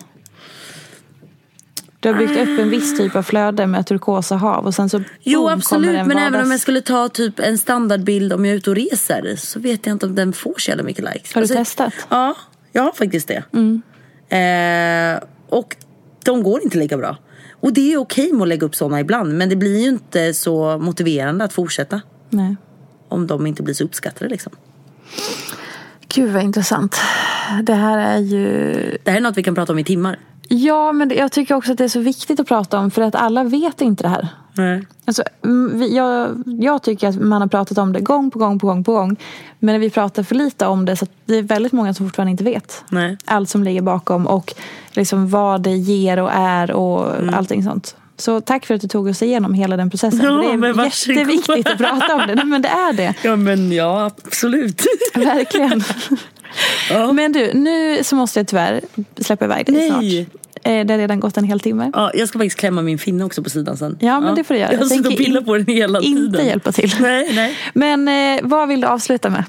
Du 2.00 2.10
har 2.10 2.16
byggt 2.16 2.32
upp 2.32 2.60
en 2.60 2.70
viss 2.70 2.98
typ 2.98 3.16
av 3.16 3.24
flöde 3.24 3.68
med 3.68 3.88
turkosa 3.88 4.36
hav 4.36 4.66
och 4.66 4.76
sen 4.76 4.90
så 4.90 5.04
Jo 5.24 5.40
boom, 5.42 5.54
absolut, 5.54 5.92
men 6.08 6.18
även 6.18 6.18
om 6.18 6.34
jag 6.34 6.46
vardags- 6.46 6.58
skulle 6.62 6.82
ta 6.82 7.10
typ 7.10 7.40
en 7.40 7.58
standardbild 7.58 8.34
om 8.34 8.46
jag 8.46 8.54
är 8.54 8.58
ute 8.58 8.70
och 8.70 8.76
reser 8.76 9.36
så 9.38 9.60
vet 9.60 9.86
jag 9.86 9.96
inte 9.96 10.06
om 10.06 10.16
den 10.16 10.34
får 10.34 10.54
så 10.58 10.70
jävla 10.70 10.84
mycket 10.84 11.06
likes. 11.14 11.34
Har 11.34 11.42
du 11.42 11.48
testat? 11.48 11.94
Ja, 12.10 12.36
jag 12.72 12.84
har 12.84 12.92
faktiskt 12.92 13.28
det. 13.28 13.44
Eh, 14.38 15.20
och 15.50 15.76
de 16.26 16.44
går 16.44 16.64
inte 16.64 16.78
lika 16.78 16.98
bra. 16.98 17.18
Och 17.60 17.74
det 17.74 17.94
är 17.94 17.98
okej 17.98 18.34
med 18.34 18.42
att 18.42 18.48
lägga 18.48 18.66
upp 18.66 18.76
sådana 18.76 19.00
ibland 19.00 19.34
men 19.38 19.50
det 19.50 19.56
blir 19.56 19.80
ju 19.80 19.88
inte 19.90 20.34
så 20.34 20.78
motiverande 20.78 21.44
att 21.44 21.54
fortsätta 21.54 22.02
Nej. 22.30 22.56
Om 23.12 23.28
de 23.28 23.48
inte 23.48 23.64
blir 23.64 23.74
så 23.74 23.84
uppskattade 23.84 24.30
liksom. 24.30 24.54
Gud 26.14 26.34
vad 26.34 26.44
intressant. 26.44 26.98
Det 27.64 27.74
här 27.74 27.98
är 27.98 28.18
ju... 28.18 28.74
Det 29.04 29.12
här 29.12 29.18
är 29.18 29.22
något 29.22 29.38
vi 29.38 29.44
kan 29.44 29.56
prata 29.56 29.74
om 29.74 29.80
i 29.80 29.84
timmar. 29.84 30.20
Ja, 30.48 30.92
men 30.92 31.10
jag 31.16 31.32
tycker 31.32 31.56
också 31.56 31.72
att 31.72 31.78
det 31.78 31.84
är 31.84 31.88
så 31.90 32.00
viktigt 32.00 32.40
att 32.40 32.48
prata 32.48 32.80
om 32.80 32.92
för 32.92 33.02
att 33.02 33.16
alla 33.16 33.44
vet 33.44 33.82
inte 33.82 34.04
det 34.04 34.10
här. 34.10 34.28
Nej. 34.54 34.88
Alltså, 35.06 35.24
jag, 35.92 36.44
jag 36.46 36.84
tycker 36.84 37.08
att 37.08 37.16
man 37.22 37.42
har 37.42 37.48
pratat 37.48 37.78
om 37.78 37.94
det 37.94 38.00
gång 38.00 38.32
på 38.32 38.40
gång 38.40 38.60
på 38.60 38.68
gång 38.68 38.84
på 38.84 38.94
gång. 38.94 39.16
Men 39.60 39.82
vi 39.82 39.90
pratar 39.90 40.24
för 40.24 40.36
lite 40.36 40.66
om 40.68 40.86
det 40.86 40.96
så 40.96 41.06
att 41.06 41.12
det 41.26 41.36
är 41.36 41.44
väldigt 41.44 41.72
många 41.72 41.94
som 41.94 42.06
fortfarande 42.06 42.32
inte 42.32 42.44
vet. 42.44 42.84
Nej. 42.90 43.18
Allt 43.26 43.50
som 43.50 43.64
ligger 43.64 43.82
bakom 43.82 44.28
och 44.28 44.54
liksom 44.92 45.30
vad 45.30 45.62
det 45.62 45.78
ger 45.78 46.20
och 46.20 46.32
är 46.34 46.72
och 46.72 47.16
Mm. 47.16 47.34
allting 47.34 47.64
sånt. 47.64 47.96
Så 48.22 48.42
tack 48.42 48.66
för 48.66 48.74
att 48.74 48.82
du 48.82 48.88
tog 48.88 49.08
oss 49.08 49.22
igenom 49.22 49.54
hela 49.54 49.78
den 49.78 49.90
processen. 49.90 50.20
Ja, 50.26 50.32
det 50.32 50.68
är 50.68 50.86
jätteviktigt 50.86 51.68
att 51.68 51.78
prata 51.78 52.16
om 52.16 52.28
det. 52.28 52.46
Men 52.46 52.62
det 52.62 52.70
är 52.70 52.94
det. 52.94 53.14
Ja 53.22 53.36
men 53.36 53.72
ja 53.72 54.12
absolut. 54.26 54.82
Verkligen. 55.16 55.84
Ja. 56.90 57.12
Men 57.12 57.32
du, 57.32 57.54
nu 57.54 58.04
så 58.04 58.16
måste 58.16 58.40
jag 58.40 58.48
tyvärr 58.48 58.82
släppa 59.22 59.46
iväg 59.46 59.66
dig 59.66 59.76
Nej. 59.76 59.90
snart. 59.90 60.36
Eh, 60.64 60.86
Det 60.86 60.94
har 60.94 60.98
redan 60.98 61.20
gått 61.20 61.38
en 61.38 61.44
hel 61.44 61.60
timme. 61.60 61.92
Ja, 61.94 62.12
jag 62.14 62.28
ska 62.28 62.40
faktiskt 62.40 62.60
klämma 62.60 62.82
min 62.82 63.00
finne 63.00 63.24
också 63.24 63.44
på 63.44 63.50
sidan 63.50 63.78
sen. 63.78 63.98
Ja, 64.02 64.20
men 64.20 64.36
det 64.36 64.44
får 64.44 64.54
du 64.54 64.60
göra. 64.60 64.72
Jag 64.72 64.80
har 64.80 64.86
suttit 64.86 65.08
och 65.08 65.18
pillat 65.18 65.46
på 65.46 65.58
den 65.58 65.66
hela 65.68 66.02
tiden. 66.02 66.18
Inte 66.18 66.42
hjälpa 66.42 66.72
till. 66.72 66.94
Nej, 67.00 67.32
nej. 67.36 67.58
Men 67.74 68.08
eh, 68.08 68.40
vad 68.44 68.68
vill 68.68 68.82
du 68.82 68.88
avsluta 68.88 69.30
med? 69.30 69.44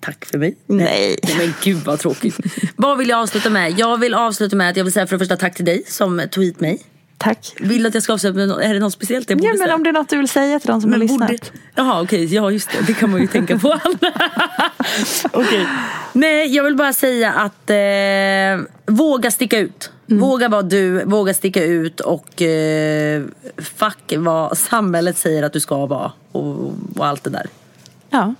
Tack 0.00 0.24
för 0.24 0.38
mig. 0.38 0.56
Nej. 0.66 1.18
Nej 1.22 1.36
men 1.38 1.54
gud 1.62 1.76
vad 1.84 1.98
tråkigt. 1.98 2.38
vad 2.76 2.98
vill 2.98 3.08
jag 3.08 3.20
avsluta 3.20 3.50
med? 3.50 3.78
Jag 3.78 3.98
vill 4.00 4.14
avsluta 4.14 4.56
med 4.56 4.70
att 4.70 4.76
jag 4.76 4.84
vill 4.84 4.92
säga 4.92 5.06
för 5.06 5.14
det 5.16 5.18
första 5.18 5.36
tack 5.36 5.54
till 5.54 5.64
dig 5.64 5.82
som 5.86 6.22
tog 6.30 6.44
hit 6.44 6.60
mig. 6.60 6.80
Tack. 7.18 7.54
Vill 7.60 7.82
du 7.82 7.88
att 7.88 7.94
jag 7.94 8.02
ska 8.02 8.12
avsluta 8.12 8.36
med 8.38 8.48
något? 8.48 8.60
Är 8.62 8.74
det 8.74 8.80
något 8.80 8.92
speciellt 8.92 9.30
jag 9.30 9.38
borde 9.38 9.48
Ja, 9.48 9.52
men 9.54 9.58
säga? 9.66 9.74
om 9.74 9.82
det 9.82 9.88
är 9.90 9.92
något 9.92 10.08
du 10.08 10.16
vill 10.16 10.28
säga 10.28 10.58
till 10.60 10.68
de 10.68 10.80
som 10.80 10.92
har 10.92 10.98
Men 10.98 11.06
lyssnat. 11.08 11.28
borde- 11.30 11.42
Jaha 11.74 12.02
okej, 12.02 12.34
ja 12.34 12.50
just 12.50 12.70
det. 12.70 12.86
Det 12.86 12.94
kan 12.94 13.10
man 13.10 13.20
ju 13.20 13.26
tänka 13.26 13.58
på. 13.58 13.78
Okej. 15.32 15.66
Nej, 16.12 16.54
jag 16.56 16.64
vill 16.64 16.76
bara 16.76 16.92
säga 16.92 17.32
att 17.32 17.70
eh, 17.70 18.66
våga 18.94 19.30
sticka 19.30 19.58
ut. 19.58 19.90
Mm. 20.10 20.20
Våga 20.22 20.48
vara 20.48 20.62
du, 20.62 21.04
våga 21.04 21.34
sticka 21.34 21.64
ut 21.64 22.00
och 22.00 22.42
eh, 22.42 23.22
fuck 23.56 24.12
vad 24.16 24.58
samhället 24.58 25.18
säger 25.18 25.42
att 25.42 25.52
du 25.52 25.60
ska 25.60 25.86
vara. 25.86 26.12
Och, 26.32 26.72
och 26.96 27.06
allt 27.06 27.24
det 27.24 27.30
där. 27.30 27.46
Ja. 28.10 28.34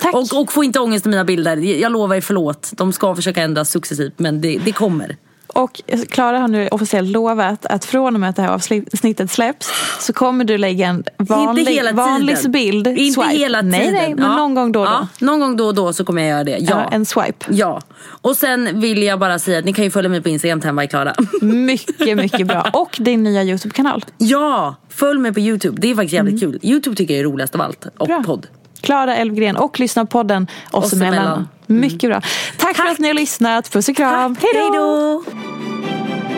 Tack. 0.00 0.14
Och, 0.14 0.40
och 0.40 0.52
få 0.52 0.64
inte 0.64 0.80
ångest 0.80 1.06
i 1.06 1.08
mina 1.08 1.24
bilder. 1.24 1.56
Jag 1.56 1.92
lovar 1.92 2.16
er 2.16 2.20
förlåt. 2.20 2.70
De 2.76 2.92
ska 2.92 3.14
försöka 3.14 3.42
ändras 3.42 3.70
successivt 3.70 4.18
men 4.18 4.40
det, 4.40 4.60
det 4.64 4.72
kommer. 4.72 5.16
Och 5.54 5.80
Klara 6.10 6.38
har 6.38 6.48
nu 6.48 6.68
officiellt 6.68 7.08
lovat 7.10 7.66
att 7.66 7.84
från 7.84 8.14
och 8.14 8.20
med 8.20 8.30
att 8.30 8.36
det 8.36 8.42
här 8.42 8.48
avsnittet 8.48 9.30
släpps 9.30 9.70
så 10.00 10.12
kommer 10.12 10.44
du 10.44 10.58
lägga 10.58 10.86
en 10.86 11.04
vanlig, 11.18 11.94
vanlig 11.94 12.36
bild. 12.50 12.86
Inte 12.86 13.20
swipe. 13.22 13.28
hela 13.36 13.58
tiden. 13.62 13.70
Nej, 13.70 13.92
nej, 13.92 14.14
men 14.14 14.24
Ja. 14.24 14.36
någon 14.36 14.54
gång 14.54 14.72
då 14.72 14.80
och 14.80 14.86
då. 14.86 14.92
Ja, 14.92 15.08
någon 15.26 15.40
gång 15.40 15.56
då 15.56 15.66
och 15.66 15.74
då 15.74 15.92
så 15.92 16.04
kommer 16.04 16.22
jag 16.22 16.30
göra 16.30 16.44
det. 16.44 16.56
Ja. 16.60 16.66
Ja, 16.70 16.88
en 16.92 17.06
swipe. 17.06 17.46
Ja. 17.50 17.80
Och 18.04 18.36
sen 18.36 18.80
vill 18.80 19.02
jag 19.02 19.18
bara 19.18 19.38
säga 19.38 19.58
att 19.58 19.64
ni 19.64 19.72
kan 19.72 19.84
ju 19.84 19.90
följa 19.90 20.08
mig 20.10 20.22
på 20.22 20.28
Instagram, 20.28 20.60
Temma 20.60 20.86
Klara. 20.86 21.14
Mycket, 21.42 22.16
mycket 22.16 22.46
bra. 22.46 22.70
Och 22.72 22.96
din 23.00 23.22
nya 23.22 23.42
YouTube-kanal. 23.44 24.04
ja, 24.18 24.74
följ 24.88 25.18
mig 25.20 25.34
på 25.34 25.40
YouTube. 25.40 25.80
Det 25.80 25.90
är 25.90 25.94
faktiskt 25.94 26.14
jävligt 26.14 26.40
kul. 26.40 26.58
YouTube 26.62 26.96
tycker 26.96 27.14
jag 27.14 27.20
är 27.20 27.24
roligast 27.24 27.54
av 27.54 27.60
allt. 27.60 27.86
Och 27.98 28.08
Mm. 28.08 28.22
Bra. 28.22 28.26
podd. 28.34 28.46
Klara 28.82 29.16
Elfgren 29.16 29.56
och 29.56 29.80
lyssna 29.80 30.06
på 30.06 30.10
podden 30.10 30.46
Oss, 30.70 30.92
emellan. 30.92 31.14
emellan. 31.18 31.48
Mycket 31.66 32.10
bra. 32.10 32.20
Tack, 32.56 32.76
för 32.76 32.86
att 32.86 32.98
ni 32.98 33.08
har 33.08 33.14
lyssnat. 33.14 33.70
Puss 33.70 33.88
och 33.88 33.96
kram. 33.96 34.36
Hej 34.40 34.70
då! 34.72 35.22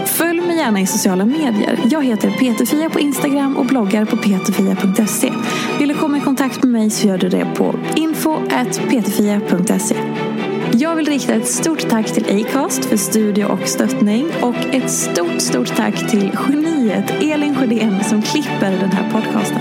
Följ 0.07 0.40
mig 0.40 0.57
gärna 0.57 0.80
i 0.80 0.86
sociala 0.86 1.24
medier. 1.24 1.78
Jag 1.90 2.05
heter 2.05 2.30
Peterfia 2.30 2.90
på 2.90 3.01
Instagram 3.01 3.57
och 3.57 3.66
bloggar 3.66 4.05
på 4.05 4.16
peterfia.se. 4.16 5.32
Vill 5.78 5.88
du 5.88 5.95
komma 5.95 6.18
i 6.18 6.20
kontakt 6.20 6.62
med 6.62 6.72
mig 6.72 6.90
så 6.90 7.09
gör 7.09 7.18
du 7.18 7.28
det 7.28 7.47
på 7.57 7.74
info.peterfia.se. 7.95 9.97
Jag 10.72 10.97
vill 10.97 11.07
rikta 11.07 11.34
ett 11.34 11.49
stort 11.49 11.88
tack 11.88 12.07
till 12.07 12.45
Acast 12.47 12.84
för 12.84 12.97
studio 12.97 13.45
och 13.45 13.68
stöttning 13.68 14.26
och 14.42 14.57
ett 14.72 14.90
stort, 14.90 15.40
stort 15.40 15.76
tack 15.76 16.11
till 16.11 16.30
geniet 16.49 17.11
Elin 17.22 17.55
Sjödén 17.57 18.05
som 18.05 18.22
klipper 18.22 18.70
den 18.70 18.92
här 18.92 19.11
podcasten. 19.11 19.61